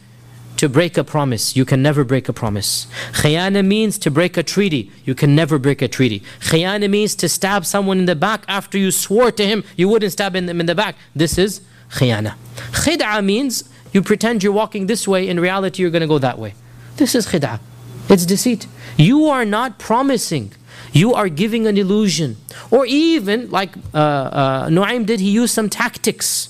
to 0.58 0.68
break 0.68 0.98
a 0.98 1.06
promise. 1.06 1.56
You 1.56 1.64
can 1.64 1.82
never 1.82 2.04
break 2.04 2.28
a 2.28 2.34
promise. 2.34 2.86
Khiyana 3.14 3.66
means 3.66 3.98
to 4.00 4.12
break 4.12 4.36
a 4.36 4.44
treaty. 4.44 4.92
You 5.06 5.16
can 5.16 5.36
never 5.36 5.58
break 5.58 5.82
a 5.82 5.88
treaty. 5.88 6.22
Khiyana 6.42 6.90
means 6.90 7.16
to 7.16 7.30
stab 7.30 7.66
someone 7.66 7.98
in 7.98 8.06
the 8.06 8.14
back 8.14 8.44
after 8.50 8.78
you 8.78 8.92
swore 8.92 9.32
to 9.32 9.46
him 9.46 9.64
you 9.78 9.88
wouldn't 9.88 10.12
stab 10.12 10.36
him 10.36 10.50
in 10.50 10.66
the 10.66 10.76
back. 10.76 10.98
This 11.16 11.38
is 11.38 11.62
khiyana. 11.92 12.36
Khid'a 12.84 13.24
means 13.24 13.64
you 13.94 14.02
pretend 14.02 14.44
you're 14.44 14.52
walking 14.52 14.88
this 14.88 15.08
way, 15.08 15.30
in 15.30 15.40
reality, 15.40 15.82
you're 15.82 15.92
going 15.92 16.02
to 16.02 16.08
go 16.08 16.20
that 16.20 16.38
way. 16.38 16.56
This 16.98 17.16
is 17.16 17.28
khid'a. 17.28 17.62
It's 18.10 18.26
deceit. 18.26 18.68
You 18.98 19.28
are 19.28 19.46
not 19.46 19.80
promising. 19.80 20.52
You 20.94 21.14
are 21.14 21.28
giving 21.28 21.68
an 21.68 21.78
illusion. 21.78 22.38
Or 22.72 22.86
even, 22.86 23.50
like 23.50 23.76
uh, 23.94 23.98
uh, 23.98 24.70
Nu'aym 24.70 25.06
did, 25.06 25.20
he 25.20 25.32
used 25.32 25.54
some 25.54 25.70
tactics. 25.70 26.50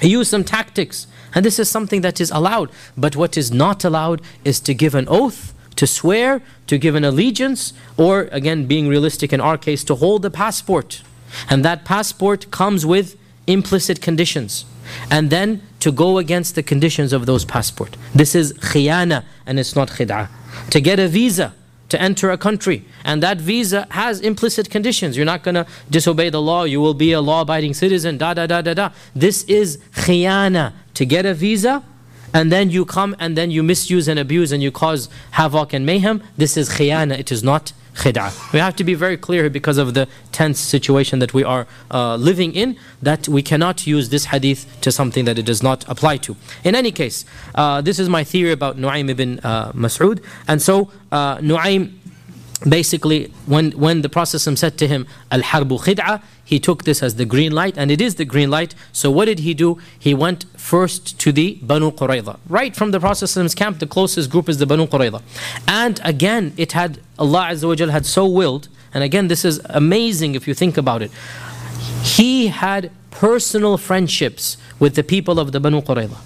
He 0.00 0.08
used 0.08 0.30
some 0.30 0.42
tactics. 0.42 1.06
And 1.34 1.44
this 1.44 1.58
is 1.58 1.68
something 1.68 2.00
that 2.00 2.20
is 2.20 2.30
allowed. 2.30 2.70
But 2.96 3.14
what 3.14 3.36
is 3.36 3.52
not 3.52 3.84
allowed 3.84 4.22
is 4.44 4.58
to 4.60 4.74
give 4.74 4.94
an 4.94 5.06
oath, 5.08 5.54
to 5.76 5.86
swear, 5.86 6.40
to 6.66 6.78
give 6.78 6.94
an 6.94 7.04
allegiance, 7.04 7.74
or 7.98 8.22
again, 8.32 8.66
being 8.66 8.88
realistic 8.88 9.32
in 9.32 9.40
our 9.40 9.58
case, 9.58 9.84
to 9.84 9.94
hold 9.94 10.24
a 10.24 10.30
passport. 10.30 11.02
And 11.50 11.64
that 11.64 11.84
passport 11.84 12.50
comes 12.50 12.86
with 12.86 13.16
implicit 13.46 14.00
conditions. 14.00 14.64
And 15.10 15.28
then 15.28 15.62
to 15.80 15.92
go 15.92 16.16
against 16.16 16.54
the 16.54 16.62
conditions 16.62 17.12
of 17.12 17.26
those 17.26 17.44
passport. 17.44 17.96
This 18.14 18.34
is 18.34 18.54
khiyana 18.54 19.24
and 19.44 19.58
it's 19.58 19.76
not 19.76 19.88
khid'ah. 19.90 20.28
To 20.70 20.80
get 20.80 20.98
a 20.98 21.08
visa 21.08 21.54
to 21.88 22.00
enter 22.00 22.30
a 22.30 22.38
country 22.38 22.84
and 23.04 23.22
that 23.22 23.38
visa 23.38 23.86
has 23.90 24.20
implicit 24.20 24.70
conditions. 24.70 25.16
You're 25.16 25.26
not 25.26 25.42
going 25.42 25.54
to 25.54 25.66
disobey 25.90 26.30
the 26.30 26.42
law, 26.42 26.64
you 26.64 26.80
will 26.80 26.94
be 26.94 27.12
a 27.12 27.20
law 27.20 27.42
abiding 27.42 27.74
citizen, 27.74 28.18
da 28.18 28.34
da 28.34 28.46
da 28.46 28.60
da 28.62 28.74
da. 28.74 28.90
This 29.14 29.44
is 29.44 29.78
khiyana. 29.94 30.72
To 30.94 31.06
get 31.06 31.24
a 31.26 31.32
visa 31.32 31.84
and 32.34 32.50
then 32.50 32.70
you 32.70 32.84
come 32.84 33.14
and 33.20 33.36
then 33.36 33.50
you 33.52 33.62
misuse 33.62 34.08
and 34.08 34.18
abuse 34.18 34.50
and 34.50 34.62
you 34.62 34.72
cause 34.72 35.08
havoc 35.32 35.72
and 35.72 35.86
mayhem. 35.86 36.22
This 36.36 36.56
is 36.56 36.70
khiyana, 36.70 37.18
it 37.18 37.30
is 37.30 37.44
not 37.44 37.72
khid'ah. 37.98 38.30
We 38.52 38.60
have 38.60 38.76
to 38.76 38.84
be 38.84 38.94
very 38.94 39.16
clear 39.16 39.50
because 39.50 39.76
of 39.78 39.94
the 39.94 40.08
tense 40.32 40.58
situation 40.60 41.18
that 41.18 41.34
we 41.34 41.44
are 41.44 41.66
uh, 41.90 42.16
living 42.16 42.54
in 42.54 42.76
that 43.02 43.28
we 43.28 43.42
cannot 43.42 43.86
use 43.86 44.08
this 44.08 44.26
hadith 44.26 44.66
to 44.82 44.92
something 44.92 45.24
that 45.24 45.38
it 45.38 45.44
does 45.44 45.62
not 45.62 45.84
apply 45.88 46.18
to. 46.18 46.36
In 46.64 46.74
any 46.74 46.92
case, 46.92 47.24
uh, 47.54 47.80
this 47.80 47.98
is 47.98 48.08
my 48.08 48.24
theory 48.24 48.52
about 48.52 48.76
Nu'aym 48.76 49.10
ibn 49.10 49.40
uh, 49.40 49.72
Mas'ud. 49.72 50.22
And 50.46 50.62
so, 50.62 50.90
uh, 51.12 51.38
Nu'aym 51.38 51.98
basically, 52.66 53.32
when, 53.46 53.72
when 53.72 54.02
the 54.02 54.08
Prophet 54.08 54.38
said 54.40 54.78
to 54.78 54.88
him, 54.88 55.06
Al 55.30 55.40
Harbu 55.40 55.80
Khid'a, 55.80 56.22
he 56.44 56.58
took 56.58 56.84
this 56.84 57.02
as 57.02 57.16
the 57.16 57.24
green 57.24 57.52
light, 57.52 57.76
and 57.76 57.90
it 57.90 58.00
is 58.00 58.16
the 58.16 58.24
green 58.24 58.50
light. 58.50 58.74
So, 58.92 59.10
what 59.10 59.26
did 59.26 59.40
he 59.40 59.54
do? 59.54 59.78
He 59.98 60.14
went 60.14 60.44
first 60.56 61.20
to 61.20 61.30
the 61.30 61.58
Banu 61.62 61.90
Qurayza. 61.90 62.38
Right 62.48 62.74
from 62.74 62.90
the 62.90 63.00
Prophet's 63.00 63.54
camp, 63.54 63.78
the 63.78 63.86
closest 63.86 64.30
group 64.30 64.48
is 64.48 64.58
the 64.58 64.66
Banu 64.66 64.86
Qurayza. 64.86 65.22
And 65.66 66.00
again, 66.04 66.54
it 66.56 66.72
had, 66.72 67.00
Allah 67.18 67.48
Azza 67.50 67.86
wa 67.86 67.92
had 67.92 68.06
so 68.06 68.26
willed, 68.26 68.68
and 68.94 69.04
again, 69.04 69.28
this 69.28 69.44
is 69.44 69.60
amazing 69.66 70.34
if 70.34 70.48
you 70.48 70.54
think 70.54 70.76
about 70.76 71.02
it. 71.02 71.10
He 72.02 72.48
had 72.48 72.90
personal 73.10 73.76
friendships 73.76 74.56
with 74.78 74.94
the 74.94 75.04
people 75.04 75.38
of 75.38 75.52
the 75.52 75.60
Banu 75.60 75.82
Qurayza. 75.82 76.16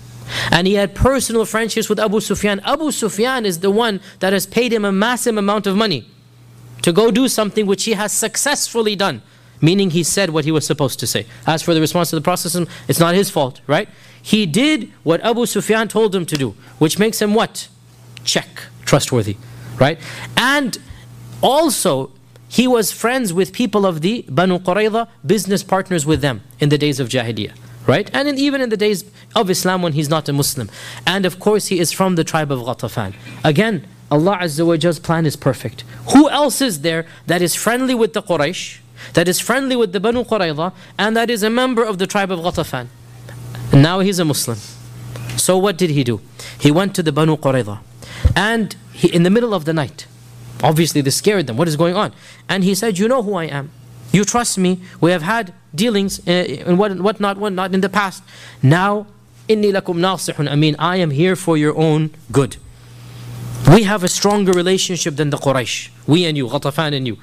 And 0.51 0.67
he 0.67 0.75
had 0.75 0.95
personal 0.95 1.45
friendships 1.45 1.89
with 1.91 1.99
Abu 1.99 2.21
Sufyan. 2.21 2.61
Abu 2.61 2.91
Sufyan 2.91 3.45
is 3.45 3.61
the 3.61 3.71
one 3.71 4.01
that 4.21 4.33
has 4.33 4.47
paid 4.47 4.73
him 4.73 4.85
a 4.85 4.93
massive 4.93 5.37
amount 5.37 5.67
of 5.67 5.77
money 5.77 6.09
to 6.83 6.93
go 6.93 7.11
do 7.11 7.29
something 7.29 7.67
which 7.67 7.85
he 7.85 7.93
has 7.93 8.13
successfully 8.13 8.97
done. 8.97 9.23
Meaning 9.61 9.91
he 9.91 10.03
said 10.03 10.31
what 10.31 10.45
he 10.45 10.51
was 10.51 10.67
supposed 10.67 10.99
to 11.01 11.07
say. 11.07 11.25
As 11.47 11.63
for 11.63 11.73
the 11.73 11.81
response 11.81 12.11
to 12.11 12.17
the 12.17 12.23
Prophet, 12.23 12.69
it's 12.89 12.99
not 12.99 13.15
his 13.15 13.31
fault, 13.31 13.61
right? 13.69 13.89
He 14.21 14.45
did 14.45 14.91
what 15.05 15.21
Abu 15.21 15.47
Sufyan 15.47 15.87
told 15.87 16.15
him 16.15 16.27
to 16.27 16.37
do, 16.37 16.57
which 16.79 16.99
makes 16.99 17.23
him 17.23 17.33
what? 17.33 17.69
Check, 18.25 18.49
trustworthy, 18.85 19.37
right? 19.79 20.01
And 20.37 20.79
also, 21.41 22.11
he 22.49 22.67
was 22.67 22.91
friends 22.91 23.33
with 23.33 23.53
people 23.53 23.87
of 23.87 24.01
the 24.01 24.25
Banu 24.29 24.59
Qurayza, 24.59 25.09
business 25.25 25.63
partners 25.63 26.05
with 26.05 26.21
them 26.21 26.43
in 26.59 26.69
the 26.69 26.79
days 26.79 26.99
of 26.99 27.09
Jahiliyyah 27.09 27.55
right? 27.87 28.11
And 28.15 28.29
in, 28.29 28.39
even 28.39 28.61
in 28.61 28.69
the 28.69 28.77
days 28.77 29.05
of 29.35 29.51
Islam 29.51 29.83
when 29.83 29.93
he's 29.93 30.09
not 30.09 30.29
a 30.29 30.33
Muslim. 30.33 30.71
And 31.07 31.27
of 31.27 31.39
course, 31.39 31.67
he 31.67 31.81
is 31.81 31.93
from 31.93 32.15
the 32.15 32.25
tribe 32.25 32.53
of 32.53 32.61
Ghatafan. 32.61 33.15
Again, 33.45 33.87
Allah 34.13 34.37
Azza 34.43 34.67
wa 34.67 34.77
Jall's 34.77 34.99
plan 34.99 35.25
is 35.25 35.37
perfect. 35.37 35.85
Who 36.13 36.29
else 36.29 36.61
is 36.61 36.83
there 36.83 37.07
that 37.29 37.41
is 37.41 37.55
friendly 37.55 37.95
with 37.95 38.13
the 38.13 38.23
Quraysh, 38.23 38.79
that 39.15 39.27
is 39.27 39.41
friendly 39.41 39.75
with 39.75 39.95
the 39.95 40.01
Banu 40.01 40.23
Qurayza, 40.23 40.75
and 40.99 41.17
that 41.17 41.31
is 41.31 41.43
a 41.43 41.49
member 41.49 41.83
of 41.83 41.97
the 41.97 42.07
tribe 42.07 42.31
of 42.31 42.41
Ghatafan? 42.41 42.89
And 43.73 43.83
now 43.83 44.01
he's 44.01 44.19
a 44.19 44.27
Muslim. 44.27 44.59
So 45.39 45.57
what 45.57 45.79
did 45.79 45.89
he 45.89 46.05
do? 46.05 46.21
He 46.61 46.71
went 46.71 46.95
to 46.97 47.03
the 47.03 47.11
Banu 47.11 47.39
Qurayza. 47.39 47.79
And 48.37 48.77
he, 48.93 49.09
in 49.09 49.23
the 49.23 49.31
middle 49.31 49.55
of 49.55 49.65
the 49.65 49.73
night, 49.73 50.07
obviously 50.63 51.01
this 51.01 51.17
scared 51.17 51.47
them. 51.47 51.57
What 51.57 51.67
is 51.67 51.77
going 51.77 51.97
on? 51.97 52.13
And 52.51 52.65
he 52.65 52.75
said, 52.75 52.99
You 52.99 53.09
know 53.09 53.23
who 53.23 53.33
I 53.37 53.45
am. 53.45 53.71
You 54.13 54.27
trust 54.27 54.59
me. 54.59 54.83
We 55.01 55.11
have 55.13 55.23
had 55.23 55.55
dealings 55.75 56.21
uh, 56.29 56.33
and 56.67 56.79
what, 56.79 57.01
what 57.01 57.19
not, 57.19 57.39
what 57.39 57.55
not 57.55 57.73
in 57.73 57.81
the 57.81 57.89
past. 57.89 58.23
Now, 58.63 59.07
inni 59.49 59.73
lakum 59.73 59.97
nasihun 59.97 60.53
amin. 60.53 60.77
I 60.79 60.97
am 60.97 61.13
here 61.13 61.35
for 61.35 61.57
your 61.57 61.75
own 61.79 62.11
good. 62.31 62.59
We 63.71 63.85
have 63.85 64.03
a 64.03 64.09
stronger 64.09 64.53
relationship 64.53 65.17
than 65.17 65.31
the 65.31 65.37
Quraysh. 65.37 65.91
We 66.07 66.25
and 66.25 66.37
you, 66.37 66.49
Ghatafan 66.49 66.95
and 66.95 67.07
you. 67.07 67.19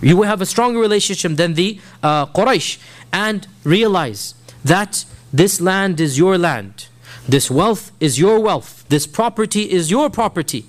You 0.00 0.22
have 0.22 0.40
a 0.40 0.46
stronger 0.46 0.78
relationship 0.78 1.32
than 1.32 1.54
the 1.54 1.80
uh, 2.02 2.26
Quraysh. 2.26 2.78
And 3.12 3.46
realize 3.64 4.34
that 4.64 5.04
this 5.32 5.60
land 5.60 6.00
is 6.00 6.18
your 6.18 6.36
land. 6.38 6.88
This 7.26 7.50
wealth 7.50 7.90
is 8.00 8.18
your 8.18 8.38
wealth. 8.40 8.84
This 8.88 9.06
property 9.06 9.70
is 9.70 9.90
your 9.90 10.10
property. 10.10 10.66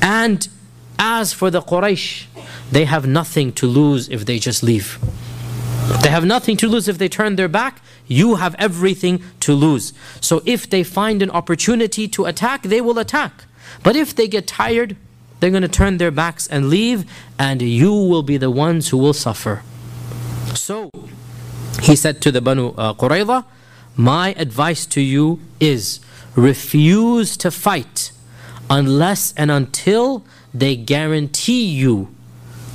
And 0.00 0.48
as 0.98 1.32
for 1.32 1.50
the 1.50 1.60
Quraysh, 1.60 2.26
they 2.70 2.84
have 2.84 3.06
nothing 3.06 3.52
to 3.54 3.66
lose 3.66 4.08
if 4.08 4.24
they 4.26 4.38
just 4.38 4.62
leave. 4.62 4.98
They 6.02 6.08
have 6.10 6.24
nothing 6.24 6.56
to 6.58 6.68
lose 6.68 6.88
if 6.88 6.98
they 6.98 7.08
turn 7.08 7.36
their 7.36 7.48
back. 7.48 7.80
You 8.06 8.36
have 8.36 8.54
everything 8.58 9.22
to 9.40 9.54
lose. 9.54 9.92
So 10.20 10.42
if 10.46 10.68
they 10.68 10.82
find 10.82 11.22
an 11.22 11.30
opportunity 11.30 12.08
to 12.08 12.24
attack, 12.24 12.62
they 12.62 12.80
will 12.80 12.98
attack. 12.98 13.44
But 13.82 13.96
if 13.96 14.14
they 14.14 14.28
get 14.28 14.46
tired, 14.46 14.96
they're 15.40 15.50
going 15.50 15.62
to 15.62 15.68
turn 15.68 15.98
their 15.98 16.10
backs 16.10 16.46
and 16.46 16.68
leave, 16.68 17.10
and 17.38 17.60
you 17.60 17.92
will 17.92 18.22
be 18.22 18.36
the 18.36 18.50
ones 18.50 18.88
who 18.88 18.98
will 18.98 19.12
suffer. 19.12 19.62
So, 20.54 20.90
he 21.82 21.94
said 21.94 22.20
to 22.22 22.32
the 22.32 22.40
Banu 22.40 22.68
uh, 22.76 22.94
Qurayza, 22.94 23.44
My 23.96 24.34
advice 24.38 24.86
to 24.86 25.00
you 25.00 25.40
is 25.60 26.00
refuse 26.34 27.36
to 27.38 27.50
fight 27.50 28.12
unless 28.68 29.32
and 29.36 29.50
until 29.50 30.24
they 30.52 30.76
guarantee 30.76 31.64
you 31.64 32.08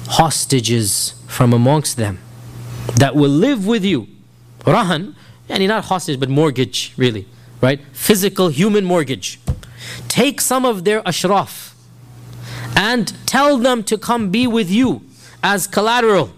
hostages 0.07 1.13
from 1.27 1.53
amongst 1.53 1.97
them 1.97 2.19
that 2.95 3.15
will 3.15 3.29
live 3.29 3.65
with 3.65 3.83
you. 3.83 4.07
Rahan, 4.61 5.15
and 5.49 5.67
not 5.67 5.85
hostage, 5.85 6.19
but 6.19 6.29
mortgage, 6.29 6.93
really, 6.97 7.27
right? 7.61 7.79
Physical 7.93 8.49
human 8.49 8.85
mortgage. 8.85 9.39
Take 10.07 10.41
some 10.41 10.65
of 10.65 10.83
their 10.83 11.05
ashraf 11.07 11.75
and 12.75 13.13
tell 13.25 13.57
them 13.57 13.83
to 13.83 13.97
come 13.97 14.29
be 14.29 14.47
with 14.47 14.69
you 14.69 15.01
as 15.43 15.67
collateral 15.67 16.31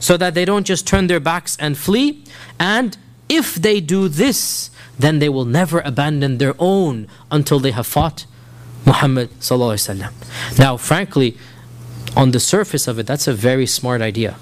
so 0.00 0.16
that 0.16 0.34
they 0.34 0.44
don't 0.44 0.64
just 0.64 0.86
turn 0.86 1.06
their 1.06 1.20
backs 1.20 1.56
and 1.60 1.78
flee. 1.78 2.24
And 2.58 2.96
if 3.28 3.54
they 3.54 3.80
do 3.80 4.08
this, 4.08 4.70
then 4.98 5.18
they 5.18 5.28
will 5.28 5.44
never 5.44 5.80
abandon 5.80 6.38
their 6.38 6.54
own 6.58 7.06
until 7.30 7.58
they 7.60 7.70
have 7.70 7.86
fought 7.86 8.26
Muhammad. 8.84 9.30
Now, 10.58 10.76
frankly, 10.76 11.36
on 12.16 12.32
the 12.32 12.40
surface 12.40 12.88
of 12.88 12.98
it, 12.98 13.06
that's 13.06 13.26
a 13.26 13.32
very 13.32 13.66
smart 13.66 14.02
idea. 14.02 14.36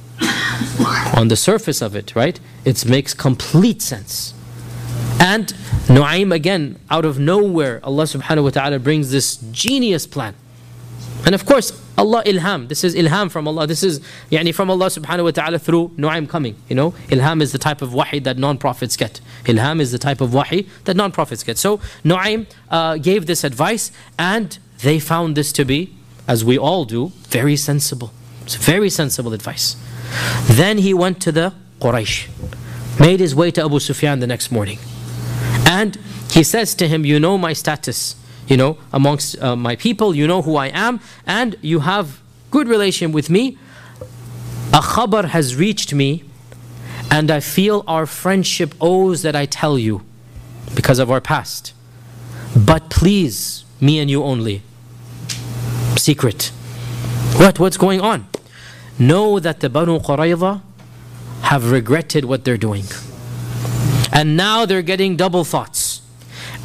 on 1.17 1.29
the 1.29 1.37
surface 1.37 1.81
of 1.83 1.95
it, 1.95 2.15
right? 2.15 2.39
It 2.65 2.85
makes 2.87 3.15
complete 3.15 3.83
sense. 3.83 4.35
And 5.21 5.49
Nu'aym 5.87 6.35
again, 6.35 6.79
out 6.91 7.05
of 7.05 7.19
nowhere, 7.19 7.81
Allah 7.85 8.05
subhanahu 8.05 8.45
wa 8.45 8.51
ta'ala 8.51 8.79
brings 8.79 9.11
this 9.11 9.37
genius 9.53 10.07
plan. 10.07 10.35
And 11.27 11.35
of 11.35 11.45
course, 11.45 11.79
Allah 11.99 12.25
ilham. 12.25 12.69
This 12.69 12.83
is 12.83 12.95
ilham 12.95 13.31
from 13.31 13.47
Allah. 13.47 13.67
This 13.67 13.83
is 13.83 14.01
yani 14.31 14.55
from 14.55 14.71
Allah 14.71 14.87
subhanahu 14.87 15.25
wa 15.25 15.31
ta'ala 15.31 15.59
through 15.59 15.91
Nu'aym 15.99 16.27
coming. 16.27 16.57
You 16.71 16.77
know, 16.77 16.91
ilham 17.09 17.43
is 17.43 17.53
the 17.53 17.59
type 17.59 17.83
of 17.83 17.93
wahi 17.93 18.21
that 18.21 18.39
non-prophets 18.39 18.97
get. 18.97 19.21
Ilham 19.45 19.81
is 19.81 19.93
the 19.93 19.99
type 19.99 20.23
of 20.23 20.33
wahi 20.33 20.67
that 20.85 20.97
non-prophets 20.97 21.43
get. 21.43 21.59
So 21.59 21.77
Nu'aym 22.03 22.47
uh, 22.71 22.97
gave 22.97 23.27
this 23.27 23.45
advice 23.45 23.93
and 24.19 24.59
they 24.79 24.99
found 24.99 25.37
this 25.37 25.53
to 25.53 25.67
be, 25.67 25.95
as 26.27 26.43
we 26.43 26.57
all 26.57 26.87
do, 26.87 27.13
very 27.29 27.57
sensible. 27.57 28.11
It's 28.45 28.55
very 28.55 28.89
sensible 28.89 29.35
advice. 29.35 29.77
Then 30.47 30.79
he 30.79 30.95
went 30.95 31.21
to 31.21 31.33
the 31.33 31.53
Quraysh, 31.81 32.29
made 32.99 33.21
his 33.21 33.35
way 33.35 33.51
to 33.51 33.65
Abu 33.65 33.81
Sufyan 33.81 34.21
the 34.21 34.27
next 34.27 34.51
morning. 34.51 34.79
And 35.71 35.97
he 36.33 36.43
says 36.43 36.75
to 36.75 36.89
him, 36.89 37.07
You 37.07 37.21
know 37.21 37.39
my 37.39 37.53
status, 37.53 38.17
you 38.49 38.57
know, 38.57 38.77
amongst 38.93 39.41
uh, 39.41 39.55
my 39.55 39.77
people, 39.77 40.17
you 40.17 40.27
know 40.27 40.43
who 40.43 40.57
I 40.57 40.67
am, 40.67 40.99
and 41.25 41.55
you 41.63 41.79
have 41.81 42.21
good 42.51 42.67
relation 42.67 43.13
with 43.13 43.31
me. 43.31 43.57
A 44.73 44.81
khabar 44.81 45.27
has 45.27 45.55
reached 45.55 45.95
me, 45.95 46.25
and 47.09 47.31
I 47.31 47.39
feel 47.39 47.85
our 47.87 48.05
friendship 48.05 48.75
owes 48.81 49.23
that 49.23 49.37
I 49.37 49.47
tell 49.47 49.79
you 49.79 50.03
because 50.75 50.99
of 50.99 51.09
our 51.09 51.21
past. 51.21 51.73
But 52.57 52.91
please, 52.91 53.65
me 53.81 54.01
and 54.01 54.11
you 54.11 54.25
only. 54.25 54.63
Secret. 55.97 56.51
What? 57.37 57.61
What's 57.61 57.77
going 57.77 58.01
on? 58.01 58.27
Know 58.99 59.39
that 59.39 59.61
the 59.61 59.71
Banu 59.71 60.01
Qurayza 60.01 60.63
have 61.43 61.71
regretted 61.71 62.25
what 62.25 62.45
they're 62.45 62.65
doing. 62.69 62.87
And 64.13 64.37
now 64.37 64.67
they're 64.67 64.83
getting 64.83 65.17
double 65.17 65.45
thoughts. 65.45 66.03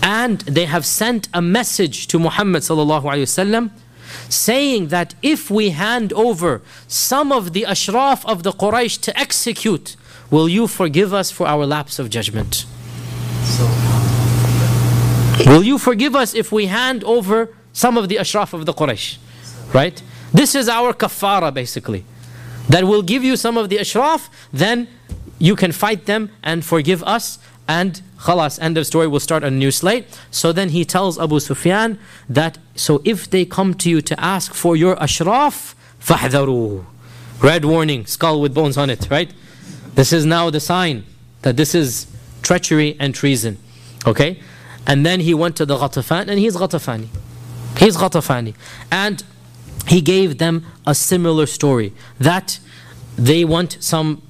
And 0.01 0.39
they 0.41 0.65
have 0.65 0.85
sent 0.85 1.29
a 1.33 1.41
message 1.41 2.07
to 2.07 2.19
Muhammad 2.19 2.63
wasallam 2.63 3.71
saying 4.29 4.87
that 4.87 5.15
if 5.21 5.49
we 5.49 5.71
hand 5.71 6.13
over 6.13 6.61
some 6.87 7.31
of 7.31 7.53
the 7.53 7.65
ashraf 7.65 8.25
of 8.25 8.43
the 8.43 8.51
Quraysh 8.51 9.01
to 9.01 9.17
execute, 9.19 9.95
will 10.31 10.49
you 10.49 10.67
forgive 10.67 11.13
us 11.13 11.31
for 11.31 11.47
our 11.47 11.65
lapse 11.65 11.99
of 11.99 12.09
judgment? 12.09 12.65
Will 15.45 15.63
you 15.63 15.77
forgive 15.77 16.15
us 16.15 16.33
if 16.33 16.51
we 16.51 16.67
hand 16.67 17.03
over 17.03 17.53
some 17.73 17.97
of 17.97 18.09
the 18.09 18.17
ashraf 18.17 18.53
of 18.53 18.65
the 18.65 18.73
Quraysh? 18.73 19.17
Right? 19.73 20.01
This 20.33 20.55
is 20.55 20.67
our 20.69 20.93
kafara 20.93 21.53
basically. 21.53 22.05
That 22.69 22.85
will 22.85 23.03
give 23.03 23.23
you 23.23 23.35
some 23.35 23.57
of 23.57 23.69
the 23.69 23.79
ashraf, 23.79 24.29
then 24.51 24.87
you 25.45 25.55
can 25.55 25.71
fight 25.71 26.05
them 26.05 26.29
and 26.43 26.63
forgive 26.63 27.03
us 27.03 27.39
and 27.67 28.01
khalas, 28.19 28.61
end 28.61 28.77
of 28.77 28.85
story, 28.85 29.07
we'll 29.07 29.19
start 29.19 29.43
a 29.43 29.51
new 29.51 29.71
slate. 29.71 30.05
So 30.31 30.51
then 30.51 30.69
he 30.69 30.85
tells 30.85 31.19
Abu 31.19 31.39
Sufyan 31.39 31.99
that, 32.29 32.57
so 32.75 33.01
if 33.03 33.29
they 33.29 33.45
come 33.45 33.73
to 33.75 33.89
you 33.89 34.01
to 34.01 34.19
ask 34.19 34.53
for 34.53 34.75
your 34.75 35.01
ashraf, 35.01 35.75
fahdharu. 35.99 36.85
Red 37.41 37.65
warning, 37.65 38.05
skull 38.05 38.39
with 38.39 38.53
bones 38.53 38.77
on 38.77 38.89
it, 38.89 39.07
right? 39.09 39.31
This 39.95 40.13
is 40.13 40.25
now 40.25 40.49
the 40.49 40.59
sign 40.59 41.05
that 41.41 41.57
this 41.57 41.75
is 41.75 42.07
treachery 42.41 42.95
and 42.99 43.13
treason. 43.13 43.57
Okay? 44.05 44.39
And 44.87 45.05
then 45.05 45.19
he 45.19 45.33
went 45.33 45.55
to 45.57 45.65
the 45.65 45.77
Ghatafan, 45.77 46.27
and 46.27 46.39
he's 46.39 46.55
Ghatafani. 46.55 47.07
He's 47.77 47.97
Ghatafani. 47.97 48.53
And 48.91 49.23
he 49.87 50.01
gave 50.01 50.37
them 50.37 50.65
a 50.85 50.93
similar 50.95 51.45
story 51.45 51.93
that 52.19 52.59
they 53.17 53.43
want 53.43 53.77
some 53.79 54.21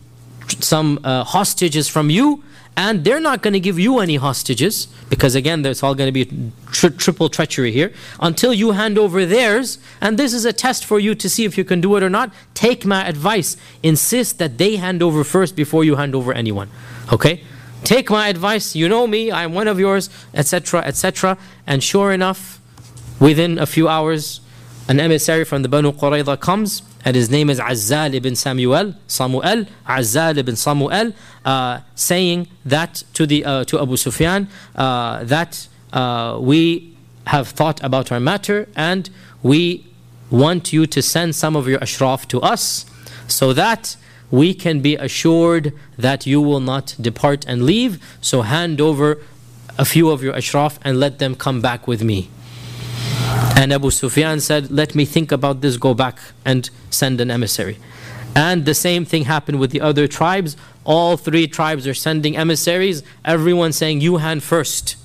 some 0.47 0.99
uh, 1.03 1.23
hostages 1.23 1.87
from 1.87 2.09
you 2.09 2.43
and 2.77 3.05
they're 3.05 3.21
not 3.21 3.41
going 3.41 3.53
to 3.53 3.59
give 3.59 3.79
you 3.79 3.99
any 3.99 4.15
hostages 4.17 4.87
because 5.09 5.35
again 5.35 5.61
there's 5.61 5.81
all 5.81 5.95
going 5.95 6.07
to 6.07 6.11
be 6.11 6.51
tri- 6.71 6.89
triple 6.89 7.29
treachery 7.29 7.71
here 7.71 7.93
until 8.19 8.53
you 8.53 8.71
hand 8.71 8.97
over 8.97 9.25
theirs 9.25 9.77
and 10.01 10.17
this 10.17 10.33
is 10.33 10.45
a 10.45 10.53
test 10.53 10.83
for 10.83 10.99
you 10.99 11.15
to 11.15 11.29
see 11.29 11.45
if 11.45 11.57
you 11.57 11.63
can 11.63 11.79
do 11.79 11.95
it 11.95 12.03
or 12.03 12.09
not. 12.09 12.33
Take 12.53 12.85
my 12.85 13.07
advice. 13.07 13.55
Insist 13.81 14.39
that 14.39 14.57
they 14.57 14.75
hand 14.75 15.01
over 15.01 15.23
first 15.23 15.55
before 15.55 15.83
you 15.83 15.95
hand 15.95 16.15
over 16.15 16.33
anyone 16.33 16.69
okay? 17.11 17.41
Take 17.83 18.09
my 18.09 18.29
advice. 18.29 18.75
You 18.75 18.89
know 18.89 19.05
me. 19.05 19.31
I'm 19.31 19.53
one 19.53 19.67
of 19.67 19.79
yours 19.79 20.09
etc 20.33 20.81
etc 20.81 21.37
and 21.65 21.83
sure 21.83 22.11
enough 22.11 22.59
within 23.19 23.57
a 23.57 23.65
few 23.65 23.87
hours 23.87 24.41
an 24.87 24.99
emissary 24.99 25.45
from 25.45 25.61
the 25.63 25.69
banu 25.69 25.91
qurayza 25.91 26.39
comes 26.39 26.81
and 27.05 27.15
his 27.15 27.29
name 27.29 27.51
is 27.51 27.59
Azzal 27.59 28.15
ibn 28.15 28.35
Samuel, 28.35 28.95
Samuel, 29.05 29.65
Azzal 29.87 30.37
ibn 30.37 30.55
Samuel, 30.55 31.13
uh, 31.45 31.79
saying 31.93 32.47
that 32.65 33.03
to 33.13 33.27
the 33.27 33.45
uh, 33.45 33.63
to 33.65 33.79
Abu 33.79 33.95
Sufyan 33.95 34.49
uh, 34.75 35.23
that 35.23 35.67
uh, 35.93 36.39
we 36.41 36.97
have 37.27 37.49
thought 37.49 37.81
about 37.83 38.11
our 38.11 38.19
matter 38.19 38.67
and 38.75 39.09
we 39.43 39.85
want 40.31 40.73
you 40.73 40.87
to 40.87 41.01
send 41.01 41.35
some 41.35 41.55
of 41.55 41.67
your 41.67 41.81
ashraf 41.81 42.27
to 42.27 42.41
us 42.41 42.85
so 43.27 43.53
that 43.53 43.95
we 44.31 44.53
can 44.53 44.81
be 44.81 44.95
assured 44.95 45.71
that 45.97 46.25
you 46.25 46.41
will 46.41 46.59
not 46.59 46.95
depart 46.99 47.45
and 47.47 47.63
leave. 47.63 48.03
So 48.21 48.41
hand 48.41 48.81
over 48.81 49.21
a 49.77 49.85
few 49.85 50.09
of 50.09 50.23
your 50.23 50.35
ashraf 50.35 50.79
and 50.83 50.99
let 50.99 51.19
them 51.19 51.35
come 51.35 51.61
back 51.61 51.87
with 51.87 52.03
me. 52.03 52.29
And 53.57 53.71
Abu 53.73 53.89
Sufyan 53.89 54.39
said, 54.41 54.69
Let 54.69 54.95
me 54.95 55.05
think 55.05 55.31
about 55.31 55.61
this, 55.61 55.77
go 55.77 55.93
back 55.93 56.19
and 56.43 56.69
send 56.89 57.21
an 57.21 57.31
emissary. 57.31 57.77
And 58.35 58.65
the 58.65 58.75
same 58.75 59.05
thing 59.05 59.25
happened 59.25 59.59
with 59.59 59.71
the 59.71 59.81
other 59.81 60.07
tribes. 60.07 60.57
All 60.83 61.17
three 61.17 61.47
tribes 61.47 61.87
are 61.87 61.93
sending 61.93 62.35
emissaries, 62.35 63.01
everyone 63.23 63.71
saying, 63.71 64.01
You 64.01 64.17
hand 64.17 64.43
first, 64.43 64.97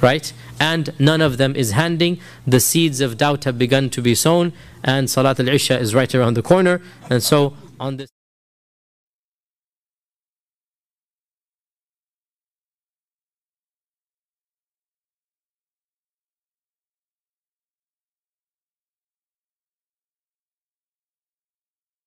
right? 0.00 0.32
And 0.58 0.92
none 0.98 1.20
of 1.20 1.36
them 1.36 1.54
is 1.54 1.72
handing. 1.72 2.18
The 2.46 2.60
seeds 2.60 3.00
of 3.00 3.18
doubt 3.18 3.44
have 3.44 3.58
begun 3.58 3.90
to 3.90 4.02
be 4.02 4.14
sown, 4.14 4.52
and 4.82 5.08
Salat 5.08 5.38
al 5.38 5.48
Isha 5.48 5.78
is 5.78 5.94
right 5.94 6.12
around 6.14 6.34
the 6.34 6.42
corner. 6.42 6.80
And 7.10 7.22
so, 7.22 7.54
on 7.78 7.98
this 7.98 8.10